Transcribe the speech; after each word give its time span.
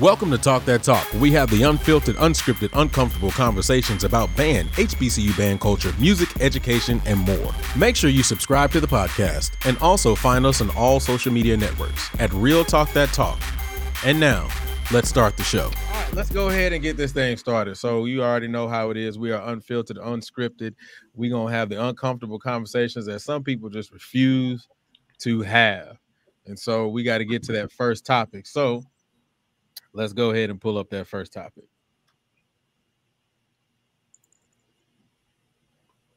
Welcome 0.00 0.30
to 0.30 0.38
Talk 0.38 0.64
That 0.66 0.84
Talk. 0.84 1.12
We 1.14 1.32
have 1.32 1.50
the 1.50 1.64
unfiltered, 1.64 2.14
unscripted, 2.18 2.70
uncomfortable 2.80 3.32
conversations 3.32 4.04
about 4.04 4.34
band, 4.36 4.68
HBCU 4.74 5.36
band 5.36 5.60
culture, 5.60 5.92
music, 5.98 6.40
education, 6.40 7.02
and 7.04 7.18
more. 7.18 7.52
Make 7.76 7.96
sure 7.96 8.08
you 8.08 8.22
subscribe 8.22 8.70
to 8.70 8.80
the 8.80 8.86
podcast 8.86 9.56
and 9.66 9.76
also 9.78 10.14
find 10.14 10.46
us 10.46 10.60
on 10.60 10.70
all 10.76 11.00
social 11.00 11.32
media 11.32 11.56
networks 11.56 12.10
at 12.20 12.32
Real 12.32 12.64
Talk 12.64 12.92
That 12.92 13.08
Talk. 13.08 13.40
And 14.04 14.20
now, 14.20 14.48
let's 14.92 15.08
start 15.08 15.36
the 15.36 15.42
show. 15.42 15.64
All 15.64 15.94
right, 15.94 16.14
let's 16.14 16.30
go 16.30 16.48
ahead 16.48 16.72
and 16.72 16.80
get 16.80 16.96
this 16.96 17.10
thing 17.10 17.36
started. 17.36 17.76
So 17.76 18.04
you 18.04 18.22
already 18.22 18.46
know 18.46 18.68
how 18.68 18.90
it 18.90 18.96
is. 18.96 19.18
We 19.18 19.32
are 19.32 19.48
unfiltered, 19.48 19.96
unscripted. 19.96 20.76
We're 21.16 21.32
gonna 21.32 21.50
have 21.50 21.70
the 21.70 21.84
uncomfortable 21.84 22.38
conversations 22.38 23.06
that 23.06 23.18
some 23.18 23.42
people 23.42 23.68
just 23.68 23.90
refuse 23.90 24.68
to 25.22 25.42
have. 25.42 25.98
And 26.46 26.56
so 26.56 26.86
we 26.86 27.02
got 27.02 27.18
to 27.18 27.24
get 27.24 27.42
to 27.42 27.52
that 27.54 27.72
first 27.72 28.06
topic. 28.06 28.46
So 28.46 28.84
let's 29.92 30.12
go 30.12 30.30
ahead 30.30 30.50
and 30.50 30.60
pull 30.60 30.78
up 30.78 30.90
that 30.90 31.06
first 31.06 31.32
topic. 31.32 31.64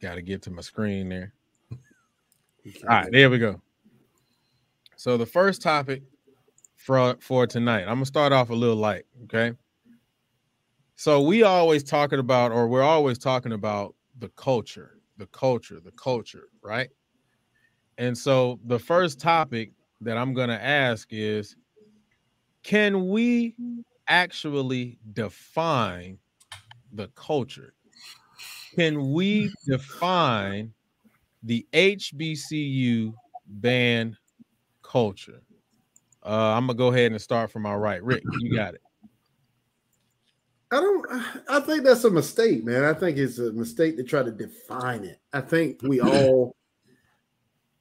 Got 0.01 0.15
to 0.15 0.21
get 0.21 0.41
to 0.43 0.51
my 0.51 0.61
screen 0.61 1.09
there. 1.09 1.33
All 2.83 2.87
right, 2.87 3.11
there 3.11 3.29
we 3.29 3.37
go. 3.37 3.61
So 4.95 5.17
the 5.17 5.25
first 5.25 5.61
topic 5.61 6.03
for 6.75 7.15
for 7.19 7.47
tonight, 7.47 7.81
I'm 7.81 7.95
gonna 7.95 8.05
start 8.05 8.31
off 8.33 8.49
a 8.49 8.55
little 8.55 8.75
light, 8.75 9.05
okay? 9.23 9.53
So 10.95 11.21
we 11.21 11.41
always 11.41 11.83
talking 11.83 12.19
about, 12.19 12.51
or 12.51 12.67
we're 12.67 12.83
always 12.83 13.17
talking 13.17 13.53
about 13.53 13.95
the 14.19 14.29
culture, 14.29 14.99
the 15.17 15.25
culture, 15.27 15.79
the 15.83 15.91
culture, 15.93 16.49
right? 16.61 16.89
And 17.97 18.15
so 18.15 18.59
the 18.65 18.77
first 18.77 19.19
topic 19.19 19.71
that 20.01 20.17
I'm 20.17 20.33
gonna 20.35 20.59
ask 20.61 21.07
is 21.11 21.55
can 22.63 23.07
we 23.09 23.55
actually 24.07 24.99
define 25.13 26.19
the 26.91 27.07
culture? 27.09 27.73
Can 28.75 29.11
we 29.11 29.51
define 29.67 30.73
the 31.43 31.65
HBCU 31.73 33.13
band 33.47 34.17
culture? 34.81 35.41
Uh, 36.23 36.29
I'm 36.29 36.67
gonna 36.67 36.77
go 36.77 36.87
ahead 36.87 37.11
and 37.11 37.21
start 37.21 37.51
from 37.51 37.63
my 37.63 37.75
right. 37.75 38.03
Rick, 38.03 38.23
you 38.39 38.55
got 38.55 38.75
it. 38.75 38.81
I 40.71 40.79
don't. 40.79 41.05
I 41.49 41.59
think 41.59 41.83
that's 41.83 42.03
a 42.05 42.09
mistake, 42.09 42.63
man. 42.63 42.83
I 42.83 42.93
think 42.93 43.17
it's 43.17 43.39
a 43.39 43.51
mistake 43.51 43.97
to 43.97 44.03
try 44.03 44.23
to 44.23 44.31
define 44.31 45.03
it. 45.03 45.19
I 45.33 45.41
think 45.41 45.81
we 45.83 45.99
all, 46.01 46.55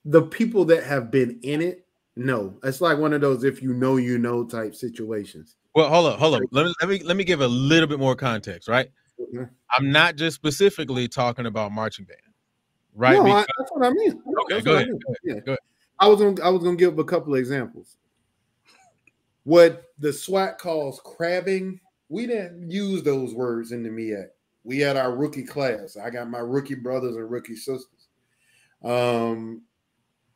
the 0.04 0.22
people 0.22 0.64
that 0.66 0.82
have 0.84 1.10
been 1.10 1.38
in 1.42 1.60
it, 1.60 1.86
no, 2.16 2.58
it's 2.64 2.80
like 2.80 2.98
one 2.98 3.12
of 3.12 3.20
those 3.20 3.44
if 3.44 3.62
you 3.62 3.72
know 3.72 3.96
you 3.96 4.18
know 4.18 4.44
type 4.44 4.74
situations. 4.74 5.56
Well, 5.74 5.88
hold 5.88 6.06
up, 6.06 6.18
hold 6.18 6.34
up. 6.34 6.42
Let 6.50 6.66
me 6.66 6.74
let 6.80 6.88
me 6.88 7.02
let 7.04 7.16
me 7.16 7.24
give 7.24 7.40
a 7.40 7.48
little 7.48 7.86
bit 7.86 7.98
more 7.98 8.16
context, 8.16 8.68
right? 8.68 8.90
Mm-hmm. 9.20 9.44
I'm 9.76 9.92
not 9.92 10.16
just 10.16 10.34
specifically 10.34 11.06
talking 11.06 11.46
about 11.46 11.72
marching 11.72 12.04
band, 12.04 12.20
right? 12.94 13.14
No, 13.14 13.24
because, 13.24 13.44
I, 13.44 13.52
that's 13.58 13.70
what 13.72 13.86
I 13.86 13.90
mean. 13.90 14.22
Okay, 14.44 14.60
go 14.60 14.74
ahead. 14.74 14.86
I 14.86 14.90
mean. 14.90 14.98
go 14.98 15.12
ahead. 15.12 15.18
Yeah. 15.24 15.34
Go 15.40 15.52
ahead. 15.52 15.58
I 16.00 16.08
was 16.08 16.20
gonna 16.20 16.42
I 16.42 16.48
was 16.48 16.62
gonna 16.62 16.76
give 16.76 16.98
a 16.98 17.04
couple 17.04 17.34
of 17.34 17.38
examples. 17.38 17.96
What 19.44 19.84
the 19.98 20.08
SWAC 20.08 20.58
calls 20.58 21.00
crabbing, 21.04 21.80
we 22.08 22.26
didn't 22.26 22.70
use 22.70 23.02
those 23.02 23.34
words 23.34 23.72
in 23.72 23.82
the 23.82 23.88
MEAC. 23.88 24.26
We 24.64 24.78
had 24.78 24.96
our 24.96 25.14
rookie 25.14 25.44
class. 25.44 25.96
I 25.96 26.10
got 26.10 26.28
my 26.28 26.38
rookie 26.38 26.74
brothers 26.74 27.16
and 27.16 27.30
rookie 27.30 27.56
sisters. 27.56 28.08
Um, 28.82 29.62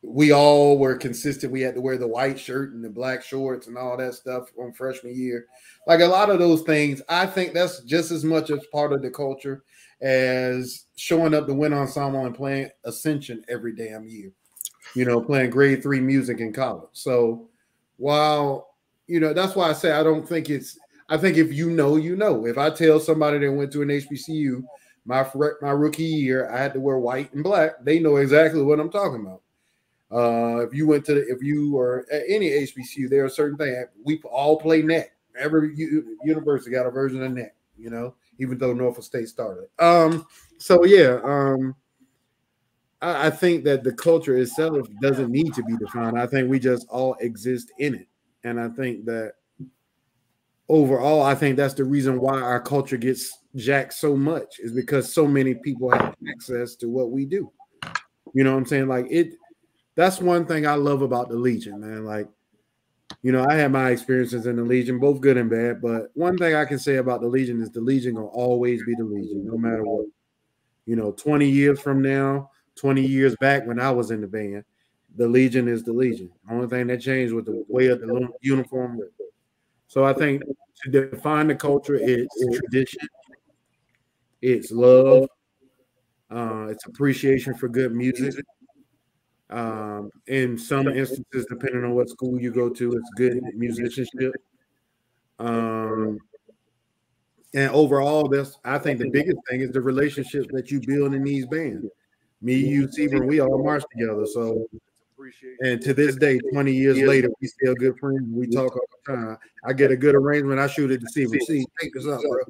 we 0.07 0.31
all 0.31 0.77
were 0.77 0.95
consistent. 0.95 1.51
We 1.51 1.61
had 1.61 1.75
to 1.75 1.81
wear 1.81 1.97
the 1.97 2.07
white 2.07 2.39
shirt 2.39 2.73
and 2.73 2.83
the 2.83 2.89
black 2.89 3.23
shorts 3.23 3.67
and 3.67 3.77
all 3.77 3.97
that 3.97 4.13
stuff 4.13 4.51
on 4.59 4.71
freshman 4.73 5.15
year. 5.15 5.47
Like 5.87 6.01
a 6.01 6.05
lot 6.05 6.29
of 6.29 6.39
those 6.39 6.61
things, 6.61 7.01
I 7.09 7.25
think 7.25 7.53
that's 7.53 7.81
just 7.81 8.11
as 8.11 8.23
much 8.23 8.51
as 8.51 8.65
part 8.71 8.93
of 8.93 9.01
the 9.01 9.09
culture 9.09 9.63
as 10.01 10.85
showing 10.95 11.33
up 11.33 11.47
to 11.47 11.53
wind 11.53 11.73
ensemble 11.73 12.25
and 12.25 12.35
playing 12.35 12.69
Ascension 12.83 13.43
every 13.47 13.75
damn 13.75 14.07
year. 14.07 14.31
You 14.95 15.05
know, 15.05 15.19
playing 15.19 15.49
grade 15.49 15.81
three 15.81 15.99
music 15.99 16.39
in 16.39 16.53
college. 16.53 16.89
So 16.93 17.49
while 17.97 18.75
you 19.07 19.19
know, 19.19 19.33
that's 19.33 19.55
why 19.55 19.69
I 19.69 19.73
say 19.73 19.91
I 19.91 20.03
don't 20.03 20.27
think 20.27 20.49
it's. 20.49 20.77
I 21.07 21.17
think 21.17 21.37
if 21.37 21.53
you 21.53 21.69
know, 21.69 21.97
you 21.97 22.15
know. 22.15 22.45
If 22.45 22.57
I 22.57 22.69
tell 22.69 22.99
somebody 22.99 23.39
that 23.39 23.51
went 23.51 23.71
to 23.73 23.81
an 23.81 23.89
HBCU, 23.89 24.63
my 25.05 25.25
my 25.61 25.71
rookie 25.71 26.03
year, 26.03 26.49
I 26.49 26.57
had 26.57 26.73
to 26.73 26.79
wear 26.79 26.97
white 26.97 27.33
and 27.33 27.43
black. 27.43 27.83
They 27.83 27.99
know 27.99 28.17
exactly 28.17 28.61
what 28.61 28.79
I'm 28.79 28.91
talking 28.91 29.21
about. 29.21 29.41
Uh, 30.11 30.59
if 30.59 30.73
you 30.73 30.87
went 30.87 31.03
to, 31.05 31.15
the, 31.15 31.27
if 31.27 31.41
you 31.41 31.77
are 31.77 32.05
at 32.11 32.23
any 32.27 32.49
HBCU, 32.49 33.09
there 33.09 33.25
are 33.25 33.29
certain 33.29 33.57
things 33.57 33.75
we 34.03 34.21
all 34.23 34.59
play 34.59 34.81
Neck. 34.81 35.11
Every 35.37 35.75
u- 35.75 36.17
university 36.23 36.71
got 36.71 36.85
a 36.85 36.91
version 36.91 37.23
of 37.23 37.31
Neck, 37.31 37.55
you 37.77 37.89
know, 37.89 38.15
even 38.39 38.57
though 38.57 38.73
Norfolk 38.73 39.03
State 39.03 39.27
started. 39.27 39.67
Um, 39.79 40.25
so 40.57 40.85
yeah, 40.85 41.19
um, 41.23 41.75
I, 43.01 43.27
I 43.27 43.29
think 43.29 43.63
that 43.65 43.83
the 43.83 43.91
culture 43.91 44.37
itself 44.37 44.87
doesn't 45.01 45.31
need 45.31 45.53
to 45.55 45.63
be 45.63 45.75
defined. 45.77 46.19
I 46.19 46.27
think 46.27 46.49
we 46.49 46.59
just 46.59 46.87
all 46.89 47.15
exist 47.15 47.71
in 47.79 47.95
it, 47.95 48.07
and 48.43 48.59
I 48.59 48.69
think 48.69 49.05
that 49.05 49.33
overall, 50.69 51.21
I 51.23 51.35
think 51.35 51.57
that's 51.57 51.73
the 51.73 51.83
reason 51.83 52.19
why 52.19 52.39
our 52.39 52.61
culture 52.61 52.97
gets 52.97 53.39
jacked 53.55 53.93
so 53.93 54.15
much 54.15 54.59
is 54.59 54.71
because 54.71 55.13
so 55.13 55.27
many 55.27 55.53
people 55.55 55.91
have 55.91 56.15
access 56.29 56.75
to 56.75 56.89
what 56.89 57.11
we 57.11 57.25
do. 57.25 57.51
You 58.33 58.43
know 58.43 58.51
what 58.51 58.59
I'm 58.59 58.65
saying? 58.65 58.87
Like 58.87 59.07
it 59.09 59.35
that's 59.95 60.19
one 60.19 60.45
thing 60.45 60.67
I 60.67 60.75
love 60.75 61.01
about 61.01 61.29
the 61.29 61.35
Legion, 61.35 61.79
man. 61.79 62.05
Like, 62.05 62.27
you 63.21 63.31
know, 63.31 63.45
I 63.47 63.55
had 63.55 63.71
my 63.71 63.89
experiences 63.91 64.45
in 64.45 64.57
the 64.57 64.63
Legion, 64.63 64.99
both 64.99 65.21
good 65.21 65.37
and 65.37 65.49
bad. 65.49 65.81
But 65.81 66.11
one 66.13 66.37
thing 66.37 66.55
I 66.55 66.65
can 66.65 66.79
say 66.79 66.97
about 66.97 67.21
the 67.21 67.27
Legion 67.27 67.61
is 67.61 67.71
the 67.71 67.81
Legion 67.81 68.15
will 68.15 68.27
always 68.27 68.83
be 68.83 68.93
the 68.95 69.03
Legion, 69.03 69.45
no 69.45 69.57
matter 69.57 69.83
what. 69.83 70.05
You 70.85 70.95
know, 70.95 71.11
20 71.11 71.49
years 71.49 71.79
from 71.79 72.01
now, 72.01 72.51
20 72.75 73.01
years 73.05 73.35
back 73.37 73.65
when 73.65 73.79
I 73.79 73.89
was 73.91 74.11
in 74.11 74.21
the 74.21 74.27
band, 74.27 74.63
the 75.15 75.27
Legion 75.27 75.67
is 75.67 75.83
the 75.83 75.93
Legion. 75.93 76.29
The 76.47 76.53
only 76.53 76.67
thing 76.67 76.87
that 76.87 77.01
changed 77.01 77.33
was 77.33 77.45
the 77.45 77.63
way 77.69 77.87
of 77.87 78.01
the 78.01 78.29
uniform. 78.41 78.99
So 79.87 80.03
I 80.03 80.13
think 80.13 80.43
to 80.83 80.91
define 80.91 81.47
the 81.47 81.55
culture, 81.55 81.95
it's 81.95 82.59
tradition, 82.59 83.07
it's 84.41 84.71
love, 84.71 85.27
uh, 86.29 86.67
it's 86.69 86.85
appreciation 86.85 87.55
for 87.55 87.69
good 87.69 87.93
music, 87.93 88.43
um, 89.49 90.09
in 90.27 90.57
some 90.57 90.87
instances, 90.87 91.45
depending 91.49 91.83
on 91.83 91.93
what 91.93 92.09
school 92.09 92.39
you 92.39 92.51
go 92.51 92.69
to, 92.69 92.93
it's 92.93 93.09
good 93.15 93.41
musicianship. 93.55 94.33
Um, 95.39 96.17
and 97.53 97.71
overall, 97.71 98.27
that's 98.27 98.57
I 98.65 98.77
think 98.79 98.99
the 98.99 99.09
biggest 99.09 99.37
thing 99.49 99.61
is 99.61 99.71
the 99.71 99.81
relationships 99.81 100.47
that 100.51 100.71
you 100.71 100.81
build 100.85 101.13
in 101.13 101.23
these 101.23 101.45
bands. 101.45 101.85
Me, 102.41 102.55
you, 102.55 102.91
Steven, 102.91 103.27
we 103.27 103.39
all 103.39 103.63
march 103.63 103.83
together. 103.91 104.25
So, 104.25 104.67
and 105.61 105.81
to 105.81 105.93
this 105.93 106.15
day, 106.17 106.37
20 106.53 106.73
years 106.73 106.99
later, 106.99 107.29
we 107.41 107.47
still 107.47 107.73
good 107.75 107.97
friends. 107.97 108.23
We 108.29 108.47
talk 108.47 108.75
all 108.75 108.81
the 109.05 109.15
time. 109.15 109.37
I 109.63 109.73
get 109.73 109.89
a 109.91 109.95
good 109.95 110.15
arrangement. 110.15 110.59
I 110.59 110.67
shoot 110.67 110.91
it 110.91 110.99
to 111.01 111.07
Steven. 111.07 111.39
See, 111.41 111.65
take 111.79 111.93
this 111.93 112.05
up, 112.07 112.19
bro. 112.21 112.41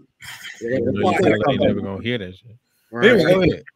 Yeah, 0.62 0.78
you 0.80 1.60
never 1.60 1.82
gonna 1.82 2.02
hear 2.02 2.18
that 2.18 2.36
shit. 2.36 2.58
Right. 2.96 3.12
Anyway, 3.12 3.62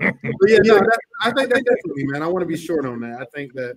yeah, 0.00 0.58
no, 0.62 0.78
that, 0.78 0.98
I 1.20 1.30
think 1.32 1.50
that 1.50 1.62
definitely, 1.66 2.06
man. 2.06 2.22
I 2.22 2.26
want 2.28 2.40
to 2.40 2.46
be 2.46 2.56
short 2.56 2.86
on 2.86 2.98
that. 3.00 3.20
I 3.20 3.26
think 3.26 3.52
that 3.52 3.76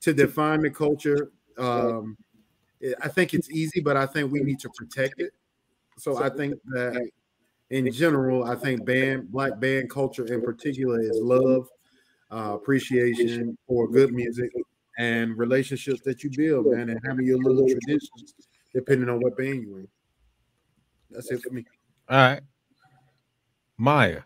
to 0.00 0.12
define 0.12 0.60
the 0.60 0.70
culture, 0.70 1.30
um, 1.56 2.16
I 3.00 3.06
think 3.06 3.32
it's 3.32 3.48
easy, 3.52 3.80
but 3.80 3.96
I 3.96 4.06
think 4.06 4.32
we 4.32 4.40
need 4.40 4.58
to 4.58 4.70
protect 4.70 5.20
it. 5.20 5.34
So 5.98 6.20
I 6.20 6.30
think 6.30 6.56
that 6.72 7.10
in 7.70 7.92
general, 7.92 8.42
I 8.42 8.56
think 8.56 8.84
band 8.84 9.30
black 9.30 9.60
band 9.60 9.88
culture 9.88 10.26
in 10.26 10.42
particular 10.42 11.00
is 11.00 11.16
love, 11.22 11.68
uh, 12.32 12.56
appreciation 12.56 13.56
for 13.68 13.86
good 13.86 14.12
music, 14.12 14.50
and 14.98 15.38
relationships 15.38 16.00
that 16.06 16.24
you 16.24 16.30
build, 16.36 16.72
man, 16.72 16.90
and 16.90 16.98
having 17.06 17.24
your 17.24 17.38
little 17.38 17.68
traditions 17.68 18.34
depending 18.74 19.08
on 19.08 19.20
what 19.20 19.36
band 19.36 19.62
you're 19.62 19.78
in. 19.78 19.88
That's 21.12 21.30
it 21.30 21.40
for 21.40 21.50
me. 21.50 21.64
All 22.08 22.18
right. 22.18 22.40
Maya, 23.76 24.22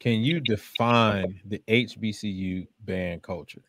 can 0.00 0.20
you 0.20 0.40
define 0.40 1.40
the 1.44 1.62
HBCU 1.68 2.66
band 2.80 3.22
culture? 3.22 3.62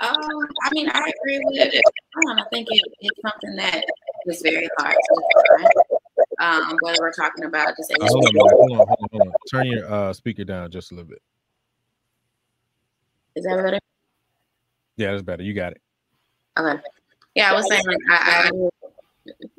Um, 0.00 0.16
I 0.16 0.70
mean, 0.72 0.88
I 0.90 0.98
agree 0.98 1.40
with 1.44 1.74
it. 1.74 1.82
I 2.28 2.42
think 2.50 2.68
it, 2.70 2.82
it's 3.00 3.20
something 3.22 3.56
that 3.56 3.84
is 4.26 4.42
very 4.42 4.68
hard 4.78 4.94
to 4.94 5.22
define. 5.58 5.70
Um, 6.40 6.76
whether 6.80 6.98
we're 7.00 7.12
talking 7.12 7.44
about 7.44 7.76
just 7.76 7.92
uh, 7.92 8.06
hold, 8.06 8.26
on, 8.26 8.32
hold 8.36 8.72
on, 8.72 8.76
hold 8.76 8.80
on, 8.80 9.08
hold 9.12 9.22
on. 9.22 9.32
Turn 9.50 9.66
your 9.66 9.92
uh, 9.92 10.12
speaker 10.12 10.44
down 10.44 10.70
just 10.70 10.90
a 10.90 10.94
little 10.94 11.08
bit. 11.08 11.22
Is 13.36 13.44
that 13.44 13.62
better? 13.62 13.78
Yeah, 14.96 15.12
that's 15.12 15.22
better. 15.22 15.42
You 15.42 15.54
got 15.54 15.72
it. 15.72 15.82
Okay. 16.58 16.82
Yeah, 17.34 17.52
I 17.52 17.54
was 17.54 17.68
saying 17.68 17.84
I, 18.10 18.48
I 18.48 18.50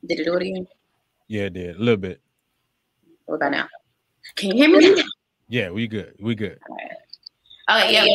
did 0.08 0.20
it 0.20 0.26
do 0.26 0.34
it 0.34 0.42
again? 0.42 0.68
Yeah, 1.28 1.44
it 1.44 1.54
did 1.54 1.76
a 1.76 1.80
little 1.80 1.98
bit. 1.98 2.22
What 3.26 3.36
about 3.36 3.52
now? 3.52 3.68
Can 4.36 4.56
you 4.56 4.68
hear 4.68 4.96
me? 4.96 5.04
Yeah, 5.50 5.70
we 5.70 5.88
good. 5.88 6.16
We 6.20 6.36
good. 6.36 6.60
Oh 7.70 7.90
yeah, 7.90 8.06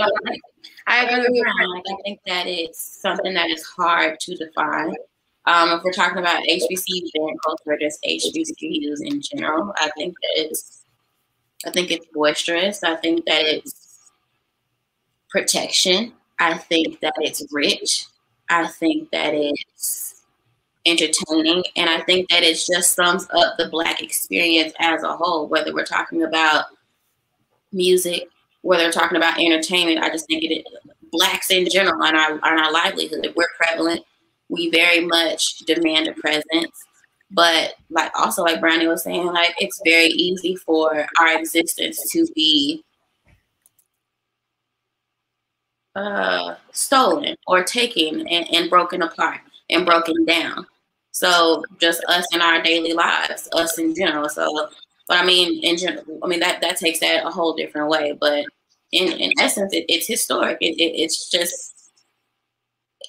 I 0.87 1.05
agree 1.05 1.27
with. 1.29 1.47
Like, 1.69 1.85
I 1.87 2.03
think 2.03 2.21
that 2.27 2.47
it's 2.47 2.81
something 2.81 3.35
that 3.35 3.51
is 3.51 3.65
hard 3.65 4.19
to 4.21 4.37
define. 4.37 4.95
Um, 5.47 5.73
if 5.73 5.83
we're 5.83 5.93
talking 5.93 6.19
about 6.19 6.43
HBCU 6.45 7.11
band 7.15 7.39
culture, 7.45 7.79
just 7.81 8.03
HBCUs 8.05 9.01
in 9.01 9.21
general, 9.21 9.73
I 9.77 9.91
think 9.97 10.15
that 10.15 10.45
it's, 10.45 10.85
I 11.67 11.71
think 11.71 11.91
it's 11.91 12.07
boisterous. 12.15 12.85
I 12.85 12.97
think 12.97 13.25
that 13.27 13.43
it's 13.45 14.11
protection. 15.31 16.13
I 16.39 16.59
think 16.59 17.01
that 17.01 17.15
it's 17.19 17.45
rich. 17.51 18.07
I 18.49 18.69
think 18.69 19.11
that 19.11 19.35
it's 19.35 20.22
entertaining, 20.87 21.65
and 21.77 21.89
I 21.89 22.01
think 22.03 22.29
that 22.31 22.43
it 22.43 22.55
just 22.55 22.95
sums 22.95 23.27
up 23.31 23.57
the 23.57 23.69
Black 23.69 24.03
experience 24.03 24.73
as 24.81 25.03
a 25.03 25.17
whole. 25.17 25.49
Whether 25.49 25.73
we're 25.75 25.85
talking 25.85 26.23
about 26.23 26.67
music, 27.73 28.29
whether 28.63 28.85
we're 28.85 28.93
talking 28.93 29.17
about 29.17 29.39
entertainment, 29.39 30.05
I 30.05 30.11
just 30.11 30.27
think 30.27 30.45
it 30.45 30.67
blacks 31.11 31.51
in 31.51 31.69
general 31.71 32.03
on 32.03 32.17
our 32.17 32.33
on 32.33 32.59
our 32.59 32.73
livelihood. 32.73 33.33
We're 33.37 33.47
prevalent. 33.57 34.05
We 34.49 34.71
very 34.71 35.01
much 35.01 35.59
demand 35.61 36.09
a 36.09 36.15
presence. 36.15 36.73
But 37.31 37.75
like 37.89 38.13
also 38.15 38.43
like 38.43 38.61
Brownie 38.61 38.87
was 38.87 39.05
saying, 39.05 39.27
like 39.27 39.55
it's 39.59 39.81
very 39.85 40.09
easy 40.09 40.55
for 40.57 41.07
our 41.19 41.39
existence 41.39 42.11
to 42.11 42.27
be 42.35 42.85
uh, 45.95 46.57
stolen 46.73 47.37
or 47.47 47.65
taken 47.65 48.27
and, 48.29 48.53
and 48.53 48.71
broken 48.71 49.03
apart 49.03 49.41
and 49.71 49.87
broken 49.87 50.25
down. 50.25 50.67
So 51.13 51.63
just 51.79 52.03
us 52.09 52.27
in 52.33 52.41
our 52.41 52.63
daily 52.63 52.95
lives, 52.95 53.49
us 53.53 53.79
in 53.79 53.95
general. 53.95 54.29
So, 54.29 54.69
but 55.07 55.19
I 55.19 55.25
mean, 55.25 55.63
in 55.63 55.77
general, 55.77 56.19
I 56.23 56.27
mean 56.27 56.41
that 56.41 56.61
that 56.63 56.79
takes 56.79 57.01
that 57.01 57.25
a 57.25 57.31
whole 57.31 57.55
different 57.55 57.89
way. 57.89 58.17
But 58.19 58.47
in, 58.93 59.13
in 59.13 59.31
essence, 59.39 59.73
it, 59.75 59.85
it's 59.89 60.07
historic. 60.07 60.59
It, 60.61 60.79
it, 60.79 61.03
it's 61.03 61.31
just 61.31 61.73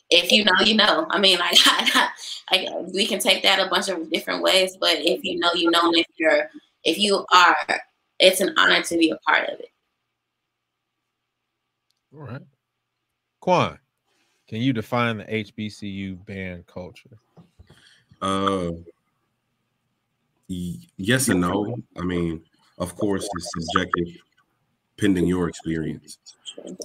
if 0.09 0.31
you 0.31 0.43
know, 0.43 0.53
you 0.63 0.75
know. 0.75 1.07
I 1.09 1.19
mean, 1.19 1.39
like, 1.39 1.57
I, 1.65 2.09
I, 2.49 2.67
we 2.93 3.07
can 3.07 3.19
take 3.19 3.41
that 3.43 3.65
a 3.65 3.69
bunch 3.69 3.87
of 3.87 4.09
different 4.11 4.43
ways, 4.43 4.77
but 4.77 4.97
if 4.97 5.23
you 5.23 5.39
know, 5.39 5.51
you 5.55 5.71
know. 5.71 5.87
And 5.87 5.97
if 5.97 6.07
you're, 6.17 6.49
if 6.83 6.97
you 6.97 7.25
are, 7.33 7.55
it's 8.19 8.41
an 8.41 8.53
honor 8.57 8.81
to 8.83 8.97
be 8.97 9.11
a 9.11 9.17
part 9.17 9.49
of 9.49 9.59
it. 9.59 9.69
All 12.13 12.21
right, 12.21 12.41
Quan, 13.39 13.79
can 14.47 14.59
you 14.59 14.73
define 14.73 15.17
the 15.17 15.23
HBCU 15.23 16.25
band 16.25 16.67
culture? 16.67 17.17
Uh, 18.23 18.71
yes 20.47 21.27
and 21.27 21.41
no. 21.41 21.75
I 21.97 22.03
mean, 22.03 22.41
of 22.77 22.95
course, 22.95 23.27
it's 23.35 23.51
subjective 23.51 24.21
pending 24.97 25.27
your 25.27 25.49
experience. 25.49 26.17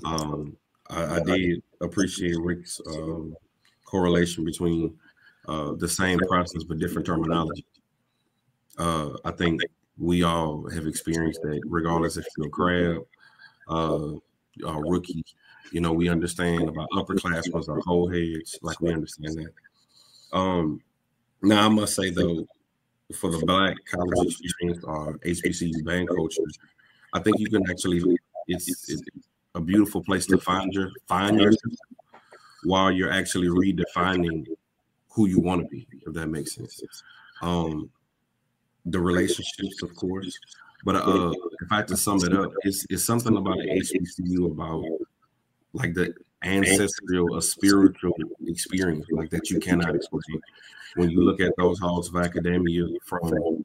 Um, 0.04 0.56
I, 0.90 1.16
I 1.16 1.20
did 1.20 1.62
appreciate 1.80 2.36
Rick's 2.40 2.80
um, 2.88 3.36
correlation 3.84 4.44
between 4.44 4.98
uh, 5.46 5.74
the 5.74 5.88
same 5.88 6.18
process 6.18 6.64
but 6.64 6.80
different 6.80 7.06
terminology. 7.06 7.64
Uh, 8.76 9.10
I 9.24 9.30
think 9.30 9.60
we 9.96 10.24
all 10.24 10.68
have 10.70 10.88
experienced 10.88 11.42
that, 11.42 11.60
regardless 11.66 12.16
if 12.16 12.26
you're 12.36 12.48
a 12.48 12.50
crab, 12.50 13.02
uh, 13.68 14.18
a 14.66 14.80
rookie. 14.80 15.24
You 15.70 15.82
know, 15.82 15.92
we 15.92 16.08
understand 16.08 16.68
about 16.68 16.88
upperclassmen 16.90 17.68
or 17.68 17.80
whole 17.86 18.08
heads, 18.08 18.58
like 18.62 18.80
we 18.80 18.92
understand 18.92 19.36
that. 19.36 20.36
Um, 20.36 20.80
now, 21.42 21.66
I 21.66 21.68
must 21.68 21.94
say 21.94 22.10
though, 22.10 22.46
for 23.14 23.30
the 23.30 23.44
black 23.46 23.76
college 23.90 24.36
experience 24.40 24.84
or 24.84 25.18
HBCU 25.18 25.84
band 25.84 26.08
coaches, 26.08 26.58
I 27.14 27.20
think 27.20 27.38
you 27.38 27.48
can 27.48 27.68
actually 27.70 28.02
it's, 28.48 28.88
it's 28.88 29.02
a 29.54 29.60
beautiful 29.60 30.02
place 30.02 30.26
to 30.26 30.38
find 30.38 30.72
your 30.72 30.90
find 31.06 31.40
yourself 31.40 31.74
while 32.64 32.90
you're 32.90 33.12
actually 33.12 33.48
redefining 33.48 34.46
who 35.10 35.26
you 35.26 35.40
want 35.40 35.62
to 35.62 35.68
be, 35.68 35.86
if 36.06 36.12
that 36.12 36.28
makes 36.28 36.54
sense. 36.54 36.82
Um, 37.40 37.90
the 38.84 38.98
relationships, 38.98 39.82
of 39.82 39.94
course, 39.94 40.38
but 40.84 40.96
uh, 40.96 41.32
if 41.60 41.72
I 41.72 41.76
had 41.76 41.88
to 41.88 41.96
sum 41.96 42.18
it 42.24 42.32
up, 42.32 42.52
it's, 42.62 42.86
it's 42.88 43.04
something 43.04 43.36
about 43.36 43.58
the 43.58 43.68
HBCU 43.68 44.46
about 44.46 44.84
like 45.72 45.94
the 45.94 46.14
ancestral, 46.42 47.36
a 47.36 47.42
spiritual 47.42 48.14
experience 48.46 49.06
like 49.10 49.30
that 49.30 49.50
you 49.50 49.58
cannot 49.60 49.94
explain. 49.94 50.40
When 50.96 51.10
you 51.10 51.22
look 51.22 51.40
at 51.40 51.52
those 51.56 51.78
halls 51.78 52.08
of 52.08 52.16
academia 52.16 52.86
from 53.04 53.64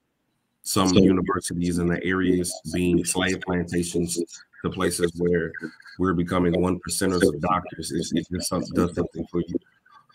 some 0.63 0.93
universities 0.93 1.77
in 1.77 1.87
the 1.87 2.03
areas 2.03 2.53
being 2.73 3.03
slave 3.03 3.41
plantations 3.41 4.17
to 4.63 4.69
places 4.69 5.11
where 5.17 5.51
we're 5.99 6.13
becoming 6.13 6.59
one 6.59 6.79
percenters 6.79 7.27
of 7.27 7.39
doctors. 7.41 7.91
It's, 7.91 8.13
it 8.13 8.25
just 8.31 8.49
something, 8.49 8.73
does 8.73 8.95
something 8.95 9.25
for 9.27 9.41
you. 9.41 9.55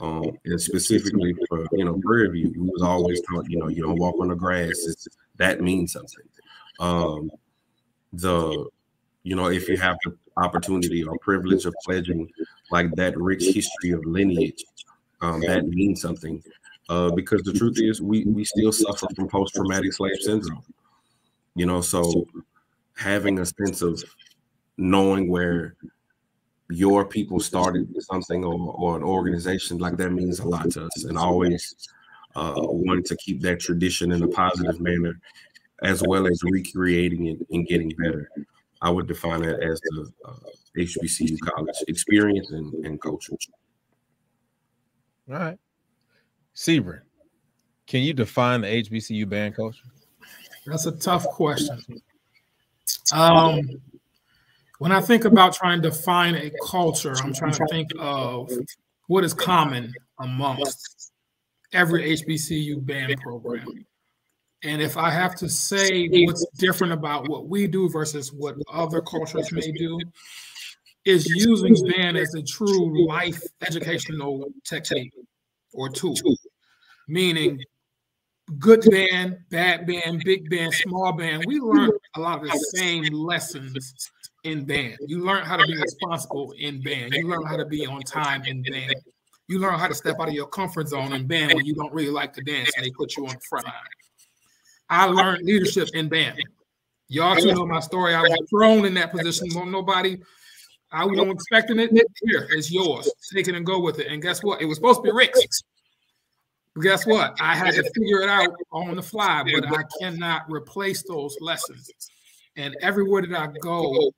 Um, 0.01 0.39
and 0.45 0.61
specifically 0.61 1.35
for 1.49 1.67
you 1.73 1.85
know 1.85 2.01
Prairie 2.03 2.31
View, 2.31 2.53
we 2.57 2.71
was 2.71 2.83
always 2.83 3.21
taught 3.23 3.51
you 3.51 3.59
know 3.59 3.69
you 3.69 3.83
don't 3.83 3.99
walk 3.99 4.17
on 4.21 4.29
the 4.29 4.35
grass. 4.35 4.87
It's, 4.87 5.09
that 5.37 5.61
means 5.61 5.93
something. 5.93 6.25
Um, 6.81 7.31
the 8.13 8.69
you 9.25 9.37
know 9.37 9.49
if 9.49 9.69
you 9.69 9.77
have 9.77 9.99
the 10.05 10.17
opportunity 10.43 11.05
or 11.05 11.19
privilege 11.19 11.65
of 11.67 11.75
pledging 11.85 12.31
like 12.71 12.95
that 12.97 13.17
rich 13.17 13.45
history 13.45 13.91
of 13.91 14.05
lineage, 14.05 14.65
um, 15.21 15.41
that 15.41 15.67
means 15.67 16.01
something. 16.01 16.43
Uh, 16.89 17.11
because 17.11 17.43
the 17.43 17.53
truth 17.53 17.79
is, 17.79 18.01
we 18.01 18.25
we 18.25 18.45
still 18.45 18.73
suffer 18.73 19.07
from 19.15 19.29
post 19.29 19.55
traumatic 19.55 19.93
slave 19.93 20.17
syndrome. 20.21 20.65
You 21.55 21.67
know, 21.67 21.81
so 21.81 22.27
having 22.97 23.39
a 23.41 23.47
sense 23.47 23.83
of 23.83 24.03
knowing 24.79 25.29
where 25.29 25.75
your 26.71 27.05
people 27.05 27.41
started 27.41 27.89
something 28.01 28.45
or, 28.45 28.55
or 28.73 28.97
an 28.97 29.03
organization 29.03 29.79
like 29.79 29.97
that 29.97 30.11
means 30.11 30.39
a 30.39 30.49
lot 30.49 30.71
to 30.71 30.85
us, 30.85 31.05
and 31.05 31.19
always 31.19 31.89
uh, 32.37 32.55
wanting 32.57 33.05
to 33.05 33.17
keep 33.17 33.41
that 33.43 33.61
tradition 33.61 34.13
in 34.13 34.23
a 34.23 34.29
positive 34.29 34.81
manner, 34.81 35.19
as 35.83 36.03
well 36.07 36.27
as 36.27 36.41
recreating 36.45 37.27
it 37.27 37.39
and 37.51 37.67
getting 37.67 37.91
better. 37.99 38.31
I 38.81 38.91
would 38.91 39.07
define 39.09 39.43
that 39.43 39.61
as 39.61 39.81
the 39.81 40.13
uh, 40.25 40.35
HBCU 40.77 41.39
college 41.41 41.75
experience 41.89 42.51
and, 42.51 42.73
and 42.87 43.01
culture. 43.01 43.33
All 45.29 45.35
right. 45.35 45.59
Sebring, 46.55 47.03
can 47.87 48.03
you 48.03 48.13
define 48.13 48.63
the 48.63 48.69
HBCU 48.69 49.29
band 49.29 49.57
culture? 49.57 49.85
That's 50.67 50.87
a 50.87 50.93
tough 50.93 51.25
question. 51.25 51.81
Um, 53.13 53.61
when 54.79 54.93
I 54.93 55.01
think 55.01 55.25
about 55.25 55.55
trying 55.55 55.83
to 55.83 55.91
define 55.91 56.35
a 56.35 56.51
culture, 56.67 57.15
I'm 57.23 57.33
trying 57.33 57.53
to 57.53 57.67
think 57.67 57.91
of 57.99 58.51
what 59.07 59.25
is 59.25 59.35
common 59.35 59.95
amongst 60.21 61.13
every 61.73 62.17
HBCU 62.17 62.85
band 62.85 63.21
program. 63.21 63.85
And 64.65 64.83
if 64.83 64.97
I 64.97 65.11
have 65.11 65.37
to 65.37 65.49
say 65.49 66.09
what's 66.25 66.45
different 66.59 66.93
about 66.93 67.29
what 67.29 67.49
we 67.49 67.67
do 67.67 67.89
versus 67.89 68.33
what 68.33 68.57
other 68.73 69.01
cultures 69.01 69.53
may 69.53 69.71
do, 69.73 70.01
is 71.05 71.27
using 71.27 71.75
band 71.91 72.17
as 72.19 72.35
a 72.35 72.43
true 72.43 73.07
life 73.07 73.41
educational 73.63 74.45
technique 74.65 75.13
or 75.73 75.89
tool 75.89 76.15
meaning 77.09 77.59
good 78.59 78.83
band, 78.91 79.37
bad 79.51 79.87
band, 79.87 80.23
big 80.25 80.49
band, 80.49 80.73
small 80.73 81.13
band. 81.13 81.45
We 81.47 81.61
learn 81.61 81.91
a 82.17 82.21
lot 82.21 82.39
of 82.39 82.45
the 82.45 82.59
same 82.75 83.05
lessons 83.13 84.11
in 84.45 84.65
band. 84.65 84.97
You 85.07 85.25
learn 85.25 85.45
how 85.45 85.57
to 85.57 85.67
be 85.67 85.77
responsible 85.77 86.55
in 86.59 86.83
band. 86.83 87.13
You 87.15 87.29
learn 87.29 87.45
how 87.45 87.57
to 87.57 87.67
be 87.67 87.87
on 87.87 88.03
time 88.03 88.45
in 88.45 88.63
band. 88.63 88.95
You 89.49 89.59
learn 89.59 89.79
how 89.79 89.89
to 89.89 89.95
step 89.95 90.17
out 90.21 90.29
of 90.29 90.35
your 90.35 90.47
comfort 90.47 90.89
zone 90.89 91.13
in 91.13 91.27
band 91.27 91.55
when 91.55 91.65
you 91.65 91.75
don't 91.75 91.93
really 91.93 92.11
like 92.11 92.33
to 92.35 92.43
dance 92.43 92.71
and 92.77 92.85
they 92.85 92.91
put 92.91 93.17
you 93.17 93.27
on 93.27 93.35
the 93.35 93.41
front 93.49 93.67
line. 93.67 93.75
I 94.91 95.07
learned 95.07 95.45
leadership 95.45 95.89
in 95.95 96.09
band. 96.09 96.43
Y'all 97.09 97.37
two 97.37 97.53
know 97.55 97.67
my 97.67 97.81
story. 97.81 98.15
I 98.15 98.23
was 98.23 98.39
thrown 98.51 98.85
in 98.85 98.95
that 98.95 99.13
position. 99.13 99.49
Nobody, 99.71 100.19
I 100.93 101.07
wasn't 101.07 101.33
expecting 101.33 101.79
it. 101.79 101.91
Here, 102.23 102.49
it's 102.51 102.71
yours. 102.71 103.11
Take 103.35 103.49
it 103.49 103.55
and 103.55 103.65
go 103.65 103.81
with 103.81 103.99
it. 103.99 104.09
And 104.09 104.21
guess 104.21 104.43
what? 104.43 104.61
It 104.61 104.67
was 104.67 104.77
supposed 104.77 105.01
to 105.01 105.05
be 105.05 105.13
Rick's 105.13 105.63
guess 106.81 107.07
what? 107.07 107.37
I 107.41 107.55
had 107.55 107.75
to 107.75 107.83
figure 107.95 108.23
it 108.23 108.29
out 108.29 108.55
on 108.73 108.97
the 108.97 109.03
fly, 109.03 109.45
but 109.45 109.67
I 109.67 109.83
cannot 110.01 110.51
replace 110.51 111.03
those 111.03 111.37
lessons. 111.41 111.91
And 112.57 112.77
everywhere 112.83 113.23
that 113.23 113.39
I 113.39 113.47
go, 113.61 114.13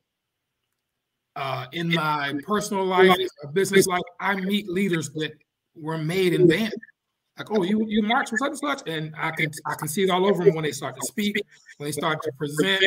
uh, 1.37 1.67
in 1.73 1.93
my 1.93 2.35
personal 2.43 2.85
life, 2.85 3.17
business 3.53 3.87
life, 3.87 4.03
I 4.19 4.35
meet 4.37 4.69
leaders 4.69 5.11
that 5.11 5.33
were 5.75 5.99
made 5.99 6.35
in 6.35 6.47
band. 6.49 6.75
Like, 7.41 7.51
oh, 7.51 7.63
you 7.63 7.87
you 7.89 8.03
march 8.03 8.31
with 8.31 8.39
such 8.39 8.51
and 8.51 8.59
such, 8.59 8.83
and 8.87 9.15
I 9.17 9.31
can 9.31 9.51
I 9.67 9.75
can 9.75 9.89
see 9.89 10.03
it 10.03 10.11
all 10.11 10.27
over 10.27 10.45
them 10.45 10.55
when 10.55 10.65
they 10.65 10.73
start 10.73 10.95
to 11.01 11.07
speak, 11.07 11.37
when 11.79 11.87
they 11.87 11.93
start 11.93 12.23
to 12.23 12.33
present. 12.33 12.85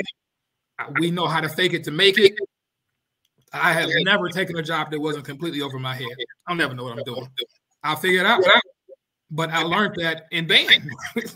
We 1.00 1.10
know 1.10 1.28
how 1.28 1.42
to 1.42 1.50
fake 1.50 1.74
it 1.74 1.84
to 1.86 1.92
make 1.92 2.20
it. 2.20 2.34
I 3.52 3.74
have 3.74 3.90
never 4.02 4.30
taken 4.30 4.56
a 4.58 4.62
job 4.62 4.92
that 4.92 5.00
wasn't 5.00 5.26
completely 5.26 5.62
over 5.62 5.80
my 5.80 5.96
head. 5.96 6.08
I'll 6.48 6.56
never 6.56 6.76
know 6.76 6.84
what 6.84 6.98
I'm 6.98 7.04
doing. 7.04 7.28
I'll 7.84 7.96
figure 7.96 8.20
it 8.20 8.26
out 8.28 8.44
but 9.34 9.50
I 9.50 9.64
learned 9.64 9.96
that 9.96 10.28
in 10.32 10.48
band. 10.48 10.90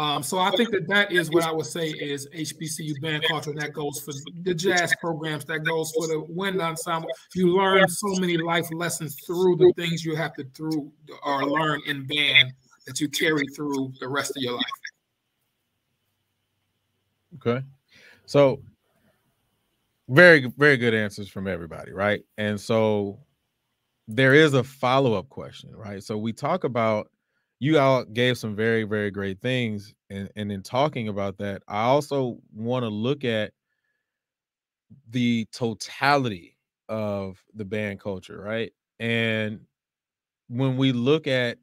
Um, 0.00 0.22
so 0.22 0.38
I 0.38 0.50
think 0.52 0.70
that 0.70 0.88
that 0.88 1.12
is 1.12 1.30
what 1.30 1.44
I 1.44 1.52
would 1.52 1.66
say 1.66 1.90
is 1.90 2.26
HBCU 2.34 3.02
band 3.02 3.22
culture. 3.28 3.50
And 3.50 3.60
that 3.60 3.74
goes 3.74 4.00
for 4.00 4.14
the 4.44 4.54
jazz 4.54 4.94
programs. 4.98 5.44
That 5.44 5.58
goes 5.62 5.92
for 5.92 6.06
the 6.06 6.24
wind 6.26 6.58
ensemble. 6.62 7.10
You 7.34 7.54
learn 7.54 7.86
so 7.86 8.18
many 8.18 8.38
life 8.38 8.66
lessons 8.72 9.14
through 9.26 9.56
the 9.56 9.70
things 9.76 10.02
you 10.02 10.16
have 10.16 10.32
to 10.36 10.44
through 10.54 10.90
or 11.22 11.44
learn 11.44 11.82
in 11.86 12.06
band 12.06 12.54
that 12.86 12.98
you 12.98 13.10
carry 13.10 13.46
through 13.54 13.92
the 14.00 14.08
rest 14.08 14.34
of 14.38 14.42
your 14.42 14.54
life. 14.54 14.64
Okay, 17.34 17.62
so 18.24 18.62
very 20.08 20.50
very 20.56 20.78
good 20.78 20.94
answers 20.94 21.28
from 21.28 21.46
everybody, 21.46 21.92
right? 21.92 22.22
And 22.38 22.58
so 22.58 23.18
there 24.08 24.32
is 24.32 24.54
a 24.54 24.64
follow 24.64 25.12
up 25.12 25.28
question, 25.28 25.76
right? 25.76 26.02
So 26.02 26.16
we 26.16 26.32
talk 26.32 26.64
about 26.64 27.10
you 27.60 27.78
all 27.78 28.04
gave 28.04 28.38
some 28.38 28.56
very 28.56 28.84
very 28.84 29.10
great 29.12 29.40
things 29.40 29.94
and 30.10 30.30
and 30.36 30.52
in 30.52 30.62
talking 30.62 31.08
about 31.08 31.38
that 31.38 31.62
i 31.68 31.82
also 31.84 32.38
want 32.54 32.84
to 32.84 32.90
look 32.90 33.24
at 33.24 33.52
the 35.10 35.46
totality 35.52 36.56
of 36.88 37.42
the 37.54 37.64
band 37.64 38.00
culture 38.00 38.40
right? 38.40 38.72
And 38.98 39.60
when 40.48 40.76
we 40.76 40.92
look 40.92 41.26
at 41.26 41.58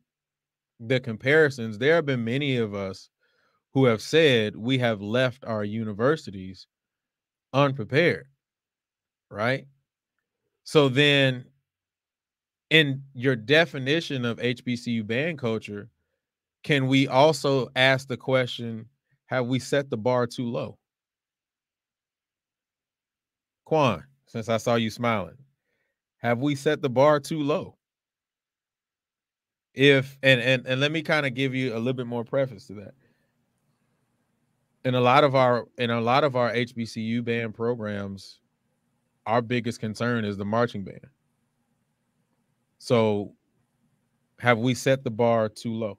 the 0.79 0.99
comparisons 0.99 1.77
there 1.79 1.95
have 1.95 2.05
been 2.05 2.23
many 2.25 2.57
of 2.57 2.75
us 2.75 3.09
who 3.73 3.85
have 3.85 4.01
said 4.01 4.55
we 4.55 4.79
have 4.79 5.01
left 5.01 5.45
our 5.45 5.63
universities 5.63 6.67
unprepared 7.53 8.27
right? 9.29 9.65
So 10.63 10.89
then 10.89 11.45
in 12.69 13.03
your 13.13 13.35
definition 13.35 14.25
of 14.25 14.39
HBCU 14.39 15.05
band 15.05 15.39
culture, 15.39 15.89
can 16.63 16.87
we 16.87 17.07
also 17.07 17.69
ask 17.75 18.07
the 18.07 18.17
question 18.17 18.87
have 19.27 19.47
we 19.47 19.59
set 19.59 19.89
the 19.89 19.97
bar 19.97 20.27
too 20.27 20.49
low? 20.49 20.77
Quan, 23.65 24.03
since 24.27 24.49
I 24.49 24.57
saw 24.57 24.75
you 24.75 24.89
smiling, 24.89 25.37
have 26.19 26.39
we 26.39 26.55
set 26.55 26.81
the 26.81 26.89
bar 26.89 27.19
too 27.19 27.41
low? 27.41 27.77
If 29.73 30.17
and 30.23 30.41
and 30.41 30.65
and 30.65 30.81
let 30.81 30.91
me 30.91 31.03
kind 31.03 31.25
of 31.25 31.35
give 31.35 31.53
you 31.53 31.73
a 31.73 31.77
little 31.77 31.93
bit 31.93 32.07
more 32.07 32.23
preface 32.23 32.65
to 32.67 32.73
that. 32.75 32.95
In 34.83 34.95
a 34.95 35.01
lot 35.01 35.23
of 35.23 35.35
our 35.35 35.67
in 35.77 35.89
a 35.89 36.01
lot 36.01 36.23
of 36.23 36.35
our 36.35 36.51
HBCU 36.51 37.23
band 37.23 37.53
programs, 37.53 38.39
our 39.25 39.41
biggest 39.41 39.79
concern 39.79 40.25
is 40.25 40.37
the 40.37 40.45
marching 40.45 40.83
band 40.83 41.07
so 42.77 43.33
have 44.39 44.59
we 44.59 44.73
set 44.73 45.03
the 45.03 45.11
bar 45.11 45.49
too 45.49 45.73
low? 45.73 45.97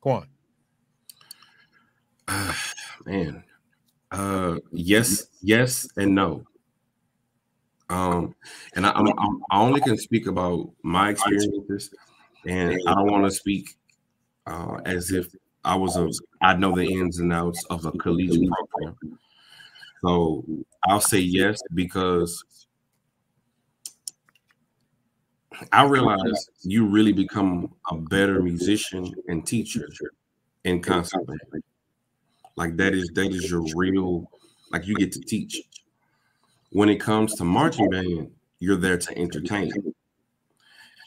Quan. 0.00 0.26
Uh, 2.28 2.54
man. 3.04 3.44
Uh 4.10 4.56
yes, 4.72 5.26
yes, 5.40 5.88
and 5.96 6.14
no. 6.14 6.44
Um, 7.88 8.34
and 8.76 8.86
I, 8.86 8.90
I'm, 8.90 9.08
I'm, 9.18 9.40
i 9.50 9.60
only 9.60 9.80
can 9.80 9.98
speak 9.98 10.26
about 10.26 10.70
my 10.82 11.10
experiences, 11.10 11.92
and 12.46 12.80
I 12.86 12.94
don't 12.94 13.10
want 13.10 13.24
to 13.24 13.30
speak 13.32 13.76
uh, 14.46 14.78
as 14.84 15.10
if 15.10 15.26
I 15.64 15.74
was 15.74 15.96
a 15.96 16.08
I 16.40 16.54
know 16.54 16.74
the 16.74 16.84
ins 16.84 17.18
and 17.18 17.32
outs 17.32 17.64
of 17.68 17.84
a 17.84 17.92
collegiate 17.92 18.48
program. 18.48 18.96
So 20.02 20.44
I'll 20.88 21.00
say 21.00 21.18
yes 21.18 21.60
because 21.74 22.44
I 25.72 25.84
realize 25.84 26.48
you 26.62 26.86
really 26.86 27.12
become 27.12 27.72
a 27.90 27.96
better 27.96 28.42
musician 28.42 29.12
and 29.28 29.46
teacher 29.46 29.88
in 30.64 30.82
constantly. 30.82 31.36
Like 32.56 32.76
that 32.76 32.94
is 32.94 33.10
that 33.14 33.30
is 33.32 33.50
your 33.50 33.64
real 33.74 34.30
like 34.72 34.86
you 34.86 34.94
get 34.94 35.12
to 35.12 35.20
teach. 35.20 35.60
When 36.70 36.88
it 36.88 36.96
comes 36.96 37.34
to 37.36 37.44
marching 37.44 37.90
band, 37.90 38.30
you're 38.58 38.76
there 38.76 38.98
to 38.98 39.18
entertain. 39.18 39.72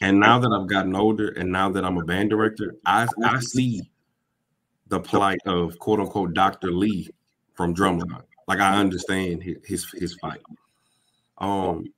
And 0.02 0.20
now 0.20 0.38
that 0.38 0.50
I've 0.52 0.68
gotten 0.68 0.94
older 0.94 1.28
and 1.28 1.50
now 1.50 1.70
that 1.70 1.84
I'm 1.84 1.96
a 1.96 2.04
band 2.04 2.30
director, 2.30 2.74
I 2.84 3.06
I 3.24 3.40
see 3.40 3.82
the 4.88 5.00
plight 5.00 5.40
of 5.46 5.78
quote 5.78 6.00
unquote 6.00 6.34
Dr. 6.34 6.70
Lee 6.70 7.08
from 7.54 7.74
Drumline. 7.74 8.22
Like 8.46 8.60
I 8.60 8.76
understand 8.76 9.42
his 9.42 9.56
his, 9.64 9.90
his 9.92 10.14
fight. 10.14 10.42
Um 11.38 11.93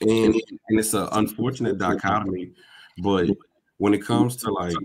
and 0.00 0.34
and 0.34 0.78
it's 0.78 0.94
an 0.94 1.08
unfortunate 1.12 1.78
dichotomy. 1.78 2.52
But 2.98 3.28
when 3.78 3.94
it 3.94 4.04
comes 4.04 4.36
to 4.36 4.52
like 4.52 4.76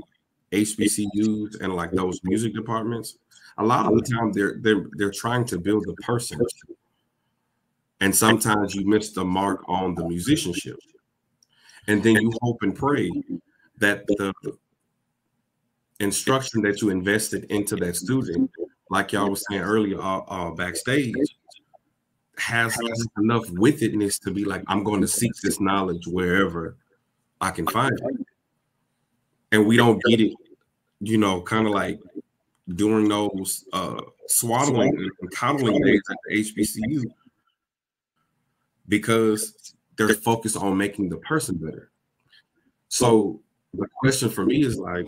HBCUs 0.52 1.62
and 1.62 1.76
like 1.76 1.92
those 1.92 2.20
music 2.24 2.54
departments, 2.54 3.18
a 3.58 3.64
lot 3.64 3.86
of 3.86 3.98
the 3.98 4.04
time 4.04 4.32
they're 4.32 4.58
they're 4.62 4.86
they're 4.94 5.12
trying 5.12 5.46
to 5.46 5.60
build 5.60 5.86
the 5.86 5.94
person, 5.96 6.40
and 8.00 8.16
sometimes 8.16 8.76
you 8.76 8.86
miss 8.86 9.12
the 9.12 9.24
mark 9.24 9.64
on 9.68 9.96
the 9.96 10.08
musicianship, 10.08 10.78
and 11.88 12.02
then 12.04 12.16
you 12.16 12.32
hope 12.42 12.58
and 12.62 12.76
pray 12.76 13.12
that 13.78 14.06
the 14.08 14.34
instruction 16.00 16.62
that 16.62 16.82
you 16.82 16.90
invested 16.90 17.46
into 17.46 17.76
that 17.78 17.96
student, 17.96 18.50
like 18.90 19.12
y'all 19.12 19.30
was 19.30 19.44
saying 19.50 19.62
earlier 19.62 20.00
uh, 20.02 20.20
uh, 20.28 20.52
backstage, 20.52 21.16
has 22.38 22.78
enough 23.18 23.46
withedness 23.50 24.20
to 24.22 24.32
be 24.32 24.46
like, 24.46 24.64
I'm 24.68 24.84
going 24.84 25.02
to 25.02 25.08
seek 25.08 25.32
this 25.44 25.60
knowledge 25.60 26.08
wherever 26.08 26.76
I 27.42 27.52
can 27.52 27.68
find 27.68 27.98
it. 27.98 28.28
And 29.52 29.68
we 29.68 29.78
don't 29.78 30.02
get 30.04 30.20
it, 30.20 30.34
you 31.00 31.18
know, 31.18 31.42
kind 31.42 31.68
of 31.68 31.74
like 31.74 32.00
during 32.70 33.08
those 33.10 33.66
uh, 33.74 34.02
swaddling 34.28 34.96
and 34.98 35.32
coddling 35.32 35.82
days 35.84 36.02
at 36.10 36.18
the 36.28 36.36
HBCU 36.42 37.04
because 38.88 39.76
they're 39.98 40.10
focused 40.10 40.58
on 40.58 40.78
making 40.78 41.10
the 41.10 41.18
person 41.18 41.56
better. 41.58 41.92
So 42.90 43.42
the 43.74 43.88
question 44.00 44.30
for 44.30 44.46
me 44.46 44.64
is 44.64 44.78
like, 44.78 45.08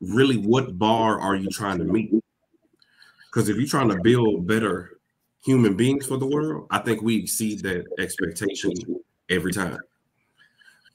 really, 0.00 0.36
what 0.36 0.78
bar 0.78 1.18
are 1.18 1.36
you 1.36 1.48
trying 1.48 1.78
to 1.78 1.84
meet? 1.84 2.12
Because 3.26 3.48
if 3.48 3.56
you're 3.56 3.66
trying 3.66 3.88
to 3.88 4.00
build 4.00 4.46
better 4.46 4.98
human 5.44 5.76
beings 5.76 6.06
for 6.06 6.16
the 6.16 6.26
world, 6.26 6.66
I 6.70 6.78
think 6.78 7.02
we 7.02 7.16
exceed 7.16 7.60
that 7.60 7.84
expectation 7.98 8.72
every 9.28 9.52
time. 9.52 9.78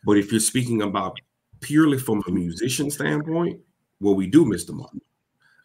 But 0.06 0.18
if 0.18 0.32
you're 0.32 0.40
speaking 0.40 0.82
about 0.82 1.20
purely 1.60 1.98
from 1.98 2.24
a 2.28 2.32
musician 2.32 2.90
standpoint, 2.90 3.60
well, 4.00 4.16
we 4.16 4.28
do 4.28 4.46
miss 4.46 4.66
the 4.66 4.74
mark. 4.74 4.92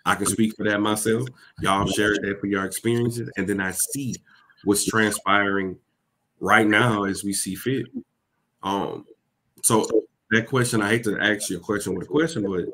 I 0.04 0.14
can 0.16 0.26
speak 0.26 0.54
for 0.56 0.64
that 0.64 0.80
myself. 0.80 1.26
Y'all 1.60 1.86
shared 1.86 2.18
that 2.22 2.40
for 2.40 2.46
your 2.46 2.64
experiences, 2.64 3.30
and 3.36 3.48
then 3.48 3.60
I 3.60 3.70
see 3.70 4.16
what's 4.64 4.84
transpiring 4.84 5.78
right 6.40 6.66
now 6.66 7.04
as 7.04 7.24
we 7.24 7.32
see 7.32 7.54
fit. 7.54 7.86
Um, 8.62 9.06
so 9.62 9.86
that 10.30 10.46
question, 10.46 10.82
I 10.82 10.90
hate 10.90 11.04
to 11.04 11.18
ask 11.18 11.48
you 11.48 11.56
a 11.56 11.60
question 11.60 11.94
with 11.94 12.06
a 12.06 12.10
question, 12.10 12.44
but 12.50 12.66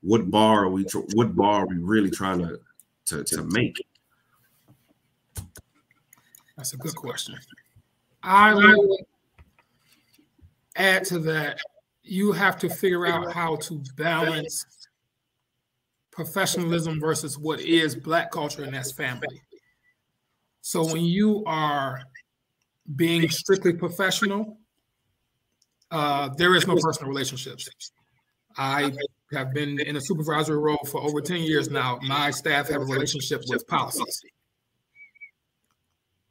what 0.00 0.28
bar 0.28 0.64
are 0.64 0.70
we? 0.70 0.84
What 1.14 1.36
bar 1.36 1.62
are 1.62 1.66
we 1.66 1.76
really 1.76 2.10
trying 2.10 2.40
to 2.40 2.58
to, 3.06 3.22
to 3.22 3.42
make? 3.44 3.76
That's 6.62 6.74
a 6.74 6.76
good 6.76 6.94
question. 6.94 7.36
I 8.22 8.54
would 8.54 8.88
add 10.76 11.04
to 11.06 11.18
that, 11.18 11.58
you 12.04 12.30
have 12.30 12.56
to 12.60 12.68
figure 12.68 13.04
out 13.04 13.32
how 13.32 13.56
to 13.56 13.82
balance 13.96 14.64
professionalism 16.12 17.00
versus 17.00 17.36
what 17.36 17.58
is 17.58 17.96
black 17.96 18.30
culture 18.30 18.62
and 18.62 18.74
that's 18.74 18.92
family. 18.92 19.42
So 20.60 20.86
when 20.86 21.04
you 21.04 21.42
are 21.46 22.00
being 22.94 23.28
strictly 23.28 23.72
professional, 23.72 24.58
uh, 25.90 26.28
there 26.36 26.54
is 26.54 26.68
no 26.68 26.76
personal 26.76 27.08
relationships. 27.08 27.90
I 28.56 28.92
have 29.32 29.52
been 29.52 29.80
in 29.80 29.96
a 29.96 30.00
supervisory 30.00 30.58
role 30.58 30.78
for 30.86 31.00
over 31.00 31.20
10 31.20 31.38
years 31.38 31.70
now. 31.70 31.98
My 32.04 32.30
staff 32.30 32.68
have 32.68 32.82
a 32.82 32.84
relationship 32.84 33.42
with 33.48 33.66
policies 33.66 34.22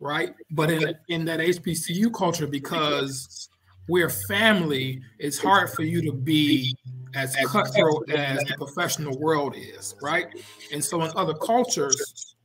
right? 0.01 0.33
But 0.49 0.71
in 0.71 0.95
in 1.07 1.23
that 1.25 1.39
HBCU 1.39 2.13
culture, 2.13 2.47
because 2.47 3.49
we're 3.87 4.09
family, 4.09 5.01
it's 5.19 5.37
hard 5.37 5.69
for 5.69 5.83
you 5.83 6.01
to 6.01 6.11
be 6.11 6.75
as 7.15 7.35
cutthroat 7.45 8.09
as 8.09 8.39
the 8.45 8.55
professional 8.57 9.17
world 9.19 9.55
is, 9.55 9.95
right? 10.01 10.27
And 10.73 10.83
so 10.83 11.03
in 11.03 11.11
other 11.15 11.33
cultures, 11.33 12.35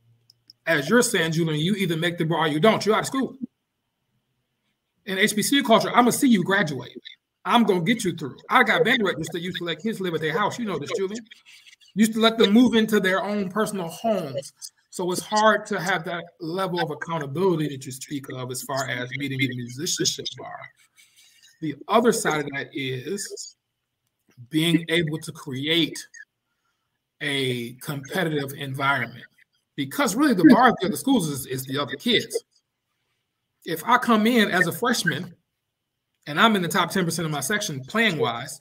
as 0.65 0.89
you're 0.89 1.01
saying, 1.01 1.33
Julian, 1.33 1.59
you 1.59 1.75
either 1.75 1.97
make 1.97 2.17
the 2.17 2.25
bar 2.25 2.39
or 2.39 2.47
you 2.47 2.59
don't. 2.59 2.85
You're 2.85 2.95
out 2.95 3.01
of 3.01 3.07
school. 3.07 3.37
In 5.05 5.17
HBCU 5.17 5.65
culture, 5.65 5.89
I'm 5.89 6.03
gonna 6.03 6.11
see 6.11 6.27
you 6.27 6.43
graduate. 6.43 6.97
I'm 7.45 7.63
gonna 7.63 7.81
get 7.81 8.03
you 8.03 8.13
through. 8.13 8.37
I 8.49 8.63
got 8.63 8.83
band 8.83 8.99
directors 8.99 9.29
that 9.29 9.41
used 9.41 9.57
to 9.57 9.63
let 9.63 9.79
kids 9.79 10.01
live 10.01 10.13
at 10.13 10.21
their 10.21 10.37
house. 10.37 10.59
You 10.59 10.65
know 10.65 10.77
this, 10.77 10.91
Julian. 10.97 11.25
Used 11.95 12.13
to 12.13 12.19
let 12.19 12.37
them 12.37 12.51
move 12.51 12.75
into 12.75 12.99
their 12.99 13.23
own 13.23 13.49
personal 13.49 13.87
homes 13.87 14.51
so 14.89 15.11
it's 15.11 15.21
hard 15.21 15.65
to 15.67 15.79
have 15.79 16.03
that 16.05 16.25
level 16.39 16.79
of 16.79 16.91
accountability 16.91 17.67
that 17.69 17.85
you 17.85 17.91
speak 17.91 18.29
of 18.29 18.51
as 18.51 18.63
far 18.63 18.87
as 18.87 19.09
meeting 19.17 19.37
the 19.39 19.49
musicianship 19.49 20.25
bar. 20.37 20.59
The 21.61 21.75
other 21.87 22.11
side 22.11 22.45
of 22.45 22.51
that 22.51 22.69
is 22.73 23.55
being 24.49 24.85
able 24.89 25.17
to 25.19 25.31
create 25.31 25.99
a 27.21 27.73
competitive 27.73 28.53
environment 28.53 29.25
because 29.75 30.15
really 30.15 30.33
the 30.33 30.47
bar 30.53 30.69
of 30.69 30.91
the 30.91 30.97
schools 30.97 31.27
is, 31.27 31.45
is 31.47 31.63
the 31.65 31.79
other 31.79 31.95
kids. 31.95 32.43
If 33.65 33.83
I 33.85 33.97
come 33.97 34.27
in 34.27 34.49
as 34.49 34.67
a 34.67 34.71
freshman 34.71 35.33
and 36.27 36.39
I'm 36.39 36.55
in 36.55 36.61
the 36.61 36.67
top 36.67 36.91
10% 36.91 37.25
of 37.25 37.31
my 37.31 37.39
section 37.39 37.81
playing 37.81 38.17
wise, 38.17 38.59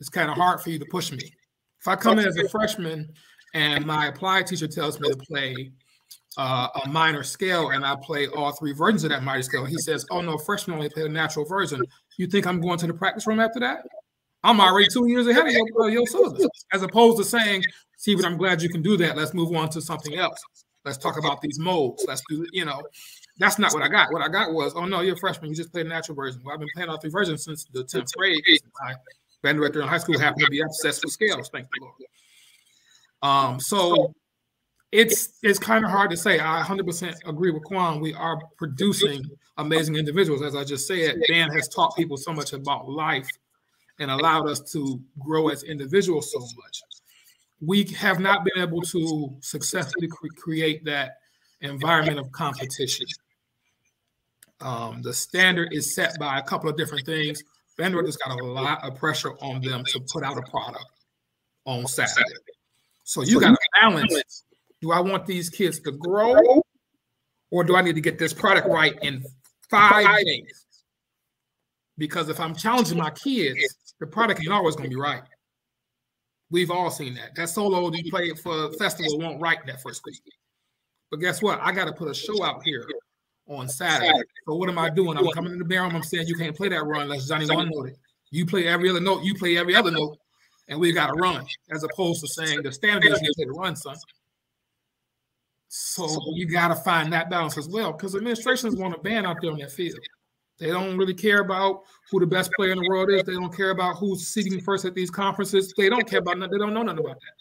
it's 0.00 0.08
kind 0.08 0.30
of 0.30 0.36
hard 0.36 0.60
for 0.60 0.70
you 0.70 0.78
to 0.78 0.86
push 0.86 1.10
me. 1.10 1.32
If 1.80 1.88
I 1.88 1.96
come 1.96 2.18
in 2.18 2.26
as 2.26 2.36
a 2.36 2.48
freshman 2.48 3.08
and 3.54 3.86
my 3.86 4.06
applied 4.06 4.46
teacher 4.46 4.68
tells 4.68 5.00
me 5.00 5.10
to 5.10 5.16
play 5.16 5.72
uh, 6.36 6.68
a 6.84 6.88
minor 6.88 7.22
scale 7.22 7.70
and 7.70 7.84
I 7.84 7.96
play 7.96 8.28
all 8.28 8.52
three 8.52 8.72
versions 8.72 9.04
of 9.04 9.10
that 9.10 9.22
minor 9.22 9.42
scale, 9.42 9.64
he 9.64 9.78
says, 9.78 10.06
Oh 10.10 10.20
no, 10.20 10.38
freshman 10.38 10.76
only 10.76 10.88
play 10.88 11.02
the 11.02 11.08
natural 11.08 11.44
version. 11.44 11.82
You 12.16 12.26
think 12.26 12.46
I'm 12.46 12.60
going 12.60 12.78
to 12.78 12.86
the 12.86 12.94
practice 12.94 13.26
room 13.26 13.40
after 13.40 13.60
that? 13.60 13.86
I'm 14.44 14.60
already 14.60 14.86
two 14.92 15.08
years 15.08 15.26
ahead 15.26 15.46
of 15.46 15.52
your, 15.52 15.90
your 15.90 16.06
syllabus, 16.06 16.46
as 16.72 16.82
opposed 16.82 17.18
to 17.18 17.24
saying, 17.24 17.64
See, 17.98 18.14
but 18.14 18.24
I'm 18.24 18.36
glad 18.36 18.62
you 18.62 18.68
can 18.68 18.80
do 18.80 18.96
that. 18.98 19.16
Let's 19.16 19.34
move 19.34 19.54
on 19.56 19.68
to 19.70 19.80
something 19.80 20.16
else. 20.16 20.40
Let's 20.84 20.98
talk 20.98 21.18
about 21.18 21.40
these 21.40 21.58
modes. 21.58 22.04
Let's 22.06 22.22
do, 22.30 22.46
you 22.52 22.64
know, 22.64 22.80
that's 23.38 23.58
not 23.58 23.72
what 23.74 23.82
I 23.82 23.88
got. 23.88 24.12
What 24.12 24.22
I 24.22 24.28
got 24.28 24.52
was, 24.52 24.72
oh 24.76 24.84
no, 24.84 25.00
you're 25.00 25.16
a 25.16 25.18
freshman. 25.18 25.50
You 25.50 25.56
just 25.56 25.72
played 25.72 25.86
the 25.86 25.90
natural 25.90 26.14
version. 26.14 26.40
Well, 26.44 26.54
I've 26.54 26.60
been 26.60 26.68
playing 26.74 26.88
all 26.90 26.98
three 26.98 27.10
versions 27.10 27.44
since 27.44 27.64
the 27.64 27.82
10th 27.82 28.12
grade. 28.16 28.40
My 28.80 28.94
band 29.42 29.58
director 29.58 29.82
in 29.82 29.88
high 29.88 29.98
school 29.98 30.18
happened 30.18 30.44
to 30.44 30.50
be 30.50 30.60
obsessed 30.60 31.04
with 31.04 31.12
scales. 31.12 31.50
Thank 31.52 31.66
the 31.66 31.80
Lord. 31.80 31.94
Um, 33.22 33.60
so 33.60 34.14
it's 34.92 35.38
it's 35.42 35.58
kind 35.58 35.84
of 35.84 35.90
hard 35.90 36.10
to 36.10 36.16
say. 36.16 36.38
I 36.38 36.62
100% 36.62 37.14
agree 37.26 37.50
with 37.50 37.64
Quan. 37.64 38.00
We 38.00 38.14
are 38.14 38.40
producing 38.56 39.22
amazing 39.58 39.96
individuals. 39.96 40.42
As 40.42 40.54
I 40.54 40.64
just 40.64 40.86
said, 40.86 41.20
Dan 41.28 41.50
has 41.50 41.68
taught 41.68 41.96
people 41.96 42.16
so 42.16 42.32
much 42.32 42.52
about 42.52 42.88
life 42.88 43.28
and 43.98 44.10
allowed 44.10 44.48
us 44.48 44.60
to 44.72 45.00
grow 45.18 45.48
as 45.48 45.64
individuals 45.64 46.32
so 46.32 46.38
much. 46.40 46.82
We 47.60 47.84
have 47.96 48.20
not 48.20 48.44
been 48.44 48.62
able 48.62 48.82
to 48.82 49.36
successfully 49.40 50.06
cre- 50.06 50.28
create 50.36 50.84
that 50.84 51.16
environment 51.60 52.18
of 52.18 52.30
competition. 52.30 53.06
Um, 54.60 55.02
the 55.02 55.12
standard 55.12 55.72
is 55.72 55.94
set 55.94 56.18
by 56.18 56.38
a 56.38 56.42
couple 56.42 56.70
of 56.70 56.76
different 56.76 57.04
things. 57.04 57.42
Vanderbilt 57.76 58.06
has 58.06 58.16
got 58.16 58.40
a 58.40 58.44
lot 58.44 58.82
of 58.84 58.96
pressure 58.96 59.32
on 59.40 59.60
them 59.60 59.84
to 59.88 60.00
put 60.12 60.24
out 60.24 60.38
a 60.38 60.42
product 60.42 60.86
on 61.64 61.86
Saturday. 61.86 62.24
So 63.08 63.22
you 63.22 63.40
got 63.40 63.52
to 63.52 63.58
balance. 63.80 64.44
Do 64.82 64.92
I 64.92 65.00
want 65.00 65.24
these 65.24 65.48
kids 65.48 65.80
to 65.80 65.92
grow, 65.92 66.62
or 67.50 67.64
do 67.64 67.74
I 67.74 67.80
need 67.80 67.94
to 67.94 68.02
get 68.02 68.18
this 68.18 68.34
product 68.34 68.68
right 68.68 68.98
in 69.00 69.24
five 69.70 70.04
days? 70.26 70.66
Because 71.96 72.28
if 72.28 72.38
I'm 72.38 72.54
challenging 72.54 72.98
my 72.98 73.08
kids, 73.08 73.94
the 73.98 74.06
product 74.06 74.42
ain't 74.42 74.52
always 74.52 74.76
going 74.76 74.90
to 74.90 74.94
be 74.94 75.00
right. 75.00 75.22
We've 76.50 76.70
all 76.70 76.90
seen 76.90 77.14
that. 77.14 77.34
That 77.34 77.48
solo 77.48 77.90
you 77.94 78.10
play 78.10 78.30
for 78.34 78.74
festival 78.74 79.18
won't 79.18 79.40
write 79.40 79.64
that 79.66 79.80
first 79.80 80.02
week. 80.04 80.20
But 81.10 81.20
guess 81.20 81.40
what? 81.40 81.60
I 81.62 81.72
got 81.72 81.86
to 81.86 81.92
put 81.92 82.10
a 82.10 82.14
show 82.14 82.44
out 82.44 82.62
here 82.62 82.86
on 83.48 83.70
Saturday. 83.70 84.12
So 84.46 84.54
what 84.54 84.68
am 84.68 84.78
I 84.78 84.90
doing? 84.90 85.16
I'm 85.16 85.26
coming 85.30 85.52
in 85.52 85.58
the 85.58 85.64
barrel. 85.64 85.90
I'm 85.90 86.02
saying 86.02 86.26
you 86.26 86.36
can't 86.36 86.54
play 86.54 86.68
that 86.68 86.84
run 86.84 87.02
unless 87.02 87.26
Johnny 87.26 87.46
one 87.46 87.70
noted. 87.72 87.96
You 88.30 88.44
play 88.44 88.66
every 88.66 88.90
other 88.90 89.00
note. 89.00 89.24
You 89.24 89.34
play 89.34 89.56
every 89.56 89.74
other 89.74 89.90
note, 89.90 90.18
and 90.68 90.78
we 90.78 90.92
got 90.92 91.08
to 91.08 91.14
run. 91.14 91.46
As 91.70 91.82
opposed 91.82 92.20
to 92.20 92.28
saying 92.28 92.62
the 92.62 92.72
standard 92.72 93.12
is 93.12 93.20
the 93.20 93.46
run, 93.50 93.76
son. 93.76 93.96
So 95.68 96.08
you 96.34 96.46
got 96.46 96.68
to 96.68 96.76
find 96.76 97.12
that 97.12 97.28
balance 97.28 97.58
as 97.58 97.68
well, 97.68 97.92
because 97.92 98.14
administrations 98.14 98.76
want 98.76 98.94
a 98.94 98.98
ban 98.98 99.26
out 99.26 99.36
there 99.40 99.50
on 99.50 99.58
that 99.58 99.70
field. 99.70 99.98
They 100.58 100.68
don't 100.68 100.96
really 100.98 101.14
care 101.14 101.40
about 101.40 101.82
who 102.10 102.18
the 102.18 102.26
best 102.26 102.50
player 102.54 102.72
in 102.72 102.78
the 102.78 102.88
world 102.88 103.10
is. 103.10 103.22
They 103.22 103.34
don't 103.34 103.54
care 103.54 103.70
about 103.70 103.96
who's 103.96 104.26
seating 104.26 104.60
first 104.60 104.84
at 104.84 104.94
these 104.94 105.10
conferences. 105.10 105.72
They 105.76 105.88
don't 105.88 106.08
care 106.08 106.18
about 106.18 106.38
nothing. 106.38 106.52
They 106.52 106.58
don't 106.58 106.74
know 106.74 106.82
nothing 106.82 107.04
about 107.04 107.20
that. 107.20 107.32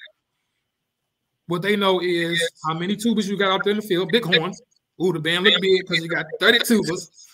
What 1.48 1.62
they 1.62 1.76
know 1.76 2.02
is 2.02 2.40
how 2.66 2.74
many 2.74 2.96
tubas 2.96 3.28
you 3.28 3.38
got 3.38 3.52
out 3.52 3.64
there 3.64 3.72
in 3.72 3.78
the 3.78 3.88
field, 3.88 4.10
big 4.12 4.26
horns. 4.26 4.62
Ooh, 5.02 5.14
the 5.14 5.20
band 5.20 5.46
look 5.46 5.60
big 5.62 5.88
because 5.88 6.04
you 6.04 6.10
got 6.10 6.26
30 6.40 6.60
tubas. 6.60 7.26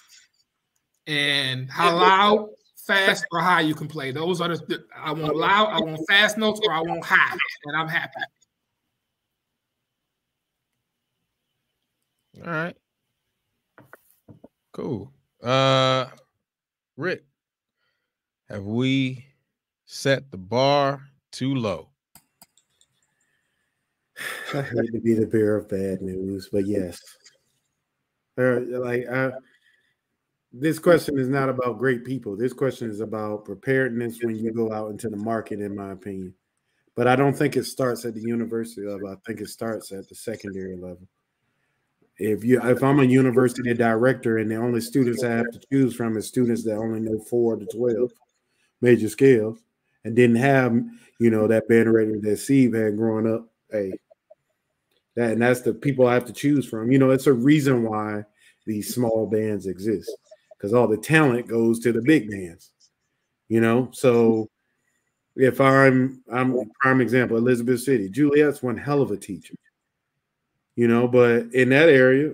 And 1.07 1.69
how 1.69 1.97
loud, 1.97 2.49
fast, 2.85 3.25
or 3.31 3.39
high 3.39 3.61
you 3.61 3.75
can 3.75 3.87
play. 3.87 4.11
Those 4.11 4.41
are 4.41 4.49
the 4.49 4.85
I 4.95 5.11
want 5.11 5.35
loud, 5.35 5.69
I 5.69 5.79
want 5.79 6.01
fast 6.07 6.37
notes, 6.37 6.59
or 6.65 6.73
I 6.73 6.81
want 6.81 7.03
high, 7.03 7.37
and 7.65 7.75
I'm 7.75 7.87
happy. 7.87 8.21
All 12.45 12.51
right. 12.51 12.75
Cool. 14.71 15.11
Uh 15.41 16.07
Rick, 16.97 17.23
have 18.49 18.63
we 18.63 19.25
set 19.85 20.29
the 20.31 20.37
bar 20.37 21.01
too 21.31 21.55
low? 21.55 21.89
I 24.53 24.61
hate 24.61 24.91
to 24.93 24.99
be 24.99 25.13
the 25.13 25.25
bearer 25.25 25.57
of 25.57 25.69
bad 25.69 26.01
news, 26.01 26.49
but 26.51 26.67
yes. 26.67 26.99
Uh, 28.37 28.61
like 28.79 29.07
I, 29.07 29.31
this 30.53 30.77
question 30.77 31.17
is 31.17 31.27
not 31.27 31.49
about 31.49 31.79
great 31.79 32.05
people. 32.05 32.37
This 32.37 32.53
question 32.53 32.89
is 32.89 32.99
about 32.99 33.43
preparedness 33.43 34.19
when 34.21 34.35
you 34.35 34.51
go 34.53 34.71
out 34.71 34.91
into 34.91 35.09
the 35.09 35.17
market, 35.17 35.59
in 35.59 35.75
my 35.75 35.91
opinion. 35.91 36.35
But 36.95 37.07
I 37.07 37.15
don't 37.15 37.35
think 37.35 37.57
it 37.57 37.65
starts 37.65 38.05
at 38.05 38.13
the 38.13 38.21
university 38.21 38.85
level. 38.85 39.09
I 39.09 39.15
think 39.25 39.41
it 39.41 39.49
starts 39.49 39.91
at 39.91 40.07
the 40.07 40.13
secondary 40.13 40.75
level. 40.75 41.07
If 42.19 42.43
you 42.43 42.61
if 42.61 42.83
I'm 42.83 42.99
a 42.99 43.03
university 43.03 43.73
director 43.73 44.37
and 44.37 44.51
the 44.51 44.57
only 44.57 44.79
students 44.79 45.23
I 45.23 45.31
have 45.31 45.49
to 45.51 45.61
choose 45.71 45.95
from 45.95 46.15
is 46.17 46.27
students 46.27 46.63
that 46.65 46.77
only 46.77 46.99
know 46.99 47.17
four 47.27 47.55
to 47.55 47.65
twelve 47.65 48.11
major 48.79 49.09
scales 49.09 49.57
and 50.03 50.15
didn't 50.15 50.35
have, 50.35 50.79
you 51.19 51.31
know, 51.31 51.47
that 51.47 51.67
band 51.67 51.91
rating 51.91 52.21
that 52.21 52.37
Steve 52.37 52.75
had 52.75 52.95
growing 52.97 53.33
up, 53.33 53.47
hey, 53.71 53.91
that 55.15 55.31
and 55.31 55.41
that's 55.41 55.61
the 55.61 55.73
people 55.73 56.05
I 56.05 56.13
have 56.13 56.25
to 56.25 56.33
choose 56.33 56.67
from. 56.67 56.91
You 56.91 56.99
know, 56.99 57.09
it's 57.09 57.25
a 57.25 57.33
reason 57.33 57.81
why 57.81 58.25
these 58.67 58.93
small 58.93 59.25
bands 59.25 59.65
exist 59.65 60.11
because 60.63 60.73
all 60.73 60.87
the 60.87 60.95
talent 60.95 61.45
goes 61.45 61.79
to 61.79 61.91
the 61.91 62.01
big 62.01 62.31
bands. 62.31 62.71
You 63.49 63.59
know, 63.59 63.89
so 63.91 64.49
if 65.35 65.59
I'm 65.59 66.23
I'm 66.31 66.57
prime 66.79 67.01
example, 67.01 67.35
Elizabeth 67.35 67.81
City, 67.81 68.09
Juliet's 68.09 68.63
one 68.63 68.77
hell 68.77 69.01
of 69.01 69.11
a 69.11 69.17
teacher. 69.17 69.55
You 70.77 70.87
know, 70.87 71.07
but 71.07 71.53
in 71.53 71.69
that 71.69 71.89
area, 71.89 72.31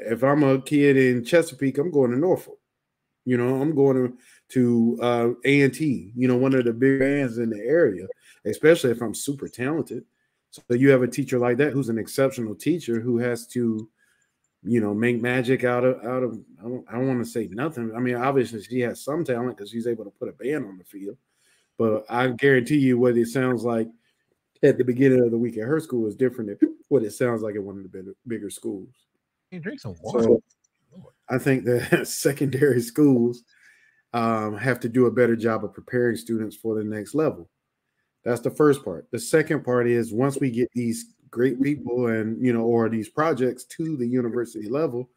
if 0.00 0.22
I'm 0.22 0.42
a 0.42 0.60
kid 0.60 0.98
in 0.98 1.24
Chesapeake, 1.24 1.78
I'm 1.78 1.90
going 1.90 2.10
to 2.10 2.18
Norfolk. 2.18 2.58
You 3.24 3.38
know, 3.38 3.62
I'm 3.62 3.74
going 3.74 3.96
to 3.96 4.18
to 4.50 4.98
uh, 5.02 5.28
A 5.46 5.62
and 5.62 5.72
T. 5.72 6.12
You 6.14 6.28
know, 6.28 6.36
one 6.36 6.54
of 6.54 6.66
the 6.66 6.74
big 6.74 7.00
bands 7.00 7.38
in 7.38 7.48
the 7.48 7.60
area, 7.60 8.06
especially 8.44 8.90
if 8.90 9.00
I'm 9.00 9.14
super 9.14 9.48
talented. 9.48 10.04
So 10.50 10.62
you 10.74 10.90
have 10.90 11.02
a 11.02 11.08
teacher 11.08 11.38
like 11.38 11.56
that 11.58 11.72
who's 11.72 11.88
an 11.88 11.98
exceptional 11.98 12.54
teacher 12.54 13.00
who 13.00 13.18
has 13.18 13.46
to, 13.48 13.88
you 14.62 14.80
know, 14.80 14.92
make 14.92 15.20
magic 15.20 15.64
out 15.64 15.84
of 15.84 16.04
out 16.04 16.22
of. 16.22 16.38
I 16.58 16.62
don't, 16.62 16.84
I 16.88 16.92
don't 16.92 17.08
want 17.08 17.24
to 17.24 17.30
say 17.30 17.48
nothing. 17.50 17.92
I 17.94 17.98
mean, 17.98 18.16
obviously 18.16 18.62
she 18.62 18.80
has 18.80 19.02
some 19.02 19.24
talent 19.24 19.56
because 19.56 19.70
she's 19.70 19.86
able 19.86 20.04
to 20.04 20.10
put 20.10 20.28
a 20.28 20.32
band 20.32 20.66
on 20.66 20.78
the 20.78 20.84
field. 20.84 21.16
But 21.78 22.04
I 22.10 22.28
guarantee 22.28 22.78
you, 22.78 22.98
what 22.98 23.16
it 23.16 23.28
sounds 23.28 23.64
like 23.64 23.88
at 24.62 24.76
the 24.76 24.84
beginning 24.84 25.24
of 25.24 25.30
the 25.30 25.38
week 25.38 25.56
at 25.56 25.64
her 25.64 25.80
school 25.80 26.06
is 26.06 26.14
different 26.14 26.60
than 26.60 26.74
what 26.88 27.02
it 27.02 27.12
sounds 27.12 27.42
like 27.42 27.54
at 27.54 27.62
one 27.62 27.78
of 27.78 27.82
the 27.82 27.88
bigger, 27.88 28.14
bigger 28.26 28.50
schools. 28.50 28.90
You 29.50 29.60
drink 29.60 29.80
some 29.80 29.96
water. 30.02 30.24
So 30.24 30.42
I 31.28 31.38
think 31.38 31.64
that 31.64 32.06
secondary 32.06 32.82
schools 32.82 33.42
um, 34.12 34.56
have 34.56 34.80
to 34.80 34.88
do 34.88 35.06
a 35.06 35.10
better 35.10 35.36
job 35.36 35.64
of 35.64 35.72
preparing 35.72 36.16
students 36.16 36.56
for 36.56 36.74
the 36.74 36.84
next 36.84 37.14
level. 37.14 37.48
That's 38.24 38.40
the 38.40 38.50
first 38.50 38.84
part. 38.84 39.06
The 39.10 39.18
second 39.18 39.64
part 39.64 39.88
is 39.88 40.12
once 40.12 40.38
we 40.38 40.50
get 40.50 40.68
these 40.74 41.14
great 41.30 41.62
people 41.62 42.08
and 42.08 42.44
you 42.44 42.52
know, 42.52 42.62
or 42.62 42.88
these 42.88 43.08
projects 43.08 43.64
to 43.64 43.96
the 43.96 44.06
university 44.06 44.68
level, 44.68 45.08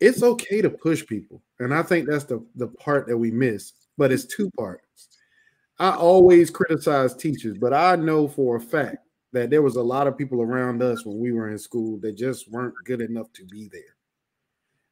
it's 0.00 0.22
okay 0.22 0.60
to 0.60 0.70
push 0.70 1.06
people. 1.06 1.42
And 1.58 1.72
I 1.72 1.82
think 1.82 2.08
that's 2.08 2.24
the, 2.24 2.44
the 2.56 2.68
part 2.68 3.06
that 3.08 3.16
we 3.16 3.30
miss. 3.30 3.72
But 3.96 4.10
it's 4.10 4.24
two 4.24 4.50
parts. 4.58 5.08
I 5.78 5.90
always 5.90 6.50
criticize 6.50 7.14
teachers, 7.14 7.58
but 7.58 7.72
I 7.72 7.96
know 7.96 8.28
for 8.28 8.56
a 8.56 8.60
fact 8.60 8.98
that 9.32 9.50
there 9.50 9.62
was 9.62 9.76
a 9.76 9.82
lot 9.82 10.06
of 10.06 10.16
people 10.16 10.40
around 10.40 10.82
us 10.82 11.04
when 11.04 11.18
we 11.18 11.32
were 11.32 11.50
in 11.50 11.58
school 11.58 11.98
that 12.00 12.16
just 12.16 12.50
weren't 12.50 12.74
good 12.84 13.00
enough 13.00 13.32
to 13.34 13.44
be 13.46 13.68
there. 13.72 13.82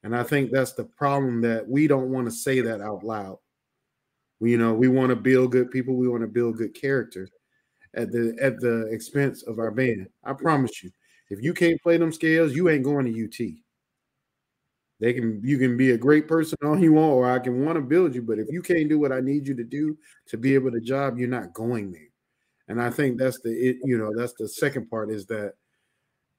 And 0.02 0.16
I 0.16 0.24
think 0.24 0.50
that's 0.50 0.72
the 0.72 0.84
problem 0.84 1.40
that 1.42 1.68
we 1.68 1.86
don't 1.86 2.10
want 2.10 2.26
to 2.26 2.32
say 2.32 2.60
that 2.60 2.80
out 2.80 3.04
loud. 3.04 3.38
You 4.40 4.58
know, 4.58 4.74
we 4.74 4.88
want 4.88 5.10
to 5.10 5.16
build 5.16 5.52
good 5.52 5.70
people. 5.70 5.94
We 5.94 6.08
want 6.08 6.22
to 6.22 6.28
build 6.28 6.56
good 6.56 6.74
character 6.74 7.28
at 7.94 8.10
the 8.10 8.36
at 8.40 8.58
the 8.60 8.86
expense 8.86 9.42
of 9.42 9.58
our 9.58 9.70
band. 9.70 10.08
I 10.24 10.32
promise 10.32 10.82
you, 10.82 10.90
if 11.30 11.42
you 11.42 11.54
can't 11.54 11.80
play 11.82 11.96
them 11.96 12.12
scales, 12.12 12.54
you 12.54 12.68
ain't 12.68 12.84
going 12.84 13.06
to 13.06 13.24
UT. 13.24 13.54
They 15.00 15.12
can 15.12 15.40
you 15.42 15.58
can 15.58 15.76
be 15.76 15.90
a 15.90 15.98
great 15.98 16.28
person 16.28 16.56
all 16.64 16.78
you 16.78 16.92
want, 16.92 17.12
or 17.12 17.30
I 17.30 17.38
can 17.38 17.64
want 17.64 17.76
to 17.76 17.82
build 17.82 18.14
you, 18.14 18.22
but 18.22 18.38
if 18.38 18.46
you 18.50 18.62
can't 18.62 18.88
do 18.88 18.98
what 18.98 19.12
I 19.12 19.20
need 19.20 19.48
you 19.48 19.54
to 19.54 19.64
do 19.64 19.98
to 20.26 20.36
be 20.36 20.54
able 20.54 20.70
to 20.70 20.80
job, 20.80 21.18
you're 21.18 21.28
not 21.28 21.52
going 21.52 21.90
there. 21.90 22.08
And 22.68 22.80
I 22.80 22.90
think 22.90 23.18
that's 23.18 23.40
the 23.40 23.50
it, 23.50 23.78
you 23.82 23.98
know 23.98 24.12
that's 24.16 24.34
the 24.34 24.48
second 24.48 24.88
part 24.88 25.10
is 25.10 25.26
that 25.26 25.54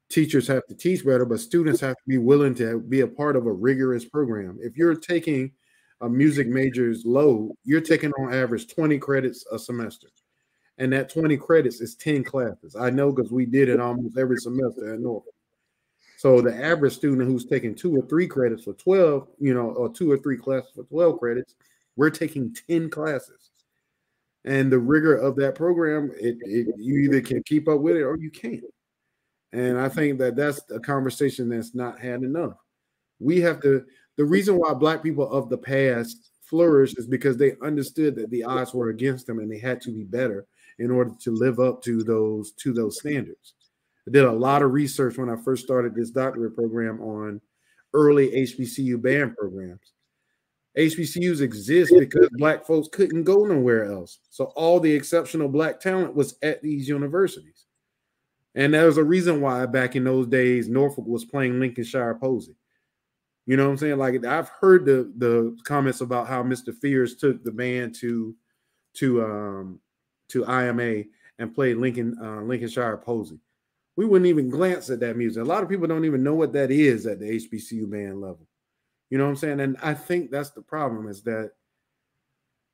teachers 0.09 0.47
have 0.47 0.65
to 0.67 0.75
teach 0.75 1.05
better, 1.05 1.25
but 1.25 1.39
students 1.39 1.81
have 1.81 1.95
to 1.95 2.03
be 2.07 2.17
willing 2.17 2.55
to 2.55 2.79
be 2.79 3.01
a 3.01 3.07
part 3.07 3.35
of 3.35 3.47
a 3.47 3.51
rigorous 3.51 4.05
program. 4.05 4.57
If 4.61 4.77
you're 4.77 4.95
taking 4.95 5.51
a 6.01 6.07
music 6.07 6.47
major's 6.47 7.03
load, 7.05 7.51
you're 7.63 7.81
taking 7.81 8.11
on 8.13 8.33
average 8.33 8.67
20 8.73 8.97
credits 8.99 9.45
a 9.51 9.59
semester. 9.59 10.07
And 10.77 10.91
that 10.93 11.09
20 11.09 11.37
credits 11.37 11.81
is 11.81 11.95
10 11.95 12.23
classes. 12.23 12.75
I 12.75 12.89
know 12.89 13.11
because 13.11 13.31
we 13.31 13.45
did 13.45 13.69
it 13.69 13.79
almost 13.79 14.17
every 14.17 14.37
semester 14.37 14.93
at 14.93 14.99
Norfolk. 14.99 15.33
So 16.17 16.41
the 16.41 16.55
average 16.55 16.93
student 16.93 17.27
who's 17.27 17.45
taking 17.45 17.75
two 17.75 17.95
or 17.95 18.07
three 18.07 18.27
credits 18.27 18.63
for 18.63 18.73
12, 18.73 19.27
you 19.39 19.53
know, 19.53 19.71
or 19.71 19.91
two 19.91 20.11
or 20.11 20.17
three 20.17 20.37
classes 20.37 20.71
for 20.75 20.83
12 20.83 21.19
credits, 21.19 21.55
we're 21.95 22.09
taking 22.09 22.55
10 22.69 22.89
classes. 22.89 23.51
And 24.45 24.71
the 24.71 24.79
rigor 24.79 25.15
of 25.15 25.35
that 25.37 25.55
program, 25.55 26.11
it, 26.19 26.37
it 26.41 26.67
you 26.77 27.01
either 27.01 27.21
can 27.21 27.43
keep 27.43 27.67
up 27.67 27.81
with 27.81 27.97
it 27.97 28.03
or 28.03 28.17
you 28.17 28.31
can't. 28.31 28.63
And 29.51 29.79
I 29.79 29.87
think 29.87 30.17
that 30.19 30.35
that's 30.35 30.61
a 30.71 30.79
conversation 30.79 31.49
that's 31.49 31.75
not 31.75 31.99
had 31.99 32.23
enough. 32.23 32.57
We 33.19 33.39
have 33.41 33.61
to, 33.61 33.85
the 34.17 34.25
reason 34.25 34.55
why 34.55 34.73
Black 34.73 35.03
people 35.03 35.31
of 35.31 35.49
the 35.49 35.57
past 35.57 36.31
flourished 36.41 36.97
is 36.97 37.07
because 37.07 37.37
they 37.37 37.55
understood 37.61 38.15
that 38.15 38.29
the 38.31 38.43
odds 38.43 38.73
were 38.73 38.89
against 38.89 39.27
them 39.27 39.39
and 39.39 39.51
they 39.51 39.59
had 39.59 39.79
to 39.81 39.91
be 39.91 40.03
better 40.03 40.47
in 40.79 40.91
order 40.91 41.11
to 41.21 41.31
live 41.31 41.59
up 41.59 41.81
to 41.83 42.03
those 42.03 42.51
to 42.53 42.73
those 42.73 42.99
standards. 42.99 43.53
I 44.07 44.11
did 44.11 44.25
a 44.25 44.31
lot 44.31 44.61
of 44.61 44.71
research 44.71 45.17
when 45.17 45.29
I 45.29 45.35
first 45.35 45.63
started 45.63 45.95
this 45.95 46.09
doctorate 46.09 46.55
program 46.55 47.01
on 47.01 47.39
early 47.93 48.29
HBCU 48.29 49.01
band 49.01 49.37
programs. 49.37 49.93
HBCUs 50.77 51.41
exist 51.41 51.93
because 51.97 52.29
black 52.33 52.65
folks 52.65 52.89
couldn't 52.91 53.23
go 53.23 53.45
nowhere 53.45 53.85
else. 53.85 54.19
So 54.29 54.45
all 54.55 54.79
the 54.79 54.91
exceptional 54.91 55.47
black 55.47 55.79
talent 55.79 56.15
was 56.15 56.35
at 56.41 56.61
these 56.63 56.87
universities. 56.87 57.65
And 58.55 58.73
there 58.73 58.85
was 58.85 58.97
a 58.97 59.03
reason 59.03 59.41
why 59.41 59.65
back 59.67 59.95
in 59.95 60.03
those 60.03 60.27
days 60.27 60.67
Norfolk 60.67 61.05
was 61.05 61.25
playing 61.25 61.59
Lincolnshire 61.59 62.15
Posy. 62.15 62.55
You 63.45 63.57
know 63.57 63.65
what 63.65 63.71
I'm 63.71 63.77
saying? 63.77 63.97
Like 63.97 64.25
I've 64.25 64.49
heard 64.49 64.85
the 64.85 65.11
the 65.17 65.57
comments 65.63 66.01
about 66.01 66.27
how 66.27 66.43
Mr. 66.43 66.73
Fears 66.73 67.15
took 67.15 67.43
the 67.43 67.51
band 67.51 67.95
to 67.95 68.35
to 68.95 69.23
um 69.23 69.79
to 70.29 70.43
IMA 70.45 71.03
and 71.39 71.53
played 71.53 71.77
Lincoln 71.77 72.17
uh, 72.21 72.41
Lincolnshire 72.41 72.97
Posy. 72.97 73.39
We 73.95 74.05
wouldn't 74.05 74.29
even 74.29 74.49
glance 74.49 74.89
at 74.89 74.99
that 75.01 75.17
music. 75.17 75.43
A 75.43 75.45
lot 75.45 75.63
of 75.63 75.69
people 75.69 75.87
don't 75.87 76.05
even 76.05 76.23
know 76.23 76.33
what 76.33 76.53
that 76.53 76.71
is 76.71 77.05
at 77.05 77.19
the 77.19 77.25
HBCU 77.25 77.89
band 77.89 78.21
level. 78.21 78.47
You 79.09 79.17
know 79.17 79.25
what 79.25 79.31
I'm 79.31 79.35
saying? 79.35 79.59
And 79.59 79.77
I 79.83 79.93
think 79.93 80.31
that's 80.31 80.51
the 80.51 80.61
problem 80.61 81.07
is 81.07 81.21
that 81.23 81.51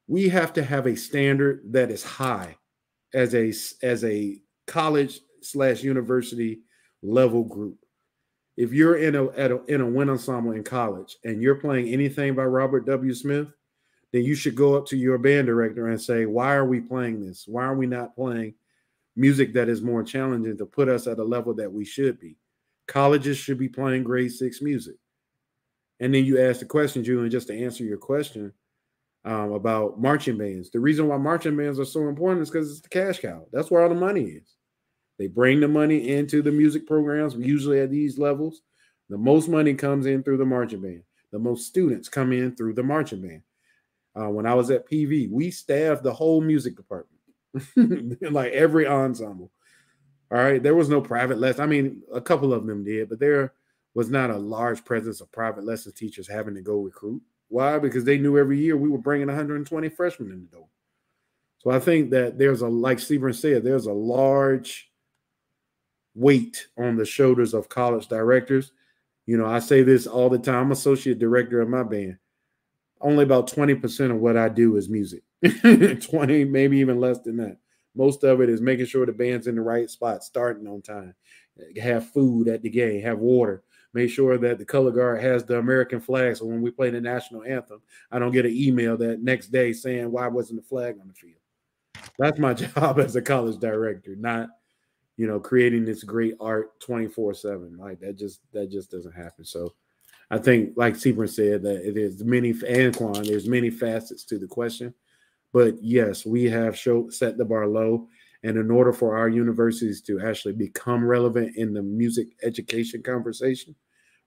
we 0.08 0.30
have 0.30 0.54
to 0.54 0.64
have 0.64 0.88
a 0.88 0.96
standard 0.96 1.62
that 1.74 1.92
is 1.92 2.04
high 2.04 2.58
as 3.14 3.36
a 3.36 3.54
as 3.86 4.04
a 4.04 4.38
college 4.66 5.20
slash 5.42 5.84
university 5.84 6.62
level 7.02 7.44
group. 7.44 7.78
If 8.58 8.74
you're 8.74 8.98
in 8.98 9.16
a, 9.16 9.26
a 9.26 9.66
in 9.66 9.82
a 9.82 9.86
wind 9.86 10.10
ensemble 10.10 10.54
in 10.54 10.64
college 10.64 11.18
and 11.24 11.42
you're 11.42 11.56
playing 11.56 11.90
anything 11.90 12.36
by 12.36 12.46
Robert 12.46 12.86
W. 12.86 13.14
Smith, 13.14 13.48
then 14.12 14.24
you 14.24 14.36
should 14.36 14.56
go 14.56 14.76
up 14.76 14.88
to 14.88 14.98
your 14.98 15.18
band 15.18 15.48
director 15.48 15.88
and 15.88 16.02
say, 16.02 16.26
Why 16.26 16.56
are 16.56 16.66
we 16.66 16.80
playing 16.80 17.26
this? 17.26 17.46
Why 17.48 17.66
are 17.66 17.76
we 17.76 17.86
not 17.86 18.16
playing 18.16 18.56
music 19.16 19.54
that 19.54 19.70
is 19.70 19.82
more 19.82 20.04
challenging 20.04 20.58
to 20.58 20.66
put 20.66 20.90
us 20.90 21.08
at 21.08 21.20
a 21.20 21.24
level 21.24 21.54
that 21.56 21.72
we 21.72 21.86
should 21.86 22.20
be? 22.20 22.38
Colleges 22.88 23.38
should 23.38 23.60
be 23.60 23.70
playing 23.70 24.04
grade 24.04 24.32
six 24.32 24.62
music. 24.62 24.96
And 26.00 26.14
then 26.14 26.26
you 26.26 26.40
ask 26.42 26.60
the 26.60 26.66
question, 26.66 27.04
Julian, 27.04 27.30
just 27.30 27.48
to 27.48 27.64
answer 27.66 27.84
your 27.84 27.98
question 27.98 28.54
um, 29.26 29.52
about 29.52 30.00
marching 30.00 30.38
bands. 30.38 30.72
The 30.72 30.80
reason 30.80 31.08
why 31.08 31.18
marching 31.18 31.58
bands 31.58 31.80
are 31.80 31.86
so 31.86 32.08
important 32.08 32.42
is 32.42 32.50
because 32.50 32.72
it's 32.72 32.82
the 32.82 32.90
cash 32.90 33.20
cow. 33.20 33.46
That's 33.52 33.70
where 33.70 33.84
all 33.84 33.90
the 33.90 33.96
money 33.96 34.24
is. 34.24 34.56
They 35.18 35.28
bring 35.28 35.60
the 35.60 35.68
money 35.68 36.10
into 36.10 36.42
the 36.42 36.52
music 36.52 36.88
programs, 36.88 37.36
usually 37.36 37.82
at 37.82 37.92
these 37.92 38.18
levels. 38.18 38.62
The 39.10 39.18
most 39.18 39.50
money 39.50 39.74
comes 39.74 40.06
in 40.06 40.24
through 40.24 40.38
the 40.38 40.46
marching 40.46 40.82
band. 40.82 41.04
The 41.32 41.40
most 41.40 41.68
students 41.68 42.08
come 42.08 42.32
in 42.32 42.56
through 42.56 42.74
the 42.74 42.84
marching 42.84 43.22
band. 43.22 43.42
Uh, 44.20 44.30
when 44.30 44.46
I 44.46 44.54
was 44.54 44.70
at 44.70 44.90
PV, 44.90 45.30
we 45.32 45.52
staffed 45.52 46.04
the 46.04 46.14
whole 46.14 46.42
music 46.42 46.76
department, 46.76 47.22
like 48.34 48.52
every 48.52 48.86
ensemble. 48.86 49.52
All 50.32 50.38
right, 50.38 50.62
there 50.62 50.76
was 50.76 50.90
no 50.90 51.00
private 51.00 51.38
lesson. 51.38 51.62
I 51.62 51.68
mean, 51.68 52.02
a 52.14 52.20
couple 52.20 52.54
of 52.54 52.68
them 52.68 52.84
did, 52.84 53.10
but 53.10 53.20
there 53.20 53.54
was 53.94 54.10
not 54.10 54.30
a 54.30 54.38
large 54.38 54.84
presence 54.84 55.22
of 55.22 55.32
private 55.32 55.64
lesson 55.64 55.94
teachers 55.94 56.28
having 56.28 56.54
to 56.56 56.62
go 56.62 56.82
recruit. 56.82 57.22
Why? 57.48 57.80
Because 57.80 58.04
they 58.04 58.18
knew 58.18 58.38
every 58.38 58.60
year 58.60 58.78
we 58.78 58.90
were 58.90 58.98
bringing 58.98 59.28
120 59.28 59.90
freshmen 59.90 60.32
in 60.32 60.42
the 60.42 60.58
door. 60.58 60.68
So 61.60 61.72
I 61.72 61.80
think 61.80 62.12
that 62.12 62.38
there's 62.38 62.62
a, 62.62 62.68
like 62.68 63.00
Stephen 63.00 63.34
said, 63.34 63.64
there's 63.64 63.88
a 63.88 63.94
large 63.94 64.92
weight 66.14 66.68
on 66.78 66.96
the 66.96 67.06
shoulders 67.06 67.54
of 67.54 67.70
college 67.70 68.08
directors. 68.08 68.72
You 69.26 69.38
know, 69.38 69.46
I 69.46 69.60
say 69.60 69.84
this 69.84 70.08
all 70.08 70.30
the 70.30 70.38
time. 70.38 70.66
I'm 70.66 70.72
associate 70.72 71.20
director 71.20 71.62
of 71.62 71.70
my 71.70 71.84
band 71.84 72.18
only 73.02 73.24
about 73.24 73.50
20% 73.50 74.12
of 74.12 74.18
what 74.18 74.38
I 74.38 74.50
do 74.50 74.76
is 74.76 74.90
music. 74.90 75.24
20, 75.62 76.46
maybe 76.46 76.78
even 76.78 77.00
less 77.00 77.20
than 77.20 77.38
that. 77.38 77.58
Most 77.96 78.24
of 78.24 78.42
it 78.42 78.50
is 78.50 78.62
making 78.62 78.86
sure 78.86 79.06
the 79.06 79.12
band's 79.12 79.48
in 79.48 79.56
the 79.56 79.62
right 79.62 79.90
spot, 79.90 80.24
starting 80.24 80.68
on 80.68 80.82
time, 80.82 81.16
have 81.82 82.12
food 82.12 82.48
at 82.48 82.62
the 82.62 82.70
game, 82.70 83.02
have 83.02 83.20
water, 83.20 83.64
make 83.94 84.10
sure 84.10 84.38
that 84.38 84.58
the 84.58 84.66
color 84.66 84.92
guard 84.92 85.22
has 85.22 85.44
the 85.44 85.58
American 85.58 86.00
flag. 86.00 86.38
So 86.38 86.46
when 86.46 86.62
we 86.62 86.72
play 86.72 86.90
the 86.90 87.02
national 87.02 87.44
anthem, 87.44 87.82
I 88.12 88.20
don't 88.20 88.32
get 88.32 88.46
an 88.46 88.54
email 88.54 88.96
that 88.98 89.22
next 89.22 89.48
day 89.48 89.74
saying 89.74 90.12
why 90.12 90.28
wasn't 90.28 90.62
the 90.62 90.68
flag 90.68 90.98
on 91.02 91.08
the 91.08 91.14
field. 91.14 91.42
That's 92.18 92.40
my 92.40 92.54
job 92.76 93.00
as 93.00 93.16
a 93.16 93.22
college 93.22 93.60
director, 93.60 94.16
not 94.16 94.50
you 95.20 95.28
know 95.28 95.38
creating 95.38 95.84
this 95.84 96.04
great 96.04 96.36
art 96.40 96.80
24 96.80 97.34
7 97.34 97.78
like 97.78 98.00
that 98.00 98.18
just 98.18 98.40
that 98.54 98.72
just 98.72 98.90
doesn't 98.90 99.12
happen 99.12 99.44
so 99.44 99.74
I 100.32 100.38
think, 100.38 100.74
like 100.76 100.94
Sebring 100.94 101.30
said, 101.30 101.64
that 101.64 101.88
it 101.88 101.98
is 101.98 102.24
many 102.24 102.54
and 102.68 102.96
Quan, 102.96 103.24
there's 103.24 103.48
many 103.48 103.70
facets 103.70 104.24
to 104.26 104.38
the 104.38 104.48
question. 104.48 104.94
But 105.52 105.82
yes, 105.82 106.26
we 106.26 106.44
have 106.46 106.78
show, 106.78 107.10
set 107.10 107.38
the 107.38 107.46
bar 107.46 107.68
low. 107.68 108.08
And 108.44 108.56
in 108.58 108.72
order 108.72 108.94
for 108.94 109.18
our 109.18 109.28
universities 109.28 110.02
to 110.04 110.22
actually 110.22 110.54
become 110.54 111.04
relevant 111.04 111.58
in 111.58 111.74
the 111.74 111.82
music 111.82 112.28
education 112.44 113.02
conversation, 113.02 113.76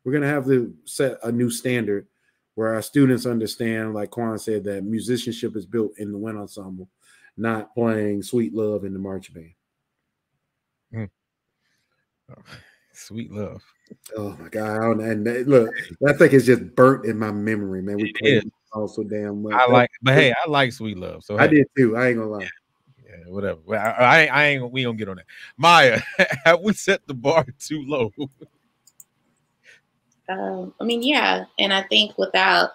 we're 0.04 0.12
going 0.12 0.22
to 0.22 0.28
have 0.28 0.46
to 0.46 0.74
set 0.84 1.18
a 1.22 1.30
new 1.30 1.50
standard 1.50 2.08
where 2.54 2.74
our 2.74 2.82
students 2.82 3.24
understand, 3.24 3.94
like 3.94 4.10
Quan 4.10 4.38
said, 4.38 4.64
that 4.64 4.84
musicianship 4.84 5.56
is 5.56 5.64
built 5.64 5.92
in 5.98 6.12
the 6.12 6.18
wind 6.18 6.36
ensemble, 6.36 6.88
not 7.36 7.72
playing 7.74 8.22
sweet 8.22 8.52
love 8.52 8.84
in 8.84 8.92
the 8.92 8.98
march 8.98 9.32
band. 9.32 9.54
Mm. 10.92 11.10
Sweet 12.92 13.32
love. 13.32 13.62
Oh 14.16 14.36
my 14.38 14.48
god! 14.48 15.00
And 15.00 15.26
that, 15.26 15.46
look, 15.48 15.74
that 16.00 16.18
thing 16.18 16.30
is 16.32 16.46
just 16.46 16.74
burnt 16.74 17.04
in 17.04 17.18
my 17.18 17.30
memory, 17.30 17.82
man. 17.82 17.96
We 17.96 18.12
played 18.12 18.50
also 18.72 19.02
damn 19.02 19.42
well. 19.42 19.58
I 19.58 19.70
like, 19.70 19.90
but 20.02 20.14
hey, 20.14 20.32
I 20.32 20.48
like 20.48 20.72
Sweet 20.72 20.96
Love. 20.96 21.24
So 21.24 21.38
I 21.38 21.46
hey. 21.46 21.56
did 21.56 21.66
too. 21.76 21.96
I 21.96 22.08
ain't 22.08 22.18
gonna 22.18 22.30
lie. 22.30 22.42
Yeah, 22.42 23.10
yeah 23.24 23.32
whatever. 23.32 23.60
I, 23.70 23.90
I, 23.90 24.26
I 24.26 24.44
ain't. 24.46 24.70
We 24.70 24.84
gonna 24.84 24.96
get 24.96 25.08
on 25.08 25.16
that. 25.16 25.26
Maya, 25.56 26.00
have 26.44 26.60
we 26.60 26.72
set 26.72 27.06
the 27.06 27.14
bar 27.14 27.44
too 27.58 27.84
low? 27.86 28.12
Um, 30.28 30.74
I 30.80 30.84
mean, 30.84 31.02
yeah, 31.02 31.44
and 31.58 31.72
I 31.72 31.82
think 31.82 32.16
without 32.16 32.70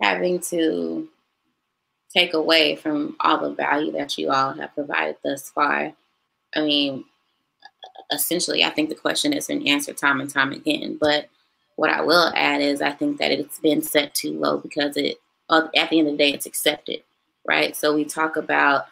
having 0.00 0.40
to 0.40 1.08
take 2.14 2.34
away 2.34 2.76
from 2.76 3.16
all 3.20 3.40
the 3.40 3.54
value 3.54 3.92
that 3.92 4.18
you 4.18 4.30
all 4.30 4.52
have 4.52 4.74
provided 4.74 5.16
thus 5.24 5.50
far, 5.50 5.92
I 6.54 6.60
mean, 6.60 7.04
essentially, 8.10 8.64
I 8.64 8.70
think 8.70 8.88
the 8.88 8.94
question 8.94 9.32
has 9.32 9.46
been 9.46 9.66
answered 9.66 9.96
time 9.96 10.20
and 10.20 10.30
time 10.30 10.52
again. 10.52 10.98
But 11.00 11.28
what 11.76 11.90
I 11.90 12.00
will 12.02 12.32
add 12.34 12.60
is 12.60 12.82
I 12.82 12.92
think 12.92 13.18
that 13.18 13.32
it's 13.32 13.58
been 13.58 13.82
set 13.82 14.14
too 14.14 14.38
low 14.38 14.58
because 14.58 14.96
it, 14.96 15.16
at 15.50 15.70
the 15.90 15.98
end 15.98 16.08
of 16.08 16.12
the 16.12 16.18
day, 16.18 16.32
it's 16.32 16.46
accepted, 16.46 17.02
right? 17.46 17.74
So 17.76 17.94
we 17.94 18.04
talk 18.04 18.36
about 18.36 18.86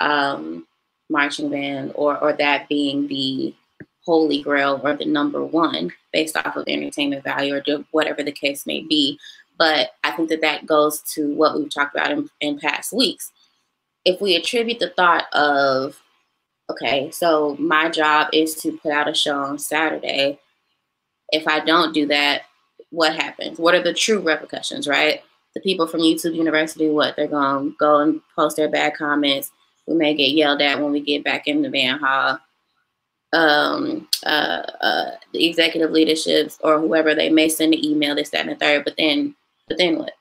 um, 0.00 0.66
marching 1.08 1.50
band 1.50 1.92
or 1.94 2.18
or 2.18 2.32
that 2.34 2.68
being 2.68 3.08
the 3.08 3.54
holy 4.04 4.42
grail 4.42 4.80
or 4.82 4.94
the 4.94 5.04
number 5.04 5.44
one 5.44 5.92
based 6.12 6.36
off 6.36 6.56
of 6.56 6.64
entertainment 6.66 7.22
value 7.22 7.54
or 7.54 7.62
whatever 7.90 8.22
the 8.22 8.32
case 8.32 8.66
may 8.66 8.80
be. 8.80 9.18
But 9.58 9.90
I 10.04 10.12
think 10.12 10.30
that 10.30 10.40
that 10.40 10.64
goes 10.64 11.00
to 11.14 11.34
what 11.34 11.54
we've 11.54 11.72
talked 11.72 11.94
about 11.94 12.10
in, 12.10 12.30
in 12.40 12.58
past 12.58 12.92
weeks. 12.92 13.30
If 14.06 14.20
we 14.20 14.34
attribute 14.34 14.78
the 14.78 14.88
thought 14.90 15.24
of 15.34 16.00
okay, 16.70 17.10
so 17.10 17.56
my 17.58 17.88
job 17.88 18.28
is 18.32 18.54
to 18.56 18.76
put 18.78 18.92
out 18.92 19.08
a 19.08 19.14
show 19.14 19.36
on 19.36 19.58
Saturday. 19.58 20.38
If 21.30 21.46
I 21.46 21.60
don't 21.60 21.92
do 21.92 22.06
that, 22.06 22.42
what 22.90 23.14
happens? 23.14 23.58
What 23.58 23.74
are 23.74 23.82
the 23.82 23.94
true 23.94 24.20
repercussions, 24.20 24.88
right? 24.88 25.22
The 25.54 25.60
people 25.60 25.86
from 25.86 26.00
YouTube 26.00 26.34
University, 26.34 26.88
what? 26.88 27.16
They're 27.16 27.26
going 27.26 27.70
to 27.70 27.76
go 27.78 27.98
and 27.98 28.20
post 28.36 28.56
their 28.56 28.68
bad 28.68 28.94
comments. 28.94 29.50
We 29.86 29.94
may 29.94 30.14
get 30.14 30.30
yelled 30.30 30.62
at 30.62 30.80
when 30.80 30.92
we 30.92 31.00
get 31.00 31.24
back 31.24 31.46
in 31.46 31.62
the 31.62 31.70
band 31.70 32.00
hall. 32.00 32.38
Um, 33.32 34.08
uh, 34.26 34.62
uh, 34.80 35.10
the 35.32 35.46
executive 35.46 35.92
leaderships 35.92 36.58
or 36.62 36.80
whoever, 36.80 37.14
they 37.14 37.30
may 37.30 37.48
send 37.48 37.74
an 37.74 37.84
email, 37.84 38.14
this, 38.14 38.30
that, 38.30 38.46
and 38.46 38.50
the 38.50 38.56
third, 38.56 38.84
but 38.84 38.94
then, 38.96 39.36
but 39.68 39.78
then 39.78 39.98
what? 39.98 40.12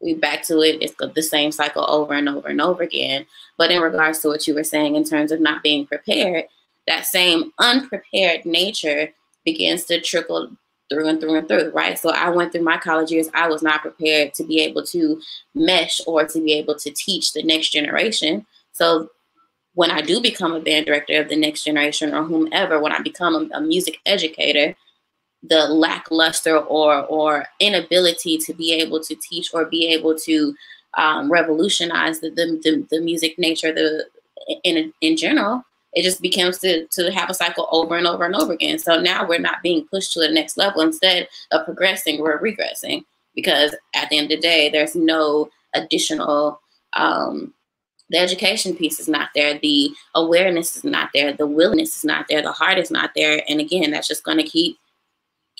We 0.00 0.14
back 0.14 0.42
to 0.46 0.60
it. 0.60 0.78
It's 0.80 0.94
the 1.14 1.22
same 1.22 1.52
cycle 1.52 1.84
over 1.88 2.14
and 2.14 2.28
over 2.28 2.48
and 2.48 2.60
over 2.60 2.82
again. 2.82 3.26
But 3.58 3.70
in 3.70 3.80
regards 3.80 4.20
to 4.20 4.28
what 4.28 4.46
you 4.46 4.54
were 4.54 4.64
saying 4.64 4.96
in 4.96 5.04
terms 5.04 5.32
of 5.32 5.40
not 5.40 5.62
being 5.62 5.86
prepared, 5.86 6.44
that 6.86 7.06
same 7.06 7.52
unprepared 7.58 8.44
nature 8.46 9.12
begins 9.44 9.84
to 9.84 10.00
trickle 10.00 10.50
through 10.90 11.06
and 11.06 11.20
through 11.20 11.36
and 11.36 11.48
through, 11.48 11.70
right? 11.70 11.98
So 11.98 12.10
I 12.10 12.30
went 12.30 12.52
through 12.52 12.62
my 12.62 12.76
college 12.76 13.12
years. 13.12 13.30
I 13.32 13.48
was 13.48 13.62
not 13.62 13.82
prepared 13.82 14.34
to 14.34 14.44
be 14.44 14.60
able 14.60 14.84
to 14.86 15.20
mesh 15.54 16.00
or 16.06 16.26
to 16.26 16.40
be 16.40 16.52
able 16.54 16.74
to 16.76 16.90
teach 16.90 17.32
the 17.32 17.42
next 17.42 17.70
generation. 17.70 18.44
So 18.72 19.10
when 19.74 19.90
I 19.90 20.00
do 20.00 20.20
become 20.20 20.52
a 20.52 20.60
band 20.60 20.86
director 20.86 21.20
of 21.20 21.28
the 21.28 21.36
next 21.36 21.62
generation 21.62 22.12
or 22.12 22.24
whomever, 22.24 22.80
when 22.80 22.92
I 22.92 23.00
become 23.00 23.34
a, 23.34 23.58
a 23.58 23.60
music 23.60 23.98
educator, 24.04 24.74
the 25.42 25.66
lackluster 25.68 26.58
or 26.58 27.04
or 27.06 27.46
inability 27.60 28.38
to 28.38 28.52
be 28.52 28.72
able 28.72 29.00
to 29.00 29.14
teach 29.16 29.52
or 29.54 29.64
be 29.64 29.86
able 29.88 30.14
to 30.14 30.54
um, 30.98 31.30
revolutionize 31.30 32.20
the, 32.20 32.30
the, 32.30 32.60
the 32.62 32.86
the 32.90 33.00
music 33.00 33.38
nature 33.38 33.72
the 33.72 34.06
in 34.64 34.92
in 35.00 35.16
general 35.16 35.64
it 35.92 36.02
just 36.02 36.22
becomes 36.22 36.58
to, 36.58 36.86
to 36.86 37.10
have 37.10 37.30
a 37.30 37.34
cycle 37.34 37.68
over 37.72 37.96
and 37.96 38.06
over 38.06 38.24
and 38.24 38.36
over 38.36 38.52
again. 38.52 38.78
So 38.78 39.00
now 39.00 39.26
we're 39.26 39.40
not 39.40 39.62
being 39.62 39.86
pushed 39.88 40.12
to 40.12 40.20
the 40.20 40.30
next 40.30 40.56
level. 40.56 40.82
Instead 40.82 41.28
of 41.50 41.64
progressing 41.64 42.20
we're 42.20 42.40
regressing 42.40 43.04
because 43.34 43.74
at 43.94 44.08
the 44.08 44.18
end 44.18 44.30
of 44.30 44.38
the 44.38 44.42
day 44.42 44.70
there's 44.70 44.94
no 44.94 45.50
additional 45.74 46.60
um, 46.94 47.54
the 48.08 48.18
education 48.18 48.74
piece 48.74 48.98
is 48.98 49.06
not 49.06 49.30
there. 49.36 49.58
The 49.60 49.90
awareness 50.16 50.76
is 50.76 50.82
not 50.82 51.10
there. 51.14 51.32
The 51.32 51.46
willingness 51.46 51.96
is 51.96 52.04
not 52.04 52.26
there. 52.28 52.42
The 52.42 52.50
heart 52.50 52.78
is 52.78 52.90
not 52.90 53.10
there. 53.14 53.42
And 53.48 53.60
again 53.60 53.90
that's 53.90 54.08
just 54.08 54.24
going 54.24 54.38
to 54.38 54.44
keep 54.44 54.78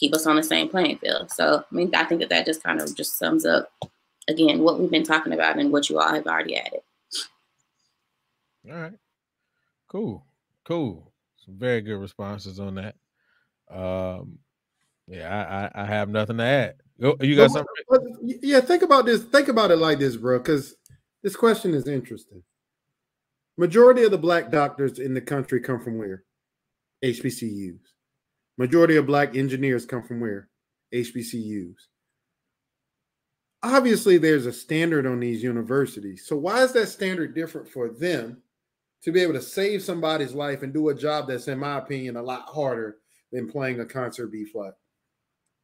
keep 0.00 0.14
us 0.14 0.26
on 0.26 0.36
the 0.36 0.42
same 0.42 0.68
playing 0.68 0.98
field. 0.98 1.30
So 1.30 1.62
I 1.70 1.74
mean, 1.74 1.94
I 1.94 2.04
think 2.04 2.20
that 2.22 2.30
that 2.30 2.46
just 2.46 2.62
kind 2.62 2.80
of 2.80 2.96
just 2.96 3.18
sums 3.18 3.44
up 3.44 3.70
again 4.26 4.62
what 4.62 4.80
we've 4.80 4.90
been 4.90 5.04
talking 5.04 5.34
about 5.34 5.58
and 5.58 5.70
what 5.70 5.90
you 5.90 6.00
all 6.00 6.12
have 6.12 6.26
already 6.26 6.56
added. 6.56 6.80
All 8.68 8.76
right, 8.76 8.92
cool, 9.88 10.26
cool. 10.64 11.12
Some 11.44 11.56
very 11.58 11.82
good 11.82 11.98
responses 11.98 12.58
on 12.58 12.74
that. 12.76 12.94
Um, 13.70 14.38
yeah, 15.06 15.70
I, 15.74 15.80
I, 15.80 15.84
I 15.84 15.86
have 15.86 16.08
nothing 16.08 16.38
to 16.38 16.44
add. 16.44 16.74
You 16.98 17.36
got 17.36 17.50
something? 17.50 17.66
Yeah, 18.42 18.60
think 18.60 18.82
about 18.82 19.06
this. 19.06 19.22
Think 19.22 19.48
about 19.48 19.70
it 19.70 19.76
like 19.76 19.98
this, 19.98 20.16
bro, 20.16 20.38
because 20.38 20.76
this 21.22 21.34
question 21.34 21.72
is 21.72 21.88
interesting. 21.88 22.42
Majority 23.56 24.04
of 24.04 24.10
the 24.10 24.18
black 24.18 24.50
doctors 24.50 24.98
in 24.98 25.14
the 25.14 25.20
country 25.20 25.60
come 25.60 25.80
from 25.80 25.98
where? 25.98 26.24
HBCUs. 27.02 27.80
Majority 28.58 28.96
of 28.96 29.06
black 29.06 29.36
engineers 29.36 29.86
come 29.86 30.02
from 30.02 30.20
where? 30.20 30.48
HBCUs. 30.94 31.74
Obviously, 33.62 34.18
there's 34.18 34.46
a 34.46 34.52
standard 34.52 35.06
on 35.06 35.20
these 35.20 35.42
universities. 35.42 36.26
So 36.26 36.36
why 36.36 36.62
is 36.62 36.72
that 36.72 36.88
standard 36.88 37.34
different 37.34 37.68
for 37.68 37.90
them 37.90 38.42
to 39.02 39.12
be 39.12 39.20
able 39.20 39.34
to 39.34 39.42
save 39.42 39.82
somebody's 39.82 40.34
life 40.34 40.62
and 40.62 40.72
do 40.72 40.88
a 40.88 40.94
job 40.94 41.28
that's, 41.28 41.48
in 41.48 41.58
my 41.58 41.78
opinion, 41.78 42.16
a 42.16 42.22
lot 42.22 42.48
harder 42.48 42.96
than 43.32 43.50
playing 43.50 43.80
a 43.80 43.84
concert 43.84 44.28
B 44.28 44.44
flat? 44.44 44.74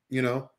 You 0.08 0.22
know, 0.22 0.50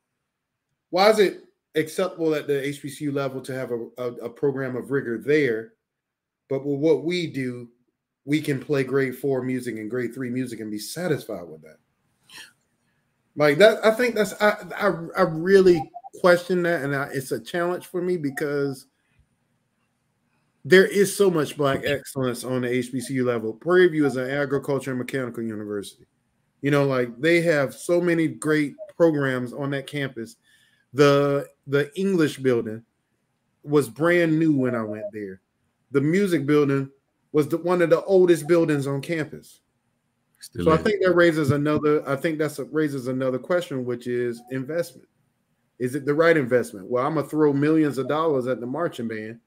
why 0.90 1.10
is 1.10 1.20
it 1.20 1.44
acceptable 1.76 2.34
at 2.34 2.48
the 2.48 2.54
HBCU 2.54 3.14
level 3.14 3.42
to 3.42 3.54
have 3.54 3.72
a, 3.72 3.88
a, 3.98 4.06
a 4.26 4.30
program 4.30 4.76
of 4.76 4.92
rigor 4.92 5.18
there, 5.18 5.74
but 6.50 6.66
with 6.66 6.80
what 6.80 7.04
we 7.04 7.28
do, 7.28 7.70
we 8.26 8.42
can 8.42 8.60
play 8.60 8.84
grade 8.84 9.16
four 9.16 9.42
music 9.44 9.78
and 9.78 9.90
grade 9.90 10.14
three 10.14 10.30
music 10.30 10.60
and 10.60 10.72
be 10.72 10.80
satisfied 10.80 11.48
with 11.48 11.62
that? 11.62 11.78
Like 13.38 13.60
that, 13.60 13.86
I 13.86 13.92
think 13.92 14.16
that's 14.16 14.34
I 14.42 14.58
I, 14.76 14.88
I 15.18 15.22
really 15.22 15.80
question 16.20 16.64
that, 16.64 16.82
and 16.82 16.96
I, 16.96 17.10
it's 17.14 17.32
a 17.32 17.40
challenge 17.40 17.86
for 17.86 18.02
me 18.02 18.18
because 18.18 18.88
there 20.66 20.88
is 20.88 21.16
so 21.16 21.30
much 21.30 21.56
black 21.56 21.84
excellence 21.86 22.44
on 22.44 22.62
the 22.62 22.68
HBCU 22.68 23.24
level. 23.24 23.54
Prairie 23.54 23.88
View 23.88 24.06
is 24.06 24.18
an 24.18 24.30
agriculture 24.30 24.90
and 24.90 25.00
mechanical 25.00 25.44
university. 25.44 26.06
You 26.62 26.72
know, 26.72 26.86
like 26.86 27.16
they 27.22 27.42
have 27.42 27.74
so 27.76 28.02
many 28.02 28.28
great 28.28 28.74
programs 28.98 29.54
on 29.54 29.70
that 29.70 29.88
campus. 29.88 30.36
The 30.94 31.48
the 31.68 31.96
English 31.98 32.38
building 32.40 32.84
was 33.64 33.88
brand 33.88 34.38
new 34.40 34.54
when 34.54 34.74
I 34.74 34.82
went 34.82 35.06
there. 35.14 35.42
The 35.92 36.02
music 36.02 36.46
building 36.46 36.90
was 37.32 37.48
the, 37.48 37.58
one 37.58 37.82
of 37.84 37.92
the 37.92 38.04
oldest 38.04 38.48
buildings 38.48 38.88
on 38.88 39.02
campus. 39.02 39.60
Still 40.40 40.66
so 40.66 40.72
I 40.72 40.78
think 40.78 41.04
that 41.04 41.14
raises 41.14 41.52
another. 41.52 42.08
I 42.08 42.16
think 42.16 42.38
that's 42.38 42.60
a, 42.60 42.66
raises 42.66 43.08
another 43.08 43.40
question, 43.40 43.86
which 43.86 44.08
is 44.08 44.42
investment. 44.52 45.08
Is 45.80 45.96
it 45.96 46.06
the 46.06 46.14
right 46.14 46.38
investment? 46.38 46.88
Well, 46.90 47.06
I'm 47.06 47.16
gonna 47.16 47.28
throw 47.28 47.54
millions 47.54 47.98
of 47.98 48.08
dollars 48.08 48.48
at 48.48 48.60
the 48.60 48.66
marching 48.66 49.08
band, 49.08 49.40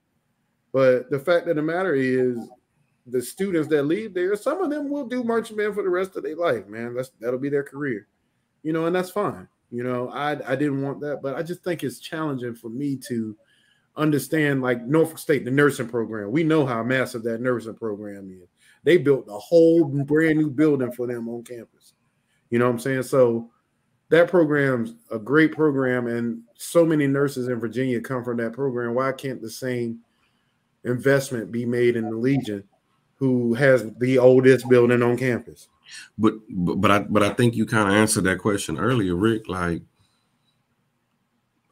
but 0.73 1.11
the 1.11 1.19
fact 1.19 1.49
of 1.49 1.57
the 1.57 1.63
matter 1.63 1.95
is, 1.95 2.39
the 3.07 3.23
students 3.23 3.69
that 3.69 3.85
leave 3.85 4.15
there, 4.15 4.35
some 4.37 4.63
of 4.63 4.71
them 4.71 4.91
will 4.91 5.07
do 5.07 5.25
marching 5.25 5.57
band 5.57 5.75
for 5.75 5.83
the 5.83 5.89
rest 5.89 6.17
of 6.17 6.23
their 6.23 6.37
life. 6.37 6.67
Man, 6.67 6.95
that's 6.95 7.11
that'll 7.21 7.39
be 7.39 7.49
their 7.49 7.65
career, 7.65 8.09
you 8.63 8.73
know, 8.73 8.87
and 8.87 8.95
that's 8.95 9.11
fine. 9.11 9.49
You 9.71 9.85
know, 9.85 10.09
I 10.11 10.33
I 10.53 10.57
didn't 10.57 10.83
want 10.83 11.01
that, 11.01 11.21
but 11.23 11.37
I 11.37 11.43
just 11.43 11.63
think 11.63 11.85
it's 11.85 12.01
challenging 12.01 12.55
for 12.55 12.69
me 12.69 12.97
to 13.09 13.37
understand 13.97 14.63
like 14.63 14.83
Norfolk 14.83 15.19
State, 15.19 15.45
the 15.45 15.51
nursing 15.51 15.89
program. 15.89 16.33
We 16.33 16.43
know 16.43 16.67
how 16.67 16.83
massive 16.83 17.23
that 17.25 17.41
nursing 17.41 17.75
program 17.75 18.31
is. 18.31 18.49
They 18.83 18.97
built 18.97 19.27
a 19.29 19.39
whole 19.39 19.85
brand 19.85 20.39
new 20.39 20.51
building 20.51 20.93
for 20.93 21.07
them 21.07 21.29
on 21.29 21.45
campus. 21.45 21.95
You 22.49 22.59
know 22.59 22.67
what 22.67 22.73
I'm 22.73 22.79
saying? 22.79 23.03
So 23.05 23.51
that 24.09 24.29
program's 24.29 24.95
a 25.11 25.19
great 25.19 25.53
program, 25.53 26.07
and 26.07 26.43
so 26.55 26.85
many 26.85 27.07
nurses 27.07 27.49
in 27.49 27.61
Virginia 27.61 28.01
come 28.01 28.25
from 28.25 28.39
that 28.39 28.53
program. 28.53 28.95
Why 28.95 29.13
can't 29.13 29.41
the 29.41 29.51
same 29.51 30.01
investment 30.85 31.53
be 31.53 31.65
made 31.65 31.97
in 31.97 32.11
the 32.11 32.17
Legion, 32.17 32.65
who 33.17 33.55
has 33.55 33.93
the 33.99 34.19
oldest 34.19 34.69
building 34.69 35.03
on 35.03 35.17
campus? 35.17 35.69
But 36.19 36.35
but, 36.49 36.77
but 36.77 36.91
I 36.91 36.99
but 37.01 37.23
I 37.23 37.31
think 37.31 37.55
you 37.55 37.67
kind 37.67 37.89
of 37.89 37.95
answered 37.95 38.25
that 38.25 38.39
question 38.39 38.79
earlier, 38.79 39.15
Rick. 39.15 39.49
Like, 39.49 39.83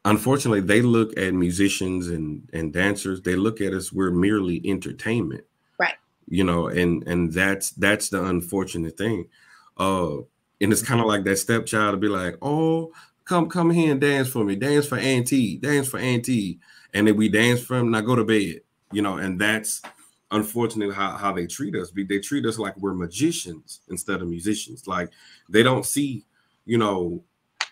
unfortunately, 0.05 0.61
they 0.61 0.83
look 0.83 1.17
at 1.19 1.35
musicians 1.35 2.09
and 2.09 2.49
and 2.53 2.73
dancers. 2.73 3.23
They 3.23 3.35
look 3.35 3.61
at 3.61 3.73
us. 3.73 3.93
We're 3.93 4.13
merely 4.13 4.61
entertainment 4.65 5.45
you 6.31 6.45
know 6.45 6.69
and 6.69 7.07
and 7.07 7.33
that's 7.33 7.71
that's 7.71 8.09
the 8.11 8.25
unfortunate 8.25 8.97
thing. 8.97 9.27
Uh 9.77 10.19
and 10.61 10.73
it's 10.73 10.83
kind 10.83 11.01
of 11.01 11.07
like 11.07 11.25
that 11.25 11.37
stepchild 11.37 11.93
to 11.93 11.97
be 11.97 12.09
like 12.09 12.37
oh 12.43 12.93
come 13.25 13.49
come 13.49 13.71
here 13.71 13.93
and 13.93 14.01
dance 14.01 14.29
for 14.29 14.45
me. 14.45 14.57
Dance 14.57 14.87
for 14.87 14.99
auntie. 14.99 15.59
Dance 15.59 15.89
for 15.89 15.99
auntie. 15.99 16.59
And 16.95 17.07
then 17.07 17.17
we 17.17 17.29
dance 17.29 17.63
for 17.63 17.77
him 17.77 17.91
now 17.91 18.01
go 18.01 18.17
to 18.17 18.25
bed 18.25 18.61
you 18.93 19.03
know 19.03 19.17
and 19.19 19.41
that's 19.41 19.83
unfortunately 20.31 20.95
how, 20.95 21.17
how 21.17 21.33
they 21.33 21.47
treat 21.47 21.75
us. 21.75 21.91
They 21.95 22.19
treat 22.19 22.45
us 22.47 22.59
like 22.59 22.77
we're 22.77 22.95
magicians 22.95 23.81
instead 23.89 24.21
of 24.21 24.29
musicians. 24.29 24.87
Like 24.87 25.11
they 25.49 25.63
don't 25.63 25.87
see 25.87 26.25
you 26.67 26.79
know 26.79 27.23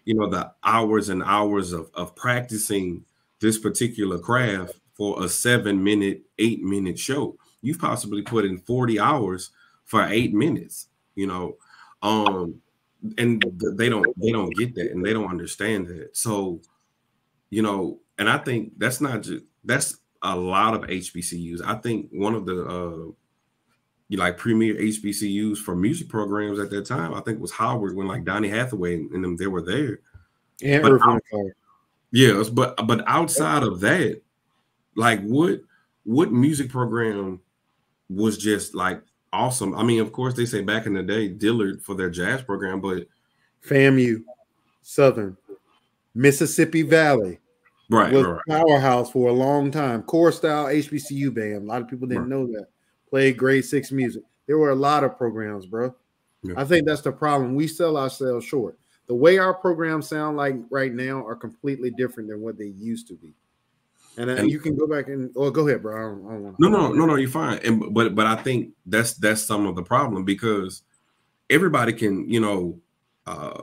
you 0.05 0.14
know 0.14 0.29
the 0.29 0.53
hours 0.64 1.09
and 1.09 1.23
hours 1.23 1.73
of, 1.73 1.90
of 1.95 2.16
practicing 2.16 3.05
this 3.40 3.59
particular 3.59 4.19
craft 4.19 4.75
for 4.95 5.23
a 5.23 5.29
seven 5.29 5.83
minute 5.85 6.23
eight 6.38 6.62
minute 6.62 6.99
show 6.99 7.37
you've 7.62 7.79
possibly 7.79 8.23
put 8.23 8.45
in 8.45 8.59
40 8.59 9.01
hours 9.01 9.51
for 9.85 10.07
eight 10.07 10.35
minutes, 10.35 10.88
you 11.14 11.27
know. 11.27 11.57
Um, 12.03 12.61
and 13.19 13.42
they 13.75 13.88
don't 13.88 14.07
they 14.21 14.33
don't 14.33 14.55
get 14.57 14.75
that 14.75 14.90
and 14.90 15.05
they 15.05 15.12
don't 15.12 15.31
understand 15.31 15.87
that. 15.88 16.16
So, 16.16 16.61
you 17.51 17.62
know, 17.62 18.01
and 18.19 18.29
I 18.29 18.38
think 18.38 18.73
that's 18.79 19.01
not 19.01 19.23
just 19.23 19.45
that's 19.64 19.99
a 20.23 20.37
lot 20.37 20.75
of 20.75 20.83
HBCUs. 20.83 21.62
I 21.64 21.75
think 21.77 22.09
one 22.11 22.35
of 22.35 22.47
the 22.47 22.64
uh 22.64 23.12
like 24.11 24.38
premier 24.38 24.75
HBCUs 24.75 25.59
for 25.59 25.75
music 25.75 26.09
programs 26.09 26.59
at 26.59 26.71
that 26.71 26.87
time, 26.87 27.14
I 27.14 27.21
think 27.21 27.40
was 27.40 27.53
Howard 27.53 27.97
when 27.97 28.07
like 28.07 28.25
Donny 28.25 28.49
Hathaway 28.49 28.95
and 28.95 29.25
them 29.25 29.37
they 29.37 29.47
were 29.47 29.62
there. 29.62 30.01
Yeah, 30.61 30.81
but 30.81 31.01
out, 31.03 31.23
yes, 32.12 32.49
but 32.49 32.87
but 32.87 33.05
outside 33.07 33.62
of 33.62 33.81
that, 33.81 34.23
like 34.95 35.21
what 35.23 35.61
what 36.05 36.33
music 36.33 36.71
program 36.71 37.40
was 38.09 38.38
just 38.38 38.75
like 38.75 39.03
awesome. 39.33 39.75
I 39.75 39.83
mean, 39.83 40.01
of 40.01 40.12
course, 40.12 40.35
they 40.35 40.47
say 40.47 40.62
back 40.62 40.87
in 40.87 40.95
the 40.95 41.03
day 41.03 41.29
Dillard 41.29 41.83
for 41.83 41.95
their 41.95 42.11
jazz 42.11 42.42
program, 42.42 42.81
but 42.81 43.07
FAMU, 43.64 44.23
Southern, 44.83 45.37
Mississippi 46.14 46.83
Valley, 46.83 47.38
right, 47.90 48.12
was 48.12 48.25
right. 48.27 48.40
powerhouse 48.49 49.11
for 49.11 49.29
a 49.29 49.33
long 49.33 49.71
time. 49.71 50.03
Corps 50.03 50.33
style 50.33 50.66
HBCU 50.66 51.35
band. 51.35 51.62
A 51.62 51.66
lot 51.66 51.83
of 51.83 51.88
people 51.88 52.07
didn't 52.07 52.25
right. 52.25 52.31
know 52.31 52.47
that. 52.47 52.69
Played 53.11 53.37
grade 53.37 53.64
six 53.64 53.92
music. 53.92 54.23
There 54.47 54.59
were 54.59 54.71
a 54.71 54.77
lot 54.77 55.05
of 55.05 55.16
programs, 55.16 55.66
bro. 55.66 55.95
Yeah. 56.42 56.55
I 56.57 56.64
think 56.64 56.87
that's 56.87 57.03
the 57.03 57.12
problem. 57.12 57.55
We 57.55 57.66
sell 57.66 57.97
ourselves 57.97 58.45
short. 58.45 58.79
The 59.07 59.14
way 59.14 59.38
our 59.38 59.55
programs 59.55 60.09
sound 60.09 60.37
like 60.37 60.57
right 60.71 60.92
now 60.92 61.25
are 61.25 61.37
completely 61.37 61.90
different 61.90 62.29
than 62.29 62.40
what 62.40 62.59
they 62.59 62.66
used 62.66 63.07
to 63.09 63.14
be. 63.14 63.35
And, 64.18 64.31
and 64.31 64.50
you 64.50 64.59
can 64.59 64.76
go 64.76 64.87
back 64.87 65.09
and 65.09 65.31
oh, 65.37 65.50
go 65.50 65.68
ahead, 65.68 65.83
bro. 65.83 65.96
I 65.96 66.00
don't, 66.00 66.26
I 66.26 66.33
don't 66.33 66.61
no, 66.61 66.68
no, 66.68 66.92
no, 66.92 67.05
no. 67.05 67.16
You're 67.16 67.29
fine. 67.29 67.59
And 67.64 67.92
but 67.92 68.14
but 68.14 68.26
I 68.26 68.37
think 68.37 68.72
that's 68.87 69.14
that's 69.14 69.42
some 69.42 69.66
of 69.66 69.76
the 69.76 69.83
problem 69.83 70.24
because 70.24 70.83
everybody 71.50 71.92
can 71.92 72.29
you 72.29 72.40
know 72.40 72.81
uh, 73.26 73.62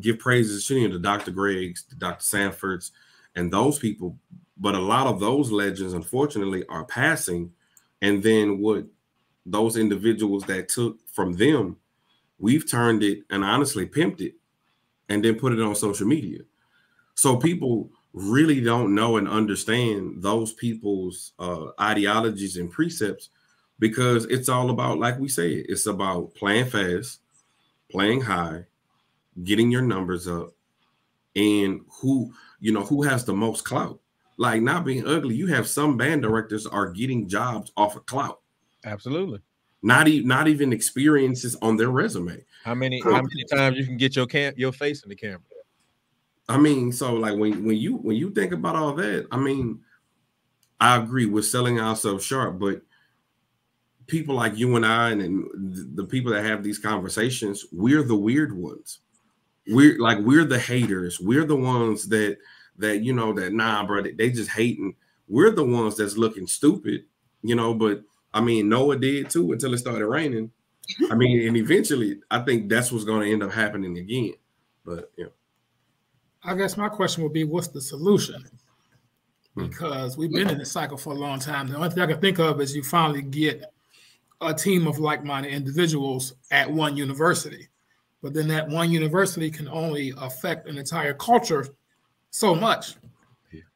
give 0.00 0.18
praises 0.18 0.66
to 0.66 0.76
you 0.76 0.88
know, 0.88 0.94
the 0.94 1.00
Dr. 1.00 1.30
Greggs, 1.30 1.84
the 1.88 1.96
Dr. 1.96 2.22
Sanfords, 2.22 2.92
and 3.34 3.50
those 3.50 3.78
people. 3.78 4.18
But 4.58 4.74
a 4.74 4.80
lot 4.80 5.06
of 5.06 5.20
those 5.20 5.50
legends, 5.50 5.94
unfortunately, 5.94 6.66
are 6.66 6.84
passing. 6.84 7.52
And 8.02 8.22
then 8.22 8.58
what 8.58 8.84
those 9.46 9.76
individuals 9.76 10.44
that 10.44 10.68
took 10.68 10.98
from 11.08 11.32
them, 11.32 11.76
we've 12.38 12.70
turned 12.70 13.02
it 13.02 13.20
and 13.30 13.42
honestly 13.42 13.86
pimped 13.86 14.20
it, 14.20 14.34
and 15.08 15.24
then 15.24 15.36
put 15.36 15.52
it 15.52 15.60
on 15.60 15.74
social 15.74 16.06
media. 16.06 16.40
So 17.14 17.36
people 17.36 17.90
really 18.12 18.60
don't 18.60 18.94
know 18.94 19.16
and 19.16 19.28
understand 19.28 20.22
those 20.22 20.52
people's 20.52 21.32
uh, 21.38 21.66
ideologies 21.80 22.56
and 22.56 22.70
precepts 22.70 23.30
because 23.78 24.26
it's 24.26 24.48
all 24.48 24.70
about, 24.70 24.98
like 24.98 25.18
we 25.18 25.28
say, 25.28 25.52
it's 25.52 25.86
about 25.86 26.34
playing 26.34 26.66
fast, 26.66 27.20
playing 27.90 28.20
high, 28.20 28.64
getting 29.44 29.70
your 29.70 29.82
numbers 29.82 30.28
up, 30.28 30.52
and 31.36 31.80
who 32.00 32.32
you 32.58 32.72
know 32.72 32.82
who 32.82 33.02
has 33.02 33.24
the 33.24 33.32
most 33.32 33.64
clout. 33.64 33.98
Like 34.36 34.62
not 34.62 34.84
being 34.84 35.06
ugly, 35.06 35.34
you 35.34 35.46
have 35.48 35.68
some 35.68 35.96
band 35.96 36.22
directors 36.22 36.66
are 36.66 36.90
getting 36.90 37.28
jobs 37.28 37.72
off 37.76 37.96
of 37.96 38.06
clout. 38.06 38.40
Absolutely. 38.84 39.40
Not 39.82 40.08
even 40.08 40.28
not 40.28 40.48
even 40.48 40.72
experiences 40.72 41.56
on 41.62 41.76
their 41.76 41.90
resume. 41.90 42.44
How 42.64 42.74
many 42.74 43.00
how 43.00 43.22
many 43.22 43.44
times 43.44 43.78
you 43.78 43.86
can 43.86 43.96
get 43.96 44.16
your 44.16 44.26
cam 44.26 44.52
your 44.56 44.72
face 44.72 45.02
in 45.02 45.08
the 45.08 45.16
camera? 45.16 45.40
I 46.50 46.58
mean, 46.58 46.90
so 46.90 47.14
like 47.14 47.38
when 47.38 47.64
when 47.64 47.76
you 47.76 47.96
when 47.96 48.16
you 48.16 48.30
think 48.30 48.52
about 48.52 48.74
all 48.74 48.92
that, 48.94 49.28
I 49.30 49.36
mean, 49.36 49.80
I 50.80 50.96
agree 50.96 51.26
with 51.26 51.46
selling 51.46 51.78
ourselves 51.78 52.24
short, 52.24 52.58
but 52.58 52.82
people 54.08 54.34
like 54.34 54.58
you 54.58 54.74
and 54.74 54.84
I 54.84 55.10
and, 55.10 55.22
and 55.22 55.96
the 55.96 56.04
people 56.04 56.32
that 56.32 56.44
have 56.44 56.64
these 56.64 56.80
conversations, 56.80 57.66
we're 57.70 58.02
the 58.02 58.16
weird 58.16 58.52
ones. 58.52 58.98
We're 59.68 59.96
like 60.00 60.18
we're 60.18 60.44
the 60.44 60.58
haters. 60.58 61.20
We're 61.20 61.44
the 61.44 61.54
ones 61.54 62.08
that 62.08 62.38
that 62.78 62.98
you 63.04 63.12
know 63.12 63.32
that 63.34 63.52
nah, 63.52 63.86
bro, 63.86 64.02
they 64.02 64.30
just 64.30 64.50
hating. 64.50 64.96
We're 65.28 65.52
the 65.52 65.64
ones 65.64 65.96
that's 65.96 66.16
looking 66.16 66.48
stupid, 66.48 67.04
you 67.42 67.54
know. 67.54 67.74
But 67.74 68.02
I 68.34 68.40
mean, 68.40 68.68
Noah 68.68 68.96
did 68.96 69.30
too 69.30 69.52
until 69.52 69.72
it 69.72 69.78
started 69.78 70.04
raining. 70.04 70.50
I 71.12 71.14
mean, 71.14 71.46
and 71.46 71.56
eventually, 71.56 72.20
I 72.28 72.40
think 72.40 72.68
that's 72.68 72.90
what's 72.90 73.04
going 73.04 73.20
to 73.20 73.32
end 73.32 73.44
up 73.44 73.52
happening 73.52 73.98
again. 73.98 74.34
But 74.84 75.12
yeah, 75.16 75.26
I 76.42 76.54
guess 76.54 76.76
my 76.76 76.88
question 76.88 77.22
would 77.22 77.32
be, 77.32 77.44
what's 77.44 77.68
the 77.68 77.80
solution? 77.80 78.44
Hmm. 79.54 79.66
Because 79.66 80.16
we've 80.16 80.32
been 80.32 80.48
in 80.48 80.58
this 80.58 80.72
cycle 80.72 80.96
for 80.96 81.12
a 81.12 81.16
long 81.16 81.38
time. 81.38 81.68
The 81.68 81.76
only 81.76 81.90
thing 81.90 82.02
I 82.02 82.06
can 82.06 82.20
think 82.20 82.38
of 82.38 82.60
is 82.60 82.74
you 82.74 82.82
finally 82.82 83.22
get 83.22 83.64
a 84.40 84.54
team 84.54 84.86
of 84.86 84.98
like-minded 84.98 85.52
individuals 85.52 86.34
at 86.50 86.70
one 86.70 86.96
university, 86.96 87.68
but 88.22 88.32
then 88.32 88.48
that 88.48 88.68
one 88.68 88.90
university 88.90 89.50
can 89.50 89.68
only 89.68 90.14
affect 90.18 90.66
an 90.66 90.78
entire 90.78 91.12
culture 91.12 91.66
so 92.30 92.54
much. 92.54 92.94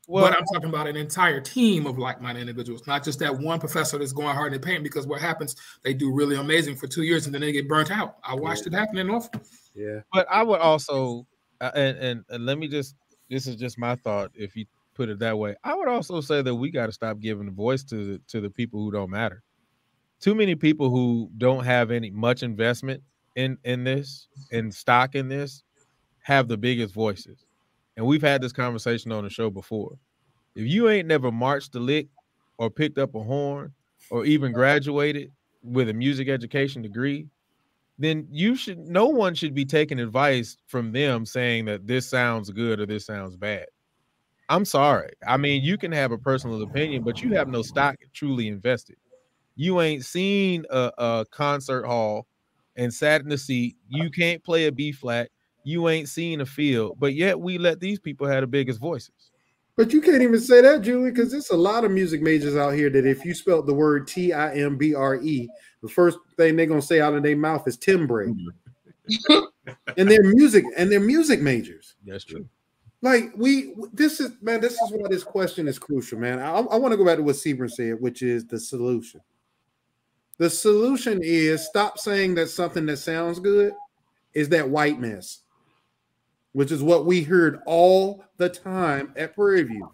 Well, 0.06 0.24
but 0.24 0.36
I'm 0.36 0.44
talking 0.52 0.68
about 0.68 0.86
an 0.86 0.96
entire 0.96 1.40
team 1.40 1.86
of 1.86 1.98
like-minded 1.98 2.40
individuals, 2.40 2.86
not 2.86 3.02
just 3.02 3.18
that 3.20 3.38
one 3.38 3.58
professor 3.58 3.98
that's 3.98 4.12
going 4.12 4.34
hard 4.34 4.52
in 4.52 4.60
the 4.60 4.66
paint. 4.66 4.82
Because 4.82 5.06
what 5.06 5.20
happens, 5.20 5.56
they 5.82 5.94
do 5.94 6.12
really 6.12 6.36
amazing 6.36 6.76
for 6.76 6.86
two 6.86 7.02
years 7.02 7.24
and 7.24 7.34
then 7.34 7.40
they 7.40 7.52
get 7.52 7.68
burnt 7.68 7.90
out. 7.90 8.18
I 8.22 8.34
watched 8.34 8.66
yeah. 8.66 8.76
it 8.76 8.80
happen 8.80 8.98
in 8.98 9.06
Norfolk. 9.06 9.42
Yeah, 9.74 10.00
but 10.12 10.26
I 10.30 10.42
would 10.42 10.60
also, 10.60 11.26
and, 11.60 11.96
and 11.98 12.24
and 12.28 12.46
let 12.46 12.58
me 12.58 12.68
just, 12.68 12.94
this 13.30 13.46
is 13.46 13.56
just 13.56 13.78
my 13.78 13.96
thought. 13.96 14.30
If 14.34 14.56
you 14.56 14.66
put 14.94 15.08
it 15.08 15.18
that 15.20 15.38
way, 15.38 15.56
I 15.64 15.74
would 15.74 15.88
also 15.88 16.20
say 16.20 16.42
that 16.42 16.54
we 16.54 16.70
got 16.70 16.86
to 16.86 16.92
stop 16.92 17.20
giving 17.20 17.50
voice 17.50 17.82
to 17.84 18.04
the, 18.04 18.20
to 18.28 18.40
the 18.40 18.50
people 18.50 18.80
who 18.80 18.90
don't 18.90 19.10
matter. 19.10 19.42
Too 20.20 20.34
many 20.34 20.54
people 20.54 20.90
who 20.90 21.30
don't 21.38 21.64
have 21.64 21.90
any 21.90 22.10
much 22.10 22.42
investment 22.42 23.02
in 23.36 23.58
in 23.64 23.84
this, 23.84 24.28
in 24.50 24.70
stock 24.70 25.14
in 25.14 25.28
this, 25.28 25.62
have 26.22 26.48
the 26.48 26.56
biggest 26.56 26.94
voices 26.94 27.44
and 27.96 28.06
we've 28.06 28.22
had 28.22 28.42
this 28.42 28.52
conversation 28.52 29.12
on 29.12 29.24
the 29.24 29.30
show 29.30 29.50
before. 29.50 29.96
If 30.54 30.66
you 30.66 30.88
ain't 30.88 31.08
never 31.08 31.30
marched 31.30 31.72
the 31.72 31.80
lick 31.80 32.08
or 32.58 32.70
picked 32.70 32.98
up 32.98 33.14
a 33.14 33.22
horn 33.22 33.72
or 34.10 34.24
even 34.24 34.52
graduated 34.52 35.30
with 35.62 35.88
a 35.88 35.92
music 35.92 36.28
education 36.28 36.82
degree, 36.82 37.28
then 37.98 38.26
you 38.30 38.56
should 38.56 38.78
no 38.78 39.06
one 39.06 39.34
should 39.34 39.54
be 39.54 39.64
taking 39.64 40.00
advice 40.00 40.56
from 40.66 40.92
them 40.92 41.24
saying 41.24 41.66
that 41.66 41.86
this 41.86 42.08
sounds 42.08 42.50
good 42.50 42.80
or 42.80 42.86
this 42.86 43.06
sounds 43.06 43.36
bad. 43.36 43.66
I'm 44.48 44.64
sorry. 44.64 45.10
I 45.26 45.36
mean, 45.36 45.62
you 45.62 45.78
can 45.78 45.92
have 45.92 46.12
a 46.12 46.18
personal 46.18 46.62
opinion, 46.62 47.02
but 47.02 47.22
you 47.22 47.34
have 47.34 47.48
no 47.48 47.62
stock 47.62 47.96
truly 48.12 48.48
invested. 48.48 48.96
You 49.56 49.80
ain't 49.80 50.04
seen 50.04 50.64
a, 50.70 50.90
a 50.98 51.24
concert 51.30 51.86
hall 51.86 52.26
and 52.76 52.92
sat 52.92 53.22
in 53.22 53.28
the 53.28 53.38
seat. 53.38 53.76
You 53.88 54.10
can't 54.10 54.42
play 54.44 54.66
a 54.66 54.72
B 54.72 54.92
flat 54.92 55.30
you 55.64 55.88
ain't 55.88 56.08
seen 56.08 56.42
a 56.42 56.46
field, 56.46 56.98
but 57.00 57.14
yet 57.14 57.40
we 57.40 57.58
let 57.58 57.80
these 57.80 57.98
people 57.98 58.26
have 58.26 58.42
the 58.42 58.46
biggest 58.46 58.78
voices. 58.78 59.30
But 59.76 59.92
you 59.92 60.00
can't 60.00 60.22
even 60.22 60.38
say 60.38 60.60
that, 60.60 60.82
Julie, 60.82 61.10
because 61.10 61.32
there's 61.32 61.50
a 61.50 61.56
lot 61.56 61.84
of 61.84 61.90
music 61.90 62.22
majors 62.22 62.54
out 62.54 62.74
here 62.74 62.90
that 62.90 63.06
if 63.06 63.24
you 63.24 63.34
spelt 63.34 63.66
the 63.66 63.74
word 63.74 64.06
T 64.06 64.32
I 64.32 64.54
M 64.54 64.76
B 64.76 64.94
R 64.94 65.16
E, 65.16 65.48
the 65.84 65.92
first 65.92 66.18
thing 66.36 66.56
they're 66.56 66.66
gonna 66.66 66.82
say 66.82 67.00
out 67.00 67.14
of 67.14 67.22
their 67.22 67.36
mouth 67.36 67.66
is 67.68 67.76
timbre. 67.76 68.26
Mm-hmm. 68.26 69.38
and 69.96 70.10
they're 70.10 70.22
music 70.22 70.64
and 70.76 70.90
they're 70.90 70.98
music 70.98 71.40
majors. 71.40 71.94
That's 72.04 72.24
true. 72.24 72.48
Like 73.02 73.32
we, 73.36 73.74
this 73.92 74.18
is 74.18 74.32
man, 74.40 74.60
this 74.60 74.72
is 74.72 74.92
why 74.92 75.08
this 75.08 75.24
question 75.24 75.68
is 75.68 75.78
crucial, 75.78 76.18
man. 76.18 76.40
I, 76.40 76.52
I 76.52 76.76
want 76.76 76.92
to 76.92 76.96
go 76.96 77.04
back 77.04 77.18
to 77.18 77.22
what 77.22 77.36
Sebring 77.36 77.70
said, 77.70 78.00
which 78.00 78.22
is 78.22 78.46
the 78.46 78.58
solution. 78.58 79.20
The 80.38 80.50
solution 80.50 81.20
is 81.22 81.64
stop 81.64 81.98
saying 81.98 82.34
that 82.36 82.48
something 82.48 82.86
that 82.86 82.96
sounds 82.96 83.38
good 83.38 83.72
is 84.32 84.48
that 84.48 84.68
white 84.68 84.98
mess 84.98 85.44
which 86.54 86.70
is 86.70 86.82
what 86.82 87.04
we 87.04 87.22
heard 87.22 87.60
all 87.66 88.24
the 88.38 88.48
time 88.48 89.12
at 89.16 89.34
Prairie 89.34 89.64
View. 89.64 89.90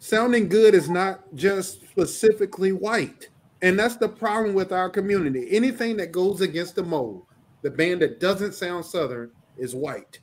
Sounding 0.00 0.48
good 0.48 0.74
is 0.74 0.90
not 0.90 1.22
just 1.34 1.88
specifically 1.88 2.72
white. 2.72 3.28
And 3.66 3.76
that's 3.76 3.96
the 3.96 4.08
problem 4.08 4.54
with 4.54 4.70
our 4.70 4.88
community. 4.88 5.48
Anything 5.50 5.96
that 5.96 6.12
goes 6.12 6.40
against 6.40 6.76
the 6.76 6.84
mold, 6.84 7.24
the 7.62 7.70
band 7.70 8.00
that 8.00 8.20
doesn't 8.20 8.54
sound 8.54 8.84
Southern 8.84 9.32
is 9.58 9.74
white. 9.74 10.20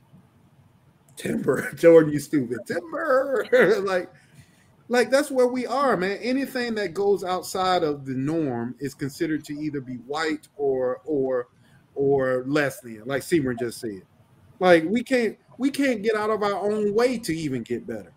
Timber, 1.18 1.70
Jordan, 1.76 2.14
you 2.14 2.20
stupid. 2.20 2.60
Timber. 2.66 3.46
like, 3.84 4.10
like 4.88 5.10
that's 5.10 5.30
where 5.30 5.48
we 5.48 5.68
are, 5.68 5.98
man. 5.98 6.20
Anything 6.22 6.74
that 6.76 6.94
goes 6.94 7.26
outside 7.26 7.84
of 7.84 8.06
the 8.06 8.14
norm 8.14 8.76
is 8.80 8.94
considered 8.94 9.44
to 9.44 9.60
either 9.60 9.82
be 9.82 9.96
white 9.96 10.48
or 10.56 11.02
or 11.04 11.50
or 11.96 12.46
less 12.48 12.80
than, 12.80 13.04
like 13.04 13.24
Sebring 13.24 13.60
just 13.60 13.82
said. 13.82 14.04
Like 14.62 14.86
we 14.88 15.04
can't 15.04 15.38
we 15.58 15.70
can't 15.70 16.02
get 16.02 16.16
out 16.16 16.30
of 16.30 16.44
our 16.44 16.56
own 16.56 16.94
way 16.94 17.18
to 17.18 17.36
even 17.36 17.64
get 17.64 17.86
better. 17.86 18.14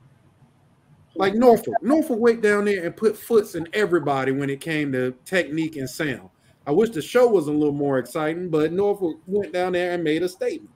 Like 1.18 1.35
Norfolk, 1.35 1.74
Norfolk 1.83 2.18
went 2.18 2.42
down 2.42 2.64
there 2.66 2.85
and 2.85 2.96
put 2.96 3.16
foots 3.16 3.55
in 3.55 3.68
everybody 3.72 4.33
when 4.33 4.50
it 4.50 4.61
came 4.61 4.92
to 4.92 5.12
technique 5.24 5.76
and 5.76 5.88
sound. 5.88 6.29
I 6.66 6.72
wish 6.72 6.90
the 6.90 7.02
show 7.02 7.29
was 7.29 7.46
a 7.46 7.52
little 7.52 7.72
more 7.72 7.98
exciting, 7.98 8.50
but 8.50 8.72
Norfolk 8.72 9.18
went 9.26 9.52
down 9.52 9.72
there 9.72 9.92
and 9.92 10.02
made 10.02 10.22
a 10.22 10.29
statement. 10.29 10.74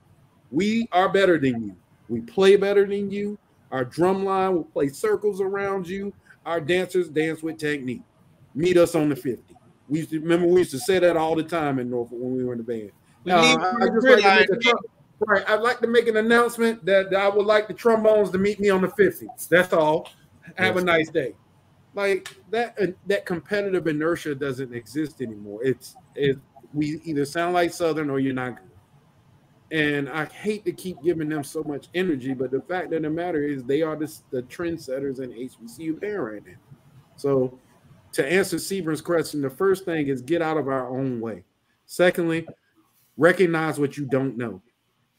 We 0.50 0.88
are 0.92 1.08
better 1.08 1.38
than 1.38 1.62
you. 1.62 1.76
We 2.08 2.20
play 2.20 2.56
better 2.56 2.86
than 2.86 3.10
you. 3.10 3.38
Our 3.70 3.84
drum 3.84 4.24
line 4.24 4.54
will 4.54 4.64
play 4.64 4.88
circles 4.88 5.40
around 5.40 5.88
you. 5.88 6.12
Our 6.46 6.60
dancers 6.60 7.08
dance 7.08 7.42
with 7.42 7.58
technique. 7.58 8.02
Meet 8.54 8.76
us 8.76 8.94
on 8.94 9.08
the 9.08 9.16
50. 9.16 9.54
We 9.88 9.98
used 9.98 10.10
to 10.10 10.20
remember 10.20 10.46
we 10.46 10.60
used 10.60 10.70
to 10.70 10.78
say 10.78 10.98
that 11.00 11.16
all 11.16 11.34
the 11.34 11.42
time 11.42 11.78
in 11.78 11.90
Norfolk 11.90 12.18
when 12.20 12.36
we 12.36 12.44
were 12.44 12.52
in 12.52 12.58
the 12.58 12.64
band. 12.64 12.92
Uh, 13.28 13.56
I, 13.80 13.86
just 13.88 14.06
like 14.06 14.46
to 14.46 14.56
make 14.56 14.66
a, 14.66 14.74
right, 15.26 15.50
I'd 15.50 15.60
like 15.60 15.80
to 15.80 15.86
make 15.86 16.08
an 16.08 16.16
announcement 16.16 16.84
that 16.86 17.14
I 17.14 17.28
would 17.28 17.46
like 17.46 17.68
the 17.68 17.74
trombones 17.74 18.30
to 18.30 18.38
meet 18.38 18.58
me 18.60 18.70
on 18.70 18.82
the 18.82 18.88
50s. 18.88 19.48
That's 19.48 19.72
all. 19.72 20.08
Have 20.56 20.74
yes. 20.74 20.82
a 20.82 20.84
nice 20.84 21.10
day. 21.10 21.34
Like 21.94 22.36
that 22.50 22.80
uh, 22.80 22.86
that 23.06 23.26
competitive 23.26 23.86
inertia 23.86 24.34
doesn't 24.34 24.72
exist 24.72 25.20
anymore. 25.20 25.64
It's 25.64 25.96
it 26.14 26.38
we 26.72 27.00
either 27.04 27.24
sound 27.24 27.54
like 27.54 27.72
Southern 27.72 28.10
or 28.10 28.20
you're 28.20 28.34
not 28.34 28.56
good. 28.56 28.66
And 29.72 30.08
I 30.08 30.24
hate 30.24 30.64
to 30.64 30.72
keep 30.72 31.00
giving 31.02 31.28
them 31.28 31.44
so 31.44 31.62
much 31.62 31.88
energy, 31.94 32.34
but 32.34 32.50
the 32.50 32.60
fact 32.60 32.92
of 32.92 33.02
the 33.02 33.10
matter 33.10 33.44
is 33.44 33.62
they 33.62 33.82
are 33.82 33.94
the, 33.96 34.12
the 34.30 34.42
trendsetters 34.42 35.20
in 35.20 35.30
HBCU 35.30 36.00
band 36.00 36.24
right 36.24 36.44
now. 36.44 36.56
So 37.16 37.58
to 38.12 38.26
answer 38.26 38.56
Sebring's 38.56 39.00
question, 39.00 39.40
the 39.40 39.50
first 39.50 39.84
thing 39.84 40.08
is 40.08 40.22
get 40.22 40.42
out 40.42 40.56
of 40.56 40.66
our 40.68 40.88
own 40.88 41.20
way. 41.20 41.44
Secondly, 41.86 42.46
recognize 43.16 43.78
what 43.78 43.96
you 43.96 44.06
don't 44.06 44.36
know. 44.36 44.60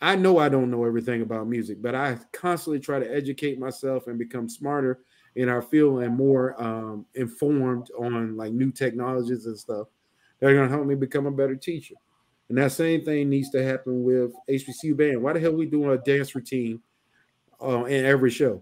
I 0.01 0.15
know 0.15 0.37
I 0.39 0.49
don't 0.49 0.71
know 0.71 0.83
everything 0.83 1.21
about 1.21 1.47
music, 1.47 1.81
but 1.81 1.95
I 1.95 2.17
constantly 2.33 2.79
try 2.79 2.99
to 2.99 3.13
educate 3.13 3.59
myself 3.59 4.07
and 4.07 4.17
become 4.17 4.49
smarter 4.49 4.99
in 5.35 5.49
our 5.49 5.61
field 5.61 6.03
and 6.03 6.15
more 6.15 6.61
um, 6.61 7.05
informed 7.15 7.89
on 7.97 8.35
like 8.35 8.51
new 8.51 8.71
technologies 8.71 9.45
and 9.45 9.57
stuff 9.57 9.87
that 10.39 10.49
are 10.49 10.53
going 10.53 10.67
to 10.67 10.75
help 10.75 10.85
me 10.85 10.95
become 10.95 11.25
a 11.25 11.31
better 11.31 11.55
teacher. 11.55 11.95
And 12.49 12.57
that 12.57 12.73
same 12.73 13.05
thing 13.05 13.29
needs 13.29 13.49
to 13.51 13.63
happen 13.63 14.03
with 14.03 14.33
HBCU 14.49 14.97
band. 14.97 15.23
Why 15.23 15.33
the 15.33 15.39
hell 15.39 15.53
we 15.53 15.65
doing 15.65 15.91
a 15.91 15.97
dance 15.97 16.35
routine 16.35 16.81
uh, 17.61 17.85
in 17.85 18.05
every 18.05 18.29
show? 18.29 18.61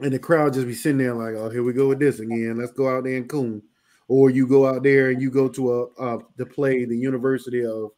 and 0.00 0.12
the 0.12 0.18
crowd 0.18 0.54
just 0.54 0.66
be 0.66 0.74
sitting 0.74 0.98
there 0.98 1.14
like, 1.14 1.34
oh, 1.34 1.50
here 1.50 1.62
we 1.62 1.72
go 1.72 1.88
with 1.88 1.98
this 1.98 2.20
again. 2.20 2.56
Let's 2.58 2.72
go 2.72 2.88
out 2.88 3.04
there 3.04 3.16
and 3.16 3.28
coon. 3.28 3.62
Or 4.08 4.30
you 4.30 4.46
go 4.46 4.66
out 4.66 4.82
there 4.82 5.10
and 5.10 5.20
you 5.20 5.30
go 5.30 5.48
to 5.48 5.72
a 5.72 5.84
uh, 6.00 6.18
to 6.38 6.46
play 6.46 6.84
the 6.84 6.96
University 6.96 7.64
of 7.64 7.90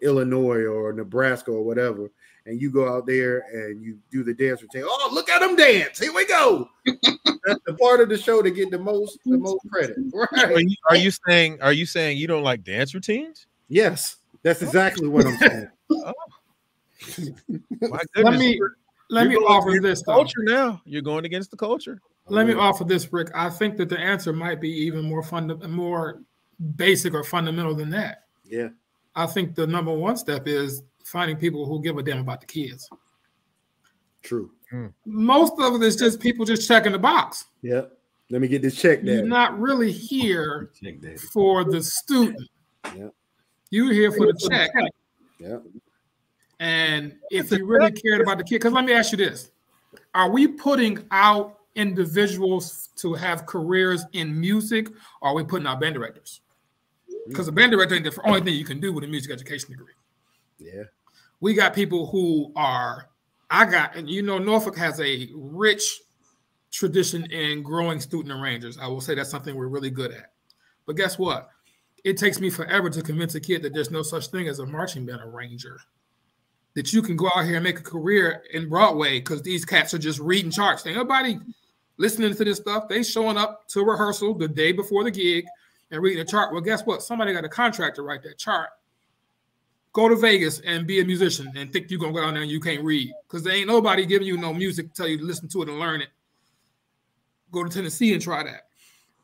Illinois 0.00 0.64
or 0.64 0.92
Nebraska 0.92 1.50
or 1.50 1.62
whatever, 1.62 2.10
and 2.48 2.60
you 2.60 2.70
go 2.70 2.88
out 2.88 3.06
there 3.06 3.44
and 3.52 3.82
you 3.82 3.98
do 4.10 4.24
the 4.24 4.32
dance 4.32 4.62
routine. 4.62 4.82
Oh, 4.84 5.10
look 5.12 5.28
at 5.28 5.40
them 5.40 5.54
dance! 5.54 5.98
Here 5.98 6.12
we 6.12 6.26
go. 6.26 6.70
That's 6.86 7.60
the 7.66 7.76
part 7.78 8.00
of 8.00 8.08
the 8.08 8.16
show 8.16 8.42
to 8.42 8.50
get 8.50 8.70
the 8.70 8.78
most 8.78 9.18
the 9.24 9.36
most 9.38 9.68
credit. 9.70 9.98
Right? 10.12 10.52
Are 10.52 10.60
you, 10.60 10.76
are 10.90 10.96
you 10.96 11.10
saying 11.10 11.60
are 11.60 11.72
you 11.72 11.86
saying 11.86 12.16
you 12.16 12.26
don't 12.26 12.42
like 12.42 12.64
dance 12.64 12.94
routines? 12.94 13.46
Yes, 13.68 14.16
that's 14.42 14.62
exactly 14.62 15.08
what 15.08 15.26
I'm 15.26 15.36
saying. 15.36 15.68
oh. 15.90 16.12
My 17.82 18.00
goodness. 18.14 18.24
Let 18.24 18.38
me 18.38 18.60
let 19.10 19.28
me 19.28 19.36
offer 19.36 19.78
this 19.80 20.02
culture 20.02 20.42
now. 20.42 20.80
You're 20.86 21.02
going 21.02 21.26
against 21.26 21.50
the 21.50 21.56
culture. 21.56 22.00
Let 22.28 22.46
me 22.46 22.54
offer 22.54 22.84
this, 22.84 23.10
Rick. 23.12 23.30
I 23.34 23.50
think 23.50 23.76
that 23.76 23.88
the 23.88 23.98
answer 23.98 24.32
might 24.32 24.60
be 24.60 24.70
even 24.70 25.04
more 25.04 25.22
funda- 25.22 25.68
more 25.68 26.20
basic 26.76 27.14
or 27.14 27.24
fundamental 27.24 27.74
than 27.74 27.90
that. 27.90 28.24
Yeah. 28.44 28.68
I 29.14 29.26
think 29.26 29.54
the 29.54 29.66
number 29.66 29.92
one 29.92 30.16
step 30.16 30.46
is 30.46 30.82
finding 31.10 31.36
people 31.36 31.66
who 31.66 31.82
give 31.82 31.96
a 31.96 32.02
damn 32.02 32.20
about 32.20 32.40
the 32.40 32.46
kids. 32.46 32.88
True. 34.22 34.50
Most 35.06 35.54
of 35.58 35.74
it 35.74 35.82
is 35.82 35.96
just 35.96 36.20
people 36.20 36.44
just 36.44 36.68
checking 36.68 36.92
the 36.92 36.98
box. 36.98 37.46
Yep. 37.62 37.98
Let 38.30 38.42
me 38.42 38.48
get 38.48 38.60
this 38.60 38.76
check 38.76 39.00
You're 39.02 39.24
not 39.24 39.58
really 39.58 39.90
here 39.90 40.70
Check 40.82 40.96
for 41.32 41.64
the 41.64 41.82
student. 41.82 42.46
Yep. 42.94 43.14
You're 43.70 43.92
here 43.92 44.12
for 44.12 44.26
the 44.26 44.48
check. 44.50 44.70
Yep. 45.40 45.62
And 46.60 47.14
if 47.30 47.50
you 47.50 47.64
really 47.64 47.92
cared 47.92 48.20
about 48.20 48.38
the 48.38 48.44
kid, 48.44 48.56
because 48.56 48.72
let 48.72 48.84
me 48.84 48.92
ask 48.92 49.12
you 49.12 49.18
this: 49.18 49.50
Are 50.14 50.30
we 50.30 50.46
putting 50.46 50.98
out 51.10 51.60
individuals 51.76 52.90
to 52.96 53.14
have 53.14 53.46
careers 53.46 54.04
in 54.12 54.38
music, 54.38 54.88
or 55.22 55.30
are 55.30 55.34
we 55.34 55.44
putting 55.44 55.66
out 55.66 55.80
band 55.80 55.94
directors? 55.94 56.40
Because 57.28 57.48
a 57.48 57.52
band 57.52 57.72
director 57.72 57.94
ain't 57.94 58.04
the 58.04 58.20
only 58.24 58.40
thing 58.40 58.54
you 58.54 58.64
can 58.64 58.80
do 58.80 58.92
with 58.92 59.04
a 59.04 59.06
music 59.06 59.30
education 59.30 59.70
degree. 59.70 59.92
Yeah. 60.58 60.84
We 61.40 61.54
got 61.54 61.74
people 61.74 62.06
who 62.06 62.52
are, 62.56 63.08
I 63.50 63.64
got, 63.64 63.96
and 63.96 64.08
you 64.08 64.22
know, 64.22 64.38
Norfolk 64.38 64.76
has 64.76 65.00
a 65.00 65.28
rich 65.34 66.00
tradition 66.70 67.24
in 67.30 67.62
growing 67.62 68.00
student 68.00 68.38
arrangers. 68.38 68.78
I 68.78 68.88
will 68.88 69.00
say 69.00 69.14
that's 69.14 69.30
something 69.30 69.54
we're 69.54 69.68
really 69.68 69.90
good 69.90 70.12
at. 70.12 70.32
But 70.86 70.96
guess 70.96 71.18
what? 71.18 71.48
It 72.04 72.16
takes 72.16 72.40
me 72.40 72.50
forever 72.50 72.90
to 72.90 73.02
convince 73.02 73.34
a 73.34 73.40
kid 73.40 73.62
that 73.62 73.74
there's 73.74 73.90
no 73.90 74.02
such 74.02 74.28
thing 74.28 74.48
as 74.48 74.58
a 74.58 74.66
marching 74.66 75.06
band 75.06 75.20
arranger. 75.22 75.80
That 76.74 76.92
you 76.92 77.02
can 77.02 77.16
go 77.16 77.28
out 77.34 77.44
here 77.44 77.56
and 77.56 77.64
make 77.64 77.80
a 77.80 77.82
career 77.82 78.42
in 78.52 78.68
Broadway 78.68 79.18
because 79.18 79.42
these 79.42 79.64
cats 79.64 79.94
are 79.94 79.98
just 79.98 80.20
reading 80.20 80.50
charts. 80.50 80.86
Ain't 80.86 80.96
nobody 80.96 81.38
listening 81.96 82.34
to 82.34 82.44
this 82.44 82.58
stuff. 82.58 82.88
They 82.88 83.02
showing 83.02 83.36
up 83.36 83.66
to 83.68 83.84
rehearsal 83.84 84.34
the 84.34 84.48
day 84.48 84.72
before 84.72 85.04
the 85.04 85.10
gig 85.10 85.44
and 85.90 86.00
reading 86.00 86.20
a 86.20 86.24
chart. 86.24 86.52
Well, 86.52 86.60
guess 86.60 86.82
what? 86.86 87.02
Somebody 87.02 87.32
got 87.32 87.44
a 87.44 87.48
contract 87.48 87.96
to 87.96 88.02
write 88.02 88.22
that 88.22 88.38
chart. 88.38 88.70
Go 89.92 90.08
to 90.08 90.16
Vegas 90.16 90.60
and 90.60 90.86
be 90.86 91.00
a 91.00 91.04
musician 91.04 91.52
and 91.56 91.72
think 91.72 91.90
you're 91.90 92.00
gonna 92.00 92.12
go 92.12 92.20
down 92.20 92.34
there 92.34 92.42
and 92.42 92.50
you 92.50 92.60
can't 92.60 92.84
read 92.84 93.12
because 93.26 93.42
there 93.42 93.54
ain't 93.54 93.66
nobody 93.66 94.06
giving 94.06 94.26
you 94.26 94.36
no 94.36 94.52
music 94.52 94.88
to 94.88 94.94
tell 94.94 95.08
you 95.08 95.18
to 95.18 95.24
listen 95.24 95.48
to 95.48 95.62
it 95.62 95.68
and 95.68 95.78
learn 95.78 96.00
it. 96.00 96.08
Go 97.50 97.64
to 97.64 97.70
Tennessee 97.70 98.12
and 98.12 98.22
try 98.22 98.42
that. 98.42 98.68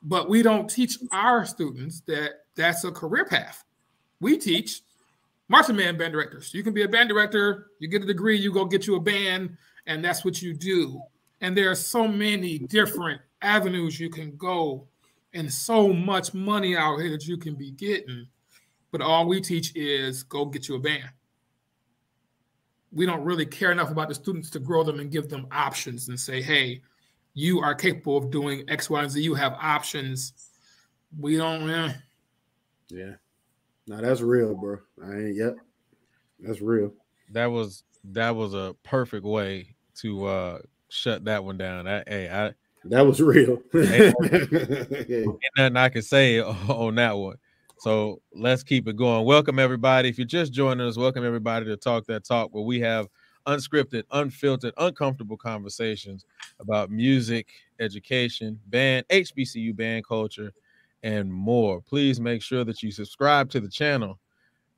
But 0.03 0.29
we 0.29 0.43
don't 0.43 0.69
teach 0.69 0.99
our 1.12 1.45
students 1.45 2.01
that 2.07 2.45
that's 2.57 2.85
a 2.85 2.91
career 2.91 3.25
path. 3.25 3.65
We 4.21 4.39
teach 4.39 4.81
marching 5.49 5.77
band 5.77 5.99
band 5.99 6.12
directors. 6.12 6.53
You 6.55 6.62
can 6.62 6.73
be 6.73 6.83
a 6.83 6.89
band 6.89 7.09
director, 7.09 7.71
you 7.79 7.89
get 7.89 8.03
a 8.03 8.07
degree, 8.07 8.37
you 8.37 8.53
go 8.53 8.65
get 8.65 8.87
you 8.87 8.97
a 8.97 9.01
band, 9.01 9.57
and 9.87 10.05
that's 10.05 10.25
what 10.25 10.41
you 10.41 10.55
do. 10.55 11.01
And 11.41 11.57
there 11.57 11.71
are 11.71 11.77
so 11.77 12.09
many 12.09 12.59
different 12.59 13.21
avenues 13.43 14.01
you 14.01 14.09
can 14.09 14.37
go 14.37 14.87
and 15.35 15.53
so 15.53 15.93
much 15.93 16.33
money 16.33 16.77
out 16.77 16.99
here 16.99 17.11
that 17.11 17.27
you 17.27 17.37
can 17.37 17.55
be 17.55 17.73
getting. 17.73 18.27
But 18.95 19.03
all 19.03 19.27
we 19.27 19.41
teach 19.41 19.75
is 19.75 20.23
go 20.23 20.45
get 20.45 20.69
you 20.69 20.77
a 20.77 20.79
band. 20.79 21.11
We 22.93 23.07
don't 23.07 23.25
really 23.25 23.45
care 23.45 23.73
enough 23.73 23.91
about 23.91 24.09
the 24.09 24.15
students 24.15 24.51
to 24.51 24.61
grow 24.61 24.85
them 24.85 25.01
and 25.01 25.11
give 25.11 25.29
them 25.29 25.49
options 25.51 26.09
and 26.09 26.21
say, 26.21 26.41
hey, 26.41 26.81
you 27.33 27.59
are 27.59 27.75
capable 27.75 28.17
of 28.17 28.31
doing 28.31 28.63
X, 28.69 28.89
Y, 28.89 29.03
and 29.03 29.11
Z. 29.11 29.21
You 29.21 29.35
have 29.35 29.55
options. 29.61 30.33
We 31.19 31.39
don't, 31.39 31.69
eh. 31.69 31.93
Yeah. 32.89 33.15
No, 33.89 34.01
that's 34.01 34.21
real, 34.21 34.55
bro. 34.55 34.79
I 35.05 35.11
ain't 35.11 35.37
yep. 35.39 35.57
That's 36.39 36.61
real. 36.61 36.95
That 37.33 37.47
was 37.47 37.83
that 38.13 38.37
was 38.37 38.55
a 38.55 38.77
perfect 38.85 39.25
way 39.25 39.75
to 40.03 40.25
uh 40.27 40.59
shut 40.89 41.25
that 41.25 41.43
one 41.43 41.59
down. 41.59 41.89
I, 41.89 42.05
hey, 42.07 42.29
I 42.31 42.55
That 42.85 43.05
was 43.05 43.21
real. 43.21 43.61
Hey, 43.73 44.13
ain't 44.13 45.37
nothing 45.57 45.77
I 45.77 45.89
can 45.89 46.03
say 46.03 46.41
on 46.43 46.95
that 46.95 47.17
one. 47.19 47.39
So 47.85 48.22
let's 48.32 48.62
keep 48.62 48.89
it 48.89 48.97
going. 48.97 49.26
Welcome 49.26 49.59
everybody. 49.59 50.09
If 50.09 50.16
you're 50.16 50.26
just 50.26 50.55
joining 50.55 50.87
us, 50.87 50.97
welcome 50.97 51.22
everybody 51.22 51.66
to 51.66 51.76
Talk 51.76 52.07
That 52.07 52.24
Talk, 52.24 52.49
where 52.55 52.64
we 52.64 52.80
have 52.80 53.09
unscripted, 53.47 54.05
unfiltered, 54.11 54.72
uncomfortable 54.78 55.37
conversations 55.37 56.24
about 56.61 56.91
music, 56.91 57.49
education, 57.80 58.59
band, 58.68 59.05
HBCU 59.11 59.76
band 59.76 60.07
culture, 60.07 60.51
and 61.03 61.30
more. 61.30 61.82
Please 61.82 62.18
make 62.22 62.41
sure 62.41 62.64
that 62.64 62.82
you 62.82 62.91
subscribe 62.91 63.51
to 63.51 63.61
the 63.61 63.68
channel. 63.68 64.18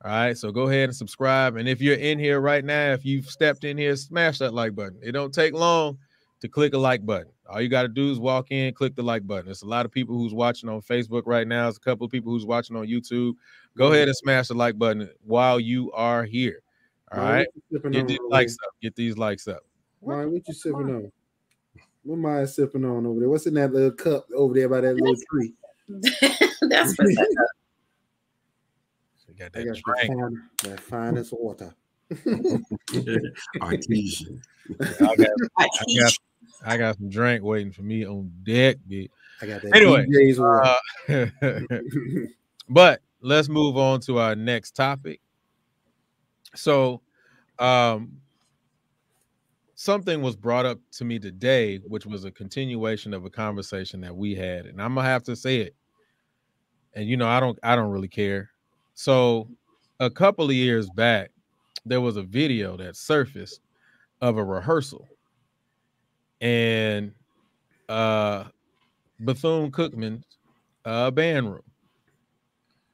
All 0.03 0.11
right, 0.11 0.37
so 0.37 0.51
go 0.51 0.63
ahead 0.63 0.89
and 0.89 0.95
subscribe. 0.95 1.55
And 1.55 1.69
if 1.69 1.81
you're 1.81 1.95
in 1.95 2.19
here 2.19 2.41
right 2.41 2.65
now, 2.65 2.91
if 2.91 3.05
you've 3.05 3.27
stepped 3.27 3.63
in 3.63 3.77
here, 3.77 3.95
smash 3.95 4.39
that 4.39 4.53
like 4.53 4.75
button. 4.75 4.99
It 5.01 5.13
don't 5.13 5.33
take 5.33 5.53
long 5.53 5.97
to 6.41 6.49
click 6.49 6.73
a 6.73 6.77
like 6.77 7.05
button. 7.05 7.31
All 7.49 7.61
you 7.61 7.69
got 7.69 7.83
to 7.83 7.87
do 7.87 8.11
is 8.11 8.19
walk 8.19 8.51
in, 8.51 8.73
click 8.73 8.95
the 8.95 9.03
like 9.03 9.25
button. 9.25 9.45
There's 9.45 9.61
a 9.61 9.67
lot 9.67 9.85
of 9.85 9.91
people 9.91 10.17
who's 10.17 10.33
watching 10.33 10.69
on 10.69 10.81
Facebook 10.81 11.23
right 11.25 11.47
now. 11.47 11.63
There's 11.63 11.77
a 11.77 11.81
couple 11.81 12.05
of 12.05 12.11
people 12.11 12.31
who's 12.31 12.45
watching 12.45 12.75
on 12.75 12.87
YouTube. 12.87 13.35
Go 13.77 13.85
mm-hmm. 13.85 13.93
ahead 13.93 14.07
and 14.07 14.17
smash 14.17 14.49
the 14.49 14.53
like 14.53 14.77
button 14.77 15.09
while 15.23 15.59
you 15.59 15.91
are 15.93 16.23
here. 16.23 16.61
All 17.11 17.19
Ryan, 17.19 17.33
right, 17.33 17.47
what 17.53 17.63
you 17.69 17.77
sipping 17.77 17.91
get 17.91 18.07
these 18.07 18.19
over 18.19 18.29
likes 18.29 18.57
up. 18.65 18.73
Get 18.81 18.95
these 18.95 19.17
likes 19.17 19.47
up. 19.47 19.63
there? 20.05 20.27
What 20.27 20.47
you 20.47 20.53
sipping 20.53 20.95
on? 20.95 21.11
What 22.03 22.15
am 22.15 22.25
I 22.25 22.45
sipping 22.45 22.85
on 22.85 23.05
over 23.05 23.19
there? 23.19 23.29
What's 23.29 23.47
in 23.47 23.53
that 23.55 23.73
little 23.73 23.91
cup 23.91 24.25
over 24.35 24.53
there 24.53 24.69
by 24.69 24.81
that 24.81 24.95
little 24.95 25.15
tree? 25.29 25.53
That's 26.69 26.95
for 26.95 27.09
sure. 27.09 27.47
So 29.17 29.29
you 29.29 29.35
got 29.37 29.51
I 29.55 29.63
that 29.63 29.65
got 29.65 29.75
the 29.75 30.07
fine, 30.07 30.43
that 30.63 30.79
finest 30.79 31.33
water. 31.33 31.75
Artesian. 33.61 34.41
I 34.79 35.15
got, 35.15 35.27
I 35.57 35.63
I 35.63 35.67
got, 35.99 36.17
I 36.65 36.77
got 36.77 36.97
some 36.97 37.09
drink 37.09 37.43
waiting 37.43 37.71
for 37.71 37.83
me 37.83 38.05
on 38.05 38.31
deck. 38.43 38.77
bitch. 38.89 39.09
I 39.41 39.45
got 39.45 39.61
that 39.61 39.75
Anyway, 39.75 40.05
DJ's. 40.07 40.39
Uh, 40.39 42.27
but 42.69 43.01
let's 43.21 43.49
move 43.49 43.77
on 43.77 43.99
to 44.01 44.19
our 44.19 44.35
next 44.35 44.71
topic. 44.71 45.21
So, 46.55 47.01
um, 47.59 48.17
something 49.75 50.21
was 50.21 50.35
brought 50.35 50.65
up 50.65 50.79
to 50.91 51.05
me 51.05 51.19
today, 51.19 51.77
which 51.77 52.05
was 52.05 52.25
a 52.25 52.31
continuation 52.31 53.13
of 53.13 53.25
a 53.25 53.29
conversation 53.29 54.01
that 54.01 54.15
we 54.15 54.33
had, 54.35 54.65
and 54.65 54.81
I'm 54.81 54.95
gonna 54.95 55.07
have 55.07 55.23
to 55.23 55.35
say 55.35 55.57
it. 55.57 55.75
And 56.93 57.07
you 57.07 57.17
know, 57.17 57.27
I 57.27 57.39
don't, 57.39 57.57
I 57.61 57.75
don't 57.75 57.91
really 57.91 58.07
care. 58.07 58.49
So, 58.95 59.47
a 59.99 60.09
couple 60.09 60.45
of 60.45 60.51
years 60.51 60.89
back, 60.89 61.29
there 61.85 62.01
was 62.01 62.17
a 62.17 62.23
video 62.23 62.75
that 62.77 62.95
surfaced 62.95 63.61
of 64.21 64.37
a 64.37 64.43
rehearsal, 64.43 65.07
and 66.41 67.11
uh, 67.89 68.45
Bethune 69.19 69.71
Cookman's 69.71 70.25
uh, 70.85 71.11
band 71.11 71.51
room, 71.51 71.63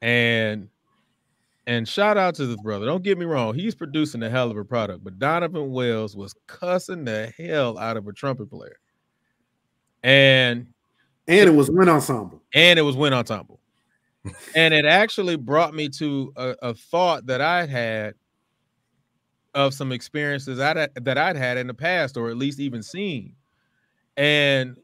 and 0.02 0.70
and 1.66 1.88
shout 1.88 2.18
out 2.18 2.36
to 2.36 2.46
this 2.46 2.62
brother. 2.62 2.86
Don't 2.86 3.04
get 3.04 3.18
me 3.18 3.26
wrong, 3.26 3.54
he's 3.56 3.76
producing 3.76 4.24
a 4.24 4.30
hell 4.30 4.52
of 4.52 4.58
a 4.58 4.66
product, 4.66 5.04
but 5.04 5.20
Donovan 5.20 5.72
Wells 5.72 6.16
was 6.16 6.34
cussing 6.48 7.06
the 7.06 7.34
hell 7.38 7.78
out 7.78 7.98
of 7.98 8.08
a 8.08 8.14
trumpet 8.14 8.50
player. 8.50 8.78
And 10.04 10.68
and 11.28 11.50
it 11.50 11.54
was 11.54 11.72
wind 11.72 11.90
ensemble. 11.90 12.42
and 12.54 12.78
it 12.78 12.82
was 12.82 12.98
wind 12.98 13.16
ensemble. 13.16 13.60
and 14.56 14.74
it 14.74 14.86
actually 14.86 15.36
brought 15.36 15.74
me 15.74 15.90
to 15.90 16.34
a, 16.36 16.56
a 16.62 16.74
thought 16.74 17.26
that 17.28 17.42
I'd 17.42 17.70
had 17.70 18.16
of 19.56 19.74
some 19.74 19.92
experiences 19.92 20.60
I'd, 20.60 20.90
that 20.96 21.18
I'd 21.18 21.36
had 21.36 21.58
in 21.58 21.68
the 21.68 21.74
past, 21.74 22.18
or 22.18 22.30
at 22.30 22.38
least 22.38 22.60
even 22.60 22.84
seen. 22.84 23.36
And 24.18 24.78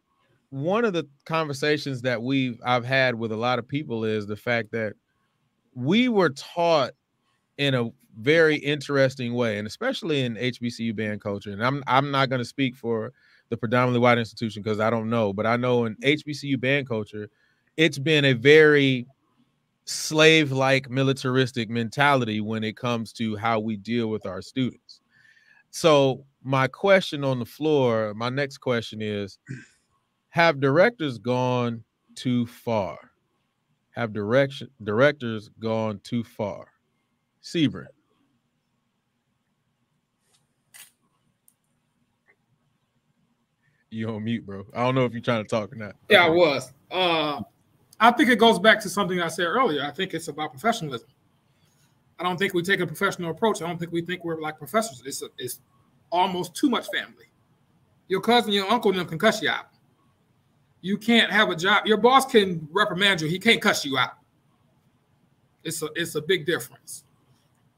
one 0.49 0.85
of 0.85 0.93
the 0.93 1.07
conversations 1.25 2.01
that 2.01 2.21
we've 2.21 2.59
I've 2.65 2.85
had 2.85 3.15
with 3.15 3.31
a 3.31 3.37
lot 3.37 3.59
of 3.59 3.67
people 3.67 4.03
is 4.03 4.27
the 4.27 4.35
fact 4.35 4.71
that 4.71 4.93
we 5.75 6.09
were 6.09 6.31
taught 6.31 6.91
in 7.57 7.75
a 7.75 7.91
very 8.19 8.55
interesting 8.57 9.33
way, 9.33 9.57
and 9.57 9.67
especially 9.67 10.23
in 10.23 10.35
HBCU 10.35 10.95
band 10.95 11.21
culture. 11.21 11.51
And 11.51 11.63
I'm 11.63 11.83
I'm 11.87 12.11
not 12.11 12.29
going 12.29 12.39
to 12.39 12.45
speak 12.45 12.75
for 12.75 13.13
the 13.49 13.57
predominantly 13.57 13.99
white 13.99 14.17
institution 14.17 14.61
because 14.61 14.79
I 14.79 14.89
don't 14.89 15.09
know, 15.09 15.33
but 15.33 15.45
I 15.45 15.57
know 15.57 15.85
in 15.85 15.95
HBCU 16.03 16.59
band 16.59 16.87
culture, 16.87 17.29
it's 17.77 17.99
been 17.99 18.25
a 18.25 18.33
very 18.33 19.07
slave-like 19.89 20.87
militaristic 20.87 21.67
mentality 21.67 22.41
when 22.41 22.63
it 22.63 22.77
comes 22.77 23.11
to 23.11 23.35
how 23.35 23.59
we 23.59 23.75
deal 23.75 24.07
with 24.07 24.23
our 24.27 24.39
students. 24.39 25.01
So 25.71 26.25
my 26.43 26.67
question 26.67 27.23
on 27.23 27.39
the 27.39 27.45
floor, 27.45 28.13
my 28.13 28.29
next 28.29 28.59
question 28.59 29.01
is 29.01 29.39
have 30.29 30.59
directors 30.59 31.17
gone 31.17 31.83
too 32.13 32.45
far? 32.45 32.99
Have 33.95 34.13
direction 34.13 34.69
directors 34.83 35.49
gone 35.59 35.99
too 36.03 36.23
far? 36.23 36.67
Sebring. 37.43 37.87
You 43.89 44.09
on 44.09 44.23
mute, 44.23 44.45
bro. 44.45 44.67
I 44.75 44.83
don't 44.83 44.93
know 44.93 45.05
if 45.05 45.13
you're 45.13 45.21
trying 45.21 45.43
to 45.43 45.49
talk 45.49 45.73
or 45.73 45.75
not. 45.75 45.95
Yeah, 46.11 46.25
I 46.25 46.29
was. 46.29 46.71
Uh, 46.91 47.18
I 47.99 48.11
think 48.11 48.29
it 48.29 48.37
goes 48.37 48.59
back 48.59 48.79
to 48.81 48.89
something 48.89 49.21
I 49.21 49.27
said 49.27 49.45
earlier. 49.45 49.83
I 49.83 49.91
think 49.91 50.13
it's 50.13 50.27
about 50.29 50.51
professionalism. 50.51 51.09
I 52.19 52.23
don't 52.23 52.37
think 52.37 52.53
we 52.53 52.61
take 52.63 52.79
a 52.79 52.87
professional 52.87 53.31
approach. 53.31 53.61
I 53.61 53.67
don't 53.67 53.77
think 53.77 53.91
we 53.91 54.01
think 54.01 54.23
we're 54.23 54.39
like 54.39 54.57
professors. 54.57 55.01
It's 55.05 55.21
a, 55.21 55.27
it's 55.37 55.59
almost 56.11 56.55
too 56.55 56.69
much 56.69 56.87
family. 56.87 57.25
Your 58.07 58.21
cousin, 58.21 58.51
your 58.51 58.69
uncle, 58.71 58.91
them 58.91 59.05
can 59.07 59.19
cuss 59.19 59.41
you 59.41 59.49
out. 59.49 59.67
you 60.81 60.97
can't 60.97 61.31
have 61.31 61.49
a 61.49 61.55
job. 61.55 61.85
Your 61.85 61.97
boss 61.97 62.25
can 62.25 62.67
reprimand 62.71 63.21
you. 63.21 63.27
He 63.27 63.39
can't 63.39 63.61
cuss 63.61 63.85
you 63.85 63.97
out. 63.97 64.13
It's 65.63 65.81
a 65.81 65.89
it's 65.95 66.15
a 66.15 66.21
big 66.21 66.45
difference. 66.45 67.03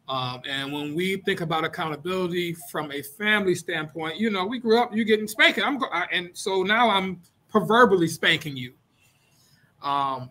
Um, 0.08 0.42
and 0.48 0.72
when 0.74 0.94
we 0.94 1.18
think 1.18 1.42
about 1.42 1.64
accountability 1.64 2.54
from 2.70 2.92
a 2.92 3.02
family 3.02 3.56
standpoint, 3.56 4.18
you 4.18 4.30
know, 4.30 4.46
we 4.46 4.60
grew 4.60 4.80
up, 4.82 4.94
you 4.96 5.06
getting 5.06 5.28
spanked. 5.28 5.60
I'm 5.60 5.80
and 6.12 6.30
so 6.34 6.64
now 6.64 6.90
I'm 6.90 7.22
proverbially 7.50 8.08
spanking 8.08 8.58
you. 8.58 8.74
Um, 9.82 10.30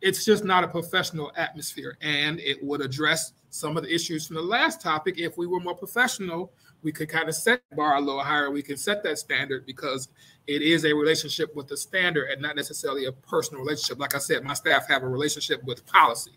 it's 0.00 0.24
just 0.24 0.44
not 0.44 0.64
a 0.64 0.68
professional 0.68 1.32
atmosphere, 1.36 1.96
and 2.02 2.38
it 2.40 2.62
would 2.62 2.80
address 2.80 3.32
some 3.50 3.76
of 3.76 3.84
the 3.84 3.94
issues 3.94 4.26
from 4.26 4.36
the 4.36 4.42
last 4.42 4.80
topic. 4.80 5.18
If 5.18 5.38
we 5.38 5.46
were 5.46 5.60
more 5.60 5.74
professional, 5.74 6.52
we 6.82 6.92
could 6.92 7.08
kind 7.08 7.28
of 7.28 7.34
set 7.34 7.62
bar 7.74 7.96
a 7.96 8.00
little 8.00 8.20
higher. 8.20 8.50
We 8.50 8.62
can 8.62 8.76
set 8.76 9.02
that 9.04 9.18
standard 9.18 9.64
because 9.64 10.08
it 10.46 10.60
is 10.60 10.84
a 10.84 10.92
relationship 10.92 11.54
with 11.56 11.68
the 11.68 11.76
standard 11.76 12.30
and 12.30 12.42
not 12.42 12.56
necessarily 12.56 13.06
a 13.06 13.12
personal 13.12 13.62
relationship. 13.62 13.98
Like 13.98 14.14
I 14.14 14.18
said, 14.18 14.44
my 14.44 14.52
staff 14.52 14.86
have 14.88 15.02
a 15.02 15.08
relationship 15.08 15.64
with 15.64 15.86
policy 15.86 16.32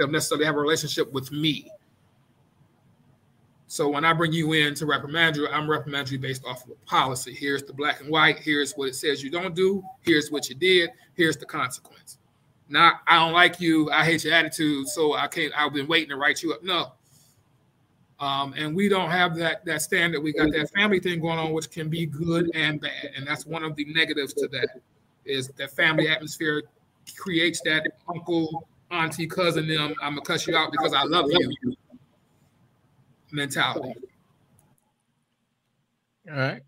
don't 0.00 0.12
necessarily 0.12 0.46
have 0.46 0.56
a 0.56 0.60
relationship 0.60 1.12
with 1.12 1.30
me. 1.30 1.70
So 3.70 3.88
when 3.88 4.04
I 4.04 4.12
bring 4.12 4.32
you 4.32 4.52
in 4.54 4.74
to 4.74 4.84
reprimand 4.84 5.36
you, 5.36 5.46
I'm 5.46 5.70
reprimanding 5.70 6.14
you 6.14 6.18
based 6.18 6.44
off 6.44 6.64
of 6.64 6.72
a 6.72 6.86
policy. 6.86 7.32
Here's 7.32 7.62
the 7.62 7.72
black 7.72 8.00
and 8.00 8.10
white. 8.10 8.40
Here's 8.40 8.72
what 8.72 8.88
it 8.88 8.96
says 8.96 9.22
you 9.22 9.30
don't 9.30 9.54
do. 9.54 9.80
Here's 10.00 10.28
what 10.28 10.48
you 10.48 10.56
did. 10.56 10.90
Here's 11.14 11.36
the 11.36 11.46
consequence. 11.46 12.18
Not 12.68 12.94
I 13.06 13.20
don't 13.20 13.32
like 13.32 13.60
you. 13.60 13.88
I 13.92 14.04
hate 14.04 14.24
your 14.24 14.34
attitude. 14.34 14.88
So 14.88 15.14
I 15.14 15.28
can't. 15.28 15.52
I've 15.56 15.72
been 15.72 15.86
waiting 15.86 16.08
to 16.08 16.16
write 16.16 16.42
you 16.42 16.52
up. 16.52 16.64
No. 16.64 16.94
Um, 18.18 18.54
and 18.56 18.74
we 18.74 18.88
don't 18.88 19.08
have 19.08 19.36
that 19.36 19.64
that 19.66 19.82
standard. 19.82 20.20
We 20.20 20.32
got 20.32 20.50
that 20.50 20.68
family 20.70 20.98
thing 20.98 21.20
going 21.20 21.38
on, 21.38 21.52
which 21.52 21.70
can 21.70 21.88
be 21.88 22.06
good 22.06 22.50
and 22.56 22.80
bad. 22.80 23.12
And 23.16 23.24
that's 23.24 23.46
one 23.46 23.62
of 23.62 23.76
the 23.76 23.84
negatives 23.84 24.34
to 24.34 24.48
that 24.48 24.80
is 25.24 25.46
that 25.46 25.70
family 25.76 26.08
atmosphere 26.08 26.64
creates 27.16 27.60
that 27.66 27.86
uncle 28.12 28.66
auntie, 28.90 29.28
cousin, 29.28 29.68
them, 29.68 29.94
I'm 30.02 30.14
gonna 30.14 30.22
cuss 30.22 30.48
you 30.48 30.56
out 30.56 30.72
because 30.72 30.92
I 30.92 31.04
love 31.04 31.26
you 31.30 31.76
mentality. 33.32 33.94
All 36.30 36.36
right. 36.36 36.62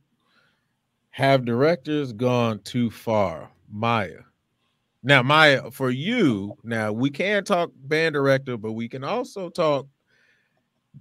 Have 1.10 1.44
directors 1.44 2.12
gone 2.12 2.60
too 2.60 2.90
far? 2.90 3.50
Maya. 3.70 4.20
Now, 5.02 5.22
Maya, 5.22 5.70
for 5.70 5.90
you, 5.90 6.56
now 6.62 6.92
we 6.92 7.10
can 7.10 7.44
talk 7.44 7.70
band 7.74 8.14
director, 8.14 8.56
but 8.56 8.72
we 8.72 8.88
can 8.88 9.04
also 9.04 9.48
talk 9.48 9.86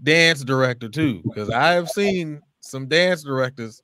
dance 0.03 0.43
director 0.43 0.89
too, 0.89 1.22
because 1.24 1.49
I 1.49 1.74
have 1.74 1.89
seen 1.89 2.41
some 2.59 2.88
dance 2.88 3.24
directors 3.24 3.84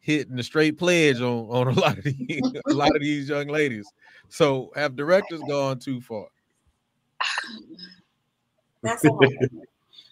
hitting 0.00 0.36
the 0.36 0.42
straight 0.42 0.78
pledge 0.78 1.20
on, 1.20 1.46
on 1.50 1.68
a 1.68 1.72
lot 1.80 1.98
of 1.98 2.04
these, 2.04 2.40
a 2.66 2.72
lot 2.72 2.94
of 2.94 3.00
these 3.00 3.28
young 3.28 3.48
ladies. 3.48 3.86
So 4.28 4.72
have 4.74 4.96
directors 4.96 5.40
gone 5.48 5.78
too 5.78 6.00
far? 6.00 6.26
That's 8.82 9.04
a 9.04 9.10
hard, 9.12 9.50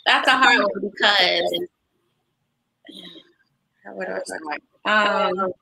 that's 0.06 0.28
a 0.28 0.32
hard 0.32 0.58
one 0.58 0.90
because 0.90 1.66
what 3.92 4.06
do 4.06 4.14
I 4.14 4.20
say? 4.24 4.90
Um, 4.90 5.52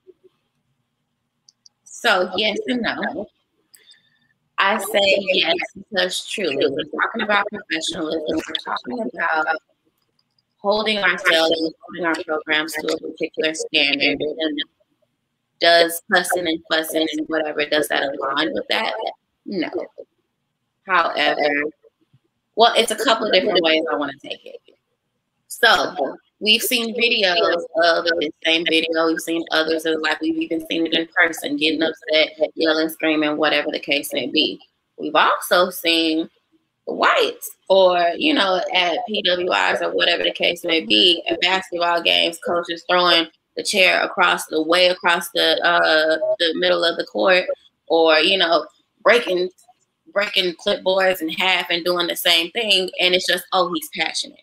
so 1.84 2.30
yes 2.36 2.58
and 2.66 2.82
no. 2.82 3.26
I 4.58 4.78
say 4.78 5.18
yes 5.32 5.56
because 5.74 6.26
truly 6.28 6.56
we're 6.56 7.00
talking 7.00 7.22
about 7.22 7.46
professionalism. 7.48 8.22
We're 8.28 8.64
talking 8.64 9.10
about 9.14 9.56
holding 10.58 10.98
ourselves 10.98 11.50
and 11.50 11.74
holding 11.80 12.04
our 12.06 12.24
programs 12.24 12.72
to 12.74 12.86
a 12.86 12.98
particular 12.98 13.54
standard. 13.54 14.20
And 14.20 14.58
does 15.60 16.02
cussing 16.12 16.46
and 16.46 16.58
fussing 16.70 17.06
and 17.12 17.26
whatever 17.28 17.64
does 17.66 17.88
that 17.88 18.02
align 18.02 18.52
with 18.54 18.66
that? 18.68 18.94
No. 19.46 19.70
However, 20.86 21.64
well, 22.56 22.72
it's 22.76 22.90
a 22.90 22.96
couple 22.96 23.26
of 23.26 23.32
different 23.32 23.62
ways 23.62 23.82
I 23.90 23.96
want 23.96 24.12
to 24.12 24.28
take 24.28 24.44
it. 24.44 24.60
So 25.48 26.18
we've 26.40 26.62
seen 26.62 26.94
videos 26.94 27.62
of 27.82 28.04
the 28.04 28.30
same 28.44 28.64
video. 28.64 29.06
We've 29.06 29.20
seen 29.20 29.44
others 29.50 29.86
of 29.86 30.00
like 30.00 30.20
we've 30.20 30.36
even 30.36 30.66
seen 30.66 30.86
it 30.86 30.94
in 30.94 31.08
person, 31.14 31.56
getting 31.56 31.82
upset, 31.82 32.50
yelling, 32.54 32.88
screaming, 32.88 33.36
whatever 33.36 33.70
the 33.70 33.80
case 33.80 34.12
may 34.12 34.26
be. 34.26 34.60
We've 34.98 35.14
also 35.14 35.70
seen 35.70 36.28
whites 36.86 37.50
or 37.70 38.10
you 38.18 38.34
know 38.34 38.60
at 38.74 38.98
PWIs 39.08 39.80
or 39.80 39.94
whatever 39.94 40.22
the 40.22 40.32
case 40.32 40.64
may 40.64 40.84
be 40.84 41.22
at 41.28 41.40
basketball 41.40 42.02
games, 42.02 42.38
coaches 42.46 42.84
throwing 42.88 43.26
the 43.56 43.62
chair 43.62 44.02
across 44.02 44.46
the 44.46 44.62
way 44.62 44.88
across 44.88 45.30
the 45.30 45.58
uh 45.64 46.18
the 46.38 46.52
middle 46.56 46.84
of 46.84 46.96
the 46.96 47.06
court, 47.06 47.44
or 47.88 48.18
you 48.18 48.36
know 48.36 48.66
breaking 49.02 49.48
breaking 50.14 50.54
clipboards 50.54 51.20
in 51.20 51.28
half 51.28 51.68
and 51.68 51.84
doing 51.84 52.06
the 52.06 52.16
same 52.16 52.50
thing. 52.52 52.88
And 53.00 53.14
it's 53.14 53.26
just, 53.26 53.44
oh, 53.52 53.70
he's 53.74 53.90
passionate. 53.94 54.40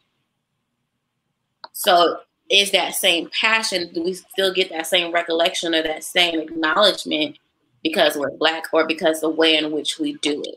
So 1.72 2.20
is 2.52 2.72
that 2.72 2.94
same 2.94 3.30
passion, 3.40 3.92
do 3.94 4.04
we 4.04 4.14
still 4.14 4.54
get 4.54 4.70
that 4.70 4.86
same 4.86 5.14
recollection 5.14 5.74
or 5.74 5.82
that 5.82 6.04
same 6.04 6.40
acknowledgement 6.40 7.40
because 7.82 8.16
we're 8.16 8.38
black 8.38 8.66
or 8.74 8.86
because 8.86 9.22
the 9.22 9.30
way 9.30 9.56
in 9.56 9.72
which 9.72 9.98
we 9.98 10.14
do 10.18 10.42
it? 10.42 10.56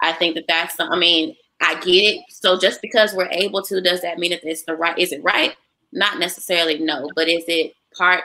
I 0.00 0.12
think 0.12 0.36
that 0.36 0.46
that's, 0.46 0.78
I 0.78 0.96
mean, 0.96 1.36
I 1.60 1.74
get 1.80 1.90
it. 1.90 2.24
So 2.28 2.58
just 2.58 2.80
because 2.80 3.12
we're 3.12 3.30
able 3.32 3.62
to, 3.62 3.80
does 3.80 4.02
that 4.02 4.18
mean 4.18 4.30
that 4.30 4.44
it's 4.44 4.62
the 4.62 4.76
right, 4.76 4.96
is 4.98 5.12
it 5.12 5.22
right? 5.24 5.54
Not 5.92 6.18
necessarily, 6.18 6.78
no, 6.78 7.10
but 7.16 7.28
is 7.28 7.44
it 7.48 7.72
part, 7.96 8.22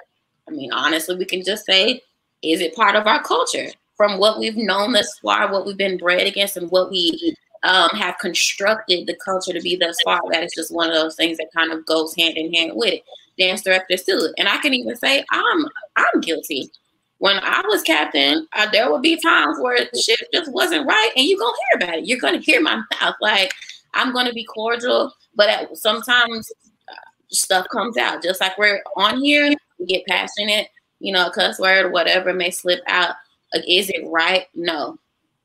I 0.47 0.51
mean, 0.51 0.72
honestly, 0.72 1.15
we 1.15 1.26
can 1.26 1.43
just 1.43 1.65
say, 1.65 2.01
is 2.43 2.61
it 2.61 2.76
part 2.76 2.95
of 2.95 3.07
our 3.07 3.24
culture? 3.24 3.69
From 4.02 4.18
what 4.18 4.39
we've 4.39 4.58
known 4.58 4.93
thus 4.93 5.20
far, 5.20 5.52
what 5.52 5.64
we've 5.64 5.78
been 5.78 5.95
bred 5.95 6.26
against, 6.26 6.58
and 6.58 6.72
what 6.72 6.89
we 6.89 7.36
um, 7.62 7.91
have 7.91 8.18
constructed 8.18 9.06
the 9.06 9.16
culture 9.24 9.54
to 9.54 9.62
be 9.62 9.76
thus 9.76 9.95
far. 10.04 10.20
That 10.32 10.43
is 10.43 10.54
just 10.56 10.74
one 10.74 10.89
of 10.89 10.95
those 10.95 11.16
things 11.16 11.38
that 11.38 11.52
kind 11.56 11.72
of 11.72 11.86
goes 11.86 12.16
hand 12.16 12.36
in 12.36 12.52
hand 12.52 12.72
with 12.74 12.95
it. 12.95 13.04
Dance 13.38 13.62
directors 13.62 14.02
too, 14.02 14.34
and 14.39 14.49
I 14.49 14.58
can 14.58 14.74
even 14.74 14.95
say 14.95 15.24
I'm 15.30 15.66
I'm 15.97 16.20
guilty. 16.22 16.72
When 17.20 17.38
I 17.43 17.62
was 17.68 17.84
captain, 17.84 18.47
uh, 18.54 18.72
there 18.72 18.91
would 18.91 19.04
be 19.04 19.22
times 19.22 19.60
where 19.62 19.78
shit 19.95 20.20
just 20.34 20.52
wasn't 20.52 20.88
right, 20.88 21.12
and 21.16 21.24
you're 21.28 21.38
gonna 21.38 21.54
hear 21.70 21.88
about 21.88 21.99
it. 21.99 22.08
You're 22.08 22.18
gonna 22.18 22.39
hear 22.39 22.60
my 22.60 22.78
mouth. 23.02 23.16
Like 23.22 23.54
I'm 23.93 24.14
gonna 24.14 24.34
be 24.34 24.45
cordial, 24.45 25.14
but 25.36 25.47
at, 25.47 25.78
sometimes 25.78 26.52
uh, 26.89 27.10
stuff 27.28 27.68
comes 27.72 27.97
out. 27.97 28.24
Just 28.24 28.41
like 28.41 28.58
we're 28.58 28.82
on 28.97 29.22
here, 29.22 29.54
we 29.78 29.86
get 29.86 30.08
passionate. 30.08 30.70
You 30.99 31.14
know, 31.14 31.28
a 31.28 31.32
cuss 31.32 31.60
word, 31.60 31.91
whatever 31.91 32.34
may 32.34 32.49
slip 32.49 32.82
out 32.88 33.16
like, 33.54 33.64
is 33.68 33.89
it 33.89 34.08
right? 34.08 34.45
No. 34.56 34.97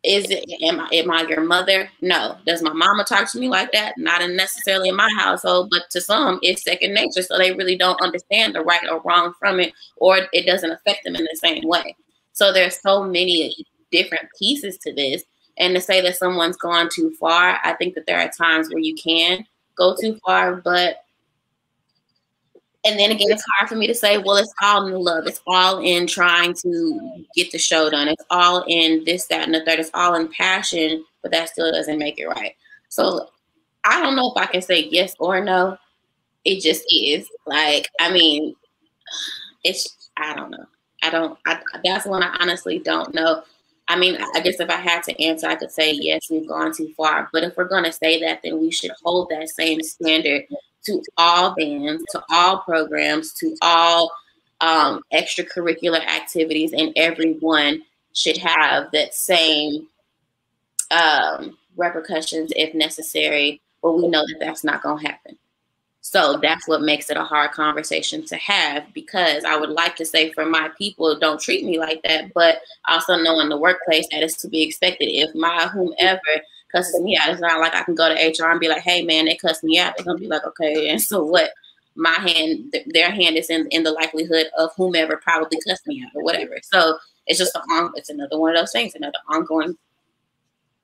Is 0.04 0.30
it 0.30 0.44
am 0.62 0.78
I 0.78 0.88
am 0.92 1.10
I 1.10 1.22
your 1.22 1.40
mother? 1.40 1.90
No. 2.00 2.36
Does 2.46 2.62
my 2.62 2.72
mama 2.72 3.02
talk 3.04 3.30
to 3.32 3.40
me 3.40 3.48
like 3.48 3.72
that? 3.72 3.94
Not 3.98 4.28
necessarily 4.30 4.88
in 4.88 4.96
my 4.96 5.10
household, 5.18 5.68
but 5.70 5.90
to 5.90 6.00
some 6.00 6.38
it's 6.42 6.62
second 6.62 6.94
nature. 6.94 7.22
So 7.22 7.36
they 7.36 7.52
really 7.52 7.76
don't 7.76 8.00
understand 8.00 8.54
the 8.54 8.60
right 8.60 8.88
or 8.88 9.00
wrong 9.04 9.34
from 9.38 9.58
it, 9.58 9.72
or 9.96 10.20
it 10.32 10.46
doesn't 10.46 10.70
affect 10.70 11.04
them 11.04 11.16
in 11.16 11.24
the 11.24 11.38
same 11.42 11.66
way. 11.66 11.96
So 12.32 12.52
there's 12.52 12.80
so 12.80 13.02
many 13.02 13.56
different 13.90 14.28
pieces 14.38 14.78
to 14.78 14.92
this. 14.92 15.24
And 15.58 15.74
to 15.74 15.80
say 15.80 16.00
that 16.02 16.16
someone's 16.16 16.58
gone 16.58 16.88
too 16.92 17.10
far, 17.18 17.58
I 17.64 17.72
think 17.72 17.94
that 17.94 18.06
there 18.06 18.20
are 18.20 18.30
times 18.30 18.68
where 18.68 18.78
you 18.78 18.94
can 18.94 19.44
go 19.76 19.96
too 19.98 20.20
far, 20.24 20.56
but 20.56 20.98
and 22.86 22.98
then 22.98 23.10
again, 23.10 23.26
it's 23.30 23.44
hard 23.56 23.68
for 23.68 23.74
me 23.74 23.88
to 23.88 23.94
say, 23.94 24.18
well, 24.18 24.36
it's 24.36 24.54
all 24.62 24.86
in 24.86 24.94
love. 24.94 25.26
It's 25.26 25.42
all 25.46 25.80
in 25.80 26.06
trying 26.06 26.54
to 26.62 27.24
get 27.34 27.50
the 27.50 27.58
show 27.58 27.90
done. 27.90 28.06
It's 28.06 28.24
all 28.30 28.64
in 28.68 29.02
this, 29.04 29.26
that, 29.26 29.42
and 29.42 29.52
the 29.52 29.64
third. 29.64 29.80
It's 29.80 29.90
all 29.92 30.14
in 30.14 30.28
passion, 30.28 31.04
but 31.22 31.32
that 31.32 31.48
still 31.48 31.72
doesn't 31.72 31.98
make 31.98 32.20
it 32.20 32.28
right. 32.28 32.54
So 32.88 33.28
I 33.84 34.00
don't 34.00 34.14
know 34.14 34.32
if 34.34 34.40
I 34.40 34.46
can 34.46 34.62
say 34.62 34.84
yes 34.84 35.16
or 35.18 35.44
no. 35.44 35.76
It 36.44 36.60
just 36.60 36.84
is. 36.88 37.28
Like, 37.44 37.88
I 37.98 38.12
mean, 38.12 38.54
it's, 39.64 40.10
I 40.16 40.34
don't 40.36 40.52
know. 40.52 40.66
I 41.02 41.10
don't, 41.10 41.36
I, 41.44 41.60
that's 41.84 42.06
one 42.06 42.22
I 42.22 42.36
honestly 42.40 42.78
don't 42.78 43.12
know. 43.14 43.42
I 43.88 43.96
mean, 43.96 44.16
I 44.34 44.40
guess 44.40 44.60
if 44.60 44.70
I 44.70 44.76
had 44.76 45.02
to 45.04 45.22
answer, 45.22 45.48
I 45.48 45.56
could 45.56 45.70
say 45.72 45.92
yes, 45.92 46.30
we've 46.30 46.48
gone 46.48 46.72
too 46.72 46.92
far. 46.96 47.28
But 47.32 47.42
if 47.42 47.56
we're 47.56 47.68
going 47.68 47.84
to 47.84 47.92
say 47.92 48.20
that, 48.20 48.40
then 48.44 48.60
we 48.60 48.70
should 48.70 48.92
hold 49.04 49.28
that 49.30 49.48
same 49.48 49.82
standard 49.82 50.44
to 50.86 51.02
all 51.18 51.54
bands, 51.54 52.04
to 52.10 52.22
all 52.30 52.58
programs, 52.60 53.32
to 53.34 53.56
all 53.62 54.10
um, 54.60 55.02
extracurricular 55.12 56.04
activities, 56.06 56.72
and 56.72 56.92
everyone 56.96 57.82
should 58.14 58.38
have 58.38 58.90
that 58.92 59.14
same 59.14 59.88
um, 60.90 61.56
repercussions 61.76 62.52
if 62.56 62.74
necessary. 62.74 63.60
But 63.82 63.92
we 63.92 64.08
know 64.08 64.24
that 64.26 64.38
that's 64.40 64.64
not 64.64 64.82
going 64.82 65.02
to 65.02 65.08
happen. 65.08 65.38
So 66.00 66.38
that's 66.40 66.68
what 66.68 66.82
makes 66.82 67.10
it 67.10 67.16
a 67.16 67.24
hard 67.24 67.50
conversation 67.50 68.24
to 68.26 68.36
have 68.36 68.84
because 68.94 69.44
I 69.44 69.56
would 69.56 69.70
like 69.70 69.96
to 69.96 70.06
say 70.06 70.30
for 70.32 70.46
my 70.46 70.70
people, 70.78 71.18
don't 71.18 71.40
treat 71.40 71.64
me 71.64 71.80
like 71.80 72.00
that, 72.04 72.32
but 72.32 72.60
also 72.88 73.16
know 73.16 73.40
in 73.40 73.48
the 73.48 73.56
workplace 73.56 74.06
that 74.12 74.22
is 74.22 74.36
to 74.36 74.48
be 74.48 74.62
expected. 74.62 75.06
If 75.06 75.34
my 75.34 75.66
whomever 75.66 76.20
cusses 76.76 77.00
me 77.00 77.16
out. 77.16 77.30
It's 77.30 77.40
not 77.40 77.60
like 77.60 77.74
I 77.74 77.82
can 77.82 77.94
go 77.94 78.08
to 78.08 78.14
HR 78.14 78.50
and 78.50 78.60
be 78.60 78.68
like, 78.68 78.82
hey 78.82 79.02
man, 79.02 79.24
they 79.24 79.36
cussed 79.36 79.64
me 79.64 79.78
out. 79.78 79.94
They're 79.96 80.04
gonna 80.04 80.18
be 80.18 80.28
like, 80.28 80.44
okay, 80.46 80.88
and 80.90 81.00
so 81.00 81.24
what? 81.24 81.50
My 81.98 82.10
hand, 82.12 82.72
th- 82.72 82.86
their 82.88 83.10
hand 83.10 83.36
is 83.36 83.48
in 83.48 83.68
in 83.70 83.82
the 83.82 83.90
likelihood 83.90 84.48
of 84.58 84.70
whomever 84.76 85.16
probably 85.16 85.58
cussed 85.66 85.86
me 85.86 86.04
out 86.04 86.12
or 86.14 86.22
whatever. 86.22 86.58
So 86.62 86.98
it's 87.26 87.38
just 87.38 87.56
on. 87.56 87.92
It's 87.96 88.10
another 88.10 88.38
one 88.38 88.54
of 88.54 88.60
those 88.60 88.72
things, 88.72 88.94
another 88.94 89.18
ongoing 89.30 89.76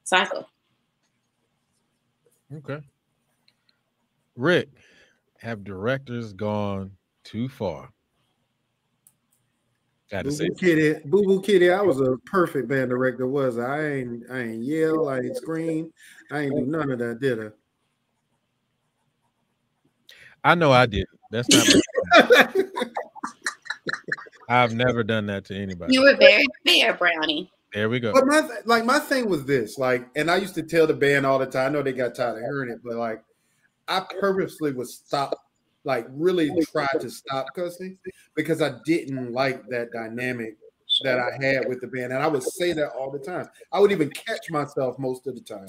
cycle. 0.04 0.48
Okay. 2.54 2.80
Rick, 4.36 4.70
have 5.38 5.64
directors 5.64 6.32
gone 6.32 6.92
too 7.24 7.48
far? 7.48 7.90
Boo 10.12 10.36
Boo 10.36 10.54
Kitty, 10.54 11.00
Boo 11.06 11.22
Boo 11.22 11.40
Kitty, 11.40 11.70
I 11.70 11.80
was 11.80 12.00
a 12.00 12.16
perfect 12.26 12.68
band 12.68 12.90
director, 12.90 13.26
was 13.26 13.58
I? 13.58 13.76
I 13.76 13.92
ain't 13.94 14.30
I 14.30 14.40
ain't 14.40 14.62
yell, 14.62 15.08
I 15.08 15.18
ain't 15.18 15.36
scream, 15.36 15.90
I 16.30 16.40
ain't 16.40 16.54
do 16.54 16.66
none 16.66 16.90
of 16.90 16.98
that, 16.98 17.18
did 17.18 17.40
I? 17.40 17.48
I 20.44 20.54
know 20.54 20.72
I 20.72 20.86
did. 20.86 21.06
That's 21.30 21.48
not 21.48 21.66
I've 24.48 24.74
never 24.74 25.02
done 25.02 25.26
that 25.26 25.46
to 25.46 25.56
anybody. 25.56 25.94
You 25.94 26.02
were 26.02 26.16
very 26.16 26.44
fair, 26.66 26.92
Brownie. 26.92 27.50
There 27.72 27.88
we 27.88 28.00
go. 28.00 28.12
But 28.12 28.26
my 28.26 28.46
like 28.66 28.84
my 28.84 28.98
thing 28.98 29.30
was 29.30 29.46
this, 29.46 29.78
like, 29.78 30.06
and 30.14 30.30
I 30.30 30.36
used 30.36 30.54
to 30.56 30.62
tell 30.62 30.86
the 30.86 30.92
band 30.92 31.24
all 31.24 31.38
the 31.38 31.46
time. 31.46 31.68
I 31.68 31.72
know 31.72 31.82
they 31.82 31.94
got 31.94 32.14
tired 32.14 32.36
of 32.36 32.42
hearing 32.42 32.70
it, 32.70 32.80
but 32.84 32.96
like, 32.96 33.24
I 33.88 34.04
purposely 34.20 34.72
would 34.72 34.88
stop, 34.88 35.34
like, 35.84 36.06
really 36.10 36.50
try 36.70 36.86
to 37.00 37.10
stop 37.10 37.46
cussing 37.54 37.98
because 38.34 38.62
I 38.62 38.72
didn't 38.84 39.32
like 39.32 39.66
that 39.68 39.92
dynamic 39.92 40.56
that 41.02 41.18
I 41.18 41.44
had 41.44 41.68
with 41.68 41.80
the 41.80 41.86
band, 41.86 42.12
and 42.12 42.22
I 42.22 42.26
would 42.26 42.42
say 42.42 42.72
that 42.74 42.90
all 42.90 43.10
the 43.10 43.18
time. 43.18 43.48
I 43.72 43.80
would 43.80 43.92
even 43.92 44.10
catch 44.10 44.50
myself 44.50 44.98
most 44.98 45.26
of 45.26 45.34
the 45.34 45.40
time. 45.40 45.66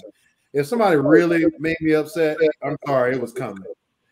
If 0.52 0.68
somebody 0.68 0.98
really 0.98 1.46
made 1.60 1.78
me 1.82 1.94
upset, 1.94 2.38
I'm 2.64 2.78
sorry, 2.86 3.16
it 3.16 3.22
was 3.22 3.32
coming, 3.32 3.64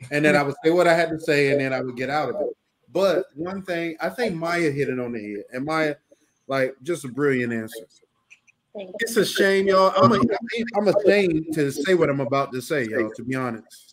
and 0.09 0.23
then 0.23 0.35
I 0.35 0.43
would 0.43 0.55
say 0.63 0.71
what 0.71 0.87
I 0.87 0.93
had 0.93 1.09
to 1.09 1.19
say, 1.19 1.51
and 1.51 1.59
then 1.59 1.73
I 1.73 1.81
would 1.81 1.97
get 1.97 2.09
out 2.09 2.29
of 2.29 2.41
it. 2.41 2.57
But 2.93 3.25
one 3.35 3.61
thing, 3.63 3.95
I 4.01 4.09
think 4.09 4.35
Maya 4.35 4.71
hit 4.71 4.89
it 4.89 4.99
on 4.99 5.11
the 5.11 5.19
head, 5.19 5.43
and 5.53 5.65
Maya 5.65 5.95
like 6.47 6.75
just 6.83 7.05
a 7.05 7.07
brilliant 7.09 7.53
answer. 7.53 7.85
It's 8.73 9.17
a 9.17 9.25
shame, 9.25 9.67
y'all. 9.67 9.93
I'm, 9.97 10.13
a, 10.13 10.21
I'm 10.77 10.87
ashamed 10.87 11.53
to 11.53 11.71
say 11.71 11.93
what 11.93 12.09
I'm 12.09 12.21
about 12.21 12.53
to 12.53 12.61
say, 12.61 12.85
y'all. 12.85 13.11
To 13.15 13.23
be 13.23 13.35
honest, 13.35 13.90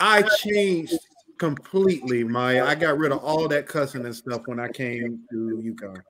I 0.00 0.22
changed 0.22 0.98
completely. 1.38 2.24
My 2.24 2.62
I 2.62 2.74
got 2.74 2.98
rid 2.98 3.12
of 3.12 3.18
all 3.18 3.48
that 3.48 3.66
cussing 3.66 4.04
and 4.04 4.14
stuff 4.14 4.42
when 4.46 4.60
I 4.60 4.68
came 4.68 5.20
to 5.30 5.62
UConn. 5.64 6.00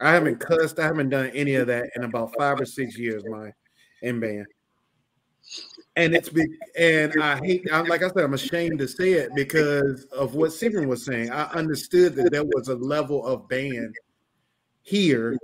I 0.00 0.12
haven't 0.12 0.40
cussed. 0.40 0.78
I 0.78 0.84
haven't 0.84 1.10
done 1.10 1.30
any 1.34 1.54
of 1.54 1.66
that 1.68 1.90
in 1.96 2.04
about 2.04 2.34
five 2.36 2.60
or 2.60 2.66
six 2.66 2.98
years. 2.98 3.24
My 3.26 3.52
in 4.02 4.20
band, 4.20 4.46
and 5.96 6.14
it's 6.14 6.28
big. 6.28 6.48
And 6.78 7.22
I 7.22 7.38
hate. 7.38 7.66
I'm, 7.72 7.86
like 7.86 8.02
I 8.02 8.08
said, 8.08 8.24
I'm 8.24 8.34
ashamed 8.34 8.78
to 8.80 8.88
say 8.88 9.12
it 9.12 9.30
because 9.34 10.04
of 10.06 10.34
what 10.34 10.52
Stephen 10.52 10.88
was 10.88 11.04
saying. 11.04 11.30
I 11.30 11.44
understood 11.52 12.16
that 12.16 12.32
there 12.32 12.44
was 12.44 12.68
a 12.68 12.74
level 12.74 13.24
of 13.24 13.48
band 13.48 13.94
here 14.82 15.38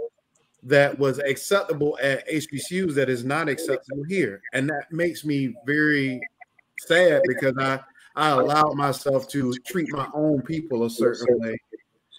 that 0.63 0.99
was 0.99 1.19
acceptable 1.21 1.99
at 2.03 2.29
HBCUs 2.29 2.95
that 2.95 3.09
is 3.09 3.25
not 3.25 3.49
acceptable 3.49 4.05
here, 4.09 4.43
and 4.53 4.69
that 4.69 4.93
makes 4.93 5.25
me 5.25 5.55
very 5.65 6.21
sad 6.87 7.23
because 7.27 7.57
I 7.59 7.81
I 8.17 8.31
allowed 8.31 8.75
myself 8.75 9.29
to 9.29 9.53
treat 9.67 9.93
my 9.93 10.09
own 10.15 10.43
people 10.43 10.85
a 10.85 10.91
certain 10.91 11.41
way, 11.41 11.57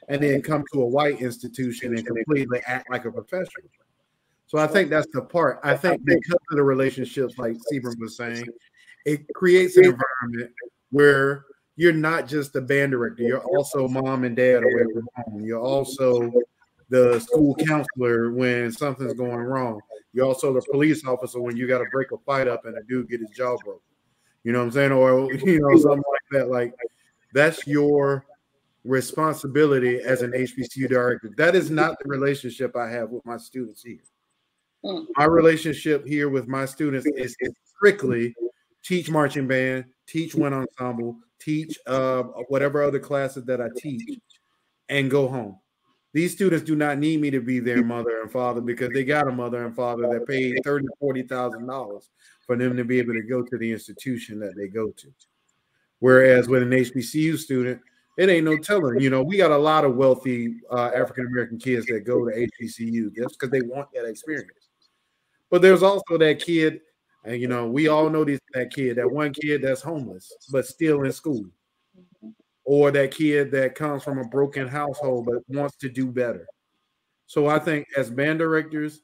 and 0.08 0.22
then 0.22 0.42
come 0.42 0.64
to 0.74 0.82
a 0.82 0.86
white 0.86 1.22
institution 1.22 1.96
and 1.96 2.06
completely 2.06 2.62
act 2.66 2.90
like 2.90 3.06
a 3.06 3.12
professional. 3.12 3.70
So 4.48 4.58
I 4.58 4.68
think 4.68 4.90
that's 4.90 5.08
the 5.14 5.22
part. 5.22 5.60
I 5.64 5.76
think 5.76 6.04
because 6.04 6.40
of 6.50 6.58
the 6.58 6.64
relationships, 6.64 7.38
like 7.38 7.56
Stephen 7.68 7.94
was 8.00 8.18
saying, 8.18 8.46
it 9.06 9.22
creates 9.34 9.78
an 9.78 9.86
environment 9.86 10.52
where 10.90 11.46
you're 11.76 11.94
not 11.94 12.28
just 12.28 12.54
the 12.54 12.62
band 12.62 12.92
director, 12.92 13.24
you're 13.24 13.40
also 13.40 13.88
mom 13.88 14.24
and 14.24 14.36
dad 14.36 14.64
away 14.64 14.86
from 14.94 15.08
home. 15.16 15.46
You're 15.46 15.62
also 15.62 16.32
the 16.90 17.20
school 17.20 17.56
counselor 17.56 18.32
when 18.32 18.72
something's 18.72 19.14
going 19.14 19.38
wrong. 19.38 19.80
You're 20.14 20.26
also 20.26 20.54
the 20.54 20.62
police 20.70 21.06
officer 21.06 21.40
when 21.40 21.56
you 21.56 21.68
got 21.68 21.80
to 21.80 21.86
break 21.92 22.12
a 22.12 22.18
fight 22.26 22.50
up 22.50 22.66
and 22.66 22.78
a 22.78 22.84
dude 22.84 23.10
get 23.10 23.22
his 23.22 23.30
jaw 23.30 23.56
broken. 23.64 23.91
You 24.44 24.52
know 24.52 24.60
what 24.60 24.66
I'm 24.66 24.72
saying? 24.72 24.92
Or 24.92 25.32
you 25.34 25.60
know, 25.60 25.78
something 25.78 25.98
like 25.98 26.32
that. 26.32 26.50
Like 26.50 26.74
that's 27.34 27.66
your 27.68 28.26
responsibility 28.84 30.00
as 30.00 30.22
an 30.22 30.32
HBCU 30.32 30.90
director. 30.90 31.32
That 31.38 31.56
is 31.56 31.70
not 31.70 31.98
the 32.02 32.10
relationship 32.10 32.76
I 32.76 32.90
have 32.90 33.10
with 33.10 33.26
my 33.26 33.38
students 33.38 33.84
here. 33.84 34.00
Mm. 34.84 35.06
My 35.16 35.26
relationship 35.26 36.06
here 36.06 36.30
with 36.30 36.48
my 36.48 36.66
students 36.66 37.06
is, 37.16 37.36
strictly 37.78 38.36
teach 38.84 39.10
marching 39.10 39.48
band, 39.48 39.86
teach 40.06 40.36
wind 40.36 40.54
ensemble, 40.54 41.18
teach 41.40 41.80
uh, 41.88 42.22
whatever 42.50 42.84
other 42.84 43.00
classes 43.00 43.44
that 43.46 43.60
I 43.60 43.70
teach, 43.76 44.20
and 44.88 45.10
go 45.10 45.28
home. 45.28 45.58
These 46.14 46.34
students 46.34 46.64
do 46.64 46.76
not 46.76 47.00
need 47.00 47.22
me 47.22 47.32
to 47.32 47.40
be 47.40 47.60
their 47.60 47.84
mother 47.84 48.22
and 48.22 48.32
father 48.32 48.62
because 48.62 48.90
they 48.94 49.04
got 49.04 49.28
a 49.28 49.32
mother 49.32 49.66
and 49.66 49.76
father 49.76 50.04
that 50.12 50.28
paid 50.28 50.60
thirty, 50.64 50.86
forty 51.00 51.24
thousand 51.24 51.66
dollars 51.66 52.10
for 52.52 52.58
them 52.58 52.76
to 52.76 52.84
be 52.84 53.00
able 53.00 53.14
to 53.14 53.22
go 53.22 53.42
to 53.42 53.58
the 53.58 53.72
institution 53.72 54.38
that 54.38 54.58
they 54.58 54.68
go 54.68 54.90
to. 54.90 55.08
Whereas 56.00 56.50
with 56.50 56.64
an 56.64 56.72
HBCU 56.72 57.38
student, 57.38 57.80
it 58.18 58.28
ain't 58.28 58.44
no 58.44 58.58
telling. 58.58 59.00
You 59.00 59.10
know, 59.10 59.24
we 59.24 59.38
got 59.38 59.52
a 59.52 59.58
lot 59.58 59.86
of 59.86 59.96
wealthy 59.96 60.56
uh, 60.70 60.92
African 60.94 61.28
American 61.28 61.60
kids 61.60 61.86
that 61.86 62.02
go 62.02 62.26
to 62.26 62.48
HBCU 62.62 63.16
just 63.16 63.40
because 63.40 63.52
they 63.52 63.62
want 63.62 63.88
that 63.94 64.06
experience. 64.06 64.68
But 65.50 65.62
there's 65.62 65.82
also 65.82 66.18
that 66.18 66.40
kid, 66.40 66.82
and 67.24 67.40
you 67.40 67.48
know, 67.48 67.68
we 67.68 67.88
all 67.88 68.10
know 68.10 68.26
this 68.26 68.42
that 68.54 68.74
kid, 68.74 68.98
that 68.98 69.10
one 69.10 69.32
kid 69.32 69.62
that's 69.62 69.82
homeless 69.82 70.30
but 70.52 70.68
still 70.68 71.04
in 71.04 71.14
school 71.14 71.46
or 72.66 72.92
that 72.92 73.12
kid 73.12 73.50
that 73.52 73.76
comes 73.76 74.04
from 74.04 74.18
a 74.18 74.26
broken 74.26 74.68
household 74.68 75.26
but 75.26 75.38
wants 75.48 75.78
to 75.78 75.88
do 75.88 76.08
better. 76.08 76.46
So 77.28 77.48
I 77.48 77.60
think 77.60 77.88
as 77.96 78.12
band 78.12 78.40
directors 78.40 79.04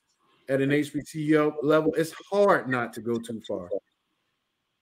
at 0.50 0.62
an 0.62 0.70
HBCU 0.70 1.56
level, 1.62 1.94
it's 1.96 2.14
hard 2.32 2.70
not 2.70 2.94
to 2.94 3.02
go 3.02 3.18
too 3.18 3.42
far 3.48 3.70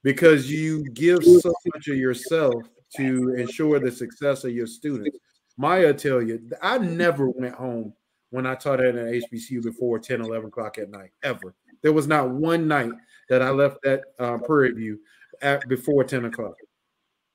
because 0.04 0.52
you 0.52 0.84
give 0.92 1.24
so 1.24 1.54
much 1.74 1.88
of 1.88 1.98
yourself 1.98 2.64
to 2.96 3.34
ensure 3.36 3.80
the 3.80 3.92
success 3.92 4.44
of 4.44 4.52
your 4.52 4.68
students. 4.68 5.18
Maya 5.58 5.94
tell 5.94 6.22
you, 6.22 6.48
I 6.62 6.78
never 6.78 7.30
went 7.30 7.56
home 7.56 7.94
when 8.30 8.46
I 8.46 8.56
taught 8.56 8.82
at 8.82 8.96
an 8.96 9.22
HBCU 9.22 9.64
before 9.64 9.98
10, 10.00 10.22
11 10.22 10.48
o'clock 10.48 10.78
at 10.78 10.92
night, 10.92 11.12
ever. 11.24 11.56
There 11.82 11.94
was 11.94 12.08
not 12.08 12.30
one 12.30 12.68
night 12.68 12.92
that 13.30 13.42
I 13.42 13.50
left 13.50 13.78
that 13.84 14.02
uh, 14.20 14.38
Prairie 14.38 14.74
View 14.74 15.00
at 15.42 15.68
before 15.68 16.04
10 16.04 16.26
o'clock 16.26 16.56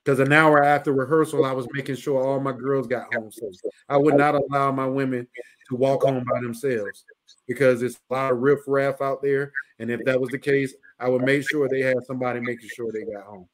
because 0.03 0.19
an 0.19 0.31
hour 0.31 0.63
after 0.63 0.93
rehearsal, 0.93 1.45
I 1.45 1.51
was 1.51 1.67
making 1.73 1.95
sure 1.95 2.23
all 2.23 2.39
my 2.39 2.51
girls 2.51 2.87
got 2.87 3.13
home 3.13 3.31
safe. 3.31 3.53
I 3.87 3.97
would 3.97 4.15
not 4.15 4.35
allow 4.35 4.71
my 4.71 4.85
women 4.85 5.27
to 5.69 5.75
walk 5.75 6.03
home 6.03 6.23
by 6.31 6.41
themselves 6.41 7.05
because 7.53 7.81
it's 7.81 7.99
a 8.09 8.13
lot 8.13 8.31
of 8.31 8.39
riffraff 8.39 9.01
out 9.01 9.21
there. 9.21 9.51
And 9.79 9.89
if 9.89 10.03
that 10.05 10.19
was 10.19 10.29
the 10.29 10.39
case, 10.39 10.73
I 10.99 11.09
would 11.09 11.23
make 11.23 11.47
sure 11.49 11.67
they 11.67 11.81
had 11.81 12.03
somebody 12.05 12.39
making 12.39 12.69
sure 12.69 12.91
they 12.91 13.11
got 13.11 13.23
home 13.25 13.47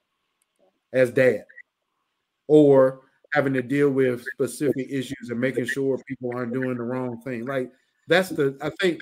as 0.94 1.12
dad 1.12 1.46
or 2.48 3.02
having 3.34 3.54
to 3.54 3.62
deal 3.62 3.90
with 3.90 4.24
specific 4.34 4.88
issues 4.90 5.30
and 5.30 5.40
making 5.40 5.66
sure 5.66 6.02
people 6.08 6.32
aren't 6.36 6.54
doing 6.54 6.78
the 6.78 6.84
wrong 6.84 7.22
thing. 7.22 7.46
Like 7.46 7.72
that's 8.08 8.30
the, 8.30 8.58
I 8.62 8.72
think 8.82 9.02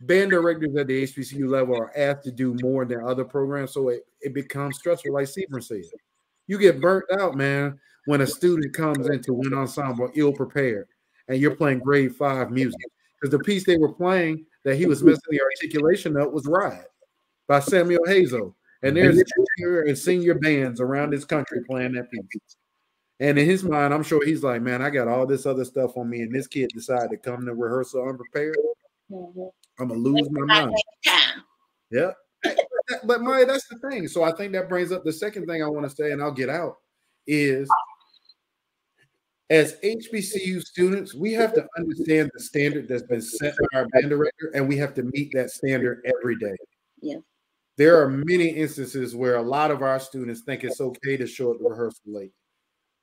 band 0.00 0.30
directors 0.30 0.76
at 0.76 0.86
the 0.86 1.04
HBCU 1.04 1.48
level 1.48 1.76
are 1.76 1.96
asked 1.96 2.24
to 2.24 2.32
do 2.32 2.56
more 2.62 2.84
than 2.84 3.04
other 3.04 3.24
programs. 3.24 3.72
So 3.72 3.88
it, 3.88 4.06
it 4.20 4.34
becomes 4.34 4.78
stressful, 4.78 5.12
like 5.12 5.28
Stephen 5.28 5.60
said 5.60 5.82
you 6.46 6.58
get 6.58 6.80
burnt 6.80 7.04
out, 7.18 7.34
man, 7.34 7.78
when 8.06 8.20
a 8.20 8.26
student 8.26 8.74
comes 8.74 9.08
into 9.08 9.32
wind 9.32 9.54
ensemble 9.54 10.10
ill 10.14 10.32
prepared 10.32 10.86
and 11.28 11.38
you're 11.38 11.56
playing 11.56 11.80
grade 11.80 12.14
five 12.14 12.50
music. 12.50 12.80
Because 13.26 13.38
the 13.38 13.44
piece 13.44 13.64
they 13.64 13.76
were 13.76 13.92
playing 13.92 14.46
that 14.64 14.76
he 14.76 14.86
was 14.86 15.02
missing 15.02 15.20
the 15.30 15.40
articulation 15.40 16.16
of 16.16 16.32
was 16.32 16.46
Ride 16.46 16.84
by 17.48 17.60
Samuel 17.60 18.04
Hazo. 18.06 18.54
And 18.82 18.96
there's 18.96 19.20
junior 19.58 19.82
and 19.82 19.98
senior 19.98 20.34
bands 20.34 20.80
around 20.80 21.12
this 21.12 21.24
country 21.24 21.62
playing 21.68 21.92
that 21.94 22.10
piece. 22.10 22.56
And 23.18 23.38
in 23.38 23.46
his 23.46 23.64
mind, 23.64 23.92
I'm 23.92 24.04
sure 24.04 24.24
he's 24.24 24.44
like, 24.44 24.62
man, 24.62 24.82
I 24.82 24.90
got 24.90 25.08
all 25.08 25.26
this 25.26 25.46
other 25.46 25.64
stuff 25.64 25.96
on 25.96 26.08
me, 26.08 26.20
and 26.20 26.32
this 26.32 26.46
kid 26.46 26.70
decided 26.74 27.10
to 27.10 27.16
come 27.16 27.44
to 27.46 27.54
rehearsal 27.54 28.08
unprepared. 28.08 28.56
I'm 29.10 29.88
gonna 29.88 29.94
lose 29.94 30.28
my 30.30 30.44
mind. 30.44 30.74
Yeah 31.90 32.12
but 33.04 33.22
Maya, 33.22 33.46
that's 33.46 33.66
the 33.68 33.78
thing. 33.78 34.08
So 34.08 34.22
I 34.22 34.32
think 34.32 34.52
that 34.52 34.68
brings 34.68 34.92
up 34.92 35.04
the 35.04 35.12
second 35.12 35.46
thing 35.46 35.62
I 35.62 35.68
want 35.68 35.88
to 35.88 35.94
say, 35.94 36.12
and 36.12 36.22
I'll 36.22 36.32
get 36.32 36.48
out 36.48 36.76
is 37.26 37.68
as 39.50 39.76
HBCU 39.84 40.60
students, 40.62 41.14
we 41.14 41.32
have 41.32 41.54
to 41.54 41.66
understand 41.78 42.30
the 42.34 42.40
standard 42.40 42.88
that's 42.88 43.02
been 43.02 43.22
set 43.22 43.54
by 43.56 43.78
our 43.78 43.86
band 43.88 44.10
director, 44.10 44.50
and 44.54 44.68
we 44.68 44.76
have 44.76 44.94
to 44.94 45.02
meet 45.04 45.30
that 45.34 45.50
standard 45.50 46.04
every 46.04 46.36
day. 46.36 46.56
Yeah. 47.00 47.18
There 47.76 48.00
are 48.02 48.08
many 48.08 48.48
instances 48.48 49.14
where 49.14 49.36
a 49.36 49.42
lot 49.42 49.70
of 49.70 49.82
our 49.82 50.00
students 50.00 50.40
think 50.40 50.64
it's 50.64 50.80
okay 50.80 51.16
to 51.16 51.26
show 51.26 51.52
up 51.52 51.58
to 51.58 51.68
rehearsal 51.68 52.02
late, 52.06 52.32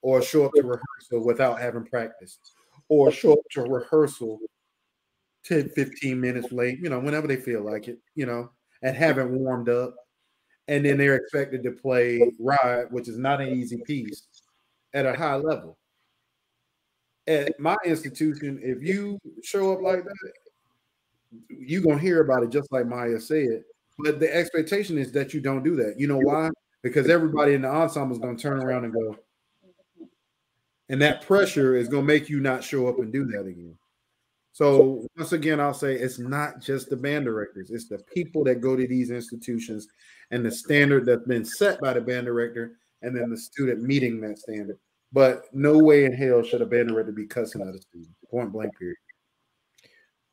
or 0.02 0.22
show 0.22 0.46
up 0.46 0.54
to 0.56 0.64
rehearsal 0.64 1.26
without 1.26 1.62
having 1.62 1.86
practice, 1.86 2.40
or 2.90 3.12
show 3.12 3.34
up 3.34 3.40
to 3.52 3.62
rehearsal 3.62 4.40
10, 5.46 5.70
15 5.70 6.20
minutes 6.20 6.52
late, 6.52 6.80
you 6.80 6.90
know, 6.90 7.00
whenever 7.00 7.28
they 7.28 7.36
feel 7.38 7.64
like 7.64 7.88
it, 7.88 8.00
you 8.16 8.26
know 8.26 8.50
and 8.84 8.96
haven't 8.96 9.32
warmed 9.32 9.70
up. 9.70 9.96
And 10.68 10.86
then 10.86 10.98
they're 10.98 11.16
expected 11.16 11.64
to 11.64 11.72
play 11.72 12.32
Ride, 12.40 12.86
which 12.92 13.10
is 13.10 13.18
not 13.18 13.42
an 13.42 13.50
easy 13.50 13.82
piece, 13.86 14.28
at 14.94 15.06
a 15.06 15.14
high 15.14 15.36
level. 15.36 15.78
At 17.28 17.60
my 17.60 17.76
institution, 17.86 18.60
if 18.62 18.84
you 18.84 19.20
show 19.44 19.74
up 19.74 19.82
like 19.82 20.04
that, 20.04 20.34
you're 21.50 21.82
gonna 21.82 22.00
hear 22.00 22.22
about 22.22 22.44
it 22.44 22.50
just 22.50 22.72
like 22.72 22.88
Maya 22.88 23.20
said. 23.20 23.64
But 24.00 24.20
the 24.20 24.34
expectation 24.34 24.98
is 24.98 25.12
that 25.14 25.34
you 25.34 25.42
don't 25.42 25.64
do 25.64 25.76
that. 25.78 26.00
You 26.00 26.08
know 26.08 26.20
why? 26.20 26.50
Because 26.82 27.10
everybody 27.10 27.54
in 27.54 27.62
the 27.62 27.70
ensemble 27.70 28.16
is 28.16 28.22
gonna 28.22 28.38
turn 28.38 28.62
around 28.62 28.86
and 28.86 28.94
go, 28.94 29.18
and 30.90 31.02
that 31.02 31.22
pressure 31.22 31.76
is 31.76 31.88
gonna 31.88 32.04
make 32.04 32.30
you 32.30 32.40
not 32.40 32.64
show 32.64 32.88
up 32.88 33.00
and 33.00 33.12
do 33.12 33.26
that 33.26 33.46
again. 33.46 33.78
So 34.52 35.08
once 35.18 35.32
again, 35.32 35.60
I'll 35.60 35.74
say 35.74 35.96
it's 35.96 36.20
not 36.20 36.62
just 36.62 36.90
the 36.90 36.98
band 36.98 37.26
directors; 37.26 37.72
it's 37.72 37.88
the 37.88 38.00
people 38.14 38.44
that 38.44 38.62
go 38.62 38.76
to 38.76 38.88
these 38.88 39.10
institutions 39.10 39.88
and 40.32 40.46
the 40.46 40.52
standard 40.52 41.06
that's 41.06 41.26
been 41.26 41.46
set 41.46 41.80
by 41.80 41.94
the 41.94 42.02
band 42.02 42.26
director, 42.26 42.74
and 43.02 43.16
then 43.16 43.30
the 43.30 43.38
student 43.38 43.82
meeting 43.82 44.20
that 44.22 44.38
standard. 44.38 44.78
But 45.14 45.46
no 45.54 45.78
way 45.78 46.06
in 46.06 46.12
hell 46.12 46.42
should 46.42 46.62
a 46.62 46.66
band 46.66 46.90
director 46.90 47.12
be 47.12 47.28
cussing 47.28 47.62
out 47.62 47.76
a 47.76 47.82
student. 47.82 48.10
Point 48.30 48.52
blank. 48.52 48.74
Period. 48.78 48.98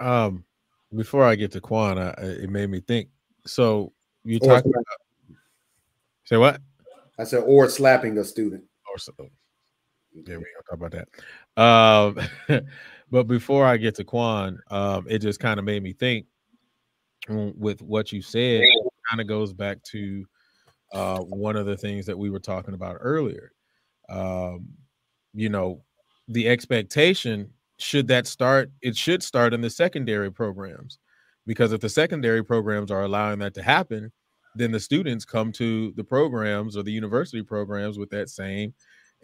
Um, 0.00 0.44
before 0.96 1.24
I 1.24 1.34
get 1.34 1.52
to 1.52 1.60
Quan, 1.60 1.98
I, 1.98 2.10
it 2.18 2.50
made 2.50 2.70
me 2.70 2.80
think. 2.80 3.10
So 3.46 3.92
you 4.24 4.40
talk 4.40 4.64
about 4.64 4.84
say 6.24 6.38
what? 6.38 6.60
I 7.18 7.24
said, 7.24 7.44
or 7.46 7.68
slapping 7.68 8.16
a 8.18 8.24
student. 8.24 8.64
Or 8.90 8.98
so. 8.98 9.12
There 10.14 10.38
we 10.38 10.44
go. 10.44 10.76
Talk 10.76 10.90
about 10.90 11.06
that. 11.56 12.22
Um, 12.48 12.66
but 13.10 13.24
before 13.24 13.66
I 13.66 13.76
get 13.76 13.94
to 13.96 14.04
Quan, 14.04 14.58
um, 14.70 15.06
it 15.08 15.18
just 15.18 15.40
kind 15.40 15.58
of 15.58 15.64
made 15.66 15.82
me 15.82 15.92
think 15.92 16.26
with 17.28 17.82
what 17.82 18.12
you 18.12 18.22
said. 18.22 18.62
Kind 19.08 19.20
of 19.20 19.26
goes 19.26 19.52
back 19.52 19.82
to 19.84 20.24
uh, 20.92 21.18
one 21.18 21.56
of 21.56 21.66
the 21.66 21.76
things 21.76 22.06
that 22.06 22.18
we 22.18 22.30
were 22.30 22.40
talking 22.40 22.74
about 22.74 22.96
earlier. 23.00 23.52
Um, 24.10 24.68
you 25.32 25.48
know, 25.48 25.84
the 26.28 26.48
expectation 26.48 27.50
should 27.78 28.08
that 28.08 28.26
start? 28.26 28.70
It 28.82 28.96
should 28.96 29.22
start 29.22 29.54
in 29.54 29.60
the 29.60 29.70
secondary 29.70 30.30
programs 30.30 30.98
because 31.46 31.72
if 31.72 31.80
the 31.80 31.88
secondary 31.88 32.44
programs 32.44 32.90
are 32.90 33.02
allowing 33.02 33.38
that 33.40 33.54
to 33.54 33.62
happen, 33.62 34.12
then 34.54 34.72
the 34.72 34.80
students 34.80 35.24
come 35.24 35.52
to 35.52 35.92
the 35.92 36.04
programs 36.04 36.76
or 36.76 36.82
the 36.82 36.92
university 36.92 37.42
programs 37.42 37.98
with 37.98 38.10
that 38.10 38.28
same 38.28 38.74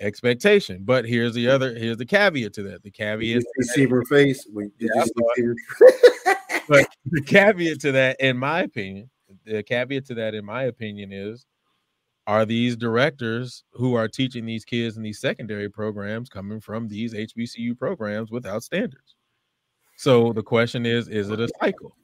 expectation. 0.01 0.83
But 0.85 1.05
here's 1.05 1.35
the 1.35 1.49
other 1.49 1.75
here's 1.75 1.97
the 1.97 2.07
caveat 2.07 2.53
to 2.55 2.63
that. 2.65 2.83
The 2.83 2.91
caveat 2.91 3.43
receiver 3.59 4.05
face. 4.05 4.47
Wait, 4.53 4.71
yeah, 4.79 5.05
but 6.69 6.87
the 7.07 7.23
caveat 7.23 7.81
to 7.81 7.93
that, 7.93 8.21
in 8.21 8.37
my 8.37 8.61
opinion, 8.63 9.11
the 9.45 9.63
caveat 9.63 10.07
to 10.07 10.15
that, 10.15 10.35
in 10.35 10.45
my 10.45 10.65
opinion, 10.65 11.13
is 11.13 11.47
are 12.27 12.45
these 12.45 12.77
directors 12.77 13.65
who 13.73 13.95
are 13.95 14.09
teaching 14.09 14.45
these 14.45 14.65
kids 14.65 14.97
in 14.97 15.03
these 15.03 15.21
secondary 15.21 15.69
programs 15.69 16.29
coming 16.29 16.61
from 16.61 16.89
these 16.89 17.15
HBCU 17.15 17.79
programs 17.79 18.31
without 18.31 18.63
standards? 18.63 19.15
So 19.97 20.33
the 20.33 20.43
question 20.43 20.85
is, 20.85 21.09
is 21.09 21.31
it 21.31 21.41
a 21.41 21.49
cycle? 21.61 21.97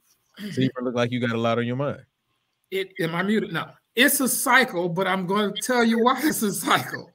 So 0.51 0.61
you 0.61 0.69
look 0.81 0.95
like 0.95 1.11
you 1.11 1.19
got 1.19 1.35
a 1.35 1.39
lot 1.39 1.57
on 1.57 1.67
your 1.67 1.75
mind. 1.75 2.03
It 2.71 2.93
am 2.99 3.15
I 3.15 3.21
muted? 3.21 3.53
No, 3.53 3.69
it's 3.95 4.19
a 4.19 4.27
cycle, 4.27 4.89
but 4.89 5.07
I'm 5.07 5.27
going 5.27 5.53
to 5.53 5.61
tell 5.61 5.83
you 5.83 6.03
why 6.03 6.19
it's 6.23 6.41
a 6.41 6.51
cycle. 6.51 7.11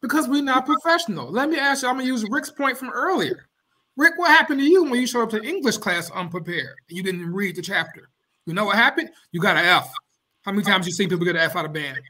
Because 0.00 0.26
we're 0.28 0.42
not 0.42 0.66
professional. 0.66 1.30
Let 1.30 1.48
me 1.48 1.58
ask 1.58 1.82
you, 1.82 1.88
I'm 1.88 1.94
gonna 1.94 2.08
use 2.08 2.24
Rick's 2.28 2.50
point 2.50 2.76
from 2.76 2.90
earlier. 2.90 3.46
Rick, 3.96 4.14
what 4.16 4.30
happened 4.30 4.58
to 4.58 4.66
you 4.66 4.82
when 4.82 4.94
you 4.94 5.06
showed 5.06 5.22
up 5.22 5.30
to 5.30 5.42
English 5.42 5.76
class 5.76 6.10
unprepared 6.10 6.74
and 6.88 6.96
you 6.96 7.04
didn't 7.04 7.32
read 7.32 7.54
the 7.54 7.62
chapter? 7.62 8.08
You 8.46 8.54
know 8.54 8.64
what 8.64 8.76
happened? 8.76 9.10
You 9.30 9.40
got 9.40 9.56
an 9.56 9.64
F. 9.64 9.92
How 10.42 10.50
many 10.50 10.64
times 10.64 10.86
you 10.86 10.92
seen 10.92 11.08
people 11.08 11.24
get 11.24 11.36
an 11.36 11.42
F 11.42 11.54
out 11.54 11.66
of 11.66 11.72
band? 11.72 12.00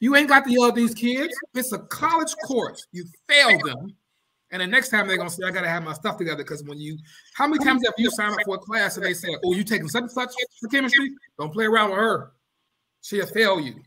You 0.00 0.14
ain't 0.14 0.28
got 0.28 0.44
to 0.44 0.52
yell 0.52 0.66
at 0.66 0.74
these 0.74 0.94
kids. 0.94 1.34
It's 1.54 1.72
a 1.72 1.78
college 1.78 2.34
course. 2.46 2.86
You 2.92 3.04
failed 3.28 3.62
them. 3.64 3.96
And 4.50 4.62
the 4.62 4.66
next 4.66 4.88
time 4.88 5.06
they're 5.06 5.18
gonna 5.18 5.28
say, 5.28 5.46
I 5.46 5.50
gotta 5.50 5.68
have 5.68 5.84
my 5.84 5.92
stuff 5.92 6.16
together. 6.16 6.42
Because 6.42 6.62
when 6.64 6.78
you 6.78 6.96
how 7.34 7.46
many 7.46 7.62
times 7.62 7.82
have 7.84 7.94
you 7.98 8.10
signed 8.10 8.32
up 8.32 8.38
for 8.44 8.54
a 8.54 8.58
class 8.58 8.96
and 8.96 9.04
they 9.04 9.12
say, 9.12 9.28
Oh, 9.44 9.52
you 9.52 9.62
taking 9.62 9.88
such 9.88 10.02
and 10.02 10.10
such 10.10 10.30
for 10.60 10.68
chemistry? 10.68 11.10
Don't 11.38 11.52
play 11.52 11.66
around 11.66 11.90
with 11.90 11.98
her. 11.98 12.32
She'll 13.02 13.26
fail 13.26 13.60
you. 13.60 13.82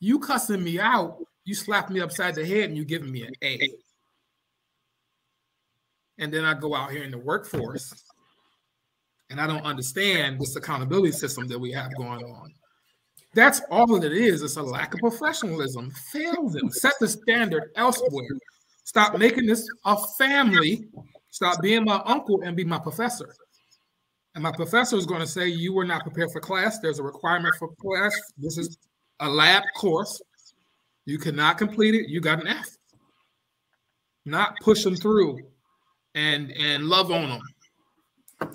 You 0.00 0.18
cussing 0.18 0.62
me 0.62 0.78
out, 0.78 1.18
you 1.44 1.54
slap 1.54 1.88
me 1.88 2.00
upside 2.00 2.34
the 2.34 2.44
head 2.44 2.64
and 2.64 2.76
you 2.76 2.84
giving 2.84 3.10
me 3.10 3.22
an 3.22 3.34
A. 3.42 3.70
And 6.18 6.32
then 6.32 6.44
I 6.44 6.54
go 6.54 6.74
out 6.74 6.90
here 6.90 7.04
in 7.04 7.10
the 7.10 7.18
workforce 7.18 7.94
and 9.30 9.40
I 9.40 9.46
don't 9.46 9.64
understand 9.64 10.38
this 10.38 10.56
accountability 10.56 11.12
system 11.12 11.48
that 11.48 11.58
we 11.58 11.72
have 11.72 11.96
going 11.96 12.24
on. 12.24 12.52
That's 13.34 13.62
all 13.70 13.86
that 13.86 14.04
it 14.04 14.12
is. 14.12 14.42
It's 14.42 14.56
a 14.56 14.62
lack 14.62 14.94
of 14.94 15.00
professionalism. 15.00 15.90
Fail 16.12 16.48
them. 16.48 16.70
Set 16.70 16.94
the 17.00 17.08
standard 17.08 17.70
elsewhere. 17.76 18.38
Stop 18.84 19.18
making 19.18 19.46
this 19.46 19.66
a 19.84 19.96
family. 20.18 20.86
Stop 21.30 21.62
being 21.62 21.84
my 21.84 22.02
uncle 22.04 22.42
and 22.42 22.56
be 22.56 22.64
my 22.64 22.78
professor. 22.78 23.34
And 24.34 24.42
my 24.42 24.52
professor 24.52 24.96
is 24.96 25.06
going 25.06 25.20
to 25.20 25.26
say, 25.26 25.48
You 25.48 25.72
were 25.72 25.84
not 25.84 26.02
prepared 26.02 26.30
for 26.30 26.40
class. 26.40 26.78
There's 26.78 26.98
a 26.98 27.02
requirement 27.02 27.54
for 27.58 27.68
class. 27.80 28.14
This 28.36 28.58
is 28.58 28.76
a 29.20 29.28
lab 29.28 29.62
course. 29.76 30.20
You 31.04 31.18
cannot 31.18 31.58
complete 31.58 31.94
it. 31.94 32.08
You 32.08 32.20
got 32.20 32.40
an 32.40 32.48
F. 32.48 32.68
Not 34.24 34.54
push 34.60 34.84
them 34.84 34.94
through 34.94 35.40
and 36.14 36.52
and 36.52 36.84
love 36.84 37.10
on 37.10 37.40
them. 38.40 38.54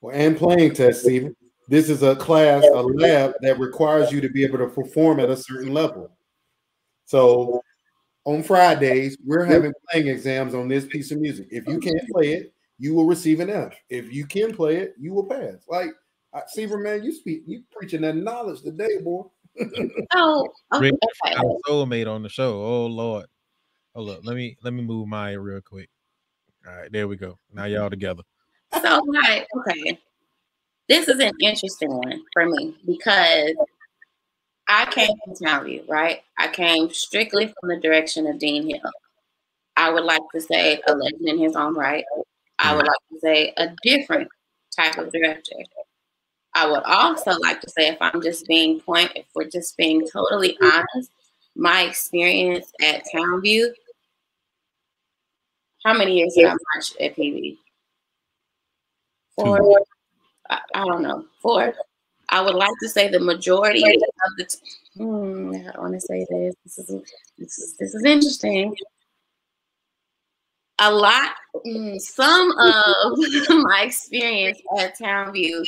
Well, 0.00 0.14
and 0.14 0.36
playing 0.36 0.74
test, 0.74 1.02
Stephen. 1.02 1.34
This 1.68 1.88
is 1.88 2.02
a 2.02 2.14
class, 2.16 2.64
a 2.64 2.82
lab 2.82 3.34
that 3.40 3.58
requires 3.58 4.12
you 4.12 4.20
to 4.20 4.28
be 4.28 4.44
able 4.44 4.58
to 4.58 4.68
perform 4.68 5.20
at 5.20 5.30
a 5.30 5.36
certain 5.36 5.72
level. 5.72 6.10
So 7.06 7.62
on 8.24 8.42
Fridays, 8.42 9.16
we're 9.24 9.44
having 9.44 9.72
playing 9.90 10.08
exams 10.08 10.54
on 10.54 10.68
this 10.68 10.86
piece 10.86 11.10
of 11.10 11.20
music. 11.20 11.48
If 11.50 11.66
you 11.66 11.78
can't 11.78 12.08
play 12.10 12.34
it, 12.34 12.54
you 12.78 12.94
will 12.94 13.06
receive 13.06 13.40
an 13.40 13.50
F. 13.50 13.74
If 13.88 14.12
you 14.12 14.26
can 14.26 14.54
play 14.54 14.76
it, 14.76 14.94
you 14.98 15.14
will 15.14 15.26
pass. 15.26 15.64
Like 15.68 15.90
Seaver, 16.48 16.78
man, 16.78 17.02
you 17.02 17.12
speak, 17.12 17.42
you 17.46 17.62
preaching 17.72 18.02
that 18.02 18.16
knowledge 18.16 18.62
today, 18.62 18.98
boy. 19.02 19.22
oh, 20.14 20.48
okay. 20.74 20.90
Our 21.36 21.56
soulmate 21.68 22.12
on 22.12 22.22
the 22.22 22.28
show. 22.28 22.62
Oh 22.62 22.86
Lord. 22.86 23.26
Oh, 23.94 24.04
Hold 24.04 24.10
up. 24.10 24.20
Let 24.24 24.36
me 24.36 24.56
let 24.62 24.74
me 24.74 24.82
move 24.82 25.06
Maya 25.06 25.38
real 25.38 25.60
quick. 25.60 25.88
All 26.66 26.74
right, 26.74 26.90
there 26.90 27.06
we 27.06 27.16
go. 27.16 27.38
Now 27.52 27.66
y'all 27.66 27.90
together. 27.90 28.22
So 28.82 29.00
right, 29.06 29.46
okay. 29.58 29.98
This 30.88 31.08
is 31.08 31.18
an 31.18 31.32
interesting 31.40 31.90
one 31.90 32.22
for 32.32 32.46
me 32.46 32.76
because 32.86 33.54
I 34.68 34.86
came 34.86 35.10
from 35.24 35.34
Townview, 35.34 35.88
right? 35.88 36.22
I 36.38 36.48
came 36.48 36.92
strictly 36.92 37.46
from 37.46 37.70
the 37.70 37.80
direction 37.80 38.26
of 38.26 38.38
Dean 38.38 38.68
Hill. 38.68 38.92
I 39.76 39.90
would 39.90 40.04
like 40.04 40.22
to 40.34 40.40
say 40.40 40.80
a 40.86 40.94
legend 40.94 41.28
in 41.28 41.38
his 41.38 41.56
own 41.56 41.74
right. 41.74 42.04
I 42.58 42.74
would 42.74 42.86
like 42.86 43.00
to 43.12 43.18
say 43.20 43.52
a 43.56 43.74
different 43.82 44.28
type 44.76 44.98
of 44.98 45.10
director. 45.10 45.56
I 46.54 46.70
would 46.70 46.84
also 46.84 47.32
like 47.40 47.60
to 47.62 47.70
say, 47.70 47.88
if 47.88 47.96
I'm 48.00 48.22
just 48.22 48.46
being 48.46 48.78
point, 48.80 49.10
if 49.16 49.26
we're 49.34 49.48
just 49.48 49.76
being 49.76 50.06
totally 50.08 50.56
honest, 50.62 51.10
my 51.56 51.82
experience 51.82 52.70
at 52.82 53.02
Townview. 53.12 53.68
How 55.84 55.94
many 55.94 56.18
years 56.18 56.34
did 56.34 56.46
I 56.46 56.54
march 56.74 56.92
at 57.00 57.16
PV? 57.16 57.56
Four. 59.36 59.84
I, 60.50 60.58
I 60.74 60.84
don't 60.84 61.02
know. 61.02 61.24
Four. 61.40 61.74
I 62.28 62.40
would 62.40 62.54
like 62.54 62.72
to 62.82 62.88
say 62.88 63.08
the 63.08 63.20
majority 63.20 63.82
of 63.82 64.32
the. 64.38 64.44
T- 64.44 64.58
hmm, 64.96 65.54
I 65.74 65.80
want 65.80 65.94
to 65.94 66.00
say 66.00 66.26
this. 66.30 66.54
This 66.64 66.78
is 66.78 67.12
this 67.38 67.58
is 67.58 67.76
this 67.76 67.94
is 67.94 68.04
interesting. 68.04 68.74
A 70.80 70.90
lot, 70.90 71.34
mm, 71.64 72.00
some 72.00 72.50
of 72.50 73.18
my 73.62 73.82
experience 73.86 74.60
at 74.78 74.98
Townview 74.98 75.64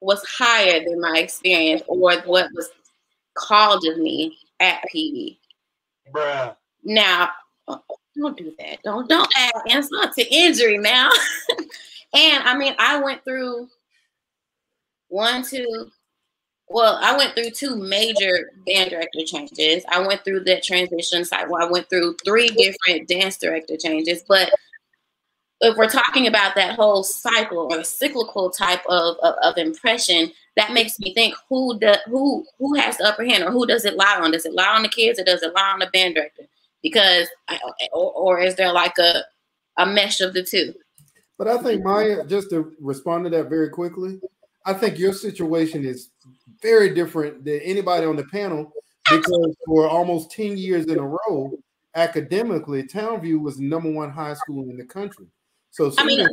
was 0.00 0.22
higher 0.24 0.84
than 0.84 1.00
my 1.00 1.18
experience 1.18 1.82
or 1.88 1.96
what 1.98 2.26
was 2.26 2.68
called 3.34 3.84
of 3.86 3.98
me 3.98 4.36
at 4.60 4.82
PV. 4.94 5.38
Bruh. 6.12 6.54
Now, 6.84 7.30
don't 8.18 8.36
do 8.36 8.52
that. 8.58 8.82
Don't 8.82 9.08
don't 9.08 9.30
add 9.36 9.52
insult 9.66 10.12
to 10.14 10.34
injury 10.34 10.78
now. 10.78 11.10
And 12.14 12.42
I 12.44 12.56
mean, 12.56 12.74
I 12.78 13.02
went 13.02 13.24
through 13.24 13.68
one, 15.08 15.42
two, 15.42 15.90
well, 16.68 16.98
I 17.00 17.16
went 17.16 17.34
through 17.34 17.50
two 17.50 17.76
major 17.76 18.50
band 18.66 18.90
director 18.90 19.20
changes. 19.24 19.84
I 19.88 20.06
went 20.06 20.24
through 20.24 20.44
that 20.44 20.62
transition 20.62 21.24
cycle. 21.24 21.56
I 21.56 21.64
went 21.70 21.88
through 21.88 22.16
three 22.24 22.48
different 22.48 23.08
dance 23.08 23.38
director 23.38 23.76
changes. 23.76 24.22
But 24.26 24.50
if 25.60 25.76
we're 25.76 25.88
talking 25.88 26.26
about 26.26 26.54
that 26.54 26.76
whole 26.76 27.02
cycle 27.02 27.72
or 27.72 27.82
cyclical 27.84 28.50
type 28.50 28.84
of, 28.88 29.16
of, 29.22 29.34
of 29.42 29.58
impression, 29.58 30.30
that 30.56 30.72
makes 30.72 30.98
me 30.98 31.14
think 31.14 31.34
who 31.48 31.78
does 31.78 31.98
who 32.06 32.44
who 32.58 32.74
has 32.74 32.96
the 32.96 33.06
upper 33.06 33.24
hand 33.24 33.44
or 33.44 33.50
who 33.50 33.66
does 33.66 33.84
it 33.84 33.96
lie 33.96 34.18
on? 34.20 34.32
Does 34.32 34.44
it 34.44 34.54
lie 34.54 34.74
on 34.74 34.82
the 34.82 34.88
kids 34.88 35.18
or 35.18 35.24
does 35.24 35.42
it 35.42 35.54
lie 35.54 35.70
on 35.72 35.78
the 35.78 35.86
band 35.86 36.16
director? 36.16 36.44
Because 36.82 37.28
or, 37.92 38.12
or 38.12 38.40
is 38.40 38.54
there 38.54 38.72
like 38.72 38.96
a 38.98 39.24
a 39.78 39.86
mesh 39.86 40.20
of 40.20 40.34
the 40.34 40.42
two? 40.42 40.74
But 41.38 41.48
I 41.48 41.58
think 41.58 41.84
Maya, 41.84 42.24
just 42.26 42.50
to 42.50 42.72
respond 42.80 43.24
to 43.24 43.30
that 43.30 43.48
very 43.48 43.70
quickly, 43.70 44.20
I 44.66 44.74
think 44.74 44.98
your 44.98 45.12
situation 45.12 45.84
is 45.84 46.10
very 46.60 46.94
different 46.94 47.44
than 47.44 47.60
anybody 47.60 48.06
on 48.06 48.16
the 48.16 48.24
panel 48.24 48.72
because 49.08 49.56
for 49.64 49.88
almost 49.88 50.32
10 50.32 50.56
years 50.56 50.86
in 50.86 50.98
a 50.98 51.06
row, 51.06 51.52
academically, 51.94 52.82
Townview 52.82 53.40
was 53.40 53.56
the 53.56 53.64
number 53.64 53.90
one 53.90 54.10
high 54.10 54.34
school 54.34 54.68
in 54.68 54.76
the 54.76 54.84
country. 54.84 55.26
So 55.70 55.92
I 55.96 56.04
mean, 56.04 56.26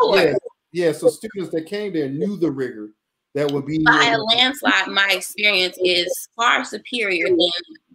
sure. 0.00 0.16
yeah, 0.16 0.34
yeah, 0.72 0.92
so 0.92 1.08
students 1.08 1.52
that 1.52 1.66
came 1.66 1.92
there 1.92 2.08
knew 2.08 2.36
the 2.36 2.50
rigor 2.50 2.90
that 3.34 3.50
would 3.50 3.66
be 3.66 3.78
by 3.78 4.14
a 4.14 4.18
landslide, 4.18 4.88
my 4.88 5.08
experience 5.10 5.76
is 5.82 6.28
far 6.36 6.64
superior 6.64 7.28
than 7.28 7.38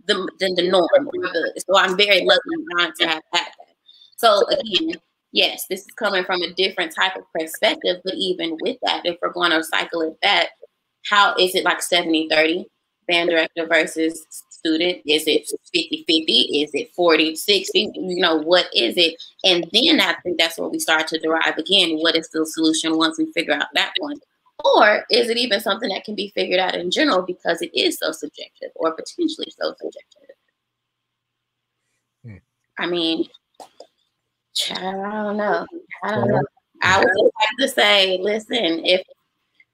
the 0.07 0.29
than 0.39 0.55
the 0.55 0.69
norm. 0.69 1.09
So 1.57 1.77
I'm 1.77 1.95
very 1.97 2.25
lucky 2.25 2.39
not 2.75 2.95
to 2.99 3.07
have 3.07 3.23
had 3.33 3.45
that. 3.45 3.75
So 4.17 4.47
again, 4.47 4.95
yes, 5.31 5.65
this 5.69 5.81
is 5.81 5.91
coming 5.97 6.23
from 6.23 6.41
a 6.41 6.53
different 6.53 6.95
type 6.95 7.15
of 7.15 7.23
perspective, 7.37 7.97
but 8.03 8.15
even 8.15 8.57
with 8.61 8.77
that, 8.83 9.01
if 9.05 9.17
we're 9.21 9.31
going 9.31 9.51
to 9.51 9.63
cycle 9.63 10.01
it 10.01 10.19
back, 10.21 10.49
how 11.05 11.35
is 11.35 11.53
it 11.55 11.63
like 11.63 11.79
70-30 11.79 12.65
band 13.07 13.29
director 13.29 13.67
versus 13.67 14.25
student? 14.49 14.97
Is 15.05 15.25
it 15.27 15.47
50-50? 15.75 16.63
Is 16.63 16.71
it 16.73 16.89
40-60? 16.97 17.91
You 17.95 18.21
know, 18.21 18.37
what 18.37 18.65
is 18.73 18.97
it? 18.97 19.21
And 19.43 19.65
then 19.71 20.01
I 20.01 20.15
think 20.23 20.39
that's 20.39 20.57
where 20.57 20.67
we 20.67 20.79
start 20.79 21.07
to 21.09 21.19
derive 21.19 21.57
again, 21.57 21.97
what 21.97 22.15
is 22.15 22.29
the 22.29 22.45
solution 22.45 22.97
once 22.97 23.17
we 23.17 23.31
figure 23.33 23.53
out 23.53 23.67
that 23.75 23.93
one? 23.99 24.17
Or 24.63 25.05
is 25.11 25.29
it 25.29 25.37
even 25.37 25.59
something 25.59 25.89
that 25.89 26.03
can 26.03 26.15
be 26.15 26.31
figured 26.33 26.59
out 26.59 26.75
in 26.75 26.89
general 26.89 27.21
because 27.21 27.61
it 27.61 27.71
is 27.75 27.99
so 27.99 28.11
subjective 28.11 28.71
or 28.75 28.91
potentially 28.91 29.51
so 29.59 29.75
subjective? 29.79 30.35
Hmm. 32.23 32.37
I 32.79 32.87
mean, 32.87 33.27
I 34.71 34.81
don't 34.81 35.37
know. 35.37 35.65
I 36.03 36.11
don't 36.11 36.27
know. 36.27 36.41
I 36.81 36.99
would 36.99 37.07
just 37.07 37.23
like 37.23 37.57
to 37.59 37.67
say, 37.69 38.17
listen, 38.21 38.85
if 38.85 39.01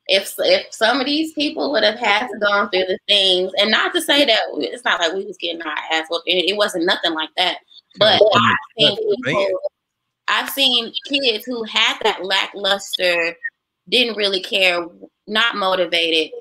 if 0.08 0.34
if 0.40 0.74
some 0.74 1.00
of 1.00 1.06
these 1.06 1.34
people 1.34 1.72
would 1.72 1.84
have 1.84 2.00
had 2.00 2.28
to 2.28 2.38
go 2.40 2.68
through 2.68 2.86
the 2.88 3.00
things, 3.08 3.52
and 3.58 3.72
not 3.72 3.94
to 3.94 4.02
say 4.02 4.26
that 4.26 4.40
it's 4.58 4.84
not 4.84 5.00
like 5.00 5.14
we 5.14 5.26
was 5.26 5.38
getting 5.38 5.62
our 5.62 5.76
ass 5.92 6.08
whooped, 6.10 6.28
it, 6.28 6.50
it 6.50 6.58
wasn't 6.58 6.86
nothing 6.86 7.14
like 7.14 7.30
that. 7.38 7.60
But 7.98 8.22
I've 8.36 8.58
seen 8.78 8.98
people, 9.24 9.60
I've 10.28 10.50
seen 10.50 10.92
kids 11.08 11.46
who 11.46 11.64
had 11.64 11.98
that 12.04 12.26
lackluster, 12.26 13.36
didn't 13.90 14.18
really 14.18 14.42
care, 14.42 14.86
not 15.28 15.56
motivated, 15.56 16.32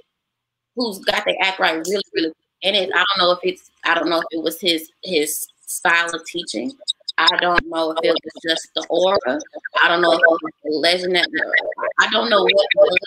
who's 0.77 0.99
got 1.01 1.25
their 1.25 1.37
act 1.43 1.59
right 1.59 1.75
really, 1.87 2.03
really. 2.15 2.33
And 2.65 2.77
it, 2.77 2.91
I 2.95 2.99
don't 2.99 3.19
know 3.19 3.33
if 3.33 3.41
it's, 3.43 3.71
I 3.85 3.95
don't 3.95 4.09
know 4.09 4.19
if 4.19 4.27
it 4.31 4.43
was 4.43 4.61
his 4.61 4.91
his 5.03 5.47
style 5.67 6.15
of 6.15 6.25
teaching. 6.27 6.73
I 7.19 7.29
don't 7.41 7.67
know 7.67 7.91
if 7.93 7.99
it 8.03 8.13
was 8.13 8.43
just 8.43 8.69
the 8.75 8.87
aura. 8.89 9.41
I 9.83 9.89
don't 9.89 10.01
know 10.01 10.13
if 10.13 10.19
it 10.19 10.27
was 10.29 10.53
the 10.65 10.71
legend 10.71 11.15
that. 11.17 11.29
I 12.01 12.09
don't 12.11 12.31
know 12.31 12.43
what 12.43 12.67
was. 12.77 12.99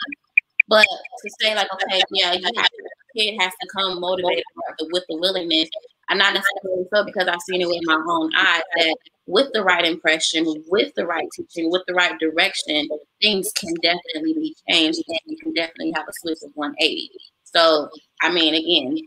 But 0.67 0.85
to 0.85 1.29
say 1.39 1.55
like, 1.55 1.67
okay, 1.73 2.01
yeah, 2.11 2.33
you 2.33 2.49
have 2.55 2.69
kid 3.15 3.35
has 3.39 3.51
to 3.61 3.67
come 3.73 3.99
motivated 3.99 4.43
with 4.91 5.03
the 5.09 5.17
willingness. 5.17 5.69
I'm 6.09 6.17
not 6.17 6.33
necessarily 6.33 6.85
so 6.93 7.03
because 7.03 7.27
I've 7.27 7.41
seen 7.49 7.61
it 7.61 7.67
with 7.67 7.81
my 7.83 8.01
own 8.07 8.31
eyes 8.35 8.61
that 8.77 8.97
with 9.27 9.51
the 9.53 9.63
right 9.63 9.85
impression, 9.85 10.45
with 10.67 10.93
the 10.95 11.05
right 11.05 11.27
teaching, 11.33 11.71
with 11.71 11.81
the 11.87 11.93
right 11.93 12.17
direction, 12.19 12.87
things 13.21 13.51
can 13.53 13.73
definitely 13.81 14.33
be 14.33 14.55
changed 14.69 15.01
and 15.07 15.19
you 15.25 15.37
can 15.37 15.53
definitely 15.53 15.93
have 15.95 16.05
a 16.07 16.13
switch 16.21 16.37
of 16.43 16.51
180. 16.53 17.09
So, 17.43 17.89
I 18.21 18.31
mean, 18.31 18.53
again, 18.53 18.97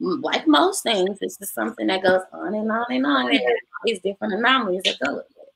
like 0.00 0.46
most 0.46 0.82
things, 0.82 1.18
this 1.20 1.38
is 1.40 1.52
something 1.52 1.86
that 1.86 2.02
goes 2.02 2.22
on 2.32 2.54
and 2.54 2.70
on 2.70 2.84
and 2.90 3.06
on. 3.06 3.30
And 3.30 3.40
these 3.84 4.00
different 4.00 4.34
anomalies 4.34 4.82
that 4.84 4.98
go 5.04 5.14
with 5.14 5.26
it. 5.30 5.48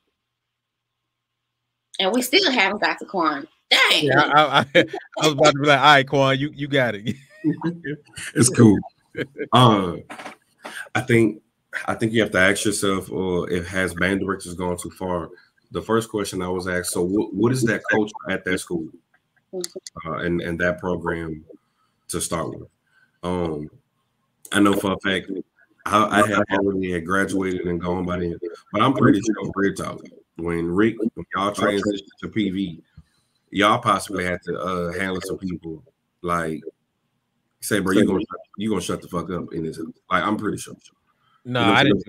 And 1.99 2.12
we 2.12 2.22
still 2.22 2.51
haven't 2.51 2.80
got 2.80 2.99
to 3.01 3.05
Quan. 3.05 3.47
Dang. 3.68 4.05
Yeah, 4.05 4.20
I, 4.20 4.59
I, 4.61 4.84
I 5.20 5.26
was 5.26 5.32
about 5.32 5.53
to 5.53 5.59
be 5.61 5.66
like, 5.66 5.78
all 5.78 5.84
right, 5.84 6.09
Quan, 6.09 6.38
you, 6.38 6.51
you 6.55 6.68
got 6.68 6.94
it. 6.94 7.16
it's 8.34 8.49
cool. 8.51 8.78
Uh, 9.53 9.97
I 10.95 11.01
think 11.01 11.43
I 11.87 11.95
think 11.95 12.12
you 12.12 12.23
have 12.23 12.33
to 12.33 12.39
ask 12.39 12.64
yourself, 12.64 13.11
or 13.11 13.51
if 13.51 13.67
has 13.69 13.95
band 13.95 14.21
directors 14.21 14.55
gone 14.55 14.77
too 14.79 14.91
far? 14.91 15.29
The 15.73 15.83
first 15.83 16.11
question 16.11 16.43
I 16.43 16.49
was 16.49 16.69
asked: 16.69 16.93
So, 16.93 17.03
what, 17.03 17.35
what 17.35 17.53
is 17.53 17.62
that 17.64 17.83
culture 17.91 18.14
at 18.31 18.45
that 18.45 18.59
school 18.59 18.89
uh, 19.55 20.12
and 20.19 20.41
and 20.41 20.59
that 20.61 20.79
program 20.79 21.45
to 22.09 22.21
start 22.21 22.51
with? 22.51 22.69
Um, 23.23 23.71
I 24.53 24.61
know 24.61 24.75
for 24.75 24.93
a 24.93 24.99
fact 25.01 25.31
I, 25.87 26.21
I 26.23 26.27
have 26.27 26.45
already 26.53 26.93
had 26.93 27.05
graduated 27.05 27.67
and 27.67 27.81
gone 27.81 28.05
by 28.05 28.19
then, 28.19 28.39
but 28.73 28.83
I'm 28.83 28.95
pretty 28.95 29.21
sure 29.21 29.53
Rick 29.55 29.77
talk 29.77 30.01
when 30.37 30.67
Rick 30.67 30.97
when 30.99 31.27
y'all 31.35 31.53
transitioned 31.53 32.09
to 32.21 32.29
PV, 32.29 32.81
y'all 33.51 33.79
possibly 33.79 34.25
had 34.25 34.43
to 34.43 34.59
uh, 34.59 34.93
handle 34.93 35.21
some 35.23 35.39
people 35.39 35.83
like 36.23 36.61
say, 37.67 37.81
bro, 37.81 37.93
you 37.95 38.07
gonna 38.07 38.25
you 38.57 38.69
gonna 38.71 38.81
shut 38.81 39.03
the 39.03 39.09
fuck 39.09 39.31
up 39.31 39.53
in 39.53 39.64
this. 39.64 39.79
Like 40.11 40.23
I'm 40.25 40.37
pretty 40.37 40.59
sure. 40.59 40.77
No, 41.45 41.61
You 41.61 41.67
know 41.67 41.73
I 41.73 41.81
I'm 41.81 41.87
didn't. 41.87 42.05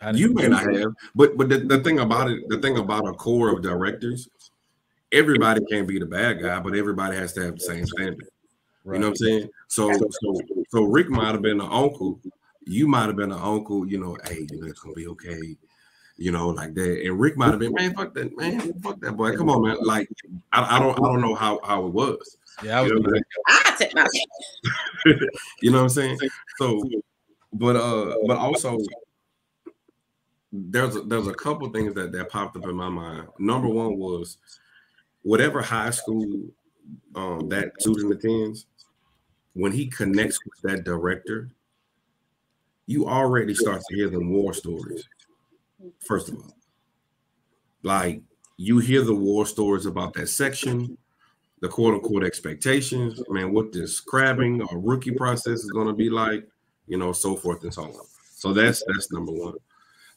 I 0.00 0.06
didn't 0.12 0.18
You 0.18 0.34
may 0.34 0.48
not 0.48 0.74
have, 0.74 0.92
but 1.14 1.36
but 1.36 1.48
the, 1.48 1.58
the 1.58 1.78
thing 1.80 2.00
about 2.00 2.30
it, 2.30 2.48
the 2.48 2.58
thing 2.58 2.78
about 2.78 3.06
a 3.06 3.12
core 3.12 3.50
of 3.54 3.62
directors, 3.62 4.28
everybody 5.12 5.60
can't 5.70 5.86
be 5.86 5.98
the 5.98 6.06
bad 6.06 6.40
guy, 6.42 6.58
but 6.60 6.74
everybody 6.74 7.16
has 7.16 7.32
to 7.34 7.42
have 7.44 7.54
the 7.54 7.60
same 7.60 7.86
standard. 7.86 8.28
You 8.84 8.92
know 8.92 8.98
what 8.98 9.06
I'm 9.08 9.16
saying? 9.16 9.48
So 9.68 9.92
so 9.92 10.40
so 10.70 10.82
Rick 10.84 11.08
might 11.08 11.32
have 11.32 11.42
been 11.42 11.60
an 11.60 11.68
uncle, 11.70 12.18
you 12.64 12.88
might 12.88 13.06
have 13.06 13.16
been 13.16 13.30
an 13.32 13.38
uncle, 13.38 13.86
you 13.86 13.98
know, 13.98 14.16
hey, 14.26 14.46
you 14.50 14.60
know, 14.60 14.66
it's 14.66 14.80
gonna 14.80 14.94
be 14.94 15.06
okay, 15.08 15.56
you 16.16 16.32
know, 16.32 16.48
like 16.48 16.74
that. 16.74 17.06
And 17.06 17.20
Rick 17.20 17.36
might 17.36 17.50
have 17.50 17.60
been, 17.60 17.72
man, 17.74 17.94
fuck 17.94 18.12
that, 18.14 18.36
man, 18.36 18.72
fuck 18.80 19.00
that 19.00 19.16
boy. 19.16 19.36
Come 19.36 19.50
on, 19.50 19.62
man. 19.62 19.76
Like 19.82 20.08
I, 20.52 20.76
I 20.76 20.78
don't 20.80 20.98
I 20.98 21.02
don't 21.02 21.20
know 21.20 21.34
how 21.36 21.60
how 21.62 21.86
it 21.86 21.92
was. 21.92 22.38
Yeah, 22.62 22.78
I 22.78 22.82
was. 22.82 22.90
You 22.90 23.00
know 23.00 23.16
I'm 23.16 23.24
I 23.48 23.76
took 23.78 23.94
my 23.94 24.06
you 25.60 25.70
know 25.70 25.78
what 25.78 25.82
I'm 25.84 25.88
saying? 25.88 26.18
So, 26.58 26.82
but 27.52 27.76
uh, 27.76 28.16
but 28.26 28.38
also 28.38 28.78
there's 30.52 30.96
a, 30.96 31.00
there's 31.00 31.28
a 31.28 31.34
couple 31.34 31.68
things 31.70 31.94
that 31.94 32.12
that 32.12 32.30
popped 32.30 32.56
up 32.56 32.64
in 32.64 32.74
my 32.74 32.88
mind. 32.88 33.28
Number 33.38 33.68
one 33.68 33.96
was 33.96 34.38
whatever 35.22 35.62
high 35.62 35.90
school 35.90 36.50
um 37.14 37.48
that 37.48 37.80
student 37.80 38.12
attends, 38.12 38.66
when 39.54 39.72
he 39.72 39.86
connects 39.86 40.38
with 40.44 40.60
that 40.62 40.84
director, 40.84 41.48
you 42.86 43.08
already 43.08 43.54
start 43.54 43.80
to 43.88 43.96
hear 43.96 44.08
them 44.10 44.30
war 44.30 44.52
stories. 44.52 45.08
First 46.00 46.28
of 46.28 46.36
all, 46.36 46.56
like 47.82 48.20
you 48.56 48.78
hear 48.78 49.02
the 49.02 49.14
war 49.14 49.46
stories 49.46 49.86
about 49.86 50.14
that 50.14 50.28
section, 50.28 50.96
the 51.62 51.68
quote 51.68 51.94
unquote 51.94 52.24
expectations, 52.24 53.22
man, 53.30 53.52
what 53.52 53.72
this 53.72 54.00
crabbing 54.00 54.60
or 54.60 54.80
rookie 54.80 55.12
process 55.12 55.60
is 55.60 55.70
going 55.70 55.86
to 55.86 55.92
be 55.92 56.10
like, 56.10 56.46
you 56.88 56.98
know, 56.98 57.12
so 57.12 57.36
forth 57.36 57.62
and 57.62 57.72
so 57.72 57.84
on. 57.84 57.94
So 58.34 58.52
that's 58.52 58.82
that's 58.88 59.12
number 59.12 59.32
one. 59.32 59.54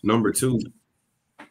Number 0.02 0.32
two, 0.32 0.60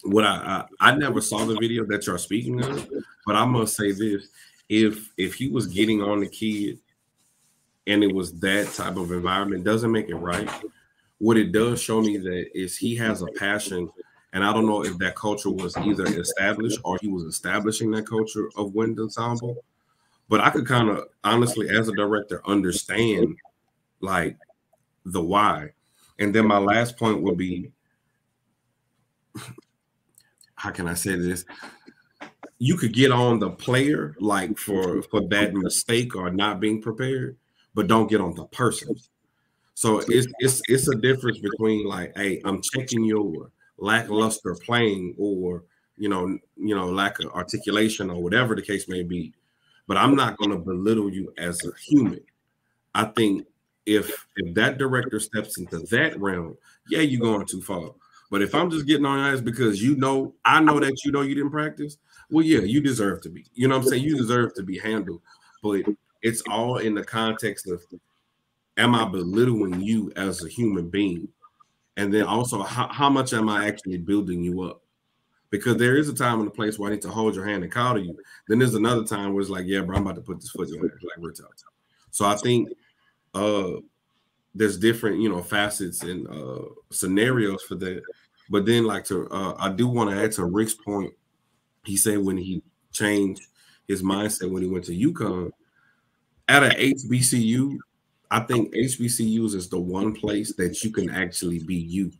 what 0.03 0.25
I 0.25 0.67
I, 0.81 0.91
I 0.91 0.97
never 0.97 1.21
saw 1.21 1.45
the 1.45 1.57
video 1.61 1.87
that 1.87 2.07
you're 2.09 2.19
speaking 2.19 2.63
of, 2.65 2.91
but 3.25 3.37
I 3.37 3.45
must 3.45 3.77
say 3.77 3.93
this: 3.93 4.27
if 4.69 5.13
if 5.17 5.35
he 5.35 5.49
was 5.49 5.69
getting 5.69 6.03
on 6.03 6.21
the 6.21 6.29
kid 6.29 6.81
and 7.87 8.03
it 8.03 8.13
was 8.13 8.33
that 8.41 8.73
type 8.73 8.97
of 8.97 9.13
environment, 9.13 9.63
doesn't 9.63 9.93
make 9.93 10.09
it 10.09 10.17
right. 10.17 10.51
What 11.19 11.37
it 11.37 11.53
does 11.53 11.81
show 11.81 12.01
me 12.01 12.17
that 12.17 12.47
is 12.53 12.77
he 12.77 12.97
has 12.97 13.23
a 13.23 13.27
passion, 13.39 13.89
and 14.33 14.43
I 14.43 14.53
don't 14.53 14.67
know 14.67 14.85
if 14.85 14.99
that 14.99 15.15
culture 15.15 15.51
was 15.51 15.77
either 15.77 16.07
established 16.19 16.81
or 16.83 16.99
he 17.01 17.07
was 17.07 17.23
establishing 17.23 17.93
that 17.93 18.09
culture 18.09 18.51
of 18.57 18.75
wind 18.75 18.99
ensemble 18.99 19.63
but 20.29 20.41
I 20.41 20.51
could 20.51 20.66
kind 20.66 20.89
of 20.89 21.05
honestly, 21.22 21.68
as 21.68 21.89
a 21.89 21.95
director, 21.95 22.43
understand 22.47 23.37
like 24.01 24.37
the 25.05 25.22
why. 25.22 25.70
And 26.18 26.35
then 26.35 26.47
my 26.47 26.59
last 26.59 26.97
point 26.97 27.22
would 27.22 27.37
be 27.37 27.70
how 30.55 30.70
can 30.70 30.87
I 30.87 30.95
say 30.95 31.16
this? 31.16 31.45
You 32.59 32.77
could 32.77 32.95
get 32.95 33.11
on 33.11 33.39
the 33.39 33.51
player 33.51 34.14
like 34.20 34.57
for 34.59 35.03
for 35.03 35.20
that 35.29 35.55
mistake 35.55 36.16
or 36.16 36.31
not 36.31 36.61
being 36.61 36.81
prepared, 36.81 37.37
but 37.75 37.87
don't 37.87 38.09
get 38.09 38.20
on 38.20 38.35
the 38.35 38.47
person. 38.47 38.95
So 39.75 39.99
it's 39.99 40.29
it's 40.39 40.62
it's 40.68 40.89
a 40.89 40.95
difference 40.95 41.39
between 41.39 41.87
like, 41.87 42.16
hey, 42.16 42.41
I'm 42.45 42.62
checking 42.62 43.05
your 43.05 43.51
lackluster 43.77 44.55
playing 44.64 45.16
or 45.18 45.64
you 45.97 46.09
know, 46.09 46.39
you 46.57 46.75
know, 46.75 46.87
lack 46.87 47.20
of 47.20 47.27
articulation 47.33 48.11
or 48.11 48.22
whatever 48.22 48.55
the 48.55 48.62
case 48.62 48.89
may 48.89 49.03
be 49.03 49.33
but 49.87 49.97
I'm 49.97 50.14
not 50.14 50.37
going 50.39 50.51
to 50.51 50.59
belittle 50.59 51.11
you 51.11 51.32
as 51.39 51.61
a 51.64 51.70
human. 51.78 52.20
I 52.95 53.05
think 53.07 53.47
if 53.87 54.26
if 54.37 54.55
that 54.55 54.78
director 54.78 55.20
steps 55.20 55.59
into 55.59 55.80
that 55.91 56.18
realm, 56.18 56.57
yeah, 56.89 57.01
you're 57.01 57.20
going 57.20 57.47
too 57.47 57.61
far. 57.61 57.91
But 58.30 58.43
if 58.43 58.55
I'm 58.55 58.70
just 58.70 58.87
getting 58.87 59.07
on 59.07 59.18
your 59.18 59.35
ass 59.35 59.41
because 59.41 59.82
you 59.82 59.97
know, 59.97 60.35
I 60.45 60.61
know 60.61 60.80
that 60.80 61.05
you 61.05 61.12
know 61.12 61.20
you 61.20 61.35
didn't 61.35 61.51
practice, 61.51 61.99
well, 62.30 62.45
yeah, 62.45 62.61
you 62.61 62.80
deserve 62.80 63.20
to 63.22 63.28
be. 63.28 63.45
You 63.55 63.68
know 63.68 63.76
what 63.76 63.85
I'm 63.85 63.91
saying? 63.91 64.05
You 64.05 64.16
deserve 64.16 64.55
to 64.55 64.62
be 64.62 64.78
handled. 64.78 65.20
But 65.62 65.82
it's 66.22 66.43
all 66.49 66.78
in 66.78 66.95
the 66.95 67.05
context 67.05 67.68
of 67.68 67.82
am 68.76 68.95
I 68.95 69.05
belittling 69.05 69.80
you 69.80 70.12
as 70.16 70.45
a 70.45 70.49
human 70.49 70.89
being? 70.89 71.28
And 71.97 72.12
then 72.12 72.24
also 72.24 72.62
how, 72.62 72.89
how 72.89 73.09
much 73.09 73.32
am 73.32 73.49
I 73.49 73.66
actually 73.68 73.99
building 73.99 74.43
you 74.43 74.62
up? 74.62 74.82
Because 75.59 75.77
there 75.77 75.97
is 75.97 76.09
a 76.09 76.15
time 76.15 76.41
and 76.41 76.49
a 76.49 76.51
place 76.51 76.79
where 76.79 76.91
I 76.91 76.95
need 76.95 77.03
to 77.03 77.11
hold 77.11 77.35
your 77.35 77.47
hand 77.47 77.63
and 77.63 77.73
call 77.73 77.95
to 77.95 78.01
you. 78.01 78.19
Then 78.49 78.59
there's 78.59 78.75
another 78.75 79.05
time 79.05 79.33
where 79.33 79.41
it's 79.41 79.51
like, 79.51 79.67
yeah, 79.67 79.81
bro, 79.83 79.97
I'm 79.97 80.03
about 80.03 80.17
to 80.17 80.23
put 80.23 80.41
this 80.41 80.51
foot 80.51 80.69
in 80.69 80.81
there, 80.81 80.83
like 80.83 81.19
we're 81.19 81.33
talking. 81.33 81.53
So 82.11 82.25
I 82.25 82.37
think 82.37 82.71
uh 83.35 83.73
there's 84.55 84.79
different 84.79 85.21
you 85.21 85.29
know 85.29 85.43
facets 85.43 86.03
and 86.03 86.27
uh 86.29 86.63
scenarios 86.91 87.63
for 87.63 87.75
that 87.75 88.03
but 88.49 88.65
then 88.65 88.85
like 88.85 89.05
to 89.05 89.29
uh 89.31 89.55
i 89.59 89.69
do 89.69 89.89
want 89.89 90.09
to 90.11 90.17
add 90.17 90.31
to 90.31 90.45
rick's 90.45 90.75
point 90.75 91.13
he 91.85 91.97
said 91.97 92.19
when 92.19 92.37
he 92.37 92.63
changed 92.93 93.43
his 93.89 94.03
mindset 94.03 94.51
when 94.51 94.63
he 94.63 94.69
went 94.69 94.85
to 94.85 94.93
UConn 94.93 95.51
at 96.49 96.63
a 96.63 96.69
hbcu 96.69 97.77
i 98.31 98.41
think 98.41 98.73
hbcus 98.73 99.55
is 99.55 99.69
the 99.69 99.81
one 99.81 100.15
place 100.15 100.55
that 100.55 100.85
you 100.85 100.93
can 100.93 101.11
actually 101.11 101.59
be 101.59 101.75
you 101.75 102.13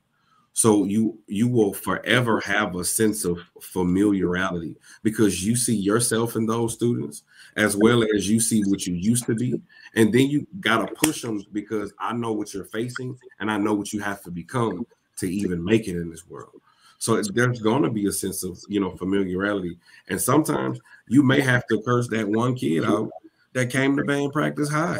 so 0.55 0.85
you 0.85 1.19
you 1.27 1.49
will 1.49 1.75
forever 1.75 2.41
have 2.41 2.75
a 2.77 2.85
sense 2.85 3.25
of 3.25 3.39
familiarity 3.61 4.77
because 5.03 5.45
you 5.45 5.55
see 5.57 5.75
yourself 5.75 6.37
in 6.37 6.47
those 6.47 6.73
students 6.73 7.25
as 7.57 7.77
well 7.77 8.05
as 8.17 8.29
you 8.29 8.41
see 8.41 8.63
what 8.63 8.87
you 8.87 8.95
used 8.95 9.27
to 9.27 9.35
be 9.35 9.61
and 9.97 10.13
then 10.13 10.29
you 10.29 10.47
got 10.61 10.79
to 10.87 10.95
push 10.95 11.23
them 11.23 11.45
because 11.53 11.93
I 11.99 12.13
know 12.15 12.33
what 12.33 12.55
you're 12.55 12.65
facing 12.65 13.19
and 13.41 13.51
I 13.51 13.59
know 13.59 13.75
what 13.75 13.93
you 13.93 14.01
have 14.01 14.23
to 14.23 14.31
become 14.31 14.87
to 15.17 15.27
even 15.27 15.65
make 15.65 15.89
it 15.89 15.97
in 15.97 16.11
this 16.11 16.27
world. 16.29 16.61
So 16.99 17.21
there's 17.21 17.61
going 17.61 17.83
to 17.83 17.91
be 17.91 18.07
a 18.07 18.13
sense 18.13 18.45
of, 18.45 18.59
you 18.69 18.81
know, 18.81 18.97
familiarity. 18.97 19.77
And 20.09 20.21
sometimes 20.21 20.81
you 21.07 21.23
may 21.23 21.41
have 21.41 21.67
to 21.67 21.83
curse 21.83 22.09
that 22.09 22.27
one 22.27 22.55
kid 22.55 22.85
out 22.85 23.11
that 23.53 23.71
came 23.71 23.97
to 23.97 24.05
band 24.05 24.33
practice 24.33 24.71
high. 24.71 24.99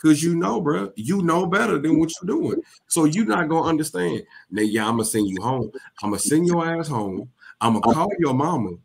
Cause 0.00 0.22
you 0.22 0.36
know, 0.36 0.60
bro, 0.60 0.92
you 0.94 1.22
know 1.22 1.46
better 1.46 1.78
than 1.78 1.98
what 1.98 2.12
you're 2.22 2.28
doing. 2.28 2.62
So 2.86 3.04
you're 3.04 3.26
not 3.26 3.48
gonna 3.48 3.68
understand. 3.68 4.22
Now, 4.50 4.62
yeah, 4.62 4.84
I'm 4.84 4.92
gonna 4.92 5.04
send 5.04 5.28
you 5.28 5.42
home. 5.42 5.72
I'm 6.02 6.10
gonna 6.10 6.20
send 6.20 6.46
your 6.46 6.64
ass 6.64 6.86
home. 6.86 7.28
I'm 7.60 7.74
gonna 7.74 7.88
oh. 7.88 7.92
call 7.92 8.08
your 8.20 8.34
mama, 8.34 8.76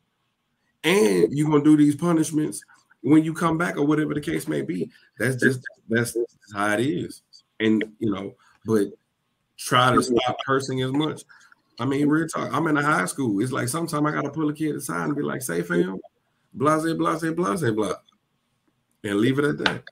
and 0.84 1.28
you're 1.32 1.50
gonna 1.50 1.64
do 1.64 1.78
these 1.78 1.96
punishments 1.96 2.64
when 3.02 3.24
you 3.24 3.34
come 3.34 3.60
back 3.60 3.78
or 3.78 3.86
whatever 3.86 4.16
the 4.16 4.22
case 4.22 4.48
may 4.48 4.64
be. 4.64 4.90
That's 5.20 5.36
just 5.36 5.62
that's 5.88 6.18
how 6.56 6.74
it 6.74 6.80
is. 6.80 7.22
And 7.60 7.84
you 8.00 8.12
know, 8.12 8.34
but 8.66 8.88
try 9.58 9.94
to 9.94 10.02
stop 10.02 10.38
cursing 10.46 10.82
as 10.82 10.92
much. 10.92 11.22
I 11.80 11.86
mean, 11.86 12.08
real 12.08 12.28
talk. 12.28 12.52
I'm 12.52 12.68
in 12.68 12.78
a 12.78 12.84
high 12.84 13.06
school. 13.06 13.40
It's 13.42 13.52
like 13.52 13.68
sometimes 13.68 14.06
I 14.06 14.12
gotta 14.12 14.30
pull 14.30 14.50
a 14.50 14.54
kid 14.54 14.76
aside 14.76 15.06
and 15.06 15.16
be 15.16 15.22
like, 15.22 15.44
"Say, 15.44 15.62
fam, 15.62 16.00
blase, 16.54 16.94
blase, 16.94 17.34
blase, 17.34 17.72
blah," 17.72 17.96
and 19.04 19.18
leave 19.18 19.38
it 19.38 19.46
at 19.46 19.58
that. 19.60 19.84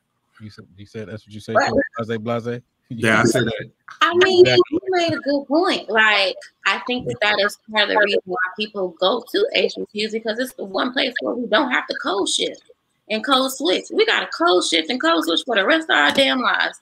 You 0.42 0.50
said 0.50 0.66
you 0.76 0.86
said 0.86 1.08
that's 1.08 1.26
what 1.26 1.34
you 1.34 1.39
said. 1.39 1.56
Blase, 1.98 2.18
blase. 2.20 2.62
Yeah, 2.94 3.22
I 3.22 3.24
said 3.24 3.46
that. 3.46 3.72
I 4.02 4.14
mean, 4.16 4.46
you 4.46 4.80
made 4.89 5.14
a 5.14 5.20
good 5.20 5.48
point. 5.48 5.89
Like, 5.89 6.36
I 6.66 6.80
think 6.86 7.08
that 7.08 7.16
that 7.22 7.39
is 7.39 7.58
part 7.72 7.84
of 7.84 7.89
the 7.89 7.98
reason 7.98 8.20
why 8.26 8.38
people 8.58 8.89
go 9.00 9.24
to 9.32 9.48
HBCUs 9.56 10.12
because 10.12 10.38
it's 10.39 10.54
the 10.56 10.66
one 10.66 10.92
place 10.92 11.14
where 11.22 11.36
we 11.36 11.48
don't 11.48 11.72
have 11.72 11.88
to 11.88 11.96
code 12.04 12.28
shift 12.28 12.70
and 13.10 13.26
code 13.26 13.50
switch. 13.54 13.86
We 13.94 14.06
got 14.06 14.20
to 14.20 14.28
code 14.38 14.66
shift 14.66 14.89
and 14.89 15.00
code 15.00 15.24
switch 15.24 15.44
for 15.46 15.56
the 15.56 15.66
rest 15.66 15.89
of 15.89 15.96
our 15.96 16.12
damn 16.12 16.42
lives. 16.42 16.82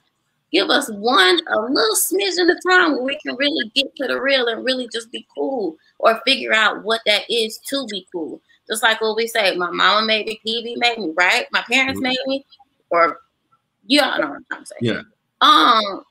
Give 0.50 0.68
us 0.68 0.90
one 0.90 1.40
a 1.46 1.60
little 1.60 1.94
smidgen 1.94 2.50
of 2.50 2.58
time 2.68 2.92
where 2.92 3.04
we 3.04 3.18
can 3.24 3.36
really 3.36 3.70
get 3.74 3.94
to 3.96 4.08
the 4.08 4.20
real 4.20 4.48
and 4.48 4.64
really 4.64 4.88
just 4.92 5.12
be 5.12 5.24
cool 5.36 5.76
or 6.00 6.20
figure 6.26 6.52
out 6.52 6.82
what 6.82 7.02
that 7.06 7.22
is 7.30 7.58
to 7.68 7.86
be 7.88 8.04
cool. 8.10 8.40
Just 8.68 8.82
like 8.82 9.00
what 9.00 9.16
we 9.16 9.28
say, 9.28 9.54
my 9.54 9.70
mama 9.70 10.06
made 10.06 10.26
me, 10.26 10.40
PV 10.44 10.74
made 10.76 10.98
me, 10.98 11.12
right? 11.16 11.46
My 11.52 11.62
parents 11.62 12.00
mm-hmm. 12.00 12.08
made 12.08 12.18
me, 12.26 12.44
or 12.90 13.20
you 13.90 14.00
all 14.00 14.20
know 14.20 14.28
what 14.28 14.36
I'm 14.36 14.44
trying 14.50 14.62
to 14.62 14.66
say. 14.66 14.76
Yeah. 14.80 15.02
Um, 15.40 16.04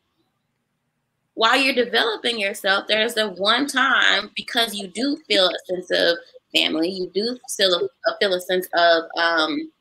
while 1.36 1.58
you're 1.58 1.74
developing 1.74 2.38
yourself, 2.38 2.88
there's 2.90 3.16
a 3.16 3.30
one 3.30 3.68
time 3.68 4.32
because 4.36 4.76
you 4.76 4.90
do 4.90 5.18
feel 5.30 5.48
a 5.48 5.74
sense 5.74 5.90
of 5.90 6.18
family, 6.54 6.90
you 6.90 7.10
do 7.14 7.40
feel 7.56 7.74
a, 7.74 8.18
feel 8.20 8.34
a 8.34 8.42
sense 8.42 8.68
of 8.74 9.04
um 9.16 9.72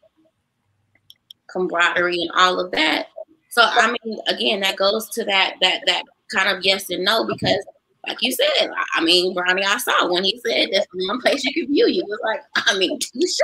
camaraderie 1.50 2.22
and 2.22 2.30
all 2.36 2.60
of 2.60 2.70
that. 2.70 3.08
So 3.50 3.62
I 3.64 3.92
mean, 4.04 4.20
again, 4.28 4.60
that 4.60 4.76
goes 4.76 5.08
to 5.10 5.24
that 5.24 5.56
that 5.60 5.80
that 5.86 6.04
kind 6.32 6.56
of 6.56 6.64
yes 6.64 6.88
and 6.90 7.04
no 7.04 7.26
because, 7.26 7.66
like 8.06 8.18
you 8.20 8.30
said, 8.30 8.70
I 8.94 9.02
mean, 9.02 9.34
Brownie, 9.34 9.64
I 9.64 9.78
saw 9.78 10.12
when 10.12 10.22
he 10.22 10.40
said 10.46 10.68
that's 10.72 10.86
the 10.92 11.08
one 11.08 11.20
place 11.20 11.42
you 11.42 11.52
can 11.52 11.72
view 11.72 11.88
you 11.88 12.04
was 12.06 12.20
like, 12.22 12.42
I 12.54 12.78
mean, 12.78 12.96
touche, 13.00 13.40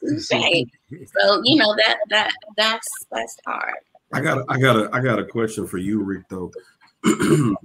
touche. 0.00 0.28
so 1.20 1.40
you 1.44 1.54
know 1.54 1.76
that 1.76 1.98
that 2.10 2.32
that's 2.56 2.88
that's 3.12 3.36
hard. 3.46 3.76
I 4.12 4.20
got 4.20 4.38
a, 4.38 4.44
I 4.48 4.58
got 4.58 4.76
a 4.76 4.90
I 4.92 5.00
got 5.00 5.18
a 5.18 5.24
question 5.24 5.66
for 5.66 5.78
you, 5.78 6.02
Rick. 6.02 6.28
Though. 6.28 6.52
and 7.04 7.56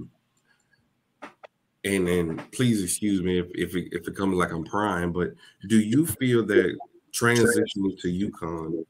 and 1.83 2.51
please 2.51 2.83
excuse 2.83 3.21
me 3.21 3.39
if 3.39 3.47
if 3.53 3.75
it, 3.75 3.89
if 3.91 4.07
it 4.07 4.15
comes 4.15 4.35
like 4.35 4.51
I'm 4.51 4.63
prying, 4.63 5.11
but 5.11 5.33
do 5.67 5.79
you 5.79 6.05
feel 6.05 6.45
that 6.45 6.77
transitioning 7.13 7.99
to 8.01 8.31
UConn 8.31 8.85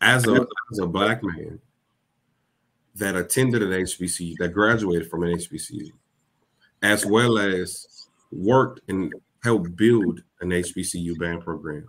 as 0.00 0.26
a 0.26 0.46
as 0.72 0.78
a 0.80 0.86
black 0.86 1.22
man 1.22 1.60
that 2.98 3.16
attended 3.16 3.62
an 3.62 3.70
HBCU, 3.70 4.36
that 4.38 4.52
graduated 4.52 5.08
from 5.08 5.22
an 5.22 5.36
HBCU, 5.36 5.90
as 6.82 7.06
well 7.06 7.38
as 7.38 8.08
worked 8.32 8.80
and 8.88 9.12
helped 9.42 9.76
build 9.76 10.22
an 10.40 10.50
HBCU 10.50 11.18
band 11.18 11.42
program. 11.42 11.86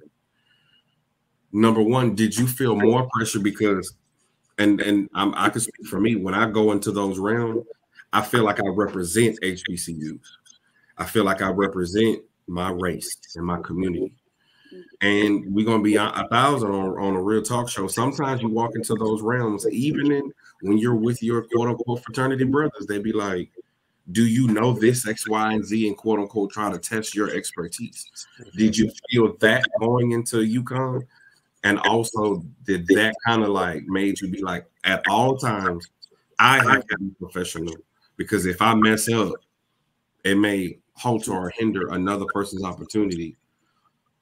Number 1.52 1.82
one, 1.82 2.14
did 2.14 2.38
you 2.38 2.46
feel 2.46 2.76
more 2.76 3.08
pressure 3.12 3.40
because, 3.40 3.96
and 4.60 4.80
and 4.82 5.10
I'm, 5.16 5.34
I 5.36 5.50
can 5.50 5.62
speak 5.62 5.88
for 5.88 6.00
me 6.00 6.16
when 6.16 6.34
I 6.34 6.50
go 6.50 6.72
into 6.72 6.92
those 6.92 7.18
realms, 7.18 7.66
I 8.14 8.22
feel 8.22 8.44
like 8.44 8.60
I 8.60 8.68
represent 8.68 9.40
HBCUs. 9.42 10.20
I 10.98 11.06
feel 11.06 11.24
like 11.24 11.42
I 11.42 11.50
represent 11.50 12.22
my 12.48 12.72
race 12.72 13.18
and 13.36 13.46
my 13.46 13.60
community 13.62 14.14
and 15.02 15.46
we're 15.54 15.66
gonna 15.66 15.84
be 15.84 15.96
a 15.96 16.28
thousand 16.30 16.72
on, 16.72 16.98
on 16.98 17.16
a 17.16 17.22
real 17.22 17.42
talk 17.42 17.70
show. 17.70 17.88
Sometimes 17.88 18.42
you 18.42 18.50
walk 18.50 18.76
into 18.76 18.96
those 18.96 19.22
realms, 19.22 19.68
even 19.70 20.12
in 20.12 20.32
when 20.62 20.78
you're 20.78 20.96
with 20.96 21.24
your 21.24 21.44
quote 21.44 21.70
unquote 21.70 22.04
fraternity 22.04 22.44
brothers, 22.44 22.86
they'd 22.86 23.04
be 23.04 23.14
like, 23.14 23.50
Do 24.12 24.26
you 24.26 24.48
know 24.48 24.74
this 24.74 25.08
X, 25.08 25.28
Y, 25.28 25.54
and 25.54 25.66
Z? 25.66 25.88
And 25.88 25.98
quote 25.98 26.20
unquote 26.20 26.52
try 26.52 26.72
to 26.72 26.78
test 26.78 27.16
your 27.16 27.34
expertise. 27.36 28.12
Did 28.56 28.78
you 28.78 28.92
feel 29.10 29.36
that 29.38 29.66
going 29.80 30.12
into 30.12 30.38
UConn? 30.38 31.06
And 31.64 31.80
also, 31.80 32.44
did 32.66 32.88
that 32.88 33.14
kind 33.26 33.44
of 33.44 33.50
like 33.50 33.84
made 33.84 34.20
you 34.22 34.30
be 34.30 34.42
like, 34.42 34.66
at 34.86 35.04
all 35.10 35.38
times, 35.38 35.86
I 36.40 36.64
have 36.64 36.88
to 36.88 36.98
be 36.98 37.12
professional 37.20 37.76
because 38.16 38.46
if 38.46 38.62
I 38.62 38.74
mess 38.76 39.10
up, 39.10 39.34
it 40.24 40.38
may 40.38 40.78
halter 40.94 41.34
or 41.34 41.52
hinder 41.58 41.90
another 41.90 42.26
person's 42.34 42.64
opportunity 42.64 43.36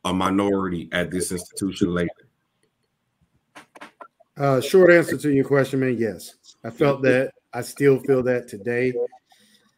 a 0.08 0.14
minority 0.14 0.90
at 0.92 1.12
this 1.12 1.32
institution 1.32 1.94
later? 1.94 2.10
Uh, 4.38 4.62
short 4.62 4.92
answer 4.92 5.18
to 5.18 5.32
your 5.32 5.46
question, 5.46 5.80
man. 5.80 5.98
Yes, 5.98 6.36
I 6.64 6.70
felt 6.70 7.02
that. 7.02 7.32
I 7.54 7.62
still 7.62 8.00
feel 8.00 8.22
that 8.24 8.48
today. 8.48 8.94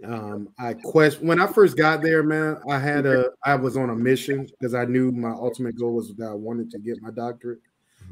Um, 0.06 0.50
I 0.58 0.74
question 0.74 1.28
when 1.28 1.42
I 1.42 1.48
first 1.48 1.76
got 1.76 2.02
there, 2.02 2.24
man. 2.24 2.58
I 2.70 2.80
had 2.80 3.06
a 3.06 3.32
I 3.44 3.56
was 3.56 3.76
on 3.76 3.90
a 3.90 3.96
mission 3.96 4.48
because 4.48 4.74
I 4.74 4.86
knew 4.86 5.12
my 5.12 5.32
ultimate 5.32 5.78
goal 5.78 5.94
was 5.94 6.14
that 6.16 6.30
I 6.30 6.34
wanted 6.34 6.72
to 6.72 6.80
get 6.80 7.02
my 7.02 7.12
doctorate. 7.12 7.60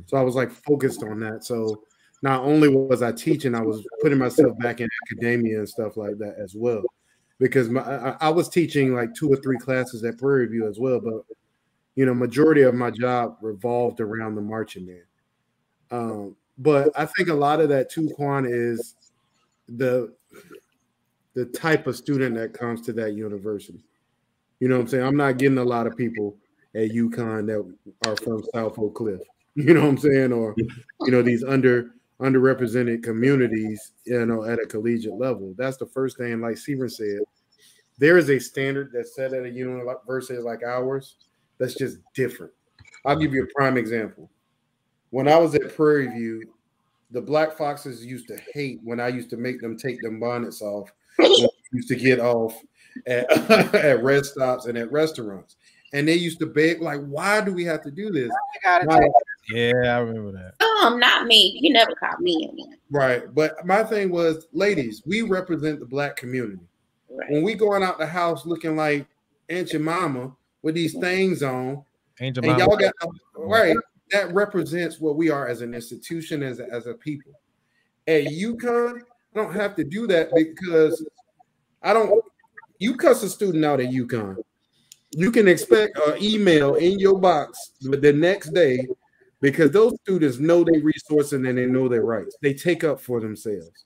So 0.06 0.18
I 0.18 0.22
was 0.22 0.36
like 0.36 0.52
focused 0.52 1.04
on 1.04 1.20
that. 1.22 1.44
So 1.44 1.84
not 2.22 2.42
only 2.42 2.68
was 2.68 3.02
I 3.02 3.12
teaching, 3.12 3.56
I 3.56 3.62
was 3.62 3.86
putting 4.02 4.18
myself 4.18 4.58
back 4.60 4.82
in 4.82 4.90
academia 5.06 5.60
and 5.60 5.70
stuff 5.70 5.98
like 5.98 6.18
that 6.18 6.36
as 6.40 6.56
well. 6.56 6.84
Because 7.40 7.70
my, 7.70 7.82
I, 7.82 8.18
I 8.20 8.30
was 8.30 8.50
teaching 8.50 8.94
like 8.94 9.14
two 9.14 9.32
or 9.32 9.38
three 9.38 9.58
classes 9.58 10.04
at 10.04 10.18
Prairie 10.18 10.48
View 10.48 10.68
as 10.68 10.80
well, 10.80 11.00
but 11.00 11.24
you 11.96 12.06
know, 12.06 12.14
majority 12.14 12.62
of 12.62 12.76
my 12.76 12.92
job 12.92 13.38
revolved 13.42 14.02
around 14.02 14.36
the 14.36 14.42
marching 14.42 14.86
band. 14.86 15.02
Um, 15.90 16.36
but 16.58 16.92
I 17.00 17.06
think 17.06 17.30
a 17.30 17.34
lot 17.34 17.60
of 17.60 17.70
that 17.70 17.90
too, 17.90 18.10
Quan, 18.16 18.46
is 18.48 18.96
the 19.70 20.14
the 21.38 21.46
type 21.46 21.86
of 21.86 21.96
student 21.96 22.34
that 22.34 22.52
comes 22.52 22.82
to 22.82 22.92
that 22.92 23.14
university. 23.14 23.84
You 24.60 24.70
know 24.70 24.78
what 24.78 24.82
I'm 24.82 24.88
saying? 24.88 25.04
I'm 25.04 25.16
not 25.16 25.38
getting 25.38 25.60
a 25.60 25.64
lot 25.64 25.86
of 25.86 25.96
people 25.96 26.36
at 26.74 26.90
UConn 26.90 27.46
that 27.46 28.10
are 28.10 28.16
from 28.16 28.44
South 28.56 28.78
Oak 28.80 28.96
Cliff. 28.96 29.22
You 29.56 29.74
know 29.74 29.82
what 29.82 29.90
I'm 29.90 29.98
saying? 29.98 30.34
Or 30.34 30.54
you 30.58 31.12
know, 31.12 31.24
these 31.24 31.44
under 31.44 31.96
underrepresented 32.22 33.02
communities, 33.02 33.94
you 34.06 34.24
know, 34.24 34.44
at 34.44 34.60
a 34.60 34.68
collegiate 34.68 35.18
level. 35.18 35.56
That's 35.58 35.78
the 35.78 35.88
first 35.88 36.20
thing. 36.20 36.42
Like 36.42 36.60
Steven 36.60 36.88
said, 36.88 37.22
there 37.98 38.20
is 38.20 38.30
a 38.30 38.38
standard 38.38 38.92
that's 38.94 39.16
set 39.16 39.34
at 39.34 39.46
a 39.46 39.50
university 39.50 40.40
like 40.40 40.62
ours 40.62 41.16
that's 41.58 41.74
just 41.74 41.98
different. 42.14 42.52
I'll 43.04 43.16
give 43.16 43.34
you 43.34 43.46
a 43.46 43.54
prime 43.56 43.78
example. 43.78 44.30
When 45.10 45.28
I 45.28 45.38
was 45.38 45.56
at 45.56 45.76
Prairie 45.76 46.10
View, 46.10 46.44
the 47.10 47.22
Black 47.22 47.58
Foxes 47.58 48.06
used 48.06 48.28
to 48.28 48.40
hate 48.54 48.80
when 48.84 49.00
I 49.00 49.08
used 49.08 49.32
to 49.32 49.38
make 49.38 49.60
them 49.60 49.76
take 49.76 50.00
them 50.04 50.20
bonnets 50.20 50.62
off. 50.62 50.92
Used 51.72 51.88
to 51.90 51.96
get 51.96 52.20
off 52.20 52.60
at, 53.06 53.30
at 53.76 54.04
rest 54.04 54.34
stops 54.34 54.66
and 54.66 54.78
at 54.78 54.92
restaurants. 54.92 55.56
And 55.94 56.08
they 56.08 56.16
used 56.16 56.40
to 56.40 56.46
beg, 56.46 56.82
like, 56.82 57.00
why 57.06 57.42
do 57.42 57.54
we 57.54 57.64
have 57.64 57.82
to 57.84 57.92
do 57.92 58.12
this? 58.12 58.30
yeah, 58.66 59.72
I 59.86 60.00
remember 60.00 60.32
that. 60.34 60.66
Um, 60.84 61.00
not 61.00 61.28
me. 61.28 61.58
You 61.62 61.72
never 61.72 61.94
caught 61.96 62.20
me 62.20 62.50
in 62.52 62.76
Right. 62.92 63.34
But 63.34 63.66
my 63.66 63.84
thing 63.84 64.12
was, 64.12 64.48
ladies, 64.52 65.02
we 65.06 65.22
represent 65.22 65.80
the 65.80 65.86
black 65.86 66.18
community. 66.18 66.60
Right. 67.10 67.32
When 67.32 67.44
we 67.44 67.54
going 67.54 67.84
out 67.84 67.98
the 67.98 68.06
house 68.06 68.46
looking 68.46 68.76
like 68.76 69.08
Aunt 69.50 69.72
your 69.72 69.82
mama, 69.82 70.34
with 70.62 70.76
these 70.76 70.98
things 70.98 71.44
on. 71.44 71.84
Angel 72.20 72.44
and 72.44 72.60
y'all 72.60 72.76
got 72.76 72.94
right. 73.38 73.76
That 74.12 74.34
represents 74.34 75.00
what 75.00 75.16
we 75.16 75.30
are 75.30 75.48
as 75.48 75.62
an 75.62 75.74
institution, 75.74 76.44
as 76.44 76.60
a, 76.60 76.70
as 76.70 76.88
a 76.88 76.94
people. 76.94 77.32
At 78.08 78.26
UConn, 78.26 79.02
I 79.38 79.44
don't 79.44 79.54
have 79.54 79.76
to 79.76 79.84
do 79.84 80.08
that 80.08 80.32
because 80.34 81.06
I 81.84 81.94
don't. 81.94 82.24
You 82.80 82.96
cuss 82.96 83.22
a 83.22 83.30
student 83.30 83.64
out 83.66 83.80
at 83.80 83.90
UConn. 83.90 84.38
You 85.12 85.32
can 85.32 85.48
expect 85.48 85.96
an 86.08 86.22
email 86.22 86.74
in 86.76 86.98
your 86.98 87.20
box 87.20 87.74
the 87.82 88.14
next 88.14 88.52
day 88.54 88.88
because 89.40 89.70
those 89.70 89.94
students 90.02 90.40
know 90.40 90.64
their 90.64 90.82
resources 90.82 91.34
and 91.34 91.46
they 91.46 91.68
know 91.68 91.88
their 91.88 92.04
rights. 92.04 92.36
They 92.42 92.56
take 92.56 92.84
up 92.84 93.00
for 93.00 93.20
themselves. 93.20 93.86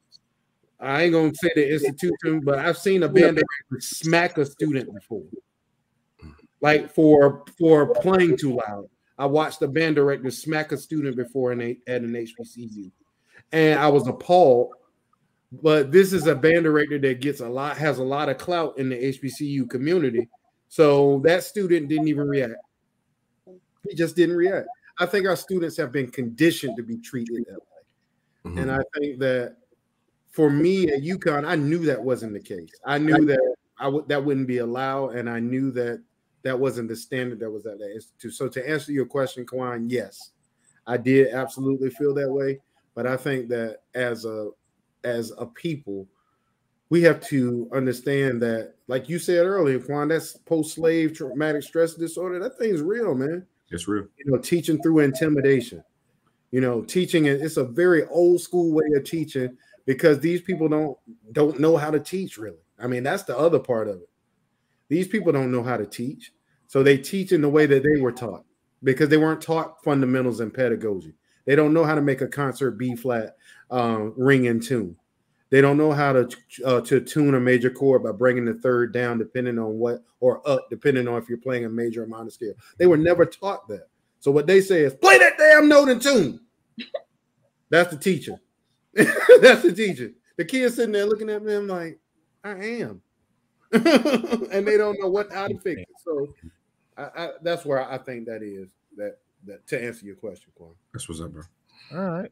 I 0.79 1.03
ain't 1.03 1.13
gonna 1.13 1.33
say 1.35 1.51
the 1.53 1.69
institution, 1.69 2.39
but 2.45 2.59
I've 2.59 2.77
seen 2.77 3.03
a 3.03 3.09
band 3.09 3.35
director 3.35 3.81
smack 3.81 4.37
a 4.37 4.45
student 4.45 4.93
before, 4.93 5.25
like 6.61 6.95
for 6.95 7.43
for 7.59 7.93
playing 7.95 8.37
too 8.37 8.55
loud. 8.55 8.89
I 9.17 9.25
watched 9.25 9.61
a 9.63 9.67
band 9.67 9.95
director 9.95 10.31
smack 10.31 10.71
a 10.71 10.77
student 10.77 11.17
before 11.17 11.51
in 11.51 11.61
a, 11.61 11.77
at 11.87 12.03
an 12.03 12.13
HBCU, 12.13 12.89
and 13.51 13.77
I 13.77 13.89
was 13.89 14.07
appalled. 14.07 14.75
But 15.51 15.91
this 15.91 16.13
is 16.13 16.27
a 16.27 16.35
band 16.35 16.63
director 16.63 16.97
that 16.99 17.19
gets 17.19 17.41
a 17.41 17.49
lot, 17.49 17.77
has 17.77 17.99
a 17.99 18.03
lot 18.03 18.29
of 18.29 18.37
clout 18.37 18.77
in 18.77 18.89
the 18.89 18.95
HBCU 18.95 19.69
community. 19.69 20.29
So 20.69 21.19
that 21.25 21.43
student 21.43 21.89
didn't 21.89 22.07
even 22.07 22.27
react. 22.27 22.53
He 23.87 23.95
just 23.95 24.15
didn't 24.15 24.37
react. 24.37 24.67
I 24.99 25.05
think 25.05 25.27
our 25.27 25.35
students 25.35 25.75
have 25.77 25.91
been 25.91 26.09
conditioned 26.09 26.77
to 26.77 26.83
be 26.83 26.97
treated 26.97 27.45
that 27.49 27.57
way. 27.57 28.45
Mm-hmm. 28.45 28.57
And 28.59 28.71
I 28.71 28.79
think 28.97 29.19
that 29.19 29.57
for 30.29 30.49
me 30.49 30.89
at 30.89 31.01
UConn, 31.01 31.45
I 31.45 31.55
knew 31.55 31.79
that 31.85 32.01
wasn't 32.01 32.33
the 32.33 32.39
case. 32.39 32.71
I 32.85 32.97
knew 32.97 33.25
that 33.25 33.55
I 33.77 33.87
would 33.87 34.07
that 34.07 34.23
wouldn't 34.23 34.47
be 34.47 34.59
allowed, 34.59 35.15
and 35.15 35.29
I 35.29 35.39
knew 35.39 35.71
that 35.71 36.01
that 36.43 36.57
wasn't 36.57 36.87
the 36.87 36.95
standard 36.95 37.39
that 37.39 37.51
was 37.51 37.65
at 37.65 37.79
that 37.79 37.91
institute. 37.93 38.33
So 38.33 38.47
to 38.47 38.69
answer 38.69 38.91
your 38.91 39.05
question, 39.05 39.45
Quan, 39.45 39.89
yes, 39.89 40.31
I 40.87 40.97
did 40.97 41.33
absolutely 41.33 41.89
feel 41.89 42.13
that 42.15 42.31
way. 42.31 42.59
But 42.95 43.07
I 43.07 43.17
think 43.17 43.47
that 43.49 43.79
as 43.93 44.25
a 44.25 44.49
as 45.03 45.31
a 45.37 45.45
people, 45.45 46.07
we 46.89 47.01
have 47.03 47.21
to 47.27 47.69
understand 47.73 48.41
that, 48.41 48.73
like 48.87 49.07
you 49.07 49.17
said 49.17 49.45
earlier, 49.45 49.79
Quan, 49.79 50.09
that's 50.09 50.33
post-slave 50.33 51.15
traumatic 51.15 51.63
stress 51.63 51.93
disorder. 51.93 52.39
That 52.39 52.57
thing's 52.57 52.81
real, 52.81 53.15
man. 53.15 53.45
It's 53.69 53.87
real. 53.87 54.07
You 54.17 54.31
know, 54.31 54.37
teaching 54.37 54.81
through 54.81 54.99
intimidation. 54.99 55.83
You 56.51 56.59
know, 56.59 56.81
teaching 56.81 57.25
it's 57.25 57.55
a 57.55 57.63
very 57.63 58.05
old 58.07 58.41
school 58.41 58.73
way 58.73 58.83
of 58.95 59.05
teaching 59.05 59.57
because 59.85 60.19
these 60.19 60.41
people 60.41 60.67
don't 60.67 60.97
don't 61.31 61.59
know 61.61 61.77
how 61.77 61.89
to 61.91 61.99
teach 61.99 62.37
really. 62.37 62.57
I 62.77 62.87
mean, 62.87 63.03
that's 63.03 63.23
the 63.23 63.37
other 63.37 63.59
part 63.59 63.87
of 63.87 63.95
it. 63.95 64.09
These 64.89 65.07
people 65.07 65.31
don't 65.31 65.51
know 65.51 65.63
how 65.63 65.77
to 65.77 65.85
teach. 65.85 66.33
So 66.67 66.83
they 66.83 66.97
teach 66.97 67.31
in 67.31 67.39
the 67.39 67.49
way 67.49 67.65
that 67.65 67.83
they 67.83 68.01
were 68.01 68.11
taught 68.11 68.43
because 68.83 69.07
they 69.07 69.17
weren't 69.17 69.41
taught 69.41 69.81
fundamentals 69.83 70.41
and 70.41 70.53
pedagogy. 70.53 71.13
They 71.45 71.55
don't 71.55 71.73
know 71.73 71.83
how 71.83 71.95
to 71.95 72.01
make 72.01 72.21
a 72.21 72.27
concert 72.27 72.71
B 72.71 72.95
flat 72.95 73.35
um, 73.69 74.13
ring 74.15 74.47
and 74.47 74.61
tune. 74.61 74.95
They 75.49 75.59
don't 75.59 75.77
know 75.77 75.91
how 75.91 76.13
to 76.13 76.29
uh, 76.65 76.81
to 76.81 77.01
tune 77.01 77.35
a 77.35 77.39
major 77.39 77.69
chord 77.69 78.03
by 78.03 78.11
bringing 78.13 78.45
the 78.45 78.53
third 78.53 78.93
down, 78.93 79.17
depending 79.17 79.59
on 79.59 79.77
what, 79.79 80.01
or 80.21 80.47
up, 80.49 80.69
depending 80.69 81.07
on 81.07 81.21
if 81.21 81.27
you're 81.27 81.37
playing 81.37 81.65
a 81.65 81.69
major 81.69 82.03
or 82.03 82.07
minor 82.07 82.29
scale. 82.29 82.53
They 82.77 82.87
were 82.87 82.97
never 82.97 83.25
taught 83.25 83.67
that. 83.67 83.89
So 84.19 84.31
what 84.31 84.47
they 84.47 84.61
say 84.61 84.81
is, 84.81 84.93
play 84.93 85.17
that 85.17 85.37
damn 85.37 85.67
note 85.67 85.89
and 85.89 86.01
tune. 86.01 86.39
That's 87.69 87.91
the 87.91 87.97
teacher. 87.97 88.39
That's 88.93 89.63
the 89.63 89.73
teacher. 89.75 90.11
The 90.37 90.45
kid's 90.45 90.75
sitting 90.75 90.93
there 90.93 91.05
looking 91.05 91.29
at 91.29 91.45
them 91.45 91.67
like, 91.67 91.99
I 92.43 92.51
am. 92.51 93.01
and 93.71 94.67
they 94.67 94.77
don't 94.77 94.99
know 94.99 95.09
what 95.09 95.31
how 95.31 95.47
to 95.47 95.57
fix 95.59 95.81
it. 95.81 95.87
So 96.03 96.27
I, 96.97 97.03
I, 97.03 97.29
that's 97.41 97.65
where 97.65 97.89
I 97.89 97.97
think 97.97 98.25
that 98.25 98.43
is 98.43 98.69
that 98.97 99.17
that 99.45 99.67
to 99.67 99.83
answer 99.83 100.05
your 100.05 100.15
question, 100.15 100.51
Quan. 100.55 100.73
That's 100.93 101.07
what's 101.07 101.21
up, 101.21 101.31
bro. 101.31 101.43
All 101.93 101.99
right. 101.99 102.31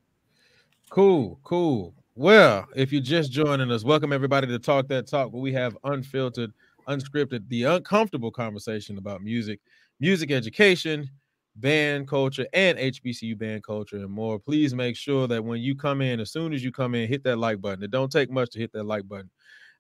Cool, 0.90 1.40
cool. 1.44 1.94
Well, 2.16 2.68
if 2.76 2.92
you're 2.92 3.02
just 3.02 3.32
joining 3.32 3.72
us, 3.72 3.84
welcome 3.84 4.12
everybody 4.12 4.48
to 4.48 4.60
Talk 4.60 4.88
That 4.88 5.08
Talk, 5.08 5.32
where 5.32 5.42
we 5.42 5.54
have 5.54 5.78
unfiltered, 5.84 6.52
unscripted, 6.88 7.48
the 7.48 7.64
uncomfortable 7.64 8.32
conversation 8.32 8.98
about 8.98 9.22
music, 9.22 9.60
music 10.00 10.32
education, 10.32 11.10
band 11.56 12.08
culture, 12.08 12.48
and 12.54 12.78
HBCU 12.78 13.38
band 13.38 13.64
culture 13.64 13.98
and 13.98 14.10
more. 14.10 14.40
Please 14.40 14.74
make 14.74 14.96
sure 14.96 15.28
that 15.28 15.44
when 15.44 15.62
you 15.62 15.76
come 15.76 16.02
in, 16.02 16.20
as 16.20 16.32
soon 16.32 16.54
as 16.54 16.64
you 16.64 16.72
come 16.72 16.96
in, 16.96 17.08
hit 17.08 17.24
that 17.24 17.38
like 17.38 17.62
button. 17.62 17.84
It 17.84 17.92
don't 17.92 18.12
take 18.12 18.32
much 18.32 18.50
to 18.52 18.60
hit 18.60 18.72
that 18.74 18.86
like 18.86 19.08
button. 19.08 19.30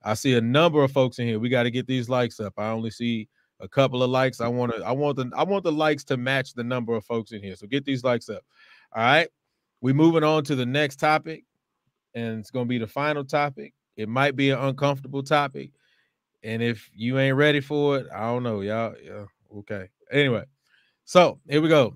I 0.03 0.13
see 0.13 0.35
a 0.35 0.41
number 0.41 0.83
of 0.83 0.91
folks 0.91 1.19
in 1.19 1.27
here. 1.27 1.39
We 1.39 1.49
got 1.49 1.63
to 1.63 1.71
get 1.71 1.87
these 1.87 2.07
likes 2.09 2.39
up. 2.39 2.53
I 2.57 2.69
only 2.69 2.91
see 2.91 3.27
a 3.59 3.67
couple 3.67 4.03
of 4.03 4.09
likes. 4.09 4.41
I 4.41 4.47
want 4.47 4.73
to, 4.73 4.83
I 4.83 4.91
want 4.91 5.17
the, 5.17 5.29
I 5.35 5.43
want 5.43 5.63
the 5.63 5.71
likes 5.71 6.03
to 6.05 6.17
match 6.17 6.53
the 6.53 6.63
number 6.63 6.95
of 6.95 7.05
folks 7.05 7.31
in 7.31 7.41
here. 7.43 7.55
So 7.55 7.67
get 7.67 7.85
these 7.85 8.03
likes 8.03 8.29
up. 8.29 8.43
All 8.95 9.03
right. 9.03 9.27
We 9.81 9.93
moving 9.93 10.23
on 10.23 10.43
to 10.45 10.55
the 10.55 10.65
next 10.65 10.97
topic, 10.97 11.45
and 12.13 12.39
it's 12.39 12.51
gonna 12.51 12.65
be 12.65 12.77
the 12.77 12.87
final 12.87 13.23
topic. 13.23 13.73
It 13.95 14.09
might 14.09 14.35
be 14.35 14.49
an 14.49 14.59
uncomfortable 14.59 15.23
topic, 15.23 15.71
and 16.43 16.61
if 16.61 16.89
you 16.93 17.17
ain't 17.17 17.37
ready 17.37 17.61
for 17.61 17.97
it, 17.97 18.07
I 18.13 18.21
don't 18.21 18.43
know, 18.43 18.61
y'all. 18.61 18.95
Yeah, 19.01 19.25
okay. 19.59 19.87
Anyway, 20.11 20.43
so 21.05 21.39
here 21.47 21.61
we 21.61 21.69
go. 21.69 21.95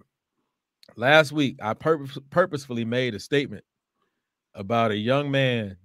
Last 0.96 1.32
week, 1.32 1.58
I 1.62 1.74
purpose, 1.74 2.18
purposefully 2.30 2.86
made 2.86 3.16
a 3.16 3.20
statement 3.20 3.66
about 4.54 4.92
a 4.92 4.98
young 4.98 5.30
man 5.32 5.76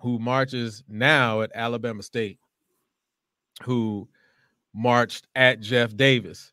who 0.00 0.18
marches 0.18 0.82
now 0.88 1.42
at 1.42 1.50
Alabama 1.54 2.02
State, 2.02 2.38
who 3.62 4.08
marched 4.74 5.26
at 5.34 5.60
Jeff 5.60 5.96
Davis, 5.96 6.52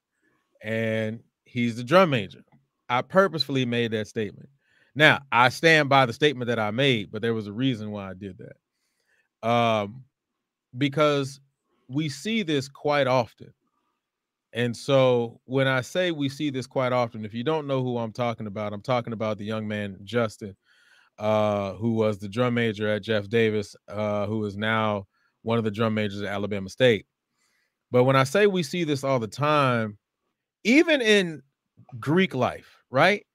and 0.62 1.22
he's 1.46 1.78
the 1.78 1.84
drum 1.84 2.10
major. 2.12 2.44
I 2.90 3.02
purposefully 3.02 3.66
made 3.66 3.92
that 3.92 4.08
statement. 4.08 4.50
Now, 4.96 5.22
I 5.32 5.50
stand 5.50 5.90
by 5.90 6.06
the 6.06 6.14
statement 6.14 6.48
that 6.48 6.60
I 6.60 6.72
made, 6.72 7.12
but 7.12 7.22
there 7.22 7.34
was 7.34 7.48
a 7.48 7.54
reason 7.54 7.92
why 7.92 8.10
I 8.10 8.14
did 8.14 8.38
that. 8.40 9.48
Um, 9.48 10.04
because 10.78 11.40
we 11.88 12.10
see 12.10 12.44
this 12.44 12.68
quite 12.68 13.08
often. 13.08 13.54
And 14.54 14.76
so 14.76 15.40
when 15.46 15.68
I 15.68 15.82
say 15.82 16.12
we 16.12 16.28
see 16.28 16.50
this 16.50 16.66
quite 16.68 16.92
often, 16.92 17.24
if 17.24 17.34
you 17.34 17.44
don't 17.44 17.68
know 17.68 17.84
who 17.84 17.98
I'm 17.98 18.12
talking 18.12 18.48
about, 18.48 18.74
I'm 18.74 18.82
talking 18.82 19.14
about 19.14 19.38
the 19.38 19.46
young 19.46 19.68
man 19.68 19.98
Justin, 20.04 20.56
uh, 21.20 21.74
who 21.74 21.94
was 21.94 22.18
the 22.18 22.30
drum 22.30 22.56
major 22.56 22.88
at 22.88 23.04
Jeff 23.04 23.30
Davis, 23.30 23.76
uh, 23.88 24.26
who 24.26 24.44
is 24.46 24.58
now 24.58 25.06
one 25.44 25.58
of 25.58 25.64
the 25.64 25.72
drum 25.72 25.94
majors 25.94 26.22
at 26.22 26.34
Alabama 26.34 26.70
State. 26.70 27.06
But 27.92 28.04
when 28.04 28.16
I 28.16 28.24
say 28.24 28.48
we 28.48 28.64
see 28.64 28.84
this 28.84 29.04
all 29.04 29.20
the 29.20 29.28
time, 29.28 29.98
even 30.64 31.02
in 31.02 31.42
Greek 32.00 32.36
life, 32.36 32.84
right? 32.90 33.26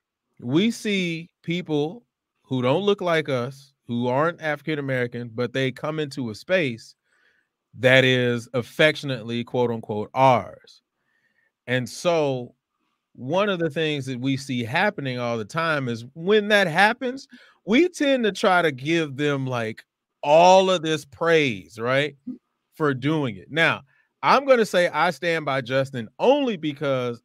We 0.41 0.71
see 0.71 1.31
people 1.43 2.05
who 2.43 2.63
don't 2.63 2.83
look 2.85 3.01
like 3.01 3.29
us, 3.29 3.73
who 3.87 4.09
aren't 4.09 4.43
African 4.43 4.79
American, 4.79 5.31
but 5.35 5.53
they 5.53 5.73
come 5.73 5.99
into 5.99 6.31
a 6.31 6.35
space 6.35 6.95
that 7.79 8.05
is 8.05 8.49
affectionately, 8.55 9.45
quote 9.45 9.71
unquote, 9.71 10.11
ours. 10.15 10.83
And 11.67 11.89
so, 11.89 12.55
one 13.15 13.49
of 13.49 13.59
the 13.59 13.71
things 13.71 14.07
that 14.07 14.21
we 14.21 14.37
see 14.37 14.65
happening 14.65 15.19
all 15.19 15.39
the 15.39 15.45
time 15.45 15.89
is 15.89 16.05
when 16.15 16.49
that 16.49 16.67
happens, 16.67 17.29
we 17.67 17.89
tend 17.89 18.25
to 18.25 18.33
try 18.33 18.63
to 18.63 18.73
give 18.73 19.17
them 19.17 19.47
like 19.47 19.85
all 20.23 20.71
of 20.71 20.83
this 20.83 21.05
praise, 21.05 21.79
right? 21.79 22.17
For 22.75 22.93
doing 22.95 23.37
it. 23.37 23.51
Now, 23.51 23.83
I'm 24.25 24.47
going 24.47 24.59
to 24.59 24.67
say 24.67 24.89
I 24.89 25.11
stand 25.11 25.45
by 25.45 25.61
Justin 25.61 26.09
only 26.19 26.57
because 26.57 27.23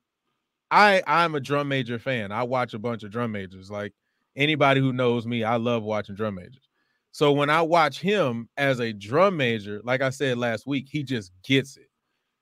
I 0.69 1.01
I'm 1.07 1.35
a 1.35 1.39
drum 1.39 1.67
major 1.69 1.99
fan. 1.99 2.31
I 2.31 2.43
watch 2.43 2.73
a 2.73 2.79
bunch 2.79 3.03
of 3.03 3.11
drum 3.11 3.31
majors. 3.31 3.71
Like 3.71 3.93
anybody 4.35 4.81
who 4.81 4.93
knows 4.93 5.25
me, 5.25 5.43
I 5.43 5.55
love 5.55 5.83
watching 5.83 6.15
drum 6.15 6.35
majors. 6.35 6.69
So 7.11 7.31
when 7.31 7.49
I 7.49 7.61
watch 7.61 7.99
him 7.99 8.49
as 8.57 8.79
a 8.79 8.93
drum 8.93 9.37
major, 9.37 9.81
like 9.83 10.01
I 10.01 10.11
said 10.11 10.37
last 10.37 10.67
week, 10.67 10.87
he 10.91 11.03
just 11.03 11.31
gets 11.43 11.77
it 11.77 11.89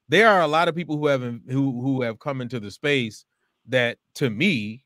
there 0.09 0.29
are 0.29 0.41
a 0.41 0.47
lot 0.47 0.67
of 0.67 0.75
people 0.75 0.97
who 0.97 1.07
have 1.07 1.21
who 1.21 1.41
who 1.81 2.01
have 2.01 2.19
come 2.19 2.41
into 2.41 2.59
the 2.59 2.71
space 2.71 3.25
that 3.67 3.97
to 4.15 4.29
me 4.29 4.83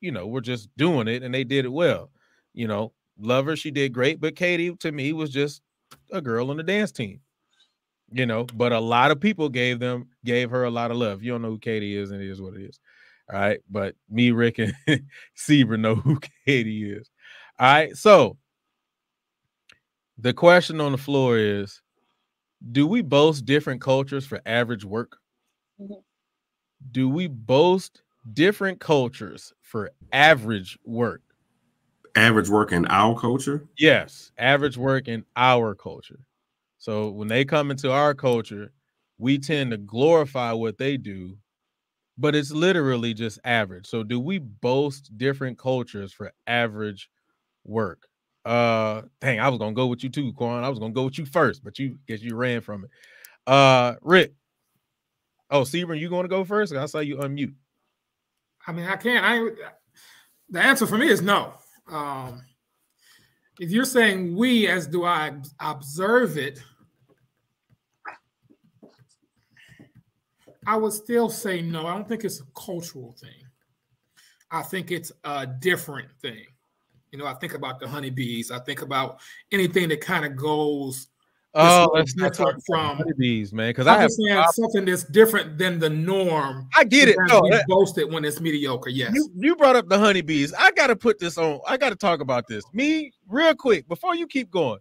you 0.00 0.12
know 0.12 0.26
were 0.26 0.40
just 0.40 0.68
doing 0.76 1.08
it 1.08 1.22
and 1.22 1.34
they 1.34 1.44
did 1.44 1.64
it 1.64 1.72
well 1.72 2.10
you 2.54 2.66
know 2.66 2.92
lover 3.18 3.56
she 3.56 3.70
did 3.70 3.92
great 3.92 4.20
but 4.20 4.36
katie 4.36 4.74
to 4.76 4.92
me 4.92 5.12
was 5.12 5.30
just 5.30 5.62
a 6.12 6.20
girl 6.20 6.50
on 6.50 6.56
the 6.56 6.62
dance 6.62 6.92
team 6.92 7.20
you 8.12 8.26
know 8.26 8.44
but 8.54 8.72
a 8.72 8.80
lot 8.80 9.10
of 9.10 9.20
people 9.20 9.48
gave 9.48 9.78
them 9.78 10.08
gave 10.24 10.50
her 10.50 10.64
a 10.64 10.70
lot 10.70 10.90
of 10.90 10.96
love 10.96 11.22
you 11.22 11.32
don't 11.32 11.42
know 11.42 11.50
who 11.50 11.58
katie 11.58 11.96
is 11.96 12.10
and 12.10 12.22
it 12.22 12.28
is 12.28 12.40
what 12.40 12.54
it 12.54 12.62
is 12.62 12.78
all 13.32 13.38
right 13.38 13.60
but 13.70 13.94
me 14.10 14.30
rick 14.30 14.58
and 14.58 14.74
Seaver 15.34 15.76
know 15.76 15.94
who 15.94 16.18
katie 16.46 16.90
is 16.90 17.10
all 17.58 17.66
right 17.66 17.96
so 17.96 18.36
the 20.18 20.32
question 20.32 20.80
on 20.80 20.92
the 20.92 20.98
floor 20.98 21.36
is 21.38 21.82
do 22.70 22.86
we 22.86 23.02
boast 23.02 23.44
different 23.44 23.80
cultures 23.80 24.24
for 24.24 24.40
average 24.46 24.84
work? 24.84 25.18
Mm-hmm. 25.80 25.94
Do 26.92 27.08
we 27.08 27.26
boast 27.26 28.02
different 28.32 28.78
cultures 28.78 29.52
for 29.62 29.90
average 30.12 30.78
work? 30.84 31.22
Average 32.14 32.50
work 32.50 32.72
in 32.72 32.86
our 32.86 33.18
culture? 33.18 33.66
Yes, 33.76 34.30
average 34.38 34.76
work 34.76 35.08
in 35.08 35.24
our 35.34 35.74
culture. 35.74 36.20
So 36.82 37.10
when 37.10 37.28
they 37.28 37.44
come 37.44 37.70
into 37.70 37.92
our 37.92 38.12
culture, 38.12 38.72
we 39.16 39.38
tend 39.38 39.70
to 39.70 39.76
glorify 39.76 40.50
what 40.50 40.78
they 40.78 40.96
do, 40.96 41.38
but 42.18 42.34
it's 42.34 42.50
literally 42.50 43.14
just 43.14 43.38
average. 43.44 43.86
So 43.86 44.02
do 44.02 44.18
we 44.18 44.38
boast 44.40 45.16
different 45.16 45.60
cultures 45.60 46.12
for 46.12 46.32
average 46.48 47.08
work? 47.62 48.08
Uh, 48.44 49.02
dang, 49.20 49.38
I 49.38 49.48
was 49.48 49.60
gonna 49.60 49.74
go 49.74 49.86
with 49.86 50.02
you 50.02 50.10
too, 50.10 50.32
Quan. 50.32 50.64
I 50.64 50.68
was 50.68 50.80
gonna 50.80 50.92
go 50.92 51.04
with 51.04 51.18
you 51.18 51.24
first, 51.24 51.62
but 51.62 51.78
you 51.78 52.00
guess 52.08 52.20
you 52.20 52.34
ran 52.34 52.60
from 52.62 52.86
it. 52.86 52.90
Uh, 53.46 53.94
Rick. 54.02 54.32
Oh, 55.50 55.60
Sebring, 55.60 56.00
you 56.00 56.08
to 56.08 56.26
go 56.26 56.44
first? 56.44 56.74
I 56.74 56.86
saw 56.86 56.98
you 56.98 57.18
unmute. 57.18 57.54
I 58.66 58.72
mean, 58.72 58.86
I 58.86 58.96
can't. 58.96 59.24
I 59.24 59.66
the 60.50 60.60
answer 60.60 60.88
for 60.88 60.98
me 60.98 61.06
is 61.06 61.22
no. 61.22 61.52
Um, 61.88 62.42
if 63.60 63.70
you're 63.70 63.84
saying 63.84 64.34
we, 64.34 64.66
as 64.66 64.88
do 64.88 65.04
I 65.04 65.34
observe 65.60 66.36
it, 66.36 66.60
I 70.66 70.76
would 70.76 70.92
still 70.92 71.28
say 71.28 71.62
no. 71.62 71.86
I 71.86 71.94
don't 71.94 72.08
think 72.08 72.24
it's 72.24 72.40
a 72.40 72.44
cultural 72.54 73.12
thing. 73.20 73.46
I 74.50 74.62
think 74.62 74.90
it's 74.90 75.12
a 75.24 75.46
different 75.46 76.08
thing. 76.20 76.44
You 77.10 77.18
know, 77.18 77.26
I 77.26 77.34
think 77.34 77.54
about 77.54 77.80
the 77.80 77.88
honeybees. 77.88 78.50
I 78.50 78.58
think 78.60 78.82
about 78.82 79.20
anything 79.50 79.88
that 79.88 80.00
kind 80.00 80.24
of 80.24 80.36
goes 80.36 81.08
Oh, 81.54 81.90
let's 81.92 82.16
not 82.16 82.32
talk 82.32 82.56
from 82.66 82.96
honeybees, 82.96 83.52
man. 83.52 83.70
Because 83.70 83.86
I 83.86 83.98
have 83.98 84.10
saying 84.10 84.42
something 84.52 84.86
that's 84.86 85.04
different 85.04 85.58
than 85.58 85.78
the 85.78 85.90
norm. 85.90 86.68
I 86.74 86.84
get 86.84 87.08
it. 87.08 87.16
No, 87.28 87.42
that, 87.50 87.66
boasted 87.68 88.10
when 88.10 88.24
it's 88.24 88.40
mediocre. 88.40 88.88
Yes. 88.88 89.12
You, 89.14 89.30
you 89.36 89.56
brought 89.56 89.76
up 89.76 89.88
the 89.88 89.98
honeybees. 89.98 90.54
I 90.54 90.70
got 90.72 90.86
to 90.86 90.96
put 90.96 91.18
this 91.18 91.36
on. 91.36 91.60
I 91.66 91.76
got 91.76 91.90
to 91.90 91.96
talk 91.96 92.20
about 92.20 92.46
this. 92.46 92.64
Me, 92.72 93.12
real 93.28 93.54
quick, 93.54 93.86
before 93.86 94.14
you 94.14 94.26
keep 94.26 94.50
going. 94.50 94.78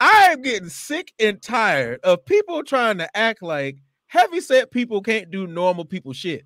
I 0.00 0.30
am 0.32 0.42
getting 0.42 0.68
sick 0.68 1.12
and 1.20 1.40
tired 1.40 2.00
of 2.02 2.24
people 2.26 2.62
trying 2.64 2.98
to 2.98 3.16
act 3.16 3.40
like 3.40 3.78
heavy 4.06 4.40
set 4.40 4.70
people 4.70 5.00
can't 5.00 5.30
do 5.30 5.46
normal 5.46 5.84
people 5.84 6.12
shit. 6.12 6.44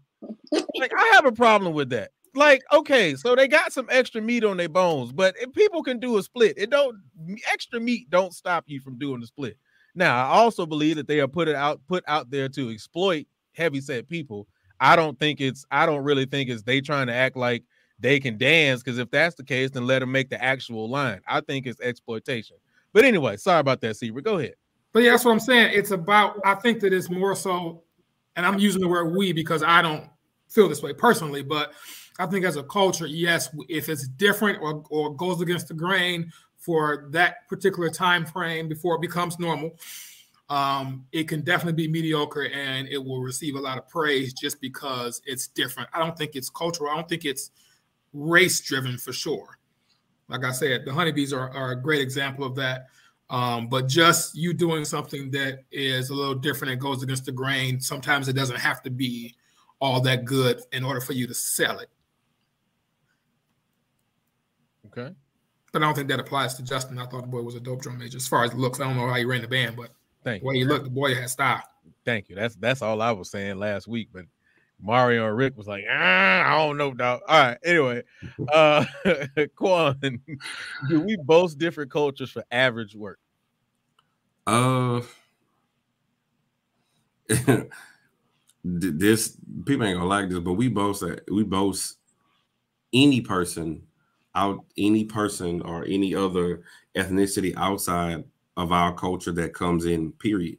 like 0.53 0.93
I 0.97 1.11
have 1.15 1.27
a 1.27 1.33
problem 1.33 1.73
with 1.75 1.91
that 1.91 2.11
like 2.35 2.63
okay, 2.73 3.15
so 3.15 3.35
they 3.35 3.49
got 3.49 3.73
some 3.73 3.89
extra 3.91 4.21
meat 4.21 4.45
on 4.45 4.57
their 4.57 4.69
bones, 4.69 5.13
but 5.13 5.35
if 5.39 5.53
people 5.53 5.83
can 5.83 5.99
do 5.99 6.19
a 6.19 6.23
split, 6.23 6.55
it 6.57 6.71
don't 6.71 6.97
extra 7.53 7.81
meat 7.81 8.09
don't 8.11 8.35
stop 8.35 8.65
you 8.67 8.81
from 8.81 8.99
doing 8.99 9.21
the 9.21 9.27
split. 9.27 9.57
Now, 9.95 10.27
I 10.27 10.37
also 10.37 10.67
believe 10.67 10.97
that 10.97 11.09
they 11.09 11.21
are 11.21 11.29
put 11.29 11.49
it 11.49 11.57
out 11.57 11.81
put 11.89 12.05
out 12.07 12.31
there 12.31 12.49
to 12.51 12.71
exploit 12.71 13.27
heavy 13.53 13.81
set 13.81 14.09
people. 14.09 14.47
I 14.79 14.97
don't 14.97 15.19
think 15.19 15.41
it's 15.41 15.65
I 15.71 15.87
don't 15.87 16.05
really 16.05 16.27
think 16.27 16.49
it's 16.49 16.63
they 16.63 16.81
trying 16.81 17.09
to 17.09 17.15
act 17.15 17.37
like 17.37 17.65
they 17.99 18.21
can 18.21 18.39
dance 18.39 18.83
because 18.83 18.99
if 18.99 19.11
that's 19.11 19.35
the 19.35 19.45
case, 19.45 19.71
then 19.71 19.87
let 19.87 19.99
them 19.99 20.13
make 20.13 20.31
the 20.31 20.43
actual 20.43 20.89
line. 20.89 21.21
I 21.27 21.41
think 21.41 21.67
it's 21.67 21.81
exploitation. 21.81 22.57
But 22.93 23.05
anyway, 23.05 23.37
sorry 23.37 23.61
about 23.61 23.81
that, 23.83 23.97
Seaver. 23.97 24.21
Go 24.21 24.39
ahead. 24.39 24.55
But 24.93 25.03
yeah, 25.03 25.11
that's 25.13 25.25
what 25.25 25.33
I'm 25.33 25.41
saying. 25.41 25.73
It's 25.75 25.91
about 25.91 26.41
I 26.45 26.55
think 26.55 26.81
that 26.81 26.93
it's 26.93 27.11
more 27.11 27.37
so, 27.37 27.83
and 28.37 28.45
I'm 28.45 28.59
using 28.59 28.81
the 28.81 28.89
word 28.89 29.17
we 29.17 29.33
because 29.33 29.63
I 29.63 29.83
don't 29.83 30.09
feel 30.49 30.69
this 30.69 30.83
way 30.83 30.93
personally, 30.93 31.43
but 31.43 31.73
I 32.19 32.27
think 32.27 32.45
as 32.45 32.57
a 32.57 32.63
culture, 32.63 33.07
yes, 33.07 33.49
if 33.69 33.89
it's 33.89 34.07
different 34.07 34.61
or, 34.61 34.85
or 34.91 35.15
goes 35.15 35.41
against 35.41 35.69
the 35.69 35.75
grain 35.75 36.33
for 36.59 37.07
that 37.11 37.49
particular 37.49 37.89
time 37.89 38.27
frame 38.27 38.69
before 38.69 38.97
it 38.97 39.01
becomes 39.01 39.39
normal, 39.39 39.71
um, 40.51 41.07
it 41.13 41.29
can 41.29 41.43
definitely 41.43 41.87
be 41.87 41.91
mediocre 41.91 42.49
and 42.49 42.89
it 42.89 42.99
will 42.99 43.23
receive 43.23 43.55
a 43.55 43.61
lot 43.61 43.79
of 43.79 43.89
praise 43.89 44.35
just 44.35 44.61
because 44.61 45.23
it's 45.25 45.47
different. 45.47 45.89
I 45.95 46.01
don't 46.01 46.19
think 46.19 46.35
it's 46.35 46.51
cultural. 46.51 46.91
I 46.91 46.97
don't 46.97 47.09
think 47.09 47.25
it's 47.25 47.53
race 48.13 48.61
driven 48.61 48.99
for 48.99 49.13
sure. 49.13 49.59
Like 50.29 50.45
I 50.45 50.51
said, 50.51 50.85
the 50.85 50.93
honeybees 50.93 51.33
are, 51.33 51.51
are 51.51 51.73
a 51.73 51.81
great 51.81 52.03
example 52.03 52.45
of 52.45 52.55
that. 52.57 52.89
Um, 53.31 53.69
but 53.69 53.87
just 53.87 54.37
you 54.37 54.53
doing 54.53 54.85
something 54.85 55.31
that 55.31 55.61
is 55.71 56.11
a 56.11 56.15
little 56.15 56.35
different 56.35 56.73
and 56.73 56.81
goes 56.81 57.03
against 57.03 57.25
the 57.25 57.33
grain, 57.33 57.81
sometimes 57.81 58.29
it 58.29 58.33
doesn't 58.33 58.59
have 58.59 58.83
to 58.83 58.91
be 58.91 59.37
all 59.81 60.01
that 60.01 60.25
good 60.25 60.61
in 60.73 60.85
order 60.85 61.01
for 61.01 61.13
you 61.13 61.27
to 61.29 61.35
sell 61.35 61.79
it. 61.79 61.89
Okay. 64.87 65.15
But 65.73 65.83
I 65.83 65.85
don't 65.85 65.95
think 65.95 66.09
that 66.09 66.19
applies 66.19 66.55
to 66.55 66.65
Justin. 66.65 66.99
I 66.99 67.07
thought 67.07 67.23
the 67.23 67.29
boy 67.29 67.43
was 67.43 67.55
a 67.55 67.61
dope 67.61 67.83
drum 67.83 67.99
major. 67.99 68.17
As 68.17 68.27
far 68.27 68.43
as 68.45 68.53
looks, 68.53 68.81
I 68.81 68.85
don't 68.85 68.97
know 68.97 69.07
how 69.07 69.15
he 69.15 69.25
ran 69.25 69.43
the 69.43 69.49
band, 69.49 69.77
but 69.77 69.91
Thank 70.25 70.43
the 70.43 70.49
way 70.49 70.55
you. 70.57 70.65
he 70.65 70.71
looked, 70.71 70.85
the 70.85 70.91
boy 70.91 71.15
had 71.15 71.31
style. 71.31 71.63
Thank 72.05 72.29
you. 72.29 72.35
That's 72.35 72.57
that's 72.57 72.83
all 72.83 73.01
I 73.01 73.13
was 73.13 73.31
saying 73.31 73.59
last 73.59 73.87
week. 73.87 74.09
But 74.13 74.25
Mario 74.83 75.27
and 75.29 75.37
Rick 75.37 75.57
was 75.57 75.67
like, 75.67 75.85
ah, 75.91 76.55
I 76.55 76.57
don't 76.59 76.77
know, 76.77 76.93
dog. 76.93 77.21
All 77.29 77.39
right. 77.39 77.59
Anyway, 77.65 78.03
uh 78.53 78.85
Quan, 79.57 79.99
do 80.89 81.01
we 81.01 81.17
boast 81.25 81.59
different 81.59 81.91
cultures 81.91 82.31
for 82.31 82.45
average 82.51 82.95
work? 82.95 83.19
Uh 84.47 85.03
this 88.65 89.37
people 89.65 89.85
ain't 89.87 89.99
gonna 89.99 90.07
like 90.07 90.29
this, 90.29 90.41
but 90.41 90.55
we 90.55 90.69
boast 90.69 91.01
that 91.03 91.23
we 91.31 91.45
boast 91.45 91.99
any 92.93 93.21
person 93.21 93.83
out 94.35 94.65
any 94.77 95.05
person 95.05 95.61
or 95.63 95.85
any 95.85 96.15
other 96.15 96.63
ethnicity 96.95 97.55
outside 97.57 98.25
of 98.57 98.73
our 98.73 98.95
culture 98.95 99.33
that 99.33 99.55
comes 99.55 99.87
in, 99.87 100.13
period. 100.13 100.59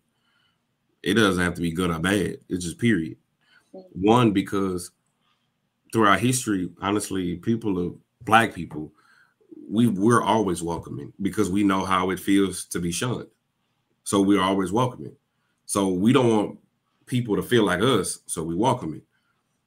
It 1.04 1.16
doesn't 1.16 1.44
have 1.44 1.56
to 1.56 1.62
be 1.62 1.72
good 1.72 1.90
or 1.90 2.00
bad. 2.00 2.38
It's 2.50 2.66
just 2.66 2.78
period. 2.78 3.18
One, 3.72 4.32
because 4.32 4.92
throughout 5.94 6.20
history, 6.20 6.70
honestly, 6.82 7.36
people 7.38 7.80
of 7.80 7.96
black 8.22 8.54
people, 8.54 8.92
we 9.70 9.88
we're 9.88 10.24
always 10.24 10.62
welcoming 10.62 11.14
because 11.22 11.50
we 11.50 11.64
know 11.64 11.86
how 11.86 12.10
it 12.10 12.20
feels 12.20 12.66
to 12.66 12.80
be 12.80 12.92
shunned. 12.92 13.28
So 14.04 14.22
we're 14.22 14.42
always 14.42 14.72
welcoming. 14.72 15.16
So 15.66 15.88
we 15.88 16.12
don't 16.12 16.30
want 16.30 16.60
people 17.06 17.36
to 17.36 17.42
feel 17.42 17.64
like 17.64 17.82
us, 17.82 18.20
so 18.26 18.44
we 18.44 18.56
welcome 18.56 18.94
it. 18.96 19.04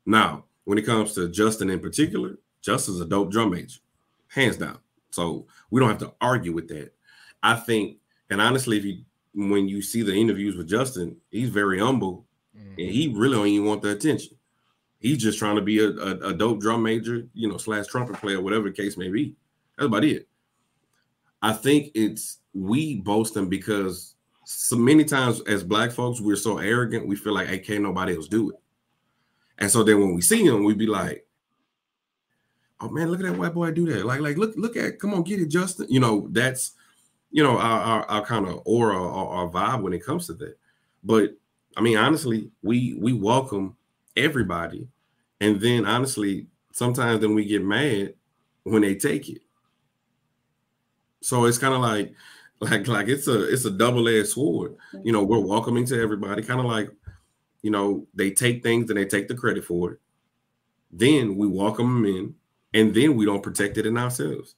Now, 0.06 0.44
when 0.64 0.78
it 0.78 0.86
comes 0.86 1.14
to 1.14 1.28
Justin 1.28 1.70
in 1.70 1.80
particular, 1.80 2.38
Justin's 2.60 3.00
a 3.00 3.06
dope 3.06 3.30
drum 3.30 3.50
major 3.50 3.80
hands 4.28 4.56
down. 4.56 4.78
So 5.10 5.46
we 5.70 5.80
don't 5.80 5.88
have 5.88 5.98
to 5.98 6.12
argue 6.20 6.52
with 6.52 6.68
that. 6.68 6.92
I 7.42 7.54
think, 7.54 7.98
and 8.30 8.40
honestly, 8.40 8.78
if 8.78 8.84
you 8.84 9.04
when 9.34 9.68
you 9.68 9.82
see 9.82 10.02
the 10.02 10.14
interviews 10.14 10.56
with 10.56 10.68
Justin, 10.68 11.16
he's 11.30 11.48
very 11.48 11.78
humble 11.78 12.26
mm-hmm. 12.56 12.80
and 12.80 12.90
he 12.90 13.12
really 13.14 13.36
don't 13.36 13.46
even 13.46 13.66
want 13.66 13.82
the 13.82 13.90
attention. 13.90 14.36
He's 14.98 15.18
just 15.18 15.38
trying 15.38 15.56
to 15.56 15.62
be 15.62 15.80
a, 15.80 15.88
a, 15.88 16.28
a, 16.28 16.34
dope 16.34 16.60
drum 16.60 16.82
major, 16.82 17.26
you 17.34 17.48
know, 17.48 17.58
slash 17.58 17.86
trumpet 17.88 18.16
player, 18.16 18.40
whatever 18.40 18.70
the 18.70 18.74
case 18.74 18.96
may 18.96 19.10
be. 19.10 19.34
That's 19.76 19.86
about 19.86 20.04
it. 20.04 20.28
I 21.42 21.52
think 21.52 21.90
it's 21.94 22.38
we 22.54 23.00
boast 23.00 23.36
him 23.36 23.50
because 23.50 24.14
so 24.46 24.76
many 24.76 25.04
times 25.04 25.42
as 25.42 25.62
black 25.62 25.90
folks, 25.90 26.20
we're 26.20 26.36
so 26.36 26.58
arrogant, 26.58 27.06
we 27.06 27.16
feel 27.16 27.34
like, 27.34 27.48
hey, 27.48 27.58
can't 27.58 27.82
nobody 27.82 28.16
else 28.16 28.28
do 28.28 28.50
it. 28.50 28.56
And 29.58 29.70
so 29.70 29.82
then 29.82 30.00
when 30.00 30.14
we 30.14 30.22
see 30.22 30.44
him, 30.44 30.64
we 30.64 30.74
be 30.74 30.86
like, 30.86 31.26
oh 32.80 32.88
man, 32.88 33.10
look 33.10 33.20
at 33.20 33.26
that 33.26 33.38
white 33.38 33.54
boy 33.54 33.70
do 33.72 33.86
that. 33.92 34.06
Like, 34.06 34.20
like 34.20 34.36
look, 34.36 34.54
look 34.56 34.76
at, 34.76 34.98
come 34.98 35.14
on, 35.14 35.22
get 35.22 35.40
it, 35.40 35.48
Justin. 35.48 35.86
You 35.88 36.00
know, 36.00 36.28
that's 36.30 36.72
you 37.30 37.42
know 37.42 37.58
our 37.58 37.80
our, 37.80 38.04
our 38.06 38.24
kind 38.24 38.46
of 38.46 38.62
aura 38.64 38.96
or 38.96 39.28
our 39.28 39.48
vibe 39.48 39.82
when 39.82 39.92
it 39.92 40.04
comes 40.04 40.26
to 40.26 40.34
that. 40.34 40.56
But 41.02 41.36
I 41.76 41.80
mean, 41.80 41.96
honestly, 41.96 42.50
we 42.62 42.94
we 42.94 43.12
welcome 43.12 43.76
everybody, 44.16 44.88
and 45.40 45.60
then 45.60 45.86
honestly, 45.86 46.46
sometimes 46.72 47.20
then 47.20 47.34
we 47.34 47.44
get 47.44 47.64
mad 47.64 48.14
when 48.62 48.82
they 48.82 48.94
take 48.94 49.28
it. 49.28 49.42
So 51.20 51.44
it's 51.44 51.58
kind 51.58 51.74
of 51.74 51.80
like 51.80 52.14
like 52.60 52.86
like 52.86 53.08
it's 53.08 53.26
a 53.28 53.52
it's 53.52 53.64
a 53.64 53.70
double-edged 53.70 54.28
sword. 54.28 54.76
You 55.02 55.12
know, 55.12 55.24
we're 55.24 55.38
welcoming 55.38 55.86
to 55.86 56.00
everybody, 56.00 56.42
kind 56.42 56.60
of 56.60 56.66
like 56.66 56.90
you 57.62 57.70
know, 57.70 58.06
they 58.14 58.30
take 58.30 58.62
things 58.62 58.90
and 58.90 58.98
they 58.98 59.06
take 59.06 59.26
the 59.26 59.34
credit 59.34 59.64
for 59.64 59.92
it. 59.92 60.00
Then 60.92 61.36
we 61.36 61.46
welcome 61.48 62.02
them 62.02 62.04
in, 62.04 62.34
and 62.74 62.94
then 62.94 63.16
we 63.16 63.24
don't 63.24 63.42
protect 63.42 63.78
it 63.78 63.86
in 63.86 63.96
ourselves. 63.96 64.54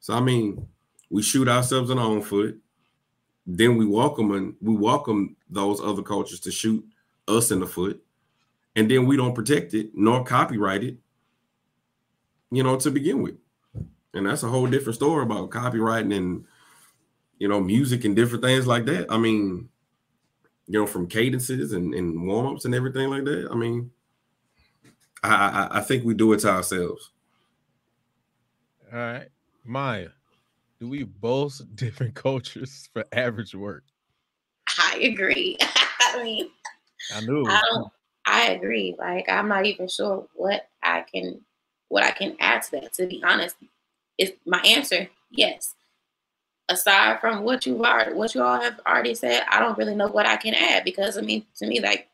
So 0.00 0.14
I 0.14 0.20
mean, 0.20 0.66
we 1.08 1.22
shoot 1.22 1.48
ourselves 1.48 1.90
in 1.90 1.98
our 1.98 2.04
own 2.04 2.22
foot. 2.22 2.58
Then 3.50 3.78
we 3.78 3.86
welcome 3.86 4.30
and 4.32 4.54
we 4.60 4.76
welcome 4.76 5.34
those 5.48 5.80
other 5.80 6.02
cultures 6.02 6.38
to 6.40 6.50
shoot 6.50 6.84
us 7.26 7.50
in 7.50 7.60
the 7.60 7.66
foot, 7.66 8.04
and 8.76 8.90
then 8.90 9.06
we 9.06 9.16
don't 9.16 9.34
protect 9.34 9.72
it 9.72 9.92
nor 9.94 10.22
copyright 10.22 10.84
it. 10.84 10.98
You 12.50 12.62
know, 12.62 12.76
to 12.76 12.90
begin 12.90 13.22
with, 13.22 13.36
and 14.12 14.26
that's 14.26 14.42
a 14.42 14.48
whole 14.48 14.66
different 14.66 14.96
story 14.96 15.22
about 15.22 15.48
copywriting 15.48 16.14
and 16.14 16.44
you 17.38 17.48
know 17.48 17.58
music 17.58 18.04
and 18.04 18.14
different 18.14 18.44
things 18.44 18.66
like 18.66 18.84
that. 18.84 19.10
I 19.10 19.16
mean, 19.16 19.70
you 20.66 20.78
know, 20.78 20.86
from 20.86 21.06
cadences 21.06 21.72
and, 21.72 21.94
and 21.94 22.26
warm 22.26 22.48
ups 22.48 22.66
and 22.66 22.74
everything 22.74 23.08
like 23.08 23.24
that. 23.24 23.48
I 23.50 23.54
mean, 23.54 23.90
I, 25.22 25.30
I 25.30 25.78
I 25.78 25.80
think 25.80 26.04
we 26.04 26.12
do 26.12 26.34
it 26.34 26.40
to 26.40 26.50
ourselves. 26.50 27.12
All 28.92 28.98
right, 28.98 29.28
Maya, 29.64 30.10
do 30.80 30.88
we 30.88 31.04
both 31.04 31.60
different 31.74 32.14
cultures 32.14 32.88
for 32.92 33.04
average 33.12 33.54
work? 33.54 33.84
I 34.78 34.98
agree. 35.02 35.56
I 36.00 36.22
mean, 36.22 36.50
I 37.14 37.20
knew. 37.20 37.44
I 37.46 37.60
don't. 37.70 37.92
I 38.26 38.48
agree. 38.50 38.94
Like, 38.98 39.28
I'm 39.28 39.48
not 39.48 39.64
even 39.64 39.88
sure 39.88 40.26
what 40.34 40.68
I 40.82 41.02
can, 41.02 41.40
what 41.88 42.04
I 42.04 42.10
can 42.10 42.36
add 42.40 42.62
to 42.64 42.72
that. 42.72 42.92
To 42.94 43.06
be 43.06 43.22
honest, 43.24 43.56
is 44.18 44.32
my 44.44 44.60
answer 44.60 45.08
yes. 45.30 45.74
Aside 46.68 47.20
from 47.20 47.44
what 47.44 47.64
you've 47.64 47.80
already, 47.80 48.12
what 48.12 48.34
you 48.34 48.42
all 48.42 48.60
have 48.60 48.78
already 48.86 49.14
said, 49.14 49.44
I 49.50 49.58
don't 49.58 49.78
really 49.78 49.94
know 49.94 50.08
what 50.08 50.26
I 50.26 50.36
can 50.36 50.52
add 50.52 50.84
because 50.84 51.16
I 51.16 51.22
mean, 51.22 51.46
to 51.56 51.66
me, 51.66 51.80
like, 51.80 52.08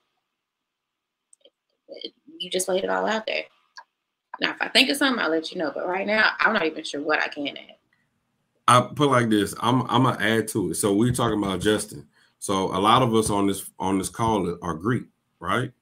you 2.38 2.50
just 2.50 2.68
laid 2.68 2.84
it 2.84 2.90
all 2.90 3.06
out 3.06 3.26
there. 3.26 3.42
Now, 4.40 4.50
if 4.50 4.56
I 4.60 4.68
think 4.68 4.90
of 4.90 4.96
something, 4.96 5.20
I'll 5.20 5.30
let 5.30 5.50
you 5.50 5.58
know. 5.58 5.72
But 5.74 5.88
right 5.88 6.06
now, 6.06 6.30
I'm 6.38 6.52
not 6.52 6.66
even 6.66 6.84
sure 6.84 7.00
what 7.00 7.20
I 7.20 7.26
can 7.26 7.48
add. 7.48 7.76
I 8.66 8.80
put 8.80 9.10
like 9.10 9.28
this. 9.28 9.54
I'm 9.60 9.82
I'm 9.82 10.04
gonna 10.04 10.22
add 10.22 10.48
to 10.48 10.70
it. 10.70 10.74
So 10.74 10.94
we're 10.94 11.12
talking 11.12 11.38
about 11.38 11.60
Justin. 11.60 12.06
So 12.38 12.74
a 12.76 12.80
lot 12.80 13.02
of 13.02 13.14
us 13.14 13.30
on 13.30 13.46
this 13.46 13.70
on 13.78 13.98
this 13.98 14.08
call 14.08 14.58
are 14.62 14.74
Greek, 14.74 15.04
right? 15.40 15.72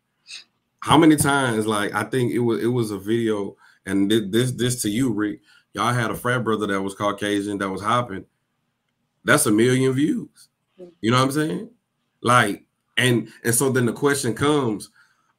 How 0.80 0.98
many 0.98 1.16
times? 1.16 1.66
Like 1.66 1.94
I 1.94 2.04
think 2.04 2.32
it 2.32 2.40
was 2.40 2.62
it 2.62 2.68
was 2.68 2.90
a 2.90 2.98
video, 2.98 3.56
and 3.86 4.10
this 4.10 4.52
this 4.52 4.82
to 4.82 4.90
you, 4.90 5.12
Rick. 5.12 5.40
Y'all 5.74 5.92
had 5.92 6.10
a 6.10 6.14
frat 6.14 6.44
brother 6.44 6.66
that 6.66 6.82
was 6.82 6.94
Caucasian 6.94 7.58
that 7.58 7.70
was 7.70 7.82
hopping. 7.82 8.26
That's 9.24 9.46
a 9.46 9.50
million 9.50 9.92
views. 9.92 10.48
You 11.00 11.10
know 11.10 11.18
what 11.18 11.24
I'm 11.24 11.32
saying? 11.32 11.70
Like, 12.20 12.64
and 12.96 13.28
and 13.44 13.54
so 13.54 13.70
then 13.70 13.86
the 13.86 13.92
question 13.92 14.34
comes: 14.34 14.90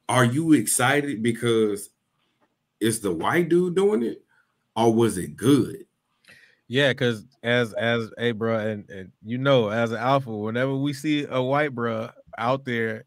Are 0.07 0.26
you 0.26 0.53
excited 0.53 1.22
because 1.22 1.90
it's 2.80 2.99
the 2.99 3.11
white 3.11 3.49
dude 3.49 3.76
doing 3.76 4.03
it, 4.03 4.24
or 4.76 4.94
was 4.94 5.18
it 5.18 5.36
good? 5.36 5.86
Yeah, 6.74 6.90
because 6.90 7.24
as 7.44 7.72
as 7.74 8.10
a 8.18 8.32
bro, 8.32 8.58
and, 8.58 8.90
and 8.90 9.12
you 9.24 9.38
know, 9.38 9.70
as 9.70 9.91
an 9.91 10.00
alpha, 10.00 10.36
whenever 10.36 10.76
we 10.76 10.91
see 10.91 11.24
a 11.30 11.40
white 11.40 11.76
bro 11.76 12.10
out 12.36 12.66
there 12.66 13.04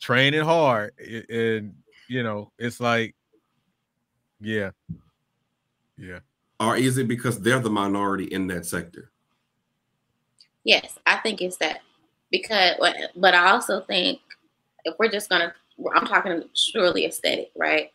training 0.00 0.40
hard, 0.40 0.90
and 0.98 1.76
you 2.08 2.24
know, 2.24 2.50
it's 2.58 2.80
like, 2.80 3.14
yeah, 4.40 4.70
yeah. 5.96 6.18
Or 6.58 6.76
is 6.76 6.98
it 6.98 7.06
because 7.06 7.40
they're 7.40 7.60
the 7.60 7.70
minority 7.70 8.24
in 8.24 8.48
that 8.48 8.66
sector? 8.66 9.12
Yes, 10.64 10.98
I 11.06 11.18
think 11.18 11.40
it's 11.40 11.58
that 11.58 11.82
because, 12.32 12.74
but 13.14 13.34
I 13.36 13.52
also 13.52 13.82
think 13.82 14.18
if 14.84 14.96
we're 14.98 15.12
just 15.12 15.28
gonna, 15.28 15.54
I'm 15.94 16.08
talking 16.08 16.42
surely 16.54 17.06
aesthetic, 17.06 17.52
right? 17.54 17.92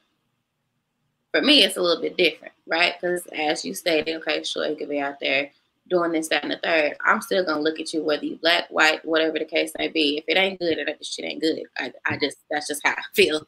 For 1.31 1.41
me, 1.41 1.63
it's 1.63 1.77
a 1.77 1.81
little 1.81 2.01
bit 2.01 2.17
different, 2.17 2.53
right? 2.67 2.93
Because 2.99 3.25
as 3.27 3.63
you 3.63 3.73
stated, 3.73 4.17
okay, 4.17 4.43
sure, 4.43 4.67
you 4.67 4.75
could 4.75 4.89
be 4.89 4.99
out 4.99 5.19
there 5.21 5.49
doing 5.89 6.11
this, 6.11 6.29
that, 6.29 6.43
and 6.43 6.51
the 6.51 6.59
third. 6.63 6.95
I'm 7.05 7.21
still 7.21 7.45
gonna 7.45 7.61
look 7.61 7.79
at 7.79 7.93
you 7.93 8.03
whether 8.03 8.25
you 8.25 8.37
black, 8.37 8.67
white, 8.69 9.03
whatever 9.05 9.39
the 9.39 9.45
case 9.45 9.71
may 9.77 9.87
be. 9.87 10.17
If 10.17 10.25
it 10.27 10.37
ain't 10.37 10.59
good, 10.59 10.77
it 10.77 11.05
shit 11.05 11.25
ain't 11.25 11.41
good. 11.41 11.63
I, 11.77 11.93
I 12.05 12.17
just 12.17 12.37
that's 12.49 12.67
just 12.67 12.81
how 12.83 12.91
I 12.91 13.03
feel. 13.13 13.45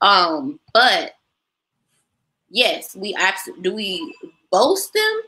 Um, 0.00 0.58
but 0.72 1.14
yes, 2.48 2.96
we 2.96 3.14
absolutely 3.14 3.62
do 3.62 3.74
we 3.74 4.14
boast 4.50 4.92
them. 4.92 5.20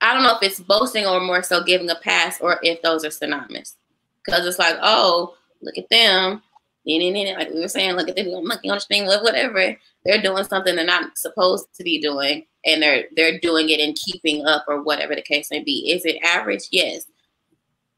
I 0.00 0.14
don't 0.14 0.22
know 0.22 0.36
if 0.36 0.42
it's 0.42 0.60
boasting 0.60 1.06
or 1.06 1.20
more 1.20 1.42
so 1.42 1.62
giving 1.62 1.90
a 1.90 1.96
pass 1.96 2.40
or 2.40 2.58
if 2.62 2.80
those 2.82 3.04
are 3.04 3.10
synonymous. 3.10 3.76
Because 4.24 4.46
it's 4.46 4.58
like, 4.58 4.76
oh, 4.82 5.36
look 5.62 5.76
at 5.78 5.88
them. 5.90 6.42
Like 6.86 7.50
we 7.50 7.60
were 7.60 7.68
saying, 7.68 7.94
look 7.94 8.08
at 8.08 8.16
them 8.16 8.46
monkey 8.46 8.70
on 8.70 8.78
the 8.78 8.80
thing, 8.80 9.06
whatever. 9.06 9.76
They're 10.04 10.22
doing 10.22 10.44
something 10.44 10.74
they're 10.74 10.84
not 10.84 11.18
supposed 11.18 11.66
to 11.74 11.84
be 11.84 12.00
doing, 12.00 12.46
and 12.64 12.82
they're 12.82 13.04
they're 13.16 13.38
doing 13.38 13.68
it 13.68 13.80
in 13.80 13.94
keeping 13.94 14.46
up 14.46 14.64
or 14.66 14.82
whatever 14.82 15.14
the 15.14 15.22
case 15.22 15.50
may 15.50 15.62
be. 15.62 15.90
Is 15.90 16.04
it 16.04 16.22
average? 16.22 16.68
Yes. 16.70 17.06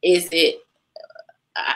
Is 0.02 0.28
it 0.32 0.56
uh, 1.54 1.74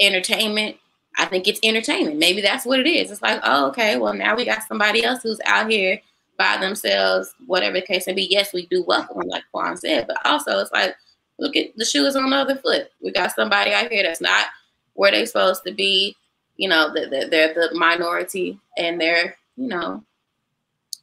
entertainment? 0.00 0.76
I 1.18 1.26
think 1.26 1.46
it's 1.46 1.60
entertainment. 1.62 2.18
Maybe 2.18 2.40
that's 2.40 2.66
what 2.66 2.80
it 2.80 2.86
is. 2.86 3.10
It's 3.10 3.22
like, 3.22 3.40
oh, 3.44 3.68
okay, 3.68 3.96
well 3.96 4.14
now 4.14 4.34
we 4.34 4.44
got 4.44 4.66
somebody 4.66 5.04
else 5.04 5.22
who's 5.22 5.40
out 5.44 5.70
here 5.70 6.00
by 6.36 6.56
themselves, 6.56 7.34
whatever 7.46 7.74
the 7.74 7.82
case 7.82 8.06
may 8.06 8.14
be. 8.14 8.26
Yes, 8.30 8.52
we 8.52 8.66
do 8.66 8.82
welcome 8.82 9.20
like 9.28 9.44
Quan 9.52 9.76
said, 9.76 10.06
but 10.08 10.24
also 10.24 10.58
it's 10.58 10.72
like, 10.72 10.96
look 11.38 11.54
at 11.54 11.76
the 11.76 11.84
shoes 11.84 12.16
on 12.16 12.30
the 12.30 12.36
other 12.36 12.56
foot. 12.56 12.88
We 13.02 13.12
got 13.12 13.34
somebody 13.34 13.72
out 13.72 13.90
here 13.90 14.02
that's 14.02 14.22
not 14.22 14.46
where 14.94 15.10
they're 15.10 15.26
supposed 15.26 15.64
to 15.66 15.72
be. 15.72 16.16
You 16.60 16.68
know, 16.68 16.92
they're, 16.92 17.26
they're 17.26 17.54
the 17.54 17.70
minority 17.72 18.58
and 18.76 19.00
they're, 19.00 19.34
you 19.56 19.68
know, 19.68 20.04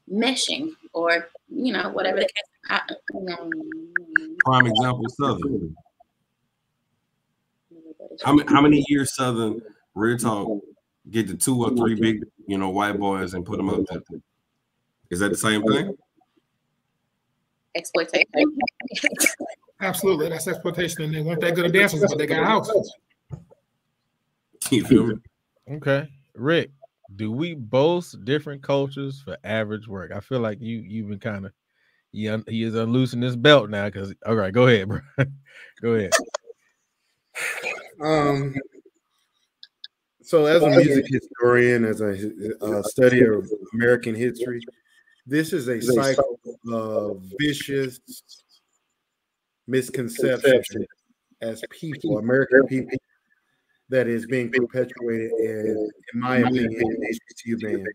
meshing 0.08 0.74
or, 0.94 1.30
you 1.50 1.74
know, 1.74 1.90
whatever 1.90 2.18
the 2.20 2.26
case. 2.26 2.32
I, 2.70 2.82
Prime 4.46 4.68
example, 4.68 5.06
Southern. 5.10 5.76
How 8.24 8.34
many, 8.34 8.54
how 8.54 8.62
many 8.62 8.86
years 8.88 9.16
Southern 9.16 9.60
real 9.96 10.16
talk 10.20 10.62
get 11.10 11.28
the 11.28 11.34
two 11.34 11.60
or 11.64 11.76
three 11.76 11.96
big, 11.96 12.24
you 12.46 12.60
know, 12.60 12.70
white 12.70 13.00
boys 13.00 13.34
and 13.34 13.44
put 13.44 13.58
them 13.58 13.72
up 13.72 13.84
there? 13.90 14.20
Is 15.10 15.22
that 15.22 15.30
the 15.30 15.38
same 15.38 15.64
thing? 15.64 15.98
Exploitation. 17.74 18.28
Absolutely, 19.82 20.30
that's 20.30 20.48
exploitation, 20.48 21.02
and 21.02 21.16
they 21.16 21.22
want 21.24 21.42
that 21.42 21.56
good 21.56 21.66
of 21.66 21.74
dancers, 21.74 22.06
but 22.08 22.20
they 22.20 22.28
got 22.28 22.46
houses. 22.46 22.94
You 24.70 24.84
feel 24.84 25.08
me? 25.08 25.16
Okay, 25.70 26.08
Rick. 26.36 26.72
Do 27.16 27.32
we 27.32 27.54
boast 27.54 28.24
different 28.26 28.62
cultures 28.62 29.22
for 29.22 29.38
average 29.44 29.88
work? 29.88 30.12
I 30.12 30.20
feel 30.20 30.40
like 30.40 30.62
you 30.62 30.80
you've 30.80 31.10
been 31.10 31.20
kind 31.20 31.46
of 31.46 31.54
he, 32.12 32.28
un, 32.28 32.44
he 32.48 32.64
is 32.64 32.74
unloosing 32.74 33.22
his 33.22 33.36
belt 33.36 33.70
now 33.70 33.86
because 33.86 34.14
all 34.26 34.36
right, 34.36 34.54
go 34.54 34.68
ahead, 34.68 34.88
bro. 34.90 35.00
go 35.82 35.94
ahead. 35.94 36.12
Um, 38.02 38.56
so 40.22 40.46
as 40.46 40.62
a 40.62 40.70
music 40.70 41.06
historian, 41.08 41.86
as 41.86 42.02
a 42.02 42.32
uh, 42.62 42.84
study 42.84 43.24
of 43.24 43.50
American 43.74 44.16
history, 44.16 44.62
this 45.26 45.54
is 45.54 45.68
a 45.68 45.82
cycle 45.82 46.40
of 46.72 47.22
vicious 47.40 48.00
misconception 49.68 50.86
as 51.42 51.62
people, 51.70 52.18
American 52.18 52.66
people, 52.68 52.98
that 53.90 54.08
is 54.08 54.26
being 54.26 54.52
perpetuated 54.52 55.32
in, 55.40 55.90
in 56.14 56.20
my 56.20 56.38
opinion, 56.38 56.74
in 56.74 57.02
HBCU 57.02 57.62
band. 57.62 57.88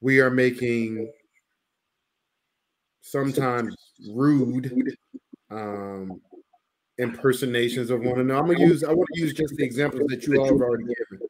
We 0.00 0.20
are 0.20 0.30
making 0.30 1.10
sometimes 3.00 3.74
rude 4.10 4.96
um, 5.50 6.20
impersonations 6.98 7.90
of 7.90 8.00
one 8.00 8.20
another. 8.20 8.40
I'm 8.40 8.46
gonna 8.46 8.60
use 8.60 8.84
I 8.84 8.92
want 8.92 9.08
to 9.14 9.20
use 9.20 9.34
just 9.34 9.54
the 9.56 9.64
examples 9.64 10.06
that 10.08 10.26
you 10.26 10.40
all 10.40 10.46
have 10.46 10.60
already 10.60 10.84
given. 10.84 11.26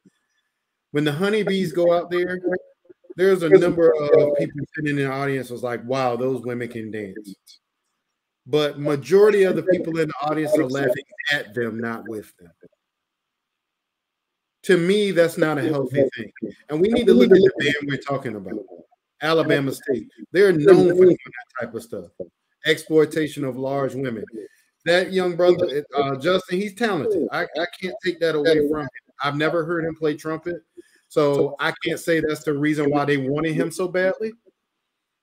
When 0.91 1.03
the 1.03 1.11
honeybees 1.11 1.73
go 1.73 1.93
out 1.93 2.09
there, 2.09 2.39
there's 3.17 3.43
a 3.43 3.49
number 3.49 3.89
of 3.89 4.37
people 4.37 4.61
sitting 4.75 4.91
in 4.91 4.95
the 4.97 5.11
audience 5.11 5.49
was 5.49 5.63
like, 5.63 5.83
wow, 5.85 6.15
those 6.15 6.41
women 6.41 6.67
can 6.67 6.91
dance. 6.91 7.35
But 8.47 8.79
majority 8.79 9.43
of 9.43 9.55
the 9.55 9.63
people 9.63 9.97
in 9.99 10.07
the 10.07 10.13
audience 10.29 10.57
are 10.57 10.67
laughing 10.67 11.03
at 11.33 11.53
them, 11.53 11.79
not 11.79 12.07
with 12.07 12.31
them. 12.37 12.51
To 14.65 14.77
me, 14.77 15.11
that's 15.11 15.37
not 15.37 15.57
a 15.59 15.61
healthy 15.61 16.03
thing. 16.17 16.31
And 16.69 16.81
we 16.81 16.87
need 16.87 17.05
to 17.07 17.13
look 17.13 17.31
at 17.31 17.37
the 17.37 17.51
band 17.59 17.75
we're 17.83 17.97
talking 17.97 18.35
about. 18.35 18.59
Alabama 19.21 19.71
State. 19.71 20.07
They're 20.31 20.51
known 20.51 20.89
for 20.89 21.03
doing 21.05 21.09
that 21.09 21.65
type 21.65 21.75
of 21.75 21.83
stuff. 21.83 22.05
Exploitation 22.65 23.43
of 23.43 23.57
large 23.57 23.93
women. 23.93 24.25
That 24.85 25.13
young 25.13 25.35
brother, 25.35 25.85
uh, 25.95 26.15
Justin, 26.17 26.59
he's 26.59 26.73
talented. 26.73 27.27
I, 27.31 27.43
I 27.43 27.65
can't 27.79 27.95
take 28.03 28.19
that 28.19 28.35
away 28.35 28.67
from 28.67 28.81
him. 28.81 28.89
I've 29.23 29.35
never 29.35 29.65
heard 29.65 29.85
him 29.85 29.95
play 29.95 30.15
trumpet. 30.15 30.57
So 31.09 31.55
I 31.59 31.71
can't 31.83 31.99
say 31.99 32.19
that's 32.19 32.43
the 32.43 32.57
reason 32.57 32.89
why 32.89 33.05
they 33.05 33.17
wanted 33.17 33.53
him 33.53 33.71
so 33.71 33.87
badly. 33.87 34.33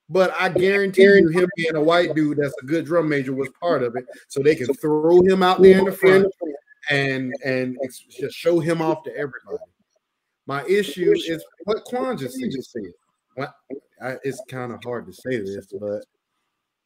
But 0.09 0.33
I 0.39 0.51
guarantee 0.51 1.03
you, 1.03 1.29
him 1.29 1.49
being 1.57 1.75
a 1.75 1.83
white 1.83 2.15
dude 2.15 2.39
that's 2.39 2.55
a 2.63 2.67
good 2.67 2.85
drum 2.85 3.09
major 3.09 3.33
was 3.33 3.49
part 3.61 3.83
of 3.83 3.97
it. 3.97 4.05
So 4.29 4.41
they 4.41 4.55
can 4.55 4.73
throw 4.75 5.21
him 5.23 5.43
out 5.43 5.61
there 5.63 5.79
in 5.79 5.85
the 5.85 5.93
front 5.93 6.33
and 6.91 7.33
and 7.45 7.77
just 8.11 8.35
show 8.35 8.61
him 8.61 8.83
off 8.83 9.03
to 9.05 9.11
everybody. 9.17 9.59
My 10.47 10.65
issue 10.65 11.13
is 11.15 11.45
what 11.65 11.85
Quan 11.85 12.19
just 12.19 12.37
said. 12.37 12.91
It's 14.25 14.43
kind 14.49 14.73
of 14.73 14.81
hard 14.85 15.07
to 15.07 15.13
say 15.13 15.39
this, 15.39 15.67
but 15.81 16.05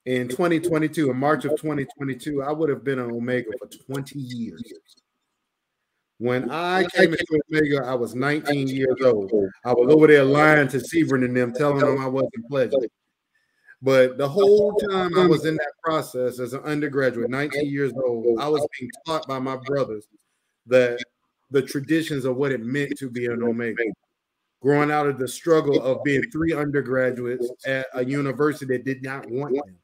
in 0.04 0.28
2022, 0.28 1.10
in 1.10 1.16
March 1.16 1.44
of 1.44 1.52
2022, 1.52 2.42
I 2.42 2.52
would 2.52 2.68
have 2.68 2.84
been 2.84 2.98
an 2.98 3.10
Omega 3.10 3.50
for 3.58 3.66
20 3.66 4.18
years. 4.18 4.62
When 6.18 6.50
I 6.50 6.86
came 6.94 7.12
into 7.12 7.40
Omega, 7.50 7.84
I 7.84 7.94
was 7.94 8.14
19 8.14 8.68
years 8.68 8.96
old. 9.02 9.32
I 9.64 9.72
was 9.72 9.92
over 9.92 10.06
there 10.06 10.24
lying 10.24 10.68
to 10.68 10.78
Sebring 10.78 11.24
and 11.24 11.36
them, 11.36 11.52
telling 11.52 11.80
them 11.80 11.98
I 11.98 12.06
wasn't 12.06 12.48
pledged. 12.48 12.74
But 13.86 14.18
the 14.18 14.28
whole 14.28 14.72
time 14.90 15.16
I 15.16 15.26
was 15.28 15.46
in 15.46 15.54
that 15.54 15.72
process 15.80 16.40
as 16.40 16.54
an 16.54 16.60
undergraduate, 16.64 17.30
19 17.30 17.70
years 17.70 17.92
old, 18.04 18.40
I 18.40 18.48
was 18.48 18.66
being 18.76 18.90
taught 19.06 19.28
by 19.28 19.38
my 19.38 19.56
brothers 19.56 20.08
that 20.66 20.98
the 21.52 21.62
traditions 21.62 22.24
of 22.24 22.34
what 22.34 22.50
it 22.50 22.60
meant 22.60 22.98
to 22.98 23.08
be 23.08 23.26
an 23.26 23.44
Omega. 23.44 23.84
Growing 24.60 24.90
out 24.90 25.06
of 25.06 25.18
the 25.20 25.28
struggle 25.28 25.80
of 25.80 26.02
being 26.02 26.22
three 26.32 26.52
undergraduates 26.52 27.48
at 27.64 27.86
a 27.94 28.04
university 28.04 28.66
that 28.74 28.84
did 28.84 29.04
not 29.04 29.30
want 29.30 29.54
them 29.54 29.76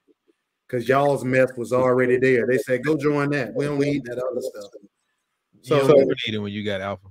because 0.66 0.88
y'all's 0.88 1.24
mess 1.24 1.52
was 1.56 1.72
already 1.72 2.16
there. 2.16 2.48
They 2.48 2.58
said, 2.58 2.82
go 2.82 2.96
join 2.96 3.30
that. 3.30 3.54
We 3.54 3.66
don't 3.66 3.78
need 3.78 4.02
that 4.06 4.18
other 4.18 4.40
stuff. 4.40 4.72
So 5.60 5.80
you 5.80 5.86
don't 5.86 6.08
need 6.26 6.34
it 6.34 6.38
when 6.38 6.52
you 6.52 6.64
got 6.64 6.80
alpha. 6.80 7.06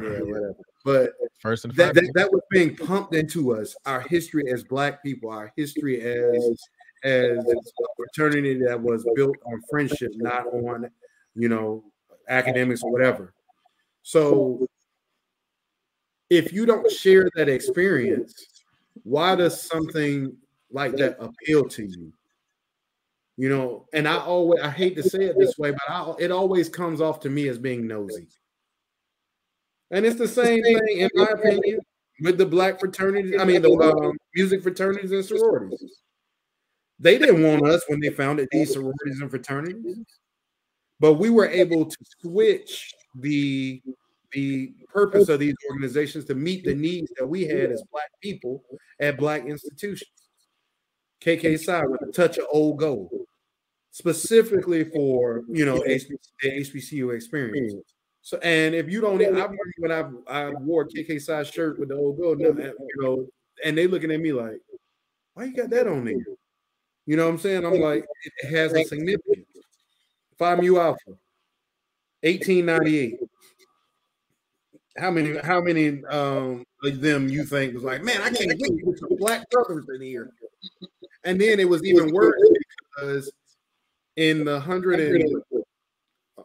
Yeah, 0.00 0.20
whatever. 0.20 0.56
But 0.84 1.12
first 1.40 1.64
and 1.64 1.74
that, 1.74 1.94
that, 1.94 2.10
that 2.14 2.32
was 2.32 2.42
being 2.50 2.74
pumped 2.74 3.14
into 3.14 3.54
us. 3.54 3.76
Our 3.84 4.00
history 4.00 4.50
as 4.50 4.64
black 4.64 5.02
people, 5.02 5.30
our 5.30 5.52
history 5.56 6.00
as 6.00 6.58
as 7.02 7.38
a 7.38 7.54
fraternity 7.96 8.62
that 8.64 8.80
was 8.80 9.06
built 9.14 9.36
on 9.46 9.60
friendship, 9.68 10.12
not 10.16 10.46
on 10.46 10.90
you 11.34 11.48
know 11.48 11.84
academics 12.28 12.82
or 12.82 12.92
whatever. 12.92 13.34
So 14.02 14.66
if 16.30 16.52
you 16.52 16.64
don't 16.64 16.90
share 16.90 17.28
that 17.34 17.48
experience, 17.48 18.34
why 19.02 19.34
does 19.34 19.60
something 19.60 20.34
like 20.70 20.96
that 20.96 21.16
appeal 21.20 21.64
to 21.68 21.84
you? 21.84 22.12
You 23.36 23.48
know, 23.48 23.86
and 23.92 24.06
I 24.06 24.18
always 24.18 24.60
I 24.62 24.70
hate 24.70 24.96
to 24.96 25.02
say 25.02 25.24
it 25.24 25.36
this 25.38 25.58
way, 25.58 25.72
but 25.72 25.80
I, 25.88 26.14
it 26.18 26.30
always 26.30 26.68
comes 26.68 27.00
off 27.00 27.20
to 27.20 27.30
me 27.30 27.48
as 27.48 27.58
being 27.58 27.86
nosy. 27.86 28.28
And 29.90 30.06
it's 30.06 30.18
the 30.18 30.28
same 30.28 30.62
thing, 30.62 30.78
in 30.98 31.10
my 31.14 31.26
opinion, 31.26 31.80
with 32.20 32.38
the 32.38 32.46
black 32.46 32.78
fraternities. 32.78 33.34
I 33.40 33.44
mean, 33.44 33.62
the 33.62 33.70
um, 33.70 34.16
music 34.34 34.62
fraternities 34.62 35.10
and 35.10 35.24
sororities. 35.24 36.00
They 36.98 37.18
didn't 37.18 37.42
want 37.42 37.66
us 37.66 37.82
when 37.88 38.00
they 38.00 38.10
founded 38.10 38.48
these 38.52 38.72
sororities 38.72 39.20
and 39.20 39.30
fraternities, 39.30 40.04
but 41.00 41.14
we 41.14 41.30
were 41.30 41.48
able 41.48 41.86
to 41.86 41.96
switch 42.20 42.92
the 43.14 43.82
the 44.32 44.72
purpose 44.92 45.28
of 45.28 45.40
these 45.40 45.56
organizations 45.72 46.24
to 46.26 46.34
meet 46.36 46.64
the 46.64 46.74
needs 46.74 47.10
that 47.18 47.26
we 47.26 47.42
had 47.42 47.72
as 47.72 47.82
black 47.90 48.10
people 48.22 48.62
at 49.00 49.16
black 49.16 49.44
institutions. 49.46 50.10
KK 51.20 51.58
Psi 51.58 51.84
with 51.86 52.02
a 52.02 52.12
touch 52.12 52.38
of 52.38 52.46
old 52.52 52.78
gold, 52.78 53.10
specifically 53.90 54.84
for 54.84 55.42
you 55.48 55.64
know 55.64 55.78
the 55.78 56.20
HBCU 56.44 57.14
experience. 57.14 57.74
So, 58.22 58.38
and 58.38 58.74
if 58.74 58.90
you 58.90 59.00
don't, 59.00 59.20
I 59.22 59.26
remember 59.26 59.56
when 59.78 59.92
I 59.92 60.04
I 60.28 60.50
wore 60.50 60.86
KK 60.86 61.20
Psi 61.20 61.42
shirt 61.44 61.78
with 61.78 61.88
the 61.88 61.96
old 61.96 62.18
gold, 62.18 62.40
you 62.40 62.74
know, 62.96 63.26
and 63.64 63.76
they 63.76 63.86
looking 63.86 64.10
at 64.10 64.20
me 64.20 64.32
like, 64.32 64.60
why 65.34 65.44
you 65.44 65.54
got 65.54 65.70
that 65.70 65.86
on 65.86 66.04
there? 66.04 66.14
You 67.06 67.16
know 67.16 67.24
what 67.24 67.32
I'm 67.32 67.38
saying? 67.38 67.64
I'm 67.64 67.80
like, 67.80 68.04
it 68.42 68.54
has 68.54 68.72
a 68.72 68.84
significance. 68.84 69.46
Phi 70.38 70.54
Mu 70.56 70.78
Alpha, 70.78 71.18
1898 72.22 73.20
how 74.98 75.10
many 75.10 75.38
how 75.38 75.60
many 75.60 76.04
um 76.06 76.64
of 76.84 77.00
them 77.00 77.28
you 77.28 77.44
think 77.44 77.74
was 77.74 77.82
like, 77.82 78.02
man, 78.02 78.20
I 78.22 78.30
can't 78.30 78.48
wait 78.48 78.78
to 78.78 78.84
put 78.84 78.98
some 78.98 79.16
black 79.16 79.48
brothers 79.50 79.86
in 79.94 80.02
here. 80.02 80.30
And 81.24 81.40
then 81.40 81.60
it 81.60 81.68
was 81.68 81.84
even 81.84 82.12
worse 82.12 82.40
because 82.96 83.32
in 84.16 84.44
the 84.44 84.58
hundred 84.58 85.00
and 85.00 85.42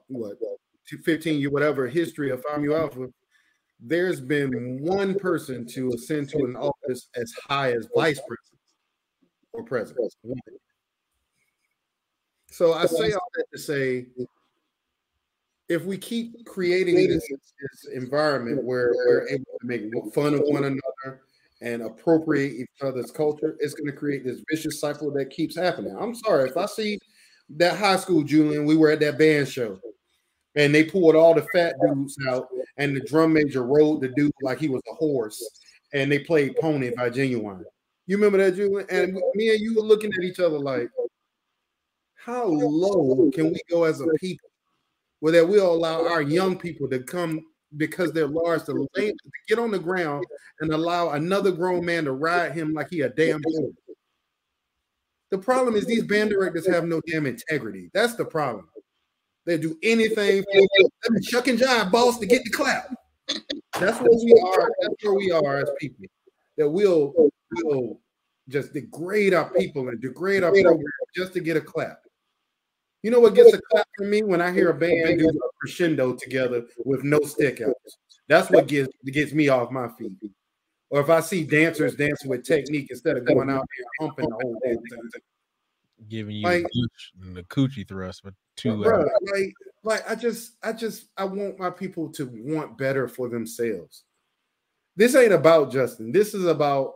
what 0.07 0.37
15 0.87 1.39
you 1.39 1.51
whatever 1.51 1.87
history 1.87 2.29
of 2.31 2.43
Phi 2.43 2.57
Mu 2.57 2.75
Alpha, 2.75 3.07
there's 3.79 4.21
been 4.21 4.79
one 4.81 5.15
person 5.15 5.65
to 5.67 5.89
ascend 5.89 6.29
to 6.29 6.37
an 6.39 6.55
office 6.55 7.09
as 7.15 7.33
high 7.47 7.71
as 7.73 7.87
vice 7.95 8.19
president 8.19 8.59
or 9.53 9.63
president. 9.63 10.11
So 12.49 12.73
I 12.73 12.85
say 12.85 13.11
all 13.11 13.27
that 13.35 13.45
to 13.53 13.59
say 13.59 14.05
if 15.67 15.83
we 15.83 15.97
keep 15.97 16.45
creating 16.45 16.95
this, 16.95 17.27
this 17.27 17.93
environment 17.93 18.63
where 18.63 18.91
we're 18.93 19.27
able 19.27 19.45
to 19.59 19.67
make 19.67 19.83
fun 20.13 20.35
of 20.35 20.41
one 20.41 20.63
another 20.63 21.21
and 21.61 21.81
appropriate 21.81 22.53
each 22.53 22.81
other's 22.81 23.11
culture, 23.11 23.57
it's 23.59 23.73
going 23.73 23.89
to 23.89 23.97
create 23.97 24.23
this 24.23 24.41
vicious 24.49 24.79
cycle 24.79 25.11
that 25.11 25.31
keeps 25.31 25.57
happening. 25.57 25.95
I'm 25.99 26.15
sorry 26.15 26.49
if 26.49 26.55
I 26.55 26.67
see 26.67 26.99
that 27.49 27.77
high 27.77 27.97
school 27.97 28.23
Julian, 28.23 28.65
we 28.65 28.77
were 28.77 28.91
at 28.91 28.99
that 29.01 29.17
band 29.17 29.47
show 29.47 29.79
and 30.55 30.73
they 30.73 30.83
pulled 30.83 31.15
all 31.15 31.33
the 31.33 31.47
fat 31.53 31.75
dudes 31.81 32.17
out, 32.29 32.47
and 32.77 32.95
the 32.95 33.01
drum 33.01 33.33
major 33.33 33.63
rode 33.63 34.01
the 34.01 34.09
dude 34.09 34.31
like 34.41 34.59
he 34.59 34.69
was 34.69 34.81
a 34.91 34.95
horse, 34.95 35.61
and 35.93 36.11
they 36.11 36.19
played 36.19 36.55
Pony 36.57 36.91
by 36.95 37.09
Ginuwine. 37.09 37.63
You 38.07 38.17
remember 38.17 38.37
that, 38.37 38.55
Julian? 38.55 38.87
And 38.89 39.13
me 39.33 39.49
and 39.49 39.59
you 39.59 39.75
were 39.75 39.81
looking 39.81 40.11
at 40.17 40.23
each 40.23 40.39
other 40.39 40.59
like, 40.59 40.89
how 42.15 42.45
low 42.45 43.29
can 43.33 43.51
we 43.51 43.59
go 43.69 43.83
as 43.83 44.01
a 44.01 44.07
people? 44.19 44.49
where 45.25 45.31
that 45.31 45.47
we'll 45.47 45.73
allow 45.73 46.05
our 46.07 46.21
young 46.21 46.55
people 46.55 46.87
to 46.87 46.99
come 46.99 47.43
because 47.77 48.11
they're 48.11 48.27
large 48.27 48.63
to, 48.65 48.87
lay, 48.95 49.11
to 49.11 49.17
get 49.47 49.57
on 49.57 49.71
the 49.71 49.79
ground 49.79 50.23
and 50.59 50.71
allow 50.71 51.09
another 51.09 51.51
grown 51.51 51.83
man 51.83 52.05
to 52.05 52.11
ride 52.11 52.51
him 52.51 52.73
like 52.73 52.91
he 52.91 53.01
a 53.01 53.09
damn 53.09 53.41
horse. 53.43 53.73
The 55.31 55.39
problem 55.39 55.75
is 55.75 55.87
these 55.87 56.03
band 56.03 56.29
directors 56.29 56.67
have 56.67 56.85
no 56.85 57.01
damn 57.07 57.25
integrity. 57.25 57.89
That's 57.91 58.13
the 58.13 58.23
problem. 58.23 58.69
They 59.45 59.57
do 59.57 59.77
anything 59.83 60.43
for 60.43 61.19
Chuck 61.21 61.47
and 61.47 61.59
John 61.59 61.91
boss 61.91 62.19
to 62.19 62.25
get 62.25 62.43
the 62.43 62.49
clap. 62.49 62.93
That's 63.79 63.99
where 63.99 64.09
we 64.11 64.43
are. 64.45 64.71
That's 64.81 64.95
where 65.03 65.13
we 65.13 65.31
are 65.31 65.57
as 65.57 65.69
people. 65.79 66.05
That 66.57 66.69
we'll 66.69 67.13
will 67.63 67.99
just 68.49 68.73
degrade 68.73 69.33
our 69.33 69.49
people 69.51 69.89
and 69.89 70.01
degrade 70.01 70.43
our 70.43 70.51
program 70.51 70.83
just 71.15 71.33
to 71.33 71.39
get 71.39 71.57
a 71.57 71.61
clap. 71.61 72.01
You 73.03 73.11
know 73.11 73.19
what 73.19 73.35
gets 73.35 73.53
a 73.53 73.61
clap 73.71 73.87
from 73.97 74.09
me 74.09 74.23
when 74.23 74.41
I 74.41 74.51
hear 74.51 74.69
a 74.69 74.73
band 74.73 75.19
do 75.19 75.29
a 75.29 75.49
crescendo 75.59 76.15
together 76.15 76.63
with 76.85 77.03
no 77.03 77.19
stick 77.19 77.61
outs. 77.61 77.97
That's 78.27 78.49
what 78.49 78.67
gets 78.67 78.91
gets 79.05 79.31
me 79.31 79.49
off 79.49 79.69
my 79.69 79.87
feet. 79.89 80.13
Or 80.89 81.01
if 81.01 81.09
I 81.09 81.19
see 81.19 81.43
dancers 81.43 81.95
dancing 81.95 82.29
with 82.29 82.43
technique 82.43 82.87
instead 82.89 83.17
of 83.17 83.25
going 83.25 83.49
out 83.49 83.65
there 83.77 84.07
humping 84.07 84.29
the 84.29 84.35
whole 84.35 84.59
thing. 84.63 84.77
Giving 86.09 86.35
you 86.35 86.43
like, 86.43 86.65
the 87.33 87.43
coochie 87.43 87.87
thrust 87.87 88.21
for 88.21 88.31
two 88.57 88.83
bro, 88.83 89.07
like, 89.33 89.53
like 89.83 90.11
I 90.11 90.15
just 90.15 90.53
I 90.61 90.73
just 90.73 91.05
I 91.17 91.23
want 91.23 91.57
my 91.57 91.69
people 91.69 92.09
to 92.13 92.29
want 92.33 92.77
better 92.77 93.07
for 93.07 93.29
themselves. 93.29 94.03
This 94.97 95.15
ain't 95.15 95.33
about 95.33 95.71
Justin. 95.71 96.11
This 96.11 96.33
is 96.33 96.45
about 96.45 96.95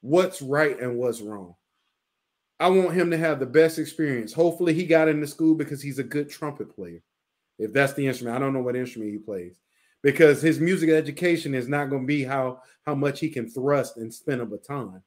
what's 0.00 0.42
right 0.42 0.78
and 0.78 0.98
what's 0.98 1.22
wrong. 1.22 1.54
I 2.60 2.68
want 2.68 2.92
him 2.92 3.10
to 3.10 3.18
have 3.18 3.40
the 3.40 3.46
best 3.46 3.78
experience. 3.78 4.32
Hopefully, 4.32 4.74
he 4.74 4.86
got 4.86 5.08
into 5.08 5.26
school 5.26 5.54
because 5.54 5.82
he's 5.82 5.98
a 5.98 6.04
good 6.04 6.28
trumpet 6.28 6.74
player. 6.74 7.02
If 7.58 7.72
that's 7.72 7.94
the 7.94 8.06
instrument, 8.06 8.36
I 8.36 8.40
don't 8.40 8.52
know 8.52 8.62
what 8.62 8.76
instrument 8.76 9.12
he 9.12 9.18
plays 9.18 9.56
because 10.02 10.42
his 10.42 10.60
music 10.60 10.90
education 10.90 11.54
is 11.54 11.68
not 11.68 11.90
going 11.90 12.02
to 12.02 12.06
be 12.06 12.22
how 12.22 12.60
how 12.84 12.94
much 12.94 13.20
he 13.20 13.30
can 13.30 13.48
thrust 13.48 13.96
and 13.96 14.12
spin 14.12 14.40
a 14.40 14.46
baton. 14.46 15.02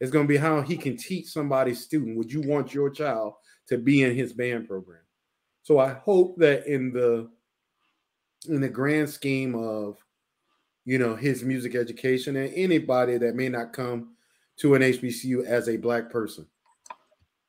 It's 0.00 0.10
going 0.10 0.26
to 0.26 0.32
be 0.32 0.36
how 0.36 0.60
he 0.60 0.76
can 0.76 0.96
teach 0.96 1.26
somebody's 1.26 1.82
student. 1.82 2.16
Would 2.16 2.32
you 2.32 2.42
want 2.42 2.74
your 2.74 2.90
child 2.90 3.34
to 3.68 3.78
be 3.78 4.02
in 4.02 4.14
his 4.14 4.32
band 4.32 4.68
program? 4.68 5.00
So 5.62 5.78
I 5.78 5.92
hope 5.92 6.36
that 6.38 6.66
in 6.66 6.92
the 6.92 7.30
in 8.48 8.60
the 8.60 8.68
grand 8.68 9.08
scheme 9.08 9.54
of 9.54 9.96
you 10.84 10.98
know 10.98 11.16
his 11.16 11.42
music 11.42 11.74
education 11.74 12.36
and 12.36 12.52
anybody 12.54 13.16
that 13.18 13.34
may 13.34 13.48
not 13.48 13.72
come 13.72 14.14
to 14.58 14.74
an 14.74 14.82
HBCU 14.82 15.44
as 15.44 15.68
a 15.68 15.76
black 15.76 16.10
person 16.10 16.46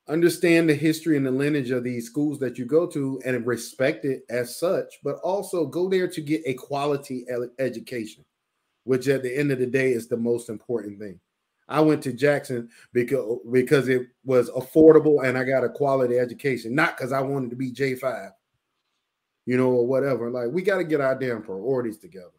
understand 0.07 0.69
the 0.69 0.75
history 0.75 1.17
and 1.17 1.25
the 1.25 1.31
lineage 1.31 1.71
of 1.71 1.83
these 1.83 2.05
schools 2.05 2.39
that 2.39 2.57
you 2.57 2.65
go 2.65 2.85
to 2.87 3.19
and 3.25 3.45
respect 3.45 4.05
it 4.05 4.23
as 4.29 4.57
such, 4.59 4.99
but 5.03 5.15
also 5.23 5.65
go 5.65 5.89
there 5.89 6.07
to 6.07 6.21
get 6.21 6.41
a 6.45 6.53
quality 6.53 7.25
education, 7.59 8.23
which 8.83 9.07
at 9.07 9.23
the 9.23 9.35
end 9.35 9.51
of 9.51 9.59
the 9.59 9.65
day 9.65 9.91
is 9.91 10.07
the 10.07 10.17
most 10.17 10.49
important 10.49 10.99
thing. 10.99 11.19
I 11.67 11.81
went 11.81 12.03
to 12.03 12.13
Jackson 12.13 12.69
because 12.93 13.39
because 13.51 13.87
it 13.87 14.07
was 14.23 14.49
affordable 14.51 15.23
and 15.23 15.37
I 15.37 15.43
got 15.43 15.63
a 15.63 15.69
quality 15.69 16.19
education, 16.19 16.75
not 16.75 16.95
because 16.95 17.11
I 17.11 17.21
wanted 17.21 17.49
to 17.49 17.55
be 17.55 17.71
J5, 17.71 18.31
you 19.45 19.57
know, 19.57 19.71
or 19.71 19.87
whatever. 19.87 20.29
Like 20.29 20.49
we 20.51 20.61
got 20.61 20.77
to 20.77 20.83
get 20.83 21.01
our 21.01 21.17
damn 21.17 21.41
priorities 21.41 21.97
together. 21.97 22.29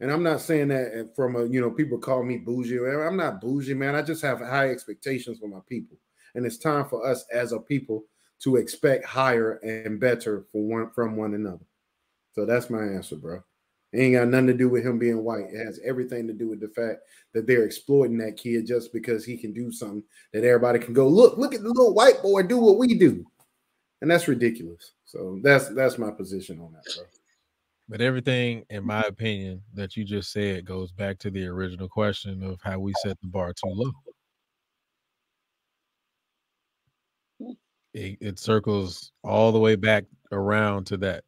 And 0.00 0.10
I'm 0.10 0.22
not 0.22 0.40
saying 0.40 0.68
that 0.68 0.92
eh, 0.94 1.02
from 1.14 1.36
a, 1.36 1.44
you 1.44 1.60
know, 1.60 1.70
people 1.70 1.98
call 1.98 2.22
me 2.24 2.38
bougie. 2.38 2.78
I'm 2.78 3.18
not 3.18 3.40
bougie, 3.40 3.74
man. 3.74 3.94
I 3.94 4.00
just 4.00 4.22
have 4.22 4.40
high 4.40 4.70
expectations 4.70 5.38
for 5.38 5.48
my 5.48 5.60
people. 5.68 5.98
And 6.34 6.46
it's 6.46 6.56
time 6.56 6.86
for 6.88 7.06
us 7.06 7.26
as 7.32 7.52
a 7.52 7.58
people 7.58 8.04
to 8.42 8.56
expect 8.56 9.04
higher 9.04 9.54
and 9.62 10.00
better 10.00 10.46
for 10.50 10.62
one 10.62 10.90
from 10.90 11.16
one 11.16 11.34
another. 11.34 11.66
So 12.32 12.46
that's 12.46 12.70
my 12.70 12.82
answer, 12.82 13.16
bro. 13.16 13.42
It 13.92 14.00
ain't 14.00 14.14
got 14.14 14.28
nothing 14.28 14.46
to 14.48 14.54
do 14.54 14.68
with 14.68 14.86
him 14.86 14.98
being 14.98 15.24
white. 15.24 15.46
It 15.52 15.64
has 15.64 15.80
everything 15.84 16.26
to 16.28 16.32
do 16.32 16.48
with 16.48 16.60
the 16.60 16.68
fact 16.68 17.00
that 17.34 17.46
they're 17.46 17.64
exploiting 17.64 18.18
that 18.18 18.36
kid 18.36 18.66
just 18.66 18.92
because 18.92 19.24
he 19.24 19.36
can 19.36 19.52
do 19.52 19.72
something 19.72 20.04
that 20.32 20.44
everybody 20.44 20.78
can 20.78 20.94
go, 20.94 21.08
look, 21.08 21.36
look 21.36 21.54
at 21.54 21.62
the 21.62 21.68
little 21.68 21.94
white 21.94 22.22
boy 22.22 22.42
do 22.42 22.58
what 22.58 22.78
we 22.78 22.94
do. 22.94 23.24
And 24.00 24.10
that's 24.10 24.28
ridiculous. 24.28 24.92
So 25.04 25.40
that's 25.42 25.68
that's 25.70 25.98
my 25.98 26.10
position 26.10 26.60
on 26.60 26.72
that, 26.72 26.84
bro. 26.96 27.04
But 27.88 28.00
everything, 28.00 28.64
in 28.70 28.86
my 28.86 29.02
opinion, 29.02 29.60
that 29.74 29.96
you 29.96 30.04
just 30.04 30.32
said 30.32 30.64
goes 30.64 30.92
back 30.92 31.18
to 31.18 31.30
the 31.30 31.44
original 31.46 31.88
question 31.88 32.42
of 32.42 32.60
how 32.62 32.78
we 32.78 32.94
set 33.02 33.20
the 33.20 33.26
bar 33.26 33.52
too 33.52 33.68
low. 33.68 33.90
it, 37.94 38.18
it 38.20 38.38
circles 38.38 39.12
all 39.22 39.52
the 39.52 39.58
way 39.58 39.76
back 39.76 40.04
around 40.32 40.86
to 40.86 40.96
that. 40.98 41.24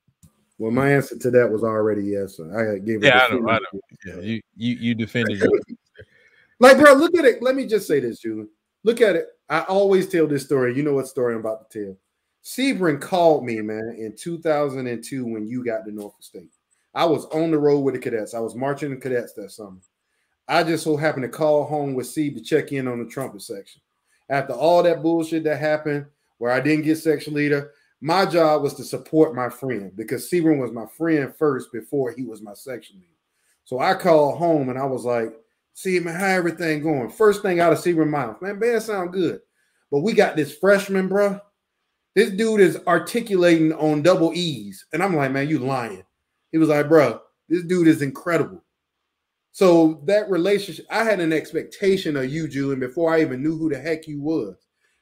Well, 0.62 0.70
my 0.70 0.92
answer 0.92 1.18
to 1.18 1.30
that 1.32 1.50
was 1.50 1.64
already 1.64 2.04
yes. 2.04 2.38
I 2.38 2.78
gave. 2.78 3.02
It. 3.02 3.06
Yeah, 3.06 3.26
I 3.28 3.34
know, 3.34 3.48
I 3.48 3.58
know. 3.58 3.80
Yeah, 4.06 4.20
you 4.20 4.40
you 4.56 4.76
you 4.76 4.94
defended 4.94 5.42
like, 6.60 6.78
bro, 6.78 6.92
look 6.92 7.18
at 7.18 7.24
it. 7.24 7.42
Let 7.42 7.56
me 7.56 7.66
just 7.66 7.88
say 7.88 7.98
this, 7.98 8.20
Julian. 8.20 8.48
Look 8.84 9.00
at 9.00 9.16
it. 9.16 9.26
I 9.48 9.62
always 9.62 10.08
tell 10.08 10.28
this 10.28 10.44
story. 10.44 10.76
You 10.76 10.84
know 10.84 10.94
what 10.94 11.08
story 11.08 11.34
I'm 11.34 11.40
about 11.40 11.68
to 11.68 11.84
tell. 11.84 11.96
Sebring 12.44 13.00
called 13.00 13.44
me, 13.44 13.60
man, 13.60 13.96
in 13.98 14.14
2002 14.16 15.24
when 15.24 15.48
you 15.48 15.64
got 15.64 15.84
to 15.84 15.90
Norfolk 15.90 16.22
State. 16.22 16.52
I 16.94 17.06
was 17.06 17.24
on 17.32 17.50
the 17.50 17.58
road 17.58 17.80
with 17.80 17.94
the 17.94 18.00
cadets. 18.00 18.32
I 18.32 18.38
was 18.38 18.54
marching 18.54 18.90
the 18.90 18.96
cadets 18.98 19.32
that 19.32 19.50
summer. 19.50 19.78
I 20.46 20.62
just 20.62 20.84
so 20.84 20.96
happened 20.96 21.24
to 21.24 21.28
call 21.28 21.64
home 21.64 21.94
with 21.94 22.06
Steve 22.06 22.36
to 22.36 22.40
check 22.40 22.70
in 22.70 22.86
on 22.86 23.00
the 23.00 23.10
trumpet 23.10 23.42
section. 23.42 23.80
After 24.28 24.52
all 24.52 24.84
that 24.84 25.02
bullshit 25.02 25.42
that 25.42 25.58
happened, 25.58 26.06
where 26.38 26.52
I 26.52 26.60
didn't 26.60 26.84
get 26.84 26.98
section 26.98 27.34
leader. 27.34 27.72
My 28.04 28.26
job 28.26 28.62
was 28.62 28.74
to 28.74 28.84
support 28.84 29.32
my 29.32 29.48
friend 29.48 29.92
because 29.94 30.28
Sebring 30.28 30.58
was 30.58 30.72
my 30.72 30.86
friend 30.86 31.32
first 31.38 31.70
before 31.72 32.10
he 32.10 32.24
was 32.24 32.42
my 32.42 32.52
section 32.52 32.96
leader. 32.96 33.06
So 33.62 33.78
I 33.78 33.94
called 33.94 34.38
home 34.38 34.70
and 34.70 34.78
I 34.78 34.84
was 34.86 35.04
like, 35.04 35.32
see 35.74 36.00
man, 36.00 36.16
how 36.16 36.26
everything 36.26 36.82
going? 36.82 37.10
First 37.10 37.42
thing 37.42 37.60
out 37.60 37.72
of 37.72 37.78
Sebring 37.78 38.10
mouth, 38.10 38.42
man, 38.42 38.58
band 38.58 38.82
sound 38.82 39.12
good. 39.12 39.40
But 39.92 40.00
we 40.00 40.14
got 40.14 40.34
this 40.34 40.52
freshman, 40.58 41.06
bro. 41.06 41.38
This 42.16 42.30
dude 42.30 42.60
is 42.60 42.80
articulating 42.88 43.72
on 43.74 44.02
double 44.02 44.32
E's. 44.34 44.84
And 44.92 45.00
I'm 45.00 45.14
like, 45.14 45.30
man, 45.30 45.48
you 45.48 45.60
lying. 45.60 46.02
He 46.50 46.58
was 46.58 46.70
like, 46.70 46.88
bro, 46.88 47.20
this 47.48 47.62
dude 47.62 47.86
is 47.86 48.02
incredible. 48.02 48.64
So 49.52 50.02
that 50.06 50.28
relationship, 50.28 50.86
I 50.90 51.04
had 51.04 51.20
an 51.20 51.32
expectation 51.32 52.16
of 52.16 52.32
you, 52.32 52.48
Julian, 52.48 52.80
before 52.80 53.14
I 53.14 53.20
even 53.20 53.44
knew 53.44 53.56
who 53.56 53.70
the 53.70 53.78
heck 53.78 54.08
you 54.08 54.20
was. 54.20 54.56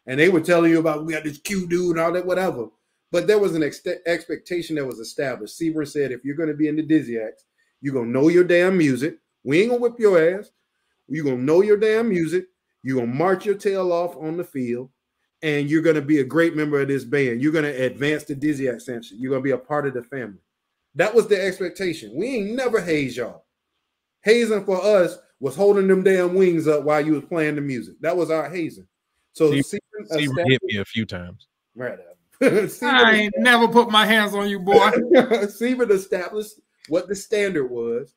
And 0.06 0.20
they 0.20 0.28
were 0.28 0.40
telling 0.40 0.70
you 0.70 0.80
about 0.80 1.06
we 1.06 1.14
got 1.14 1.24
this 1.24 1.38
cute 1.38 1.70
dude 1.70 1.96
and 1.96 2.00
all 2.00 2.12
that, 2.12 2.26
whatever. 2.26 2.68
But 3.12 3.26
there 3.26 3.38
was 3.38 3.54
an 3.54 3.62
ex- 3.62 3.86
expectation 4.06 4.76
that 4.76 4.86
was 4.86 4.98
established. 4.98 5.56
Seaver 5.56 5.84
said, 5.84 6.12
if 6.12 6.24
you're 6.24 6.36
going 6.36 6.48
to 6.48 6.54
be 6.54 6.68
in 6.68 6.76
the 6.76 6.86
Dizzyacks, 6.86 7.44
you're 7.80 7.94
going 7.94 8.06
to 8.06 8.10
know 8.10 8.28
your 8.28 8.44
damn 8.44 8.78
music. 8.78 9.18
We 9.42 9.60
ain't 9.60 9.70
going 9.70 9.80
to 9.80 9.88
whip 9.88 9.98
your 9.98 10.38
ass. 10.38 10.50
You're 11.08 11.24
going 11.24 11.38
to 11.38 11.42
know 11.42 11.62
your 11.62 11.76
damn 11.76 12.08
music. 12.08 12.46
You're 12.82 12.96
going 12.98 13.10
to 13.10 13.16
march 13.16 13.44
your 13.44 13.56
tail 13.56 13.92
off 13.92 14.16
on 14.16 14.36
the 14.36 14.44
field. 14.44 14.90
And 15.42 15.70
you're 15.70 15.82
going 15.82 15.96
to 15.96 16.02
be 16.02 16.20
a 16.20 16.24
great 16.24 16.54
member 16.54 16.80
of 16.80 16.88
this 16.88 17.04
band. 17.04 17.40
You're 17.40 17.52
going 17.52 17.64
to 17.64 17.84
advance 17.84 18.24
the 18.24 18.34
Dizzy 18.34 18.66
Ascension. 18.66 19.18
You're 19.18 19.30
going 19.30 19.42
to 19.42 19.44
be 19.44 19.52
a 19.52 19.58
part 19.58 19.86
of 19.86 19.94
the 19.94 20.02
family. 20.02 20.38
That 20.94 21.14
was 21.14 21.28
the 21.28 21.42
expectation. 21.42 22.12
We 22.14 22.36
ain't 22.36 22.50
never 22.52 22.80
haze 22.80 23.16
y'all. 23.16 23.44
Hazing 24.22 24.64
for 24.64 24.84
us 24.84 25.16
was 25.40 25.56
holding 25.56 25.88
them 25.88 26.02
damn 26.02 26.34
wings 26.34 26.68
up 26.68 26.84
while 26.84 27.00
you 27.00 27.12
was 27.12 27.24
playing 27.24 27.54
the 27.54 27.62
music. 27.62 27.94
That 28.00 28.16
was 28.16 28.30
our 28.30 28.50
hazing. 28.50 28.86
So 29.32 29.58
Steve 29.62 29.80
hit 30.10 30.62
me 30.62 30.76
a 30.76 30.84
few 30.84 31.06
times. 31.06 31.46
Right. 31.74 31.98
I 32.82 33.12
ain't 33.14 33.34
never 33.38 33.68
put 33.68 33.90
my 33.90 34.06
hands 34.06 34.34
on 34.34 34.48
you, 34.48 34.60
boy. 34.60 34.90
Seaver 35.48 35.90
established 35.92 36.54
what 36.88 37.08
the 37.08 37.14
standard 37.14 37.66
was. 37.66 38.14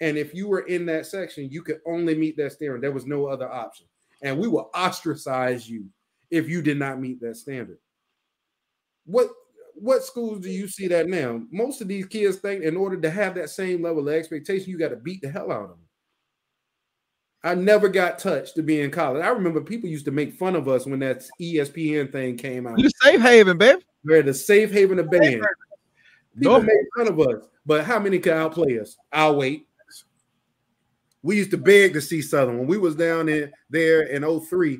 And 0.00 0.18
if 0.18 0.34
you 0.34 0.48
were 0.48 0.66
in 0.66 0.84
that 0.86 1.06
section, 1.06 1.48
you 1.50 1.62
could 1.62 1.80
only 1.86 2.14
meet 2.14 2.36
that 2.36 2.52
standard. 2.52 2.82
There 2.82 2.92
was 2.92 3.06
no 3.06 3.26
other 3.26 3.50
option. 3.50 3.86
And 4.20 4.38
we 4.38 4.48
will 4.48 4.70
ostracize 4.74 5.68
you 5.68 5.86
if 6.30 6.48
you 6.48 6.60
did 6.60 6.78
not 6.78 7.00
meet 7.00 7.20
that 7.20 7.36
standard. 7.36 7.78
What 9.04 9.28
what 9.74 10.04
schools 10.04 10.40
do 10.40 10.50
you 10.50 10.68
see 10.68 10.86
that 10.88 11.08
now? 11.08 11.42
Most 11.50 11.80
of 11.80 11.88
these 11.88 12.06
kids 12.06 12.36
think 12.36 12.62
in 12.62 12.76
order 12.76 13.00
to 13.00 13.10
have 13.10 13.34
that 13.34 13.50
same 13.50 13.82
level 13.82 14.08
of 14.08 14.14
expectation, 14.14 14.70
you 14.70 14.78
got 14.78 14.90
to 14.90 14.96
beat 14.96 15.22
the 15.22 15.30
hell 15.30 15.50
out 15.50 15.62
of 15.62 15.68
them. 15.70 15.78
I 17.44 17.54
never 17.54 17.88
got 17.88 18.18
touched 18.18 18.54
to 18.54 18.62
be 18.62 18.80
in 18.80 18.90
college. 18.90 19.22
I 19.22 19.28
remember 19.28 19.60
people 19.60 19.88
used 19.88 20.04
to 20.04 20.12
make 20.12 20.34
fun 20.34 20.54
of 20.54 20.68
us 20.68 20.86
when 20.86 21.00
that 21.00 21.24
ESPN 21.40 22.12
thing 22.12 22.36
came 22.36 22.66
out. 22.66 22.78
You 22.78 22.88
safe 23.02 23.20
haven, 23.20 23.58
babe. 23.58 23.80
We're 24.04 24.22
the 24.22 24.34
safe 24.34 24.70
haven 24.70 24.98
of 24.98 25.10
band. 25.10 25.44
People 26.38 26.62
make 26.62 26.76
fun 26.96 27.08
of 27.08 27.20
us, 27.20 27.44
but 27.66 27.84
how 27.84 27.98
many 27.98 28.18
can 28.18 28.32
outplay 28.32 28.78
us? 28.78 28.96
I'll 29.12 29.36
wait. 29.36 29.66
We 31.22 31.36
used 31.36 31.50
to 31.52 31.58
beg 31.58 31.92
to 31.92 32.00
see 32.00 32.22
Southern 32.22 32.58
when 32.58 32.66
we 32.66 32.78
was 32.78 32.96
down 32.96 33.28
in 33.28 33.52
there 33.70 34.02
in 34.02 34.40
03 34.40 34.78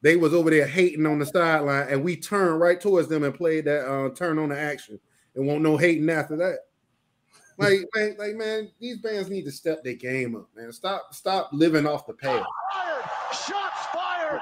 they 0.00 0.16
was 0.16 0.32
over 0.32 0.50
there 0.50 0.66
hating 0.66 1.06
on 1.06 1.18
the 1.18 1.26
sideline, 1.26 1.88
and 1.88 2.04
we 2.04 2.16
turned 2.16 2.60
right 2.60 2.80
towards 2.80 3.08
them 3.08 3.24
and 3.24 3.34
played 3.34 3.64
that 3.64 3.88
uh, 3.88 4.10
turn 4.10 4.38
on 4.38 4.50
the 4.50 4.58
action, 4.58 4.98
and 5.34 5.46
won't 5.46 5.62
no 5.62 5.76
hating 5.76 6.08
after 6.08 6.36
that. 6.36 6.58
Like, 7.58 7.80
man, 7.94 8.16
like 8.18 8.34
man, 8.36 8.70
these 8.80 8.98
bands 8.98 9.28
need 9.28 9.44
to 9.44 9.50
step 9.50 9.82
their 9.82 9.94
game 9.94 10.36
up, 10.36 10.48
man. 10.54 10.72
Stop, 10.72 11.12
stop 11.12 11.50
living 11.52 11.86
off 11.86 12.06
the 12.06 12.12
past. 12.12 12.46
Shots 13.32 13.86
fired. 13.92 14.40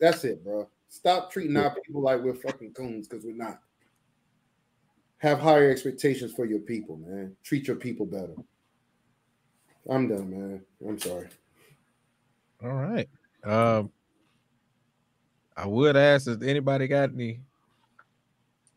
That's 0.00 0.24
it, 0.24 0.42
bro. 0.42 0.68
Stop 0.88 1.30
treating 1.30 1.56
our 1.56 1.74
people 1.84 2.00
like 2.00 2.22
we're 2.22 2.34
fucking 2.34 2.72
coons 2.72 3.06
because 3.06 3.24
we're 3.24 3.36
not. 3.36 3.60
Have 5.18 5.38
higher 5.38 5.70
expectations 5.70 6.32
for 6.32 6.46
your 6.46 6.60
people, 6.60 6.96
man. 6.96 7.36
Treat 7.42 7.66
your 7.66 7.76
people 7.76 8.06
better. 8.06 8.34
I'm 9.88 10.08
done, 10.08 10.30
man. 10.30 10.62
I'm 10.86 10.98
sorry. 10.98 11.28
All 12.62 12.72
right. 12.72 13.08
Um, 13.42 13.90
I 15.56 15.66
would 15.66 15.96
ask 15.96 16.26
if 16.26 16.42
anybody 16.42 16.88
got 16.88 17.10
any 17.12 17.40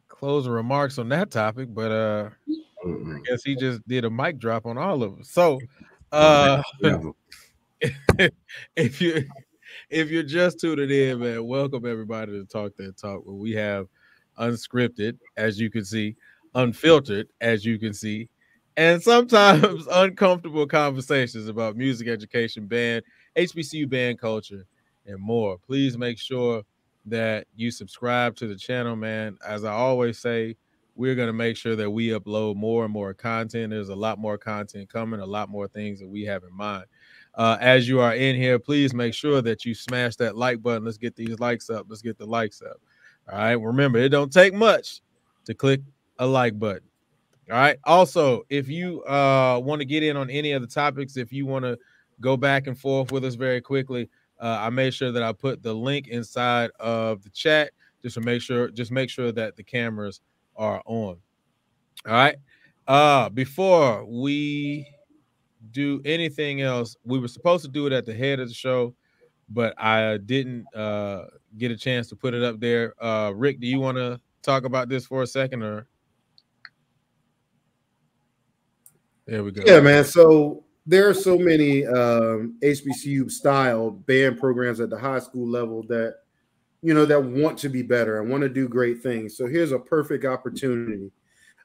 closing 0.08 0.52
remarks 0.52 0.98
on 0.98 1.10
that 1.10 1.32
topic, 1.32 1.74
but 1.74 1.92
uh 1.92 2.30
I 2.88 3.30
guess 3.30 3.44
he 3.44 3.56
just 3.56 3.88
did 3.88 4.06
a 4.06 4.10
mic 4.10 4.40
drop 4.40 4.66
on 4.66 4.78
all 4.78 5.04
of 5.04 5.20
us. 5.20 5.30
So 5.30 5.60
uh 6.12 6.62
if 8.76 9.02
you 9.02 9.24
if 9.90 10.10
you're 10.10 10.24
just 10.24 10.60
tuning 10.60 10.90
in, 10.90 11.20
man, 11.20 11.46
welcome 11.46 11.86
everybody 11.86 12.32
to 12.32 12.46
Talk 12.46 12.76
That 12.78 12.98
Talk, 12.98 13.26
where 13.26 13.36
we 13.36 13.52
have 13.54 13.88
unscripted, 14.40 15.18
as 15.36 15.60
you 15.60 15.70
can 15.70 15.86
see, 15.86 16.16
unfiltered, 16.56 17.28
as 17.42 17.66
you 17.66 17.78
can 17.78 17.94
see, 17.94 18.30
and 18.78 19.02
sometimes 19.02 19.88
uncomfortable 19.92 20.68
conversations 20.68 21.48
about 21.48 21.76
music 21.76 22.08
education, 22.08 22.68
band, 22.68 23.04
HBCU 23.36 23.90
band 23.90 24.20
culture, 24.20 24.66
and 25.06 25.20
more. 25.20 25.58
Please 25.66 25.98
make 25.98 26.20
sure 26.20 26.64
that 27.06 27.48
you 27.56 27.72
subscribe 27.72 28.36
to 28.36 28.48
the 28.48 28.56
channel, 28.56 28.96
man. 28.96 29.38
As 29.46 29.64
I 29.64 29.72
always 29.72 30.20
say, 30.20 30.56
we're 30.98 31.16
going 31.16 31.28
to 31.28 31.34
make 31.34 31.56
sure 31.56 31.76
that 31.76 31.90
we 31.90 32.10
upload 32.10 32.56
more 32.56 32.84
and 32.84 32.92
more 32.92 33.14
content. 33.14 33.70
There's 33.70 33.90
a 33.90 33.96
lot 33.96 34.18
more 34.18 34.38
content 34.38 34.90
coming, 34.90 35.20
a 35.20 35.26
lot 35.26 35.50
more 35.50 35.68
things 35.68 36.00
that 36.00 36.08
we 36.08 36.24
have 36.24 36.44
in 36.44 36.56
mind. 36.56 36.86
Uh, 37.36 37.56
as 37.62 37.88
you 37.88 38.00
are 38.00 38.16
in 38.16 38.36
here, 38.36 38.58
please 38.58 38.94
make 38.96 39.14
sure 39.14 39.42
that 39.44 39.64
you 39.64 39.76
smash 39.76 40.16
that 40.16 40.36
like 40.36 40.62
button. 40.62 40.84
Let's 40.84 40.98
get 40.98 41.16
these 41.16 41.40
likes 41.40 41.70
up. 41.70 41.86
Let's 41.88 42.02
get 42.02 42.18
the 42.18 42.26
likes 42.26 42.64
up. 42.64 42.82
All 43.32 43.38
right. 43.38 43.54
Remember, 43.54 44.00
it 44.00 44.10
don't 44.10 44.34
take 44.34 44.56
much 44.56 45.02
to 45.46 45.54
click 45.54 45.82
a 46.18 46.26
like 46.26 46.58
button. 46.58 46.88
All 47.52 47.58
right. 47.58 47.78
Also, 47.84 48.44
if 48.50 48.68
you 48.68 49.04
uh, 49.04 49.62
want 49.64 49.80
to 49.80 49.86
get 49.86 50.02
in 50.02 50.18
on 50.18 50.32
any 50.32 50.52
of 50.54 50.62
the 50.64 50.68
topics, 50.68 51.16
if 51.16 51.32
you 51.32 51.46
want 51.46 51.64
to 51.64 51.78
go 52.20 52.36
back 52.36 52.66
and 52.66 52.78
forth 52.78 53.12
with 53.12 53.24
us 53.24 53.36
very 53.36 53.62
quickly, 53.62 54.10
uh, 54.42 54.58
I 54.62 54.70
made 54.72 54.94
sure 54.94 55.12
that 55.12 55.24
I 55.24 55.32
put 55.32 55.62
the 55.62 55.74
link 55.74 56.08
inside 56.08 56.72
of 56.80 57.24
the 57.24 57.30
chat 57.30 57.72
just 58.02 58.16
to 58.16 58.22
make 58.22 58.42
sure, 58.42 58.70
just 58.70 58.92
make 58.92 59.10
sure 59.12 59.32
that 59.32 59.56
the 59.56 59.64
cameras 59.64 60.22
are 60.58 60.82
on. 60.86 61.18
All 62.06 62.14
right. 62.14 62.36
Uh, 62.88 63.30
before 63.30 64.06
we 64.06 64.88
do 65.72 66.02
anything 66.06 66.62
else, 66.62 66.96
we 67.04 67.20
were 67.20 67.28
supposed 67.28 67.64
to 67.66 67.70
do 67.70 67.86
it 67.86 67.94
at 67.94 68.06
the 68.06 68.14
head 68.14 68.40
of 68.40 68.48
the 68.48 68.54
show, 68.54 68.94
but 69.50 69.74
I 69.82 70.18
didn't 70.18 70.66
uh, 70.76 71.26
get 71.58 71.72
a 71.72 71.78
chance 71.78 72.08
to 72.10 72.16
put 72.16 72.34
it 72.34 72.44
up 72.44 72.60
there. 72.60 72.94
Uh, 73.04 73.32
Rick, 73.36 73.60
do 73.60 73.68
you 73.68 73.80
want 73.80 73.98
to 73.98 74.20
talk 74.42 74.64
about 74.64 74.90
this 74.90 75.06
for 75.06 75.24
a 75.24 75.28
second, 75.28 75.64
or? 75.64 75.88
There 79.26 79.44
we 79.44 79.52
go. 79.52 79.64
Yeah, 79.66 79.82
man. 79.82 80.06
So 80.06 80.64
there 80.86 81.10
are 81.10 81.14
so 81.14 81.38
many 81.38 81.86
um, 81.86 82.58
HBCU 82.64 83.30
style 83.30 83.92
band 83.92 84.40
programs 84.40 84.80
at 84.80 84.90
the 84.90 84.98
high 84.98 85.20
school 85.20 85.46
level 85.46 85.84
that 85.90 86.20
you 86.82 86.94
know 86.94 87.06
that 87.06 87.24
want 87.24 87.58
to 87.60 87.70
be 87.70 87.82
better 87.82 88.22
and 88.22 88.30
want 88.30 88.42
to 88.42 88.50
do 88.50 88.68
great 88.68 89.02
things. 89.02 89.36
So 89.36 89.48
here's 89.48 89.72
a 89.72 89.80
perfect 89.80 90.26
opportunity. 90.26 91.12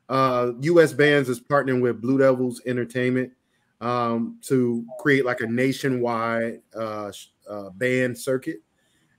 Uh, 0.09 0.53
U.S. 0.61 0.93
Bands 0.93 1.29
is 1.29 1.41
partnering 1.41 1.81
with 1.81 2.01
Blue 2.01 2.19
Devils 2.19 2.61
Entertainment 2.67 3.33
um, 3.81 4.39
to 4.43 4.85
create 4.99 5.25
like 5.25 5.41
a 5.41 5.47
nationwide 5.47 6.61
uh, 6.75 7.13
uh, 7.49 7.71
band 7.71 8.19
circuit, 8.19 8.63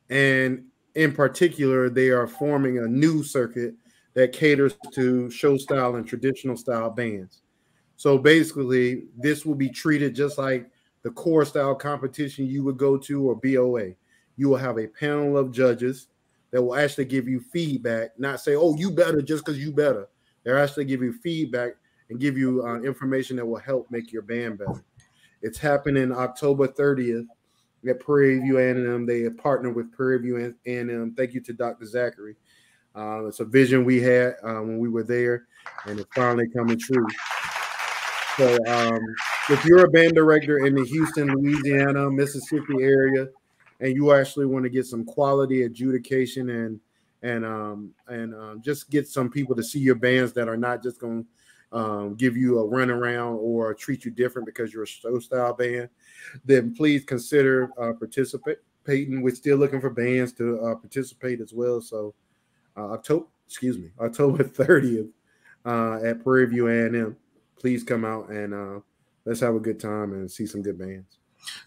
and 0.09 0.65
in 0.95 1.13
particular, 1.13 1.89
they 1.89 2.09
are 2.09 2.27
forming 2.27 2.79
a 2.79 2.87
new 2.87 3.23
circuit 3.23 3.75
that 4.13 4.31
caters 4.31 4.75
to 4.93 5.29
show 5.31 5.57
style 5.57 5.95
and 5.95 6.07
traditional 6.07 6.55
style 6.55 6.89
bands. 6.89 7.41
So 7.97 8.17
basically, 8.17 9.05
this 9.17 9.45
will 9.45 9.55
be 9.55 9.69
treated 9.69 10.13
just 10.15 10.37
like 10.37 10.69
the 11.03 11.11
corps 11.11 11.45
style 11.45 11.75
competition 11.75 12.45
you 12.45 12.63
would 12.63 12.77
go 12.77 12.97
to 12.97 13.29
or 13.29 13.35
BOA. 13.35 13.93
You 14.37 14.49
will 14.49 14.57
have 14.57 14.77
a 14.77 14.87
panel 14.87 15.37
of 15.37 15.51
judges 15.51 16.07
that 16.51 16.61
will 16.61 16.75
actually 16.75 17.05
give 17.05 17.27
you 17.27 17.39
feedback, 17.39 18.11
not 18.19 18.39
say, 18.39 18.55
oh, 18.55 18.75
you 18.75 18.91
better 18.91 19.21
just 19.21 19.45
because 19.45 19.59
you 19.59 19.71
better. 19.71 20.07
They'll 20.43 20.57
actually 20.57 20.85
give 20.85 21.01
you 21.01 21.13
feedback 21.13 21.73
and 22.09 22.19
give 22.19 22.37
you 22.37 22.63
uh, 22.65 22.79
information 22.81 23.37
that 23.37 23.45
will 23.45 23.59
help 23.59 23.89
make 23.89 24.11
your 24.11 24.21
band 24.21 24.59
better. 24.59 24.83
It's 25.41 25.57
happening 25.57 26.11
October 26.11 26.67
30th 26.67 27.25
at 27.87 27.99
Prairie 27.99 28.39
View 28.39 28.59
A&M. 28.59 29.05
They 29.05 29.21
have 29.21 29.37
partnered 29.37 29.75
with 29.75 29.91
Prairie 29.91 30.19
View 30.19 30.55
A&M. 30.65 31.13
Thank 31.17 31.33
you 31.33 31.41
to 31.41 31.53
Dr. 31.53 31.85
Zachary. 31.85 32.35
Uh, 32.95 33.25
it's 33.25 33.39
a 33.39 33.45
vision 33.45 33.83
we 33.83 33.99
had 34.01 34.35
uh, 34.43 34.61
when 34.61 34.77
we 34.77 34.87
were 34.87 35.03
there, 35.03 35.47
and 35.87 35.99
it's 35.99 36.09
finally 36.13 36.47
coming 36.55 36.77
true. 36.77 37.07
So 38.37 38.57
um, 38.67 38.99
if 39.49 39.65
you're 39.65 39.85
a 39.85 39.89
band 39.89 40.13
director 40.13 40.65
in 40.65 40.75
the 40.75 40.85
Houston, 40.85 41.33
Louisiana, 41.33 42.09
Mississippi 42.11 42.81
area, 42.81 43.27
and 43.79 43.95
you 43.95 44.13
actually 44.13 44.45
want 44.45 44.63
to 44.63 44.69
get 44.69 44.85
some 44.85 45.05
quality 45.05 45.63
adjudication 45.63 46.49
and 46.49 46.79
and 47.21 47.45
um, 47.45 47.91
and 48.07 48.33
um, 48.35 48.61
just 48.61 48.89
get 48.89 49.07
some 49.07 49.29
people 49.29 49.55
to 49.55 49.63
see 49.63 49.79
your 49.79 49.95
bands 49.95 50.33
that 50.33 50.49
are 50.49 50.57
not 50.57 50.83
just 50.83 50.99
going 50.99 51.23
to 51.71 51.77
um, 51.77 52.15
give 52.15 52.35
you 52.37 52.59
a 52.59 52.65
run 52.65 52.91
around 52.91 53.37
or 53.37 53.73
treat 53.73 54.05
you 54.05 54.11
different 54.11 54.45
because 54.45 54.73
you're 54.73 54.83
a 54.83 54.87
show 54.87 55.17
style 55.19 55.53
band, 55.53 55.89
then 56.45 56.75
please 56.75 57.03
consider 57.03 57.71
uh, 57.79 57.93
participating. 57.93 59.21
We're 59.21 59.33
still 59.33 59.57
looking 59.57 59.81
for 59.81 59.89
bands 59.89 60.33
to 60.33 60.59
uh, 60.59 60.75
participate 60.75 61.39
as 61.41 61.53
well. 61.53 61.81
So 61.81 62.13
uh, 62.77 62.91
October, 62.91 63.25
excuse 63.47 63.77
me, 63.77 63.89
October 63.99 64.43
30th 64.43 65.09
uh, 65.65 66.05
at 66.05 66.23
Prairie 66.23 66.47
View 66.47 66.67
A&M 66.67 67.15
please 67.63 67.81
come 67.81 68.03
out 68.03 68.27
and 68.27 68.53
uh, 68.53 68.79
let's 69.23 69.39
have 69.39 69.55
a 69.55 69.59
good 69.59 69.79
time 69.79 70.11
and 70.11 70.29
see 70.29 70.45
some 70.45 70.61
good 70.61 70.77
bands. 70.77 71.17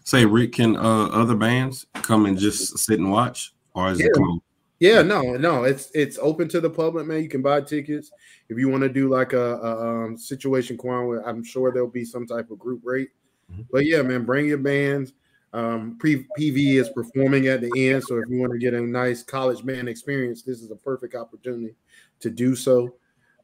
Say, 0.03 0.25
Rick, 0.25 0.53
can 0.53 0.75
uh, 0.75 1.07
other 1.07 1.35
bands 1.35 1.85
come 1.93 2.25
and 2.25 2.37
just 2.37 2.77
sit 2.77 2.99
and 2.99 3.11
watch, 3.11 3.53
or 3.73 3.91
is 3.91 3.99
Yeah. 3.99 4.07
it 4.07 4.13
closed? 4.13 4.41
Yeah, 4.79 5.01
no, 5.01 5.21
no, 5.37 5.63
it's 5.63 5.89
it's 5.95 6.19
open 6.21 6.47
to 6.49 6.61
the 6.61 6.69
public, 6.69 7.07
man. 7.07 7.23
You 7.23 7.29
can 7.29 7.41
buy 7.41 7.61
tickets 7.61 8.11
if 8.47 8.59
you 8.59 8.69
want 8.69 8.83
to 8.83 8.89
do 8.89 9.09
like 9.09 9.33
a, 9.33 9.55
a 9.55 10.05
um, 10.05 10.17
situation 10.17 10.77
Quan. 10.77 11.07
Where 11.07 11.27
I'm 11.27 11.43
sure 11.43 11.71
there'll 11.71 11.89
be 11.89 12.05
some 12.05 12.27
type 12.27 12.51
of 12.51 12.59
group 12.59 12.81
rate, 12.83 13.09
Mhm. 13.51 13.65
but 13.71 13.85
yeah, 13.85 14.03
man, 14.03 14.23
bring 14.23 14.45
your 14.45 14.59
bands. 14.59 15.13
Um, 15.53 15.97
Pre- 15.97 16.27
PV 16.37 16.75
is 16.75 16.89
performing 16.89 17.47
at 17.47 17.61
the 17.61 17.71
end, 17.89 18.03
so 18.03 18.17
if 18.17 18.25
you 18.29 18.37
want 18.37 18.51
to 18.51 18.59
get 18.59 18.75
a 18.75 18.81
nice 18.81 19.23
college 19.23 19.65
band 19.65 19.89
experience, 19.89 20.43
this 20.43 20.61
is 20.61 20.69
a 20.69 20.75
perfect 20.75 21.15
opportunity 21.15 21.73
to 22.19 22.29
do 22.29 22.55
so. 22.55 22.95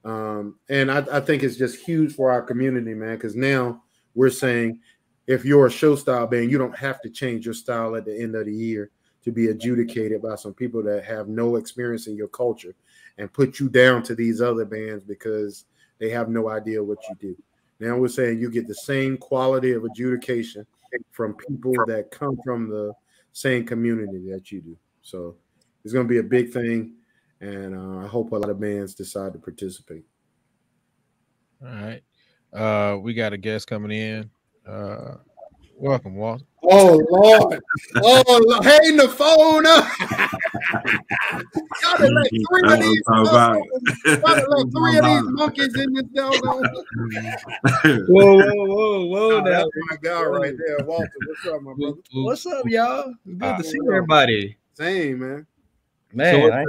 Um, 0.06 0.60
and 0.70 0.92
I, 0.92 1.04
I 1.12 1.20
think 1.22 1.42
it's 1.44 1.56
just 1.56 1.80
huge 1.80 2.14
for 2.14 2.30
our 2.30 2.42
community, 2.42 2.94
man, 2.94 3.16
because 3.16 3.36
now 3.36 3.82
we're 4.14 4.30
saying 4.30 4.82
if 5.28 5.46
you're 5.46 5.68
a 5.68 5.72
show 5.72 5.96
style 5.96 6.28
band, 6.28 6.52
you 6.52 6.58
don't 6.58 6.78
have 6.78 7.02
to 7.02 7.10
change 7.10 7.46
your 7.46 7.54
style 7.54 7.96
at 7.96 8.06
the 8.06 8.20
end 8.20 8.36
of 8.36 8.46
the 8.46 8.54
year 8.54 8.92
to 9.24 9.32
be 9.32 9.48
adjudicated 9.48 10.22
by 10.22 10.36
some 10.36 10.54
people 10.54 10.84
that 10.84 11.06
have 11.06 11.28
no 11.28 11.56
experience 11.56 12.08
in 12.08 12.16
your 12.16 12.28
culture 12.28 12.76
and 13.18 13.32
put 13.32 13.60
you 13.60 13.70
down 13.70 14.04
to 14.04 14.16
these 14.16 14.42
other 14.42 14.66
bands 14.66 15.04
because 15.04 15.66
they 16.00 16.10
have 16.10 16.30
no 16.30 16.50
idea 16.50 16.84
what 16.84 16.98
you 17.08 17.16
do. 17.20 17.38
Now 17.80 17.98
we're 17.98 18.10
saying 18.10 18.40
you 18.40 18.50
get 18.50 18.68
the 18.68 18.76
same 18.76 19.18
quality 19.18 19.72
of 19.72 19.86
adjudication 19.86 20.66
from 21.12 21.36
people 21.36 21.74
that 21.88 22.12
come 22.12 22.38
from 22.44 22.70
the 22.70 22.94
same 23.32 23.66
community 23.66 24.30
that 24.30 24.52
you 24.52 24.62
do. 24.62 24.78
So 25.02 25.36
it's 25.84 25.94
going 25.94 26.08
to 26.08 26.12
be 26.12 26.20
a 26.20 26.24
big 26.24 26.52
thing, 26.52 26.94
and 27.42 27.76
uh, 27.76 28.06
I 28.06 28.08
hope 28.08 28.32
a 28.32 28.36
lot 28.36 28.50
of 28.50 28.60
bands 28.60 28.94
decide 28.94 29.34
to 29.34 29.40
participate. 29.40 30.06
All 31.62 31.70
right. 31.70 32.04
Uh, 32.54 32.98
we 33.00 33.14
got 33.14 33.34
a 33.34 33.38
guest 33.38 33.68
coming 33.68 33.92
in. 33.92 34.30
Uh, 34.68 35.16
welcome, 35.78 36.16
Walt. 36.16 36.42
Oh 36.64 37.06
Lord! 37.10 37.62
Oh, 37.98 38.42
Lord. 38.48 38.64
hang 38.64 38.96
the 38.96 39.10
phone 39.10 39.66
up! 39.66 39.86
Y'all 41.82 41.98
done 41.98 42.16
let 42.16 42.30
three 42.32 42.74
of 42.74 42.80
these 42.80 43.02
what 43.06 43.18
I'm 43.18 43.26
talking 43.26 43.70
Y'all 44.08 44.36
done 44.36 44.50
let 44.50 44.72
three 44.72 44.98
of 44.98 45.06
these 45.06 45.24
monkeys 45.34 45.76
in 45.76 45.94
this 45.94 46.06
doggone. 46.16 46.64
Whoa, 48.08 48.40
whoa, 48.40 48.66
whoa, 48.66 49.06
whoa! 49.06 49.32
Oh, 49.32 49.44
that's 49.44 49.70
my 49.76 49.98
guy 50.02 50.24
right 50.24 50.54
there, 50.66 50.86
Walter. 50.86 51.12
What's 51.26 51.46
up, 51.46 51.62
my 51.62 51.74
brother? 51.74 51.98
What's 52.14 52.46
up, 52.46 52.66
y'all? 52.68 53.14
Good 53.26 53.44
Uh, 53.44 53.58
to 53.58 53.64
see 53.66 53.80
everybody. 53.90 54.58
Same 54.76 55.20
man. 55.20 55.48
Man, 56.14 56.42
what- 56.42 56.54
I 56.54 56.64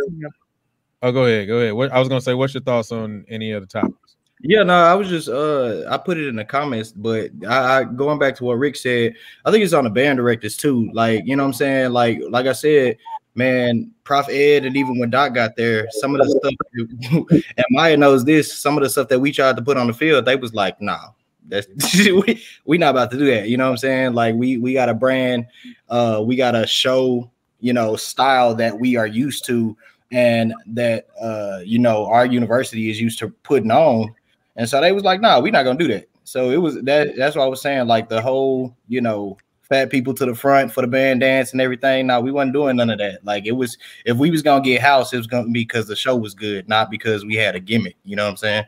Oh, 1.02 1.12
go 1.12 1.26
ahead. 1.26 1.46
Go 1.46 1.58
ahead. 1.58 1.74
What 1.74 1.92
I 1.92 2.00
was 2.00 2.08
gonna 2.08 2.22
say. 2.22 2.34
What's 2.34 2.54
your 2.54 2.62
thoughts 2.62 2.90
on 2.90 3.24
any 3.28 3.52
other 3.52 3.66
topics? 3.66 4.16
Yeah, 4.46 4.62
no, 4.62 4.74
I 4.74 4.92
was 4.92 5.08
just 5.08 5.28
uh 5.30 5.84
I 5.88 5.96
put 5.96 6.18
it 6.18 6.28
in 6.28 6.36
the 6.36 6.44
comments, 6.44 6.92
but 6.92 7.30
I, 7.48 7.78
I 7.78 7.84
going 7.84 8.18
back 8.18 8.36
to 8.36 8.44
what 8.44 8.58
Rick 8.58 8.76
said, 8.76 9.14
I 9.44 9.50
think 9.50 9.64
it's 9.64 9.72
on 9.72 9.84
the 9.84 9.90
band 9.90 10.18
directors 10.18 10.54
too. 10.56 10.90
Like, 10.92 11.22
you 11.24 11.34
know 11.34 11.44
what 11.44 11.48
I'm 11.48 11.54
saying? 11.54 11.92
Like, 11.92 12.20
like 12.28 12.46
I 12.46 12.52
said, 12.52 12.98
man, 13.34 13.90
Prof 14.04 14.28
Ed 14.28 14.66
and 14.66 14.76
even 14.76 14.98
when 14.98 15.08
Doc 15.08 15.32
got 15.32 15.56
there, 15.56 15.86
some 15.92 16.14
of 16.14 16.20
the 16.20 16.28
stuff 16.28 17.30
and 17.56 17.66
Maya 17.70 17.96
knows 17.96 18.26
this, 18.26 18.52
some 18.52 18.76
of 18.76 18.82
the 18.84 18.90
stuff 18.90 19.08
that 19.08 19.18
we 19.18 19.32
tried 19.32 19.56
to 19.56 19.62
put 19.62 19.78
on 19.78 19.86
the 19.86 19.94
field, 19.94 20.26
they 20.26 20.36
was 20.36 20.52
like, 20.52 20.80
nah. 20.80 21.08
That's 21.46 21.66
we 21.94 22.42
we 22.66 22.76
not 22.76 22.90
about 22.90 23.10
to 23.12 23.18
do 23.18 23.26
that. 23.26 23.48
You 23.48 23.56
know 23.56 23.64
what 23.64 23.72
I'm 23.72 23.76
saying? 23.78 24.12
Like 24.12 24.34
we 24.34 24.58
we 24.58 24.74
got 24.74 24.90
a 24.90 24.94
brand, 24.94 25.46
uh, 25.88 26.22
we 26.24 26.36
got 26.36 26.54
a 26.54 26.66
show, 26.66 27.30
you 27.60 27.72
know, 27.72 27.96
style 27.96 28.54
that 28.56 28.78
we 28.78 28.96
are 28.96 29.06
used 29.06 29.46
to 29.46 29.76
and 30.10 30.54
that 30.66 31.08
uh 31.20 31.60
you 31.64 31.78
know 31.78 32.06
our 32.06 32.26
university 32.26 32.90
is 32.90 33.00
used 33.00 33.18
to 33.18 33.28
putting 33.42 33.70
on 33.70 34.14
and 34.56 34.68
so 34.68 34.80
they 34.80 34.92
was 34.92 35.04
like 35.04 35.20
nah 35.20 35.40
we're 35.40 35.52
not 35.52 35.64
gonna 35.64 35.78
do 35.78 35.88
that 35.88 36.06
so 36.24 36.50
it 36.50 36.56
was 36.56 36.80
that 36.82 37.14
that's 37.16 37.36
what 37.36 37.44
i 37.44 37.48
was 37.48 37.60
saying 37.60 37.86
like 37.86 38.08
the 38.08 38.20
whole 38.20 38.74
you 38.88 39.00
know 39.00 39.36
fat 39.62 39.90
people 39.90 40.12
to 40.12 40.26
the 40.26 40.34
front 40.34 40.70
for 40.72 40.82
the 40.82 40.86
band 40.86 41.20
dance 41.20 41.52
and 41.52 41.60
everything 41.60 42.06
no 42.06 42.20
we 42.20 42.30
wasn't 42.30 42.52
doing 42.52 42.76
none 42.76 42.90
of 42.90 42.98
that 42.98 43.24
like 43.24 43.46
it 43.46 43.52
was 43.52 43.76
if 44.04 44.16
we 44.16 44.30
was 44.30 44.42
gonna 44.42 44.62
get 44.62 44.80
house 44.80 45.12
it 45.12 45.16
was 45.16 45.26
gonna 45.26 45.46
be 45.46 45.64
because 45.64 45.86
the 45.86 45.96
show 45.96 46.14
was 46.16 46.34
good 46.34 46.68
not 46.68 46.90
because 46.90 47.24
we 47.24 47.34
had 47.34 47.54
a 47.54 47.60
gimmick 47.60 47.96
you 48.04 48.14
know 48.16 48.24
what 48.24 48.30
i'm 48.30 48.36
saying 48.36 48.64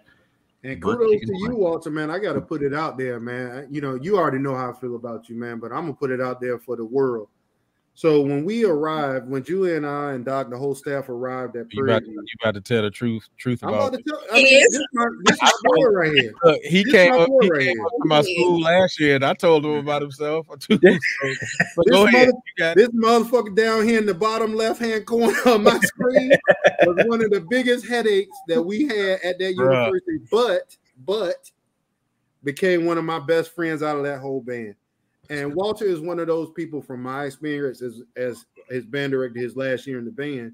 And 0.62 0.80
But- 0.80 0.98
kudos 0.98 1.20
to 1.20 1.38
you, 1.38 1.54
Walter, 1.54 1.90
man. 1.90 2.10
I 2.10 2.18
got 2.18 2.32
to 2.32 2.40
put 2.40 2.62
it 2.62 2.74
out 2.74 2.98
there, 2.98 3.20
man. 3.20 3.68
You 3.70 3.80
know, 3.80 3.94
you 4.02 4.16
already 4.16 4.38
know 4.38 4.56
how 4.56 4.70
I 4.72 4.80
feel 4.80 4.96
about 4.96 5.28
you, 5.28 5.36
man, 5.36 5.60
but 5.60 5.70
I'm 5.70 5.82
going 5.82 5.92
to 5.92 5.98
put 5.98 6.10
it 6.10 6.20
out 6.20 6.40
there 6.40 6.58
for 6.58 6.74
the 6.74 6.84
world. 6.84 7.28
So 7.98 8.20
when 8.20 8.44
we 8.44 8.62
arrived, 8.66 9.27
when 9.27 9.43
Julie 9.43 9.74
and 9.74 9.86
I 9.86 10.12
and 10.12 10.23
Doc, 10.23 10.51
the 10.51 10.59
whole 10.59 10.74
staff 10.74 11.09
arrived 11.09 11.56
at 11.56 11.64
You 11.73 11.82
about, 11.82 12.02
Prairie 12.02 12.12
you 12.14 12.20
View, 12.20 12.24
about 12.43 12.52
to 12.55 12.60
tell 12.60 12.82
the 12.82 12.90
truth 12.90 13.27
truth 13.39 13.62
I'm 13.62 13.70
about 13.70 13.89
about 13.94 13.97
to 13.97 14.02
tell 14.05 14.20
I 14.31 14.35
mean, 14.36 14.47
Yes. 14.52 14.70
this, 14.70 14.82
my, 14.93 15.06
this 15.24 15.39
my 15.40 15.51
boy 15.64 15.85
right 15.86 16.12
here. 16.12 16.32
Look, 16.44 16.60
he 16.62 16.82
This 16.85 16.93
came 16.93 17.14
up 17.14 17.27
he 17.40 17.48
right 17.48 17.60
came 17.62 17.77
here. 17.78 17.86
up 17.86 17.93
to 18.02 18.09
my 18.09 18.20
school 18.20 18.60
last 18.60 19.01
year 19.01 19.14
and 19.14 19.24
I 19.24 19.32
told 19.32 19.64
him 19.64 19.77
about 19.77 20.02
himself 20.02 20.47
too. 20.60 20.78
Yeah. 20.82 20.90
So, 21.23 21.35
but 21.74 21.86
This 21.86 21.94
go 21.94 22.06
ahead. 22.06 22.28
mother- 22.28 22.39
You 22.47 22.55
got 22.59 22.77
it. 22.77 22.77
This 22.77 22.89
motherfucker 22.90 23.56
down 23.56 23.89
here 23.89 23.98
in 23.98 24.05
the 24.05 24.12
bottom 24.12 24.55
left 24.55 24.78
hand 24.78 25.06
corner 25.06 25.35
of 25.47 25.62
my 25.62 25.78
screen 25.82 26.32
was 26.85 27.02
one 27.06 27.24
of 27.24 27.31
the 27.31 27.47
biggest 27.48 27.86
headaches 27.89 28.36
that 28.48 28.62
we 28.62 28.85
had 28.86 29.20
at 29.24 29.39
that 29.39 29.55
Bruh. 29.56 29.86
university, 29.86 30.18
but 30.31 30.77
but 31.06 31.51
became 32.44 32.85
one 32.85 32.98
of 32.98 33.05
my 33.05 33.20
best 33.20 33.55
friends 33.55 33.82
out 33.82 33.97
of 33.97 34.02
that 34.05 34.18
whole 34.20 34.43
band. 34.43 34.74
And 35.30 35.54
Walter 35.54 35.84
is 35.84 36.00
one 36.00 36.18
of 36.18 36.26
those 36.26 36.50
people 36.50 36.80
from 36.80 37.02
my 37.02 37.24
experience 37.24 37.82
as 37.82 38.02
as 38.16 38.46
his 38.68 38.86
band 38.86 39.12
director 39.12 39.40
his 39.40 39.56
last 39.56 39.86
year 39.86 39.98
in 39.98 40.04
the 40.04 40.10
band. 40.10 40.52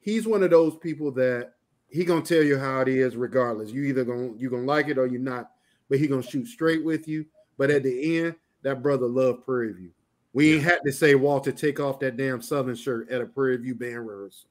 He's 0.00 0.26
one 0.26 0.42
of 0.42 0.50
those 0.50 0.76
people 0.76 1.10
that 1.12 1.54
he 1.88 2.04
gonna 2.04 2.22
tell 2.22 2.42
you 2.42 2.58
how 2.58 2.80
it 2.80 2.88
is 2.88 3.16
regardless. 3.16 3.70
You 3.70 3.84
either 3.84 4.04
gonna 4.04 4.30
you 4.36 4.50
gonna 4.50 4.64
like 4.64 4.88
it 4.88 4.98
or 4.98 5.06
you're 5.06 5.20
not, 5.20 5.50
but 5.88 5.98
he 5.98 6.06
gonna 6.06 6.22
shoot 6.22 6.46
straight 6.46 6.84
with 6.84 7.06
you. 7.06 7.26
But 7.58 7.70
at 7.70 7.82
the 7.82 8.18
end, 8.18 8.36
that 8.62 8.82
brother 8.82 9.06
loved 9.06 9.44
Prairie 9.44 9.72
View. 9.72 9.90
We 10.32 10.54
ain't 10.54 10.64
had 10.64 10.80
to 10.86 10.92
say 10.92 11.14
Walter 11.14 11.52
take 11.52 11.78
off 11.78 12.00
that 12.00 12.16
damn 12.16 12.40
Southern 12.40 12.74
shirt 12.74 13.10
at 13.10 13.20
a 13.20 13.26
Prairie 13.26 13.58
View 13.58 13.74
band 13.74 14.06
rehearsal. 14.06 14.48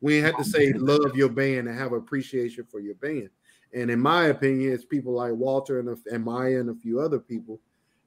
We 0.00 0.16
ain't 0.16 0.26
had 0.26 0.36
to 0.36 0.44
say 0.44 0.72
love 0.76 1.14
your 1.14 1.28
band 1.28 1.68
and 1.68 1.78
have 1.78 1.92
appreciation 1.92 2.64
for 2.70 2.80
your 2.80 2.96
band. 2.96 3.30
And 3.74 3.90
in 3.90 4.00
my 4.00 4.26
opinion, 4.26 4.72
it's 4.72 4.84
people 4.84 5.12
like 5.12 5.32
Walter 5.32 5.78
and, 5.78 5.96
and 6.06 6.24
Maya 6.24 6.58
and 6.58 6.70
a 6.70 6.74
few 6.74 7.00
other 7.00 7.18
people 7.18 7.60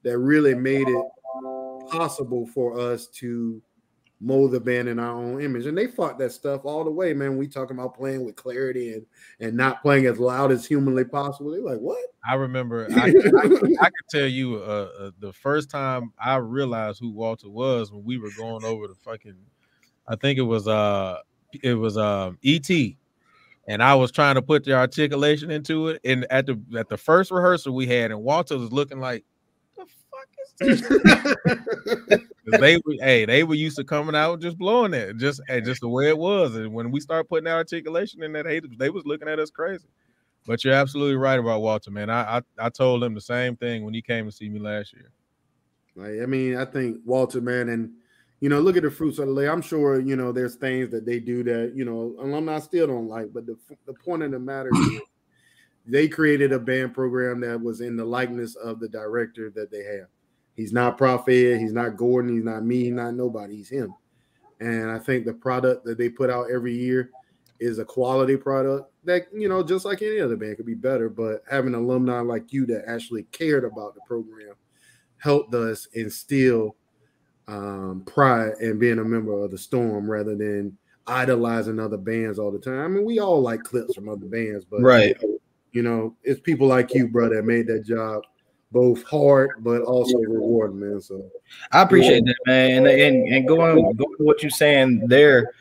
that 0.04 0.18
really 0.18 0.56
made 0.56 0.88
it 0.88 1.06
possible 1.90 2.48
for 2.48 2.80
us 2.80 3.08
to 3.08 3.62
mold 4.22 4.52
the 4.52 4.60
band 4.60 4.88
in 4.88 5.00
our 5.00 5.16
own 5.16 5.42
image. 5.42 5.66
And 5.66 5.78
they 5.78 5.88
fought 5.88 6.20
that 6.20 6.32
stuff 6.32 6.62
all 6.64 6.84
the 6.84 6.92
way, 6.92 7.14
man. 7.14 7.38
We 7.38 7.48
talking 7.48 7.78
about 7.78 7.96
playing 7.96 8.24
with 8.24 8.36
clarity 8.36 8.94
and 8.94 9.06
and 9.40 9.58
not 9.58 9.82
playing 9.82 10.06
as 10.06 10.20
loud 10.20 10.52
as 10.52 10.66
humanly 10.66 11.04
possible. 11.04 11.52
They're 11.52 11.62
like, 11.62 11.80
what? 11.80 12.00
I 12.28 12.36
remember 12.36 12.88
I, 12.96 13.08
I, 13.08 13.42
I 13.82 13.90
could 13.90 14.10
tell 14.10 14.28
you 14.28 14.58
uh, 14.58 14.90
uh, 15.00 15.12
the 15.20 15.34
first 15.34 15.70
time 15.70 16.14
I 16.24 16.36
realized 16.36 17.00
who 17.00 17.12
Walter 17.12 17.50
was 17.50 17.92
when 17.92 18.04
we 18.04 18.18
were 18.20 18.30
going 18.38 18.64
over 18.64 18.88
the 18.88 18.96
fucking 18.96 19.36
I 20.08 20.16
think 20.16 20.38
it 20.38 20.44
was 20.44 20.68
uh 20.68 21.18
it 21.64 21.74
was 21.74 21.98
um 21.98 22.38
ET 22.46 22.70
and 23.68 23.82
I 23.84 23.96
was 23.96 24.12
trying 24.12 24.36
to 24.36 24.42
put 24.42 24.64
the 24.64 24.74
articulation 24.74 25.50
into 25.50 25.88
it 25.90 26.02
and 26.06 26.26
at 26.30 26.46
the 26.46 26.62
at 26.78 26.90
the 26.90 26.98
first 26.98 27.32
rehearsal 27.32 27.74
we 27.74 27.88
had 27.88 28.12
and 28.12 28.22
Walter 28.22 28.58
was 28.58 28.72
looking 28.72 29.00
like 29.00 29.26
the 29.76 29.82
fuck 29.82 29.88
is 29.88 29.90
this 29.90 30.12
'Cause 30.20 30.30
they 32.60 32.78
were 32.78 32.94
hey 33.00 33.26
they 33.26 33.44
were 33.44 33.56
used 33.56 33.78
to 33.78 33.84
coming 33.84 34.16
out 34.16 34.40
just 34.42 34.58
blowing 34.58 34.94
it 34.94 35.18
just 35.18 35.42
hey, 35.48 35.62
just 35.62 35.82
the 35.82 35.88
way 35.88 36.08
it 36.08 36.18
was 36.18 36.56
and 36.56 36.74
when 36.74 36.92
we 36.92 37.00
start 37.00 37.28
putting 37.28 37.46
that 37.46 37.56
articulation 37.56 38.22
in 38.24 38.32
that 38.34 38.46
they, 38.46 38.62
they 38.78 38.90
was 38.90 39.06
looking 39.06 39.28
at 39.28 39.40
us 39.40 39.50
crazy 39.50 39.88
but 40.46 40.64
you're 40.64 40.74
absolutely 40.74 41.16
right 41.16 41.40
about 41.40 41.62
Walter 41.62 41.92
man 41.92 42.10
I, 42.10 42.38
I 42.38 42.42
I 42.60 42.70
told 42.70 43.04
him 43.04 43.14
the 43.14 43.22
same 43.22 43.56
thing 43.56 43.84
when 43.84 43.94
he 43.94 44.02
came 44.02 44.26
to 44.26 44.32
see 44.32 44.50
me 44.50 44.60
last 44.60 44.94
year 44.94 45.12
Like, 45.96 46.22
I 46.22 46.26
mean, 46.26 46.58
I 46.58 46.66
think 46.66 47.00
Walter, 47.06 47.42
man, 47.42 47.70
and 47.70 47.92
you 48.40 48.50
know, 48.50 48.60
look 48.60 48.76
at 48.76 48.84
the 48.84 48.92
fruits 48.92 49.20
of 49.20 49.28
the 49.28 49.34
labor. 49.34 49.52
I'm 49.52 49.62
sure 49.62 50.00
you 50.00 50.16
know 50.16 50.32
there's 50.32 50.56
things 50.56 50.90
that 50.92 51.06
they 51.06 51.20
do 51.20 51.44
that 51.44 51.74
you 51.76 51.86
know 51.86 52.16
alumni 52.20 52.60
still 52.60 52.88
don't 52.88 53.08
like, 53.08 53.34
but 53.34 53.46
the 53.46 53.58
the 53.86 53.94
point 53.94 54.24
of 54.24 54.32
the 54.32 54.40
matter 54.40 54.72
is 54.74 55.02
they 55.86 56.08
created 56.08 56.52
a 56.52 56.60
band 56.60 56.94
program 56.94 57.42
that 57.42 57.62
was 57.62 57.82
in 57.82 57.96
the 57.96 58.06
likeness 58.06 58.56
of 58.56 58.80
the 58.80 58.88
director 58.88 59.52
that 59.56 59.70
they 59.72 59.84
have. 59.84 60.08
He's 60.62 60.74
not 60.74 60.96
Prophet, 60.96 61.60
he's 61.60 61.74
not 61.74 61.98
Gordon, 61.98 62.36
he's 62.36 62.44
not 62.44 62.64
me, 62.64 62.84
he's 62.84 62.94
not 62.94 63.16
nobody, 63.16 63.56
he's 63.56 63.70
him. 63.70 63.96
And 64.60 64.92
I 64.92 65.00
think 65.00 65.26
the 65.26 65.34
product 65.34 65.86
that 65.86 65.98
they 65.98 66.08
put 66.08 66.30
out 66.30 66.52
every 66.54 66.76
year 66.76 67.10
is 67.60 67.80
a 67.80 67.86
quality 67.86 68.38
product 68.38 68.92
that 69.04 69.24
you 69.34 69.50
know, 69.50 69.64
just 69.64 69.86
like 69.86 70.04
any 70.04 70.20
other 70.20 70.36
band 70.36 70.58
could 70.58 70.68
be 70.68 70.76
better. 70.76 71.10
But 71.10 71.42
having 71.50 71.74
alumni 71.74 72.20
like 72.20 72.54
you 72.54 72.68
that 72.68 72.84
actually 72.88 73.24
cared 73.32 73.66
about 73.66 73.96
the 73.96 74.02
program 74.02 74.54
helped 75.18 75.56
us 75.56 75.88
instill 75.94 76.76
um, 77.48 78.04
pride 78.06 78.54
in 78.62 78.78
being 78.78 79.00
a 79.00 79.04
member 79.04 79.44
of 79.44 79.50
the 79.50 79.58
Storm 79.58 80.10
rather 80.10 80.36
than 80.36 80.78
idolizing 81.08 81.80
other 81.80 81.98
bands 81.98 82.38
all 82.38 82.52
the 82.52 82.60
time. 82.60 82.80
I 82.80 82.88
mean, 82.88 83.04
we 83.04 83.18
all 83.18 83.42
like 83.42 83.64
clips 83.64 83.96
from 83.96 84.10
other 84.10 84.28
bands, 84.28 84.64
but 84.64 84.82
Right. 84.82 85.18
you 85.72 85.82
know, 85.82 86.16
it's 86.22 86.40
people 86.40 86.68
like 86.68 86.94
you, 86.94 87.08
bro, 87.08 87.30
that 87.30 87.46
made 87.46 87.66
that 87.66 87.84
job 87.84 88.22
both 88.72 89.04
hard 89.04 89.52
but 89.60 89.82
also 89.82 90.18
rewarding, 90.20 90.80
man. 90.80 91.02
So 91.02 91.30
I 91.72 91.82
appreciate 91.82 92.26
that, 92.26 92.36
man. 92.46 92.86
And 92.86 92.88
and, 92.88 93.34
and 93.34 93.48
going 93.48 93.96
going 93.96 94.18
to 94.18 94.24
what 94.24 94.42
you're 94.42 94.50
saying 94.50 95.08
there, 95.08 95.54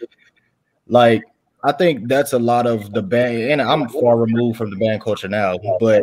like 0.86 1.22
I 1.62 1.72
think 1.72 2.08
that's 2.08 2.32
a 2.32 2.38
lot 2.38 2.66
of 2.66 2.92
the 2.92 3.02
band, 3.02 3.36
and 3.36 3.62
I'm 3.62 3.88
far 3.88 4.16
removed 4.16 4.58
from 4.58 4.70
the 4.70 4.76
band 4.76 5.02
culture 5.02 5.28
now, 5.28 5.58
but 5.78 6.02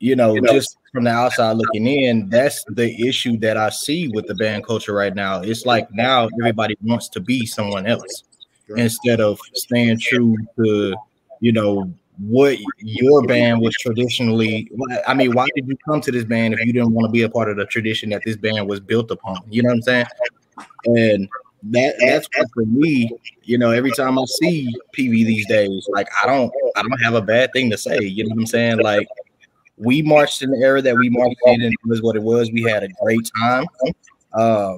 you 0.00 0.14
know, 0.14 0.34
you 0.34 0.40
know, 0.40 0.52
just 0.52 0.78
from 0.92 1.04
the 1.04 1.10
outside 1.10 1.56
looking 1.56 1.86
in, 1.86 2.28
that's 2.28 2.64
the 2.68 3.08
issue 3.08 3.36
that 3.38 3.56
I 3.56 3.68
see 3.70 4.08
with 4.08 4.26
the 4.26 4.34
band 4.36 4.64
culture 4.64 4.94
right 4.94 5.14
now. 5.14 5.40
It's 5.40 5.66
like 5.66 5.88
now 5.92 6.28
everybody 6.40 6.76
wants 6.82 7.08
to 7.10 7.20
be 7.20 7.46
someone 7.46 7.86
else 7.86 8.24
right. 8.68 8.84
instead 8.84 9.20
of 9.20 9.40
staying 9.54 9.98
true 9.98 10.36
to, 10.56 10.94
you 11.40 11.52
know, 11.52 11.92
what 12.18 12.58
your 12.78 13.22
band 13.26 13.60
was 13.60 13.74
traditionally. 13.74 14.70
I 15.06 15.14
mean, 15.14 15.32
why 15.32 15.46
did 15.54 15.68
you 15.68 15.76
come 15.88 16.00
to 16.00 16.10
this 16.10 16.24
band 16.24 16.54
if 16.54 16.60
you 16.66 16.72
didn't 16.72 16.92
want 16.92 17.06
to 17.06 17.12
be 17.12 17.22
a 17.22 17.28
part 17.28 17.48
of 17.48 17.56
the 17.56 17.66
tradition 17.66 18.10
that 18.10 18.22
this 18.24 18.36
band 18.36 18.68
was 18.68 18.80
built 18.80 19.10
upon? 19.10 19.38
You 19.48 19.62
know 19.62 19.68
what 19.68 19.76
I'm 19.76 19.82
saying? 19.82 20.06
And 20.86 21.28
that 21.64 21.94
that's 22.00 22.28
what 22.36 22.48
for 22.54 22.64
me, 22.66 23.10
you 23.42 23.58
know, 23.58 23.70
every 23.70 23.92
time 23.92 24.18
I 24.18 24.24
see 24.24 24.68
PV 24.96 25.10
these 25.10 25.46
days, 25.48 25.86
like 25.92 26.08
I 26.22 26.26
don't 26.26 26.52
I 26.76 26.82
don't 26.82 27.02
have 27.02 27.14
a 27.14 27.22
bad 27.22 27.52
thing 27.52 27.70
to 27.70 27.78
say. 27.78 27.98
You 28.00 28.24
know 28.24 28.34
what 28.34 28.40
I'm 28.40 28.46
saying? 28.46 28.78
Like 28.78 29.08
we 29.76 30.02
marched 30.02 30.42
in 30.42 30.50
the 30.50 30.58
era 30.58 30.82
that 30.82 30.96
we 30.96 31.08
marched 31.08 31.36
in, 31.46 31.62
and 31.62 31.72
it 31.72 31.88
was 31.88 32.02
what 32.02 32.16
it 32.16 32.22
was. 32.22 32.50
We 32.50 32.62
had 32.62 32.82
a 32.82 32.88
great 33.02 33.30
time. 33.40 33.66
Uh, 34.32 34.76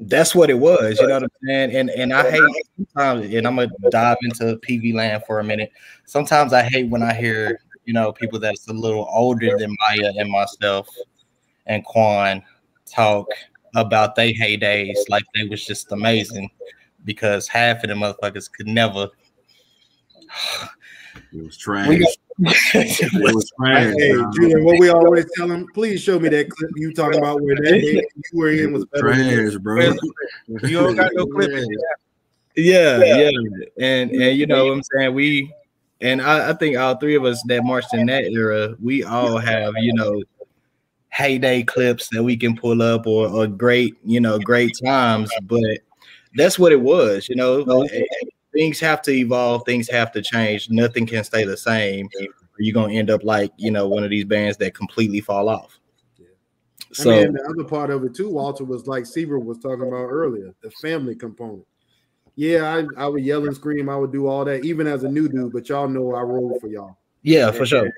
that's 0.00 0.34
what 0.34 0.50
it 0.50 0.58
was, 0.58 1.00
you 1.00 1.06
know 1.06 1.14
what 1.14 1.22
I'm 1.22 1.28
saying? 1.44 1.76
And 1.76 1.90
and 1.90 2.12
I 2.12 2.30
hate 2.30 2.42
sometimes, 2.76 3.34
and 3.34 3.46
I'm 3.46 3.56
gonna 3.56 3.70
dive 3.90 4.18
into 4.22 4.56
PV 4.58 4.94
land 4.94 5.22
for 5.26 5.40
a 5.40 5.44
minute. 5.44 5.72
Sometimes 6.04 6.52
I 6.52 6.62
hate 6.62 6.90
when 6.90 7.02
I 7.02 7.14
hear, 7.14 7.60
you 7.84 7.94
know, 7.94 8.12
people 8.12 8.38
that's 8.38 8.68
a 8.68 8.72
little 8.72 9.08
older 9.10 9.56
than 9.56 9.74
Maya 9.88 10.12
and 10.18 10.30
myself 10.30 10.88
and 11.66 11.84
Quan 11.84 12.42
talk 12.84 13.26
about 13.74 14.14
their 14.14 14.32
heydays 14.32 14.98
like 15.08 15.24
they 15.34 15.44
was 15.48 15.64
just 15.64 15.90
amazing 15.92 16.50
because 17.04 17.48
half 17.48 17.82
of 17.82 17.88
the 17.88 17.94
motherfuckers 17.94 18.50
could 18.50 18.66
never. 18.66 19.08
It 21.32 21.42
was 21.44 21.56
trash. 21.56 21.88
It 22.38 23.34
was 23.34 23.50
trash. 23.58 23.94
Hey, 23.96 24.12
Julian, 24.34 24.64
what 24.64 24.78
we 24.78 24.88
always 24.88 25.26
tell 25.36 25.48
them, 25.48 25.66
please 25.74 26.02
show 26.02 26.18
me 26.18 26.28
that 26.28 26.50
clip 26.50 26.70
you 26.76 26.92
talking 26.92 27.18
about 27.18 27.40
where 27.40 27.56
that 27.56 27.82
you 27.82 28.02
were 28.32 28.50
in 28.50 28.72
was 28.72 28.84
better. 28.86 29.12
Trash, 29.12 29.54
bro. 29.56 29.94
You 30.46 30.80
don't 30.80 30.96
got 30.96 31.12
no 31.14 31.26
clip. 31.34 31.50
Yeah, 32.56 32.98
yeah, 33.02 33.30
and 33.78 34.10
and 34.10 34.36
you 34.36 34.46
know 34.46 34.66
what 34.66 34.72
I'm 34.72 34.82
saying 34.82 35.14
we, 35.14 35.52
and 36.00 36.22
I, 36.22 36.50
I 36.50 36.52
think 36.54 36.76
all 36.78 36.96
three 36.96 37.14
of 37.14 37.24
us 37.24 37.42
that 37.48 37.64
marched 37.64 37.92
in 37.92 38.06
that 38.06 38.24
era, 38.24 38.74
we 38.82 39.04
all 39.04 39.38
have 39.38 39.74
you 39.78 39.92
know 39.92 40.22
heyday 41.16 41.62
clips 41.62 42.08
that 42.10 42.22
we 42.22 42.36
can 42.36 42.54
pull 42.54 42.82
up 42.82 43.06
or, 43.06 43.26
or 43.26 43.46
great, 43.46 43.94
you 44.04 44.20
know, 44.20 44.38
great 44.38 44.72
times. 44.84 45.30
But 45.44 45.78
that's 46.34 46.58
what 46.58 46.72
it 46.72 46.80
was, 46.80 47.26
you 47.28 47.36
know. 47.36 47.64
Things 48.56 48.80
have 48.80 49.02
to 49.02 49.10
evolve, 49.10 49.64
things 49.66 49.88
have 49.90 50.12
to 50.12 50.22
change. 50.22 50.70
Nothing 50.70 51.06
can 51.06 51.24
stay 51.24 51.44
the 51.44 51.56
same. 51.56 52.08
You're 52.58 52.74
gonna 52.74 52.94
end 52.94 53.10
up 53.10 53.22
like, 53.22 53.52
you 53.56 53.70
know, 53.70 53.86
one 53.86 54.02
of 54.02 54.10
these 54.10 54.24
bands 54.24 54.56
that 54.58 54.74
completely 54.74 55.20
fall 55.20 55.48
off. 55.48 55.78
So 56.92 57.10
I 57.10 57.24
mean, 57.24 57.34
the 57.34 57.42
other 57.42 57.64
part 57.64 57.90
of 57.90 58.04
it 58.04 58.14
too, 58.14 58.30
Walter, 58.30 58.64
was 58.64 58.86
like 58.86 59.04
Seaver 59.04 59.38
was 59.38 59.58
talking 59.58 59.86
about 59.86 60.06
earlier, 60.06 60.54
the 60.62 60.70
family 60.70 61.14
component. 61.14 61.66
Yeah, 62.36 62.74
I, 62.74 63.04
I 63.04 63.06
would 63.08 63.24
yell 63.24 63.44
and 63.46 63.54
scream, 63.54 63.88
I 63.88 63.96
would 63.96 64.12
do 64.12 64.26
all 64.26 64.44
that, 64.44 64.64
even 64.64 64.86
as 64.86 65.04
a 65.04 65.08
new 65.08 65.28
dude, 65.28 65.52
but 65.52 65.68
y'all 65.68 65.88
know 65.88 66.14
I 66.14 66.22
roll 66.22 66.58
for 66.60 66.68
y'all. 66.68 66.96
Yeah, 67.22 67.48
and, 67.48 67.56
for 67.56 67.66
sure. 67.66 67.90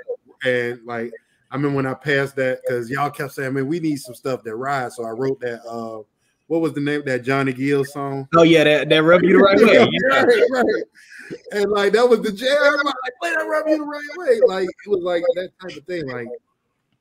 And 0.45 0.81
like 0.85 1.13
I 1.51 1.59
mean 1.59 1.75
when 1.75 1.87
I 1.87 1.95
passed 1.95 2.35
that 2.37 2.61
because 2.67 2.91
y'all 2.91 3.11
kept 3.11 3.33
saying, 3.33 3.55
"Man, 3.55 3.67
we 3.67 3.79
need 3.79 3.97
some 3.97 4.15
stuff 4.15 4.43
that 4.45 4.57
rides." 4.57 4.97
So 4.97 5.05
I 5.05 5.11
wrote 5.11 5.41
that. 5.41 5.65
Uh, 5.65 6.03
what 6.49 6.61
was 6.61 6.73
the 6.73 6.81
name 6.81 7.03
that 7.07 7.23
Johnny 7.23 7.53
Gill 7.53 7.85
song? 7.85 8.29
Oh 8.35 8.43
yeah, 8.43 8.65
that 8.65 8.89
that 8.89 9.03
rub 9.03 9.23
you 9.23 9.35
the 9.35 9.39
right 9.39 9.59
way. 9.59 9.89
Yeah. 9.91 10.23
right, 10.25 10.45
right. 10.51 11.35
And 11.53 11.71
like 11.71 11.93
that 11.93 12.09
was 12.09 12.23
the 12.23 12.33
jam. 12.33 12.57
Like, 12.85 12.95
play 13.21 13.31
that 13.31 13.47
rub 13.47 13.69
you 13.69 13.79
the 13.79 13.85
right 13.85 14.03
way. 14.17 14.41
Like 14.47 14.69
it 14.69 14.89
was 14.89 15.03
like 15.03 15.23
that 15.35 15.51
type 15.61 15.77
of 15.77 15.85
thing. 15.85 16.07
Like 16.09 16.29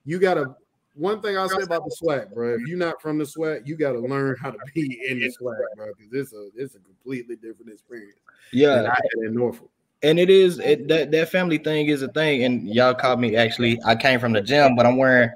you 0.06 0.20
gotta. 0.20 0.56
One 0.94 1.22
thing 1.22 1.38
I'll 1.38 1.48
say 1.48 1.62
about 1.62 1.86
the 1.86 1.96
SWAC, 2.02 2.34
bro. 2.34 2.56
If 2.56 2.62
you're 2.62 2.76
not 2.76 3.00
from 3.00 3.20
the 3.20 3.24
SWAC, 3.24 3.68
you 3.68 3.78
got 3.78 3.92
to 3.92 4.00
learn 4.00 4.36
how 4.42 4.50
to 4.50 4.58
be 4.74 5.00
in 5.08 5.20
the 5.20 5.28
SWAC, 5.28 5.56
bro. 5.76 5.94
Because 5.96 6.12
it's 6.12 6.34
a 6.34 6.50
it's 6.56 6.74
a 6.74 6.80
completely 6.80 7.36
different 7.36 7.72
experience. 7.72 8.18
Yeah, 8.52 8.82
I 8.82 8.96
had 8.96 9.28
in 9.28 9.36
Norfolk 9.36 9.70
and 10.04 10.20
it 10.20 10.30
is 10.30 10.60
it, 10.60 10.88
that 10.88 11.12
that 11.12 11.30
family 11.30 11.58
thing 11.58 11.88
is 11.88 12.02
a 12.02 12.08
thing. 12.08 12.44
And 12.44 12.68
y'all 12.68 12.94
caught 12.94 13.20
me 13.20 13.36
actually. 13.36 13.80
I 13.86 13.96
came 13.96 14.20
from 14.20 14.34
the 14.34 14.42
gym, 14.42 14.76
but 14.76 14.86
I'm 14.86 14.98
wearing 14.98 15.30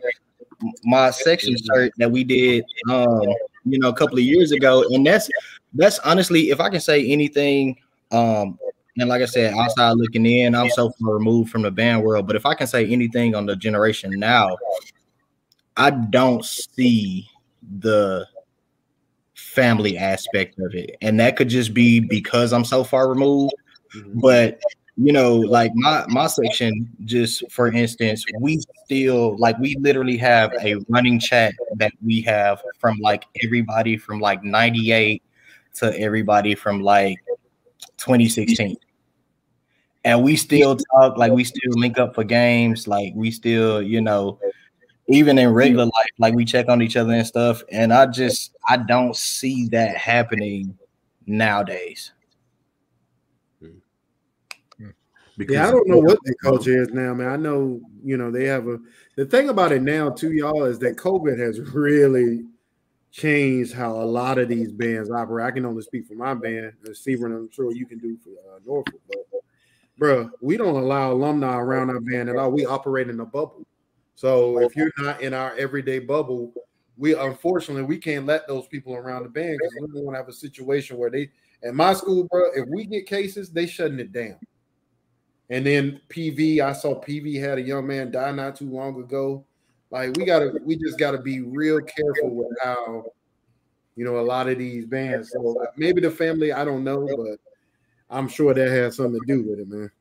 my 0.83 1.11
section 1.11 1.55
shirt 1.57 1.91
that 1.97 2.11
we 2.11 2.23
did, 2.23 2.63
um, 2.89 3.21
you 3.65 3.79
know, 3.79 3.89
a 3.89 3.93
couple 3.93 4.17
of 4.17 4.23
years 4.23 4.51
ago. 4.51 4.83
And 4.91 5.05
that's 5.05 5.29
that's 5.73 5.99
honestly, 5.99 6.49
if 6.49 6.59
I 6.59 6.69
can 6.69 6.81
say 6.81 7.05
anything, 7.07 7.77
um, 8.11 8.59
and 8.97 9.09
like 9.09 9.21
I 9.21 9.25
said, 9.25 9.53
outside 9.53 9.93
looking 9.93 10.25
in, 10.25 10.53
I'm 10.53 10.69
so 10.69 10.89
far 10.91 11.13
removed 11.13 11.49
from 11.49 11.61
the 11.61 11.71
band 11.71 12.03
world. 12.03 12.27
But 12.27 12.35
if 12.35 12.45
I 12.45 12.53
can 12.53 12.67
say 12.67 12.85
anything 12.88 13.35
on 13.35 13.45
the 13.45 13.55
generation 13.55 14.11
now, 14.17 14.57
I 15.77 15.91
don't 15.91 16.43
see 16.43 17.27
the 17.79 18.27
family 19.33 19.97
aspect 19.97 20.59
of 20.59 20.73
it, 20.75 20.97
and 21.01 21.19
that 21.19 21.38
could 21.38 21.49
just 21.49 21.73
be 21.73 21.99
because 21.99 22.53
I'm 22.53 22.65
so 22.65 22.83
far 22.83 23.09
removed 23.09 23.53
Mm-hmm. 23.95 24.19
But 24.19 24.59
you 24.97 25.13
know, 25.13 25.35
like 25.35 25.71
my 25.75 26.05
my 26.07 26.27
section, 26.27 26.89
just 27.05 27.49
for 27.51 27.71
instance, 27.71 28.25
we 28.39 28.59
still 28.91 29.38
like 29.38 29.57
we 29.59 29.77
literally 29.80 30.18
have 30.18 30.51
a 30.61 30.76
running 30.89 31.18
chat 31.18 31.53
that 31.77 31.93
we 32.03 32.22
have 32.22 32.61
from 32.77 32.97
like 32.99 33.23
everybody 33.41 33.95
from 33.95 34.19
like 34.19 34.43
98 34.43 35.23
to 35.76 35.97
everybody 35.97 36.55
from 36.55 36.81
like 36.81 37.18
2016. 37.97 38.76
And 40.03 40.22
we 40.23 40.35
still 40.35 40.76
talk, 40.76 41.15
like 41.18 41.31
we 41.31 41.45
still 41.45 41.72
link 41.76 41.99
up 41.99 42.15
for 42.15 42.26
games, 42.26 42.85
like 42.85 43.13
we 43.15 43.31
still, 43.31 43.81
you 43.81 44.01
know, 44.01 44.38
even 45.07 45.38
in 45.38 45.53
regular 45.53 45.85
life, 45.85 46.11
like 46.18 46.34
we 46.34 46.43
check 46.43 46.68
on 46.68 46.81
each 46.81 46.97
other 46.97 47.13
and 47.13 47.26
stuff. 47.26 47.63
And 47.72 47.93
I 47.93 48.07
just 48.07 48.57
I 48.68 48.76
don't 48.76 49.15
see 49.15 49.69
that 49.69 49.95
happening 49.95 50.77
nowadays. 51.27 52.11
Because 55.37 55.55
yeah, 55.55 55.67
I 55.67 55.71
don't 55.71 55.87
know 55.87 55.97
what 55.97 56.19
the 56.23 56.35
culture 56.43 56.81
is 56.81 56.89
now, 56.89 57.13
man. 57.13 57.29
I 57.29 57.35
know, 57.35 57.79
you 58.03 58.17
know, 58.17 58.31
they 58.31 58.45
have 58.45 58.67
a 58.67 58.79
the 59.15 59.25
thing 59.25 59.49
about 59.49 59.71
it 59.71 59.81
now, 59.81 60.09
too, 60.09 60.33
y'all, 60.33 60.65
is 60.65 60.79
that 60.79 60.97
COVID 60.97 61.39
has 61.39 61.59
really 61.59 62.43
changed 63.11 63.73
how 63.73 63.91
a 63.91 64.03
lot 64.03 64.37
of 64.37 64.49
these 64.49 64.71
bands 64.71 65.11
operate. 65.11 65.45
I 65.45 65.51
can 65.51 65.65
only 65.65 65.81
speak 65.81 66.05
for 66.07 66.15
my 66.15 66.33
band, 66.33 66.73
and 66.83 67.35
I'm 67.35 67.51
sure 67.51 67.71
you 67.73 67.85
can 67.85 67.99
do 67.99 68.17
for 68.23 68.29
uh, 68.29 68.59
Norfolk, 68.65 69.01
but 69.07 69.41
bro, 69.97 70.29
we 70.41 70.57
don't 70.57 70.75
allow 70.75 71.11
alumni 71.11 71.57
around 71.57 71.89
our 71.89 71.99
band 71.99 72.29
at 72.29 72.35
all. 72.35 72.51
We 72.51 72.65
operate 72.65 73.09
in 73.09 73.19
a 73.19 73.25
bubble. 73.25 73.65
So 74.15 74.59
if 74.59 74.75
you're 74.75 74.91
not 74.97 75.21
in 75.21 75.33
our 75.33 75.55
everyday 75.55 75.99
bubble, 75.99 76.53
we 76.97 77.15
unfortunately 77.15 77.83
we 77.83 77.97
can't 77.97 78.25
let 78.25 78.47
those 78.47 78.67
people 78.67 78.95
around 78.95 79.23
the 79.23 79.29
band 79.29 79.57
because 79.59 79.75
we 79.81 79.87
don't 79.87 80.05
want 80.05 80.15
to 80.15 80.19
have 80.19 80.29
a 80.29 80.33
situation 80.33 80.97
where 80.97 81.09
they 81.09 81.29
at 81.63 81.75
my 81.75 81.93
school, 81.93 82.27
bro. 82.29 82.45
If 82.55 82.67
we 82.69 82.85
get 82.85 83.07
cases, 83.07 83.51
they 83.51 83.65
shutting 83.65 83.99
it 83.99 84.11
down. 84.11 84.39
And 85.52 85.65
then 85.65 85.99
PV, 86.07 86.61
I 86.61 86.72
saw 86.72 86.99
PV 86.99 87.40
had 87.40 87.57
a 87.57 87.61
young 87.61 87.86
man 87.86 88.10
die 88.10 88.32
not 88.32 88.56
too 88.56 88.69
long 88.69 88.98
ago. 88.99 89.44
Like 89.91 90.15
we 90.15 90.23
gotta, 90.26 90.53
we 90.64 90.78
just 90.78 90.98
gotta 90.98 91.19
be 91.19 91.41
real 91.41 91.82
careful 91.82 92.30
with 92.34 92.57
how, 92.64 93.03
you 93.98 94.06
know, 94.06 94.19
a 94.19 94.22
lot 94.22 94.48
of 94.48 94.57
these 94.57 94.86
bands. 94.86 95.30
So 95.32 95.61
maybe 95.76 95.99
the 95.99 96.10
family, 96.10 96.53
I 96.53 96.64
don't 96.64 96.86
know, 96.86 97.06
but 97.06 97.38
I'm 98.10 98.30
sure 98.30 98.53
that 98.53 98.69
has 98.69 98.95
something 98.95 99.19
to 99.19 99.26
do 99.28 99.49
with 99.49 99.60
it, 99.60 99.68
man. 99.68 99.91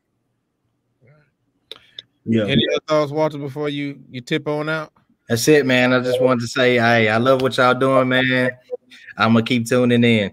Yeah. 2.25 2.45
Any 2.45 2.65
other 2.71 2.85
thoughts, 2.87 3.11
Walter, 3.11 3.39
before 3.39 3.69
you 3.69 4.01
you 4.09 4.21
tip 4.21 4.47
on 4.47 4.69
out? 4.69 4.93
That's 5.29 5.49
it, 5.49 5.67
man. 5.67 5.93
I 5.93 6.01
just 6.01 6.21
wanted 6.21 6.43
to 6.43 6.47
say, 6.47 6.75
hey, 6.75 7.09
I 7.09 7.17
love 7.17 7.43
what 7.43 7.57
y'all 7.57 7.75
doing, 7.75 8.09
man. 8.09 8.51
I'm 9.17 9.33
gonna 9.33 9.45
keep 9.45 9.67
tuning 9.67 10.05
in. 10.05 10.31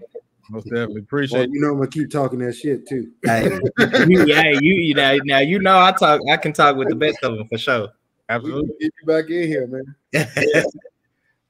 Most 0.50 0.64
definitely 0.64 1.00
appreciate. 1.00 1.40
Well, 1.40 1.48
you 1.50 1.60
know, 1.60 1.68
I'm 1.68 1.76
gonna 1.76 1.88
keep 1.88 2.10
talking 2.10 2.38
that 2.40 2.54
shit 2.54 2.88
too. 2.88 3.10
hey, 3.26 3.58
you, 4.06 4.34
hey, 4.34 4.58
you, 4.60 4.74
you 4.74 4.94
now, 4.94 5.16
now 5.24 5.38
you 5.40 5.58
know 5.58 5.78
I 5.78 5.92
talk. 5.92 6.20
I 6.30 6.36
can 6.36 6.52
talk 6.52 6.76
with 6.76 6.88
the 6.88 6.96
best 6.96 7.18
of 7.22 7.36
them 7.36 7.48
for 7.48 7.58
sure. 7.58 7.88
Absolutely. 8.28 8.72
Get 8.80 8.92
you 9.00 9.06
back 9.06 9.30
in 9.30 9.48
here, 9.48 9.66
man. 9.66 9.94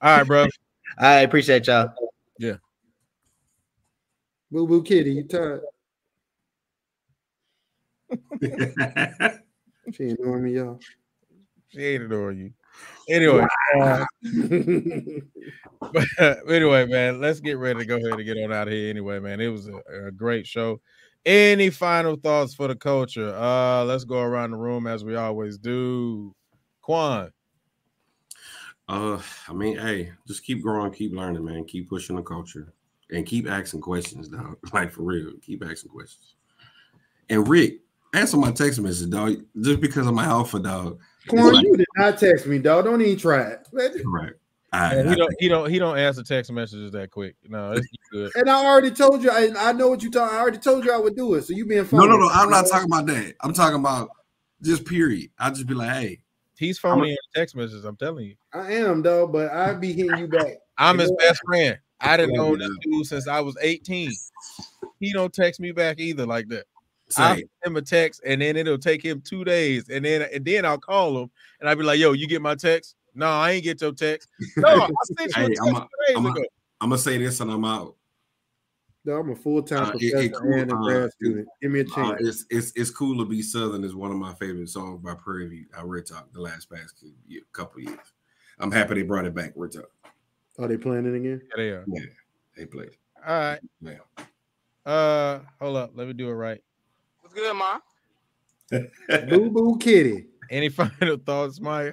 All 0.00 0.18
right, 0.18 0.24
bro. 0.24 0.46
I 0.96 1.20
appreciate 1.20 1.66
y'all. 1.66 1.92
Yeah. 2.38 2.56
Boo 4.50 4.66
boo 4.66 4.82
kitty, 4.82 5.12
you 5.12 5.24
tired? 5.24 5.62
she 9.92 10.04
ain't 10.04 10.20
knowing 10.20 10.44
me, 10.44 10.52
y'all. 10.52 10.80
She 11.68 11.84
ain't 11.84 12.04
ignoring 12.04 12.38
you. 12.38 12.52
Anyway, 13.09 13.46
uh, 13.80 14.05
but, 15.80 16.06
anyway, 16.50 16.84
man, 16.86 17.20
let's 17.20 17.40
get 17.40 17.56
ready 17.56 17.80
to 17.80 17.86
go 17.86 17.96
ahead 17.96 18.12
and 18.12 18.24
get 18.24 18.36
on 18.36 18.52
out 18.52 18.68
of 18.68 18.74
here. 18.74 18.90
Anyway, 18.90 19.18
man, 19.18 19.40
it 19.40 19.48
was 19.48 19.66
a, 19.66 20.09
a, 20.09 20.12
great 20.12 20.46
show. 20.46 20.78
Any 21.24 21.70
final 21.70 22.16
thoughts 22.16 22.55
for 22.55 22.68
the 22.68 22.76
culture? 22.76 23.34
Uh, 23.34 23.84
let's 23.84 24.05
go 24.05 24.20
around 24.20 24.50
the 24.50 24.59
room 24.59 24.86
as 24.86 25.05
we 25.05 25.16
always 25.16 25.56
do. 25.56 26.34
Quan. 26.82 27.32
Uh, 28.88 29.20
I 29.48 29.52
mean, 29.52 29.78
hey, 29.78 30.12
just 30.26 30.44
keep 30.44 30.62
growing, 30.62 30.92
keep 30.92 31.12
learning, 31.14 31.44
man. 31.44 31.64
Keep 31.64 31.88
pushing 31.88 32.16
the 32.16 32.22
culture, 32.22 32.72
and 33.10 33.26
keep 33.26 33.48
asking 33.48 33.80
questions, 33.80 34.28
dog. 34.28 34.59
Like 34.72 34.92
for 34.92 35.02
real, 35.02 35.32
keep 35.42 35.64
asking 35.64 35.90
questions. 35.90 36.34
And 37.30 37.46
Rick, 37.48 37.80
answer 38.14 38.36
my 38.36 38.52
text 38.52 38.80
message, 38.80 39.10
dog. 39.10 39.36
Just 39.60 39.80
because 39.80 40.06
I'm 40.06 40.18
an 40.18 40.24
alpha 40.24 40.59
dog 40.59 40.98
Quan, 41.28 41.55
you 41.64 41.76
did 41.76 41.86
not 41.96 42.18
text 42.18 42.46
me, 42.46 42.59
dog. 42.59 42.84
Don't 42.84 43.00
even 43.00 43.18
try 43.18 43.42
it. 43.42 43.68
Right. 43.72 44.32
I, 44.72 44.96
Yeah, 44.96 45.00
I 45.00 45.09
he 45.09 45.14
don't 45.16 45.16
think- 45.28 45.40
he 45.40 45.48
don't 45.48 45.70
he 45.70 45.78
don't 45.78 45.96
answer 45.98 46.22
text 46.22 46.52
messages 46.52 46.90
that 46.92 47.10
quick. 47.10 47.36
No, 47.48 47.72
it's 47.72 47.86
good. 48.12 48.30
And 48.36 48.50
I 48.50 48.64
already 48.66 48.90
told 48.90 49.22
you. 49.22 49.30
I, 49.30 49.50
I 49.59 49.72
know 49.72 49.88
what 49.88 50.02
you 50.02 50.10
told. 50.10 50.30
I 50.30 50.38
already 50.38 50.59
told 50.59 50.84
you 50.84 50.92
I 50.92 50.98
would 50.98 51.16
do 51.16 51.34
it. 51.34 51.42
So 51.44 51.55
you 51.55 51.64
being 51.66 51.84
funny. 51.84 52.06
no, 52.06 52.12
no, 52.16 52.18
no. 52.26 52.28
I'm 52.32 52.50
not 52.50 52.66
talking 52.66 52.88
about 52.88 53.06
that. 53.06 53.34
I'm 53.40 53.52
talking 53.55 53.78
about 53.78 54.10
just 54.62 54.84
period. 54.84 55.30
I 55.38 55.50
just 55.50 55.66
be 55.66 55.74
like, 55.74 55.90
hey, 55.92 56.20
He's 56.59 56.76
phony 56.78 57.12
in 57.12 57.16
text 57.36 57.55
messages. 57.55 57.84
I'm 57.84 57.96
telling 57.96 58.26
you. 58.26 58.34
I 58.52 58.72
am, 58.72 59.00
dog, 59.00 59.32
but 59.32 59.50
I 59.52 59.74
be 59.74 59.92
hitting 59.92 60.18
you 60.18 60.26
back. 60.26 60.55
I'm 60.78 60.98
his 60.98 61.10
Yeah. 61.18 61.28
best 61.28 61.40
friend. 61.46 61.78
I 62.00 62.16
didn't 62.16 62.34
know 62.34 62.56
this 62.56 62.70
dude 62.82 63.06
since 63.06 63.28
I 63.28 63.40
was 63.40 63.56
18. 63.62 64.10
He 65.00 65.12
don't 65.12 65.32
text 65.32 65.60
me 65.60 65.70
back 65.72 66.00
either 66.00 66.26
like 66.26 66.48
that. 66.48 66.64
I'll 67.16 67.35
send 67.36 67.48
him 67.64 67.76
a 67.76 67.82
text 67.82 68.20
and 68.26 68.40
then 68.43 68.56
it'll 68.56 68.78
take 68.78 69.02
him 69.05 69.20
two 69.20 69.44
days, 69.44 69.89
and 69.89 70.05
then 70.05 70.22
and 70.32 70.44
then 70.44 70.64
I'll 70.64 70.78
call 70.78 71.22
him 71.22 71.30
and 71.60 71.68
I'll 71.68 71.76
be 71.76 71.82
like, 71.85 71.98
"Yo, 71.98 72.12
you 72.12 72.26
get 72.26 72.43
my 72.43 72.55
text? 72.55 72.97
No, 73.14 73.26
I 73.26 73.52
ain't 73.52 73.64
get 73.64 73.80
your 73.80 73.93
text. 73.93 74.28
No, 74.59 74.68
I 74.68 74.89
sent 75.16 75.36
you 75.36 75.43
a 75.44 75.47
Hey, 75.47 75.47
text 75.48 75.62
I'm 75.62 75.74
a- 75.76 75.80
two 75.80 75.86
days 76.06 76.16
I'm 76.16 76.26
a- 76.26 76.30
ago. 76.30 76.44
I'm 76.80 76.89
gonna 76.90 76.98
say 77.01 77.18
this 77.18 77.40
and 77.40 77.51
I'm 77.51 77.64
out. 77.64 77.97
Dog, 79.06 79.24
I'm 79.24 79.30
a 79.30 79.36
full 79.36 79.62
time 79.62 79.85
Uh, 79.86 79.93
it- 80.01 80.14
it 80.26 80.35
cool, 80.35 80.52
and 80.55 80.70
a 80.70 80.76
uh, 81.06 81.09
student. 81.10 81.48
Give 81.62 81.70
me 81.70 81.80
a 81.80 81.85
Uh, 81.85 81.94
chance. 81.94 82.20
it's 82.20 82.44
it's 82.51 82.72
it's 82.76 82.90
cool 82.90 83.16
to 83.18 83.24
be 83.24 83.43
southern 83.43 83.82
is 83.85 83.94
one 83.94 84.10
of 84.10 84.18
my 84.18 84.35
favorite 84.35 84.68
songs 84.68 85.02
by 85.02 85.14
Prairie 85.14 85.48
View. 85.48 85.66
I 85.76 85.82
read 85.82 86.06
talk 86.06 86.32
the 86.32 86.40
last 86.40 86.68
past 86.70 87.01
cou- 87.01 87.12
year- 87.26 87.43
couple 87.52 87.80
years. 87.80 87.98
I'm 88.59 88.70
happy 88.70 88.94
they 88.94 89.02
brought 89.02 89.24
it 89.24 89.35
back. 89.35 89.52
Real 89.56 89.70
talk. 89.70 89.90
Are 90.59 90.66
they 90.68 90.76
playing 90.76 91.06
it 91.06 91.14
again? 91.16 91.40
Yeah, 91.51 91.56
they 91.56 91.68
are. 91.70 91.86
They 92.56 92.66
played. 92.66 92.90
All 93.26 93.39
right. 93.39 93.60
Yeah. 93.80 93.98
Uh, 94.85 95.40
hold 95.60 95.76
up. 95.76 95.93
Let 95.94 96.09
me 96.09 96.12
do 96.12 96.28
it 96.28 96.32
right. 96.32 96.60
What's 97.28 97.40
good, 97.40 97.56
ma? 97.56 97.78
Boo 99.28 99.50
Boo 99.50 99.76
Kitty. 99.78 100.26
Any 100.50 100.70
final 100.70 101.18
thoughts, 101.18 101.60
Maya? 101.60 101.92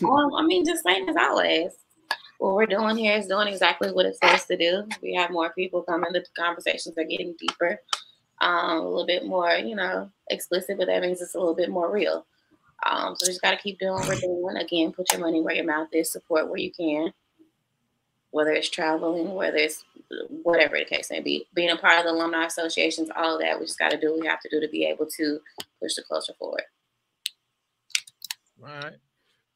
Well, 0.00 0.36
I 0.38 0.42
mean, 0.42 0.64
just 0.64 0.82
same 0.82 1.06
as 1.08 1.16
always. 1.16 1.72
What 2.38 2.54
we're 2.54 2.66
doing 2.66 2.96
here 2.96 3.16
is 3.16 3.26
doing 3.26 3.48
exactly 3.48 3.92
what 3.92 4.06
it's 4.06 4.18
supposed 4.18 4.46
to 4.46 4.56
do. 4.56 4.84
We 5.02 5.14
have 5.14 5.30
more 5.30 5.52
people 5.52 5.82
coming. 5.82 6.12
The 6.12 6.24
conversations 6.34 6.96
are 6.96 7.04
getting 7.04 7.34
deeper, 7.38 7.78
um, 8.40 8.78
a 8.78 8.88
little 8.88 9.06
bit 9.06 9.26
more, 9.26 9.52
you 9.52 9.76
know, 9.76 10.10
explicit, 10.30 10.78
but 10.78 10.86
that 10.86 11.02
means 11.02 11.20
it's 11.20 11.34
a 11.34 11.38
little 11.38 11.54
bit 11.54 11.70
more 11.70 11.90
real. 11.90 12.26
Um, 12.86 13.16
so 13.16 13.26
we 13.26 13.32
just 13.32 13.42
got 13.42 13.50
to 13.50 13.62
keep 13.62 13.78
doing 13.78 13.94
what 13.94 14.08
we're 14.08 14.14
doing. 14.16 14.56
Again, 14.56 14.92
put 14.92 15.12
your 15.12 15.20
money 15.20 15.42
where 15.42 15.54
your 15.54 15.66
mouth 15.66 15.88
is. 15.92 16.12
Support 16.12 16.48
where 16.48 16.58
you 16.58 16.72
can, 16.72 17.12
whether 18.30 18.50
it's 18.50 18.68
traveling, 18.68 19.34
whether 19.34 19.56
it's 19.56 19.84
whatever 20.42 20.78
the 20.78 20.84
case 20.84 21.10
may 21.10 21.20
be. 21.20 21.46
Being 21.54 21.70
a 21.70 21.76
part 21.76 21.98
of 21.98 22.04
the 22.04 22.12
alumni 22.12 22.46
associations, 22.46 23.08
all 23.16 23.34
of 23.34 23.40
that, 23.40 23.58
we 23.58 23.66
just 23.66 23.78
got 23.78 23.90
to 23.90 24.00
do 24.00 24.10
what 24.10 24.20
we 24.20 24.26
have 24.26 24.40
to 24.40 24.48
do 24.48 24.60
to 24.60 24.68
be 24.68 24.84
able 24.84 25.06
to 25.16 25.40
push 25.80 25.94
the 25.94 26.02
culture 26.08 26.34
forward. 26.38 26.62
All 28.62 28.68
right. 28.68 28.94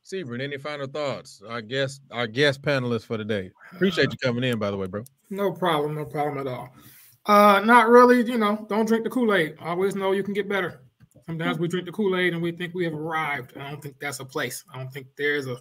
Sebring, 0.05 0.43
any 0.43 0.59
final 0.59 0.87
thoughts? 0.87 1.41
Our 1.47 1.63
guest, 1.63 2.03
our 2.11 2.27
guest 2.27 2.63
panelists 2.63 3.05
for 3.05 3.17
today. 3.17 3.51
Appreciate 3.73 4.11
you 4.11 4.19
coming 4.19 4.45
in, 4.45 4.59
by 4.59 4.71
the 4.71 4.77
way, 4.77 4.89
bro. 4.89 5.05
No 5.31 5.53
problem, 5.53 5.95
no 5.95 6.05
problem 6.05 6.47
at 6.47 6.53
all. 6.53 6.71
Uh, 7.27 7.61
not 7.65 7.89
really. 7.89 8.25
You 8.25 8.39
know, 8.39 8.67
don't 8.69 8.87
drink 8.87 9.05
the 9.05 9.11
Kool 9.11 9.35
Aid. 9.35 9.57
Always 9.61 9.95
know 9.95 10.13
you 10.13 10.25
can 10.25 10.35
get 10.35 10.49
better. 10.49 10.81
Sometimes 11.27 11.59
we 11.59 11.69
drink 11.69 11.87
the 11.87 11.93
Kool 11.93 12.17
Aid 12.17 12.33
and 12.33 12.43
we 12.43 12.51
think 12.51 12.75
we 12.75 12.85
have 12.85 12.95
arrived. 12.95 13.57
I 13.57 13.71
don't 13.71 13.81
think 13.81 14.01
that's 14.01 14.19
a 14.19 14.25
place. 14.25 14.65
I 14.75 14.79
don't 14.79 14.93
think 14.93 15.07
there's 15.17 15.47
a 15.47 15.57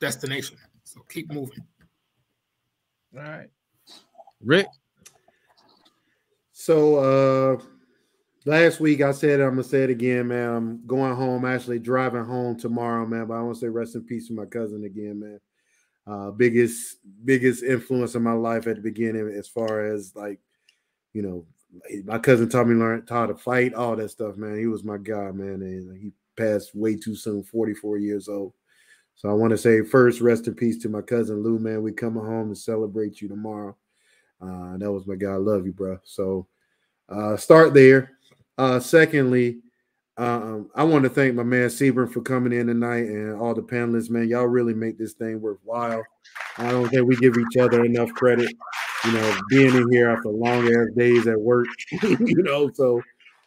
destination. 0.00 0.56
So 0.84 1.00
keep 1.10 1.32
moving. 1.32 1.58
All 3.16 3.22
right. 3.22 3.48
Rick, 4.44 4.66
So 6.52 6.96
uh 6.96 7.62
last 8.44 8.80
week 8.80 9.00
I 9.00 9.12
said 9.12 9.40
I'm 9.40 9.50
gonna 9.50 9.64
say 9.64 9.84
it 9.84 9.90
again, 9.90 10.28
man. 10.28 10.48
I'm 10.50 10.86
going 10.86 11.14
home, 11.14 11.44
actually 11.44 11.78
driving 11.78 12.24
home 12.24 12.56
tomorrow, 12.56 13.06
man. 13.06 13.26
But 13.26 13.34
I 13.34 13.42
want 13.42 13.56
to 13.56 13.60
say 13.60 13.68
rest 13.68 13.94
in 13.94 14.04
peace 14.04 14.28
to 14.28 14.34
my 14.34 14.44
cousin 14.44 14.84
again, 14.84 15.20
man. 15.20 15.40
Uh 16.06 16.30
biggest 16.30 16.98
biggest 17.24 17.62
influence 17.64 18.14
in 18.14 18.22
my 18.22 18.32
life 18.32 18.66
at 18.66 18.76
the 18.76 18.82
beginning 18.82 19.28
as 19.28 19.48
far 19.48 19.84
as 19.86 20.14
like, 20.14 20.40
you 21.14 21.22
know, 21.22 21.46
my 22.04 22.18
cousin 22.18 22.48
taught 22.48 22.68
me 22.68 22.74
learn 22.74 23.04
how 23.08 23.26
to 23.26 23.34
fight, 23.34 23.74
all 23.74 23.96
that 23.96 24.10
stuff, 24.10 24.36
man. 24.36 24.58
He 24.58 24.66
was 24.66 24.84
my 24.84 24.98
guy, 24.98 25.30
man. 25.32 25.62
And 25.62 25.96
he 26.00 26.12
passed 26.36 26.74
way 26.74 26.96
too 26.96 27.16
soon, 27.16 27.42
44 27.42 27.98
years 27.98 28.28
old. 28.28 28.52
So 29.18 29.28
I 29.28 29.32
want 29.32 29.50
to 29.50 29.58
say 29.58 29.82
first, 29.82 30.20
rest 30.20 30.46
in 30.46 30.54
peace 30.54 30.78
to 30.78 30.88
my 30.88 31.02
cousin 31.02 31.42
Lou, 31.42 31.58
man. 31.58 31.82
We 31.82 31.90
coming 31.90 32.24
home 32.24 32.50
to 32.50 32.54
celebrate 32.54 33.20
you 33.20 33.26
tomorrow. 33.26 33.76
Uh, 34.40 34.76
that 34.76 34.92
was 34.92 35.08
my 35.08 35.16
guy. 35.16 35.32
I 35.32 35.36
love 35.36 35.66
you, 35.66 35.72
bro. 35.72 35.98
So 36.04 36.46
uh, 37.08 37.36
start 37.36 37.74
there. 37.74 38.12
Uh, 38.56 38.78
secondly, 38.78 39.58
um, 40.18 40.70
I 40.72 40.84
want 40.84 41.02
to 41.02 41.10
thank 41.10 41.34
my 41.34 41.42
man 41.42 41.68
Sebring 41.68 42.12
for 42.12 42.20
coming 42.20 42.52
in 42.52 42.68
tonight 42.68 43.06
and 43.06 43.34
all 43.34 43.54
the 43.54 43.62
panelists, 43.62 44.08
man. 44.08 44.28
Y'all 44.28 44.46
really 44.46 44.74
make 44.74 44.98
this 44.98 45.14
thing 45.14 45.40
worthwhile. 45.40 46.04
I 46.56 46.70
don't 46.70 46.88
think 46.88 47.08
we 47.08 47.16
give 47.16 47.36
each 47.36 47.56
other 47.56 47.84
enough 47.84 48.12
credit, 48.14 48.52
you 49.04 49.12
know, 49.12 49.40
being 49.50 49.74
in 49.74 49.90
here 49.90 50.10
after 50.10 50.28
long 50.28 50.64
ass 50.68 50.94
days 50.96 51.26
at 51.26 51.40
work, 51.40 51.66
you 52.02 52.42
know. 52.44 52.70
So 52.72 53.02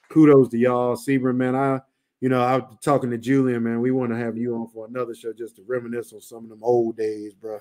kudos 0.10 0.50
to 0.50 0.58
y'all. 0.58 0.98
Sebring, 0.98 1.38
man. 1.38 1.56
I, 1.56 1.80
you 2.22 2.30
know, 2.30 2.42
I 2.42 2.58
was 2.58 2.78
talking 2.84 3.10
to 3.12 3.18
Julian, 3.18 3.64
man. 3.64 3.82
We 3.82 3.92
want 3.92 4.12
to 4.12 4.18
have 4.18 4.38
you 4.38 4.56
on 4.56 4.68
for 4.70 4.88
another 4.88 5.14
show 5.14 5.34
just 5.34 5.58
to 5.58 5.64
reminisce 5.68 6.14
on 6.14 6.22
some 6.22 6.44
of 6.44 6.50
them 6.50 6.60
old 6.64 6.96
days, 6.96 7.34
bro. 7.34 7.60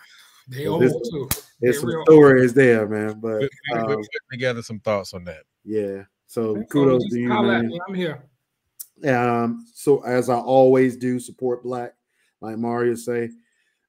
They 0.48 0.64
Well, 0.64 0.74
old 0.74 0.82
this- 0.82 1.10
too. 1.10 1.28
There's 1.60 1.76
They 1.76 1.80
some 1.80 1.88
real- 1.88 2.04
stories 2.04 2.54
there, 2.54 2.86
man. 2.88 3.18
But 3.20 3.40
we- 3.40 3.48
we- 3.48 3.48
we're 3.72 3.78
um, 3.80 3.86
putting 3.86 4.04
together 4.30 4.62
some 4.62 4.80
thoughts 4.80 5.12
on 5.14 5.24
that. 5.24 5.42
yeah. 5.64 6.04
So 6.26 6.54
So 6.54 6.62
kudos 6.64 7.02
just 7.04 7.14
to 7.14 7.20
you, 7.20 7.28
man. 7.28 7.72
I'm 7.88 7.94
here. 7.94 8.22
Um, 9.04 9.66
so 9.72 10.00
as 10.04 10.28
I 10.28 10.36
always 10.38 10.96
do, 10.96 11.18
support 11.18 11.62
black, 11.62 11.94
like 12.40 12.56
Mario 12.58 12.94
say, 12.94 13.30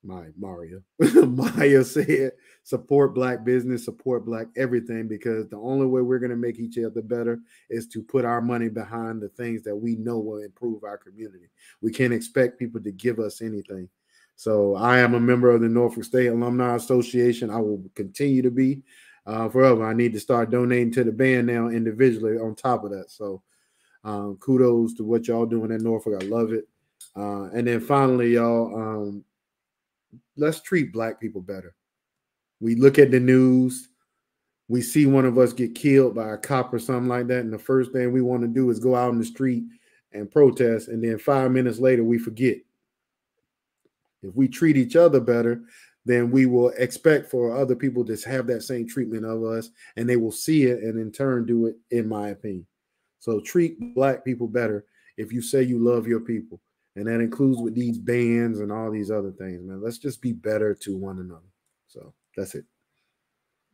my 0.03 0.27
Mario, 0.37 0.81
Maya 0.99 1.83
said, 1.83 2.31
support 2.63 3.13
black 3.13 3.43
business, 3.43 3.85
support 3.85 4.25
black 4.25 4.47
everything, 4.57 5.07
because 5.07 5.47
the 5.49 5.57
only 5.57 5.85
way 5.85 6.01
we're 6.01 6.19
gonna 6.19 6.35
make 6.35 6.59
each 6.59 6.77
other 6.77 7.01
better 7.01 7.39
is 7.69 7.87
to 7.87 8.01
put 8.01 8.25
our 8.25 8.41
money 8.41 8.69
behind 8.69 9.21
the 9.21 9.29
things 9.29 9.63
that 9.63 9.75
we 9.75 9.95
know 9.95 10.19
will 10.19 10.43
improve 10.43 10.83
our 10.83 10.97
community. 10.97 11.49
We 11.81 11.91
can't 11.91 12.13
expect 12.13 12.59
people 12.59 12.81
to 12.81 12.91
give 12.91 13.19
us 13.19 13.41
anything. 13.41 13.89
So 14.35 14.75
I 14.75 14.99
am 14.99 15.13
a 15.13 15.19
member 15.19 15.51
of 15.51 15.61
the 15.61 15.69
Norfolk 15.69 16.03
State 16.03 16.27
Alumni 16.27 16.75
Association. 16.75 17.51
I 17.51 17.59
will 17.59 17.83
continue 17.93 18.41
to 18.41 18.49
be 18.51 18.81
uh, 19.27 19.49
forever. 19.49 19.85
I 19.85 19.93
need 19.93 20.13
to 20.13 20.19
start 20.19 20.49
donating 20.49 20.91
to 20.93 21.03
the 21.03 21.11
band 21.11 21.47
now 21.47 21.67
individually 21.67 22.37
on 22.37 22.55
top 22.55 22.83
of 22.83 22.91
that. 22.91 23.11
So 23.11 23.43
um, 24.03 24.37
kudos 24.37 24.95
to 24.95 25.03
what 25.03 25.27
y'all 25.27 25.45
doing 25.45 25.71
at 25.71 25.81
Norfolk. 25.81 26.21
I 26.21 26.25
love 26.25 26.53
it. 26.53 26.67
Uh, 27.15 27.49
and 27.53 27.67
then 27.67 27.79
finally, 27.79 28.33
y'all, 28.33 28.75
um, 28.75 29.23
let's 30.37 30.61
treat 30.61 30.93
black 30.93 31.19
people 31.19 31.41
better. 31.41 31.75
We 32.59 32.75
look 32.75 32.99
at 32.99 33.11
the 33.11 33.19
news, 33.19 33.89
we 34.67 34.81
see 34.81 35.05
one 35.05 35.25
of 35.25 35.37
us 35.37 35.51
get 35.51 35.75
killed 35.75 36.15
by 36.15 36.29
a 36.29 36.37
cop 36.37 36.73
or 36.73 36.79
something 36.79 37.09
like 37.09 37.27
that, 37.27 37.41
and 37.41 37.51
the 37.51 37.59
first 37.59 37.91
thing 37.91 38.11
we 38.11 38.21
want 38.21 38.41
to 38.43 38.47
do 38.47 38.69
is 38.69 38.79
go 38.79 38.95
out 38.95 39.11
in 39.11 39.19
the 39.19 39.25
street 39.25 39.63
and 40.13 40.31
protest, 40.31 40.87
and 40.87 41.03
then 41.03 41.17
five 41.17 41.51
minutes 41.51 41.79
later 41.79 42.03
we 42.03 42.17
forget. 42.17 42.57
If 44.23 44.35
we 44.35 44.47
treat 44.47 44.77
each 44.77 44.95
other 44.95 45.19
better, 45.19 45.61
then 46.05 46.31
we 46.31 46.45
will 46.45 46.69
expect 46.77 47.29
for 47.29 47.55
other 47.55 47.75
people 47.75 48.05
to 48.05 48.17
have 48.29 48.47
that 48.47 48.61
same 48.61 48.87
treatment 48.87 49.25
of 49.25 49.43
us, 49.43 49.69
and 49.95 50.07
they 50.07 50.17
will 50.17 50.31
see 50.31 50.63
it 50.63 50.83
and 50.83 50.99
in 50.99 51.11
turn 51.11 51.45
do 51.45 51.67
it, 51.67 51.75
in 51.91 52.07
my 52.07 52.29
opinion. 52.29 52.65
So 53.19 53.39
treat 53.41 53.93
black 53.93 54.23
people 54.25 54.47
better 54.47 54.85
if 55.17 55.31
you 55.31 55.41
say 55.41 55.63
you 55.63 55.79
love 55.79 56.07
your 56.07 56.21
people. 56.21 56.59
And 56.95 57.07
that 57.07 57.21
includes 57.21 57.61
with 57.61 57.73
these 57.73 57.97
bands 57.97 58.59
and 58.59 58.71
all 58.71 58.91
these 58.91 59.11
other 59.11 59.31
things, 59.31 59.63
man. 59.63 59.81
Let's 59.81 59.97
just 59.97 60.21
be 60.21 60.33
better 60.33 60.75
to 60.75 60.97
one 60.97 61.19
another. 61.19 61.47
So 61.87 62.13
that's 62.35 62.55
it. 62.55 62.65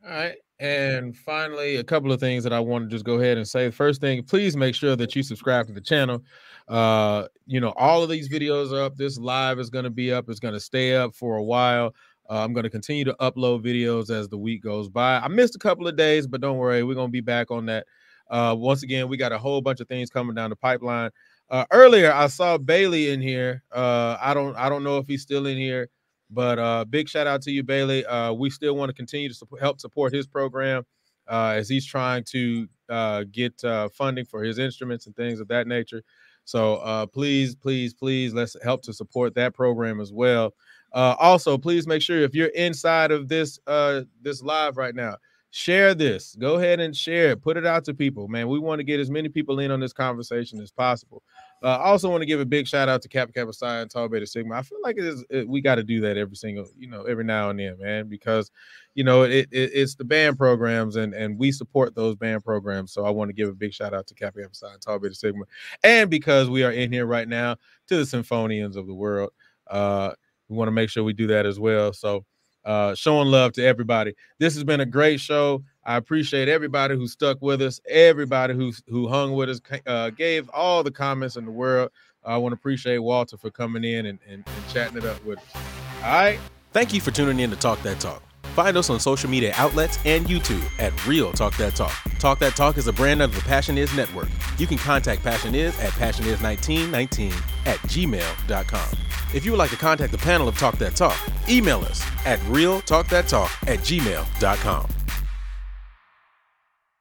All 0.06 0.12
right. 0.12 0.36
And 0.60 1.16
finally, 1.16 1.78
a 1.78 1.84
couple 1.84 2.12
of 2.12 2.20
things 2.20 2.44
that 2.44 2.54
I 2.54 2.60
want 2.60 2.86
to 2.86 2.90
just 2.90 3.06
go 3.06 3.16
ahead 3.16 3.38
and 3.38 3.48
say. 3.48 3.70
First 3.70 4.02
thing, 4.02 4.24
please 4.24 4.56
make 4.56 4.76
sure 4.76 4.96
that 4.96 5.16
you 5.16 5.24
subscribe 5.24 5.68
to 5.68 5.74
the 5.74 5.82
channel. 5.82 6.24
Uh, 6.68 7.28
you 7.46 7.60
know, 7.60 7.74
all 7.76 8.04
of 8.04 8.10
these 8.10 8.30
videos 8.30 8.72
are 8.72 8.84
up. 8.84 8.96
This 8.96 9.18
live 9.18 9.60
is 9.60 9.70
going 9.70 9.84
to 9.84 9.92
be 9.92 10.12
up. 10.12 10.30
It's 10.30 10.40
going 10.40 10.54
to 10.54 10.60
stay 10.60 10.96
up 10.96 11.16
for 11.16 11.38
a 11.38 11.44
while. 11.44 11.94
Uh, 12.30 12.44
I'm 12.44 12.54
going 12.54 12.64
to 12.64 12.70
continue 12.70 13.06
to 13.06 13.16
upload 13.20 13.64
videos 13.64 14.10
as 14.10 14.28
the 14.28 14.38
week 14.38 14.64
goes 14.64 14.90
by. 14.90 15.18
I 15.18 15.28
missed 15.28 15.56
a 15.56 15.60
couple 15.60 15.88
of 15.88 15.96
days, 15.96 16.28
but 16.28 16.42
don't 16.42 16.58
worry, 16.58 16.84
we're 16.84 16.96
going 16.96 17.08
to 17.08 17.12
be 17.12 17.22
back 17.22 17.52
on 17.52 17.66
that. 17.68 17.86
Uh, 18.30 18.56
once 18.58 18.84
again, 18.84 19.08
we 19.08 19.16
got 19.16 19.32
a 19.32 19.38
whole 19.38 19.62
bunch 19.62 19.80
of 19.80 19.88
things 19.88 20.10
coming 20.10 20.36
down 20.36 20.50
the 20.50 20.56
pipeline. 20.56 21.12
Uh, 21.50 21.66
earlier, 21.72 22.12
I 22.12 22.28
saw 22.28 22.58
Bailey 22.58 23.12
in 23.12 23.22
here. 23.22 23.64
Uh, 23.72 24.18
I 24.22 24.34
don't, 24.34 24.56
I 24.56 24.70
don't 24.70 24.84
know 24.84 24.98
if 24.98 25.08
he's 25.08 25.22
still 25.22 25.46
in 25.46 25.58
here. 25.58 25.90
But 26.30 26.60
uh, 26.60 26.86
big 26.86 27.08
shout 27.08 27.28
out 27.28 27.42
to 27.44 27.52
you, 27.52 27.64
Bailey. 27.64 28.06
Uh, 28.06 28.34
we 28.34 28.50
still 28.50 28.76
want 28.76 28.90
to 28.90 28.94
continue 28.94 29.32
to 29.32 29.48
help 29.60 29.80
support 29.80 30.14
his 30.14 30.28
program 30.28 30.86
uh, 31.28 31.54
as 31.56 31.70
he's 31.70 31.86
trying 31.86 32.24
to 32.26 32.68
uh, 32.90 33.24
get 33.32 33.64
uh, 33.64 33.90
funding 33.90 34.26
for 34.26 34.44
his 34.44 34.60
instruments 34.60 35.06
and 35.06 35.16
things 35.16 35.40
of 35.40 35.48
that 35.48 35.68
nature. 35.68 36.04
So 36.44 36.76
uh, 36.78 37.06
please, 37.06 37.56
please, 37.56 37.94
please, 37.94 38.34
let's 38.34 38.56
help 38.64 38.82
to 38.84 38.94
support 38.94 39.36
that 39.36 39.54
program 39.54 40.00
as 40.00 40.12
well. 40.12 40.54
Uh, 40.94 41.16
also, 41.20 41.58
please 41.58 41.86
make 41.86 42.02
sure 42.02 42.22
if 42.22 42.34
you're 42.34 42.48
inside 42.48 43.12
of 43.12 43.28
this 43.28 43.60
uh, 43.68 44.02
this 44.22 44.42
live 44.42 44.78
right 44.78 44.96
now, 44.96 45.18
share 45.58 45.96
this. 45.96 46.36
Go 46.36 46.58
ahead 46.58 46.80
and 46.80 46.96
share 46.96 47.32
it. 47.32 47.42
Put 47.42 47.58
it 47.58 47.66
out 47.66 47.84
to 47.86 47.94
people, 47.96 48.28
man. 48.28 48.48
We 48.48 48.60
want 48.60 48.78
to 48.78 48.84
get 48.84 49.00
as 49.00 49.10
many 49.10 49.28
people 49.28 49.60
in 49.60 49.72
on 49.72 49.80
this 49.80 49.92
conversation 49.92 50.62
as 50.62 50.70
possible. 50.70 51.24
Uh, 51.64 51.78
I 51.78 51.86
also 51.86 52.12
want 52.12 52.22
to 52.22 52.28
give 52.28 52.40
a 52.40 52.46
big 52.46 52.68
shout 52.68 52.88
out 52.88 53.02
to 53.02 53.10
Kappa 53.10 53.34
Kappa 53.34 53.52
Psi 53.52 53.80
and 53.80 53.90
Tau 53.90 54.08
Beta 54.08 54.28
Sigma. 54.28 54.54
I 54.54 54.62
feel 54.62 54.78
like 54.84 55.00
it 55.00 55.06
is, 55.06 55.26
it, 55.32 55.50
we 55.50 55.60
got 55.60 55.76
to 55.76 55.84
do 55.84 56.00
that 56.02 56.16
every 56.16 56.36
single, 56.36 56.68
you 56.78 56.88
know, 56.88 57.06
every 57.06 57.24
now 57.24 57.50
and 57.50 57.60
then, 57.60 57.76
man, 57.80 58.08
because 58.08 58.52
you 58.94 59.04
know 59.04 59.24
it, 59.24 59.48
it, 59.52 59.72
it's 59.74 59.96
the 59.96 60.04
band 60.04 60.38
programs 60.38 60.96
and 60.96 61.16
and 61.16 61.40
we 61.40 61.52
support 61.52 61.96
those 61.96 62.16
band 62.16 62.44
programs. 62.44 62.94
So 62.94 63.04
I 63.04 63.10
want 63.10 63.30
to 63.30 63.34
give 63.34 63.50
a 63.50 63.54
big 63.54 63.74
shout 63.74 63.96
out 63.96 64.06
to 64.08 64.14
Kappa 64.14 64.40
Kappa 64.40 64.54
Psi 64.54 64.74
and 64.74 64.82
Tau 64.82 65.00
Beta 65.00 65.16
Sigma, 65.16 65.46
and 65.84 66.08
because 66.08 66.52
we 66.52 66.64
are 66.64 66.72
in 66.72 66.92
here 66.92 67.08
right 67.08 67.28
now 67.28 67.56
to 67.88 67.98
the 67.98 68.04
Sinfonians 68.04 68.76
of 68.76 68.86
the 68.86 68.94
world, 68.94 69.32
uh, 69.72 70.12
we 70.50 70.56
want 70.56 70.68
to 70.68 70.72
make 70.72 70.92
sure 70.92 71.04
we 71.04 71.14
do 71.14 71.26
that 71.28 71.48
as 71.48 71.60
well. 71.60 71.94
So 71.94 72.26
uh, 72.68 72.94
showing 72.94 73.30
love 73.30 73.54
to 73.54 73.66
everybody. 73.66 74.14
This 74.38 74.54
has 74.54 74.64
been 74.64 74.82
a 74.82 74.86
great 74.86 75.20
show. 75.20 75.64
I 75.86 75.96
appreciate 75.96 76.50
everybody 76.50 76.96
who 76.96 77.08
stuck 77.08 77.42
with 77.42 77.62
us, 77.62 77.80
everybody 77.90 78.54
who 78.54 78.74
who 78.88 79.08
hung 79.08 79.34
with 79.34 79.50
us, 79.50 79.62
uh, 79.88 80.10
gave 80.12 80.50
all 80.50 80.84
the 80.84 80.92
comments 80.92 81.38
in 81.38 81.46
the 81.46 81.52
world. 81.52 81.90
I 82.26 82.38
want 82.38 82.52
to 82.52 82.58
appreciate 82.58 82.98
Walter 83.00 83.38
for 83.38 83.50
coming 83.50 83.86
in 83.86 84.06
and, 84.06 84.20
and, 84.28 84.44
and 84.46 84.68
chatting 84.74 84.98
it 84.98 85.06
up 85.06 85.24
with 85.24 85.40
us. 85.40 85.64
All 86.04 86.12
right. 86.12 86.40
Thank 86.74 86.94
you 86.94 87.00
for 87.00 87.12
tuning 87.12 87.40
in 87.40 87.50
to 87.52 87.56
Talk 87.56 87.82
That 87.84 88.02
Talk. 88.02 88.22
Find 88.54 88.76
us 88.76 88.90
on 88.90 89.00
social 89.00 89.30
media 89.30 89.54
outlets 89.56 89.98
and 90.04 90.26
YouTube 90.26 90.68
at 90.80 91.08
Real 91.08 91.32
Talk 91.32 91.56
That 91.58 91.76
Talk. 91.76 91.94
Talk 92.20 92.40
That 92.40 92.58
Talk 92.58 92.78
is 92.78 92.88
a 92.88 92.94
brand 92.94 93.22
of 93.22 93.34
the 93.34 93.42
Passion 93.42 93.78
Is 93.78 93.96
Network. 93.96 94.28
You 94.58 94.68
can 94.68 94.78
contact 94.78 95.24
Passion 95.24 95.56
Is 95.56 95.80
at 95.80 95.92
passionis1919 95.92 97.32
at 97.66 97.78
gmail.com. 97.78 99.07
If 99.34 99.46
you 99.46 99.52
would 99.52 99.58
like 99.58 99.72
to 99.72 99.78
contact 99.78 100.12
the 100.12 100.18
panel 100.18 100.48
of 100.48 100.58
Talk 100.58 100.78
That 100.78 100.96
Talk, 100.96 101.18
email 101.50 101.80
us 101.80 102.02
at 102.26 102.40
realtalkthattalk 102.42 103.68
at 103.68 103.80
gmail.com. 103.80 104.97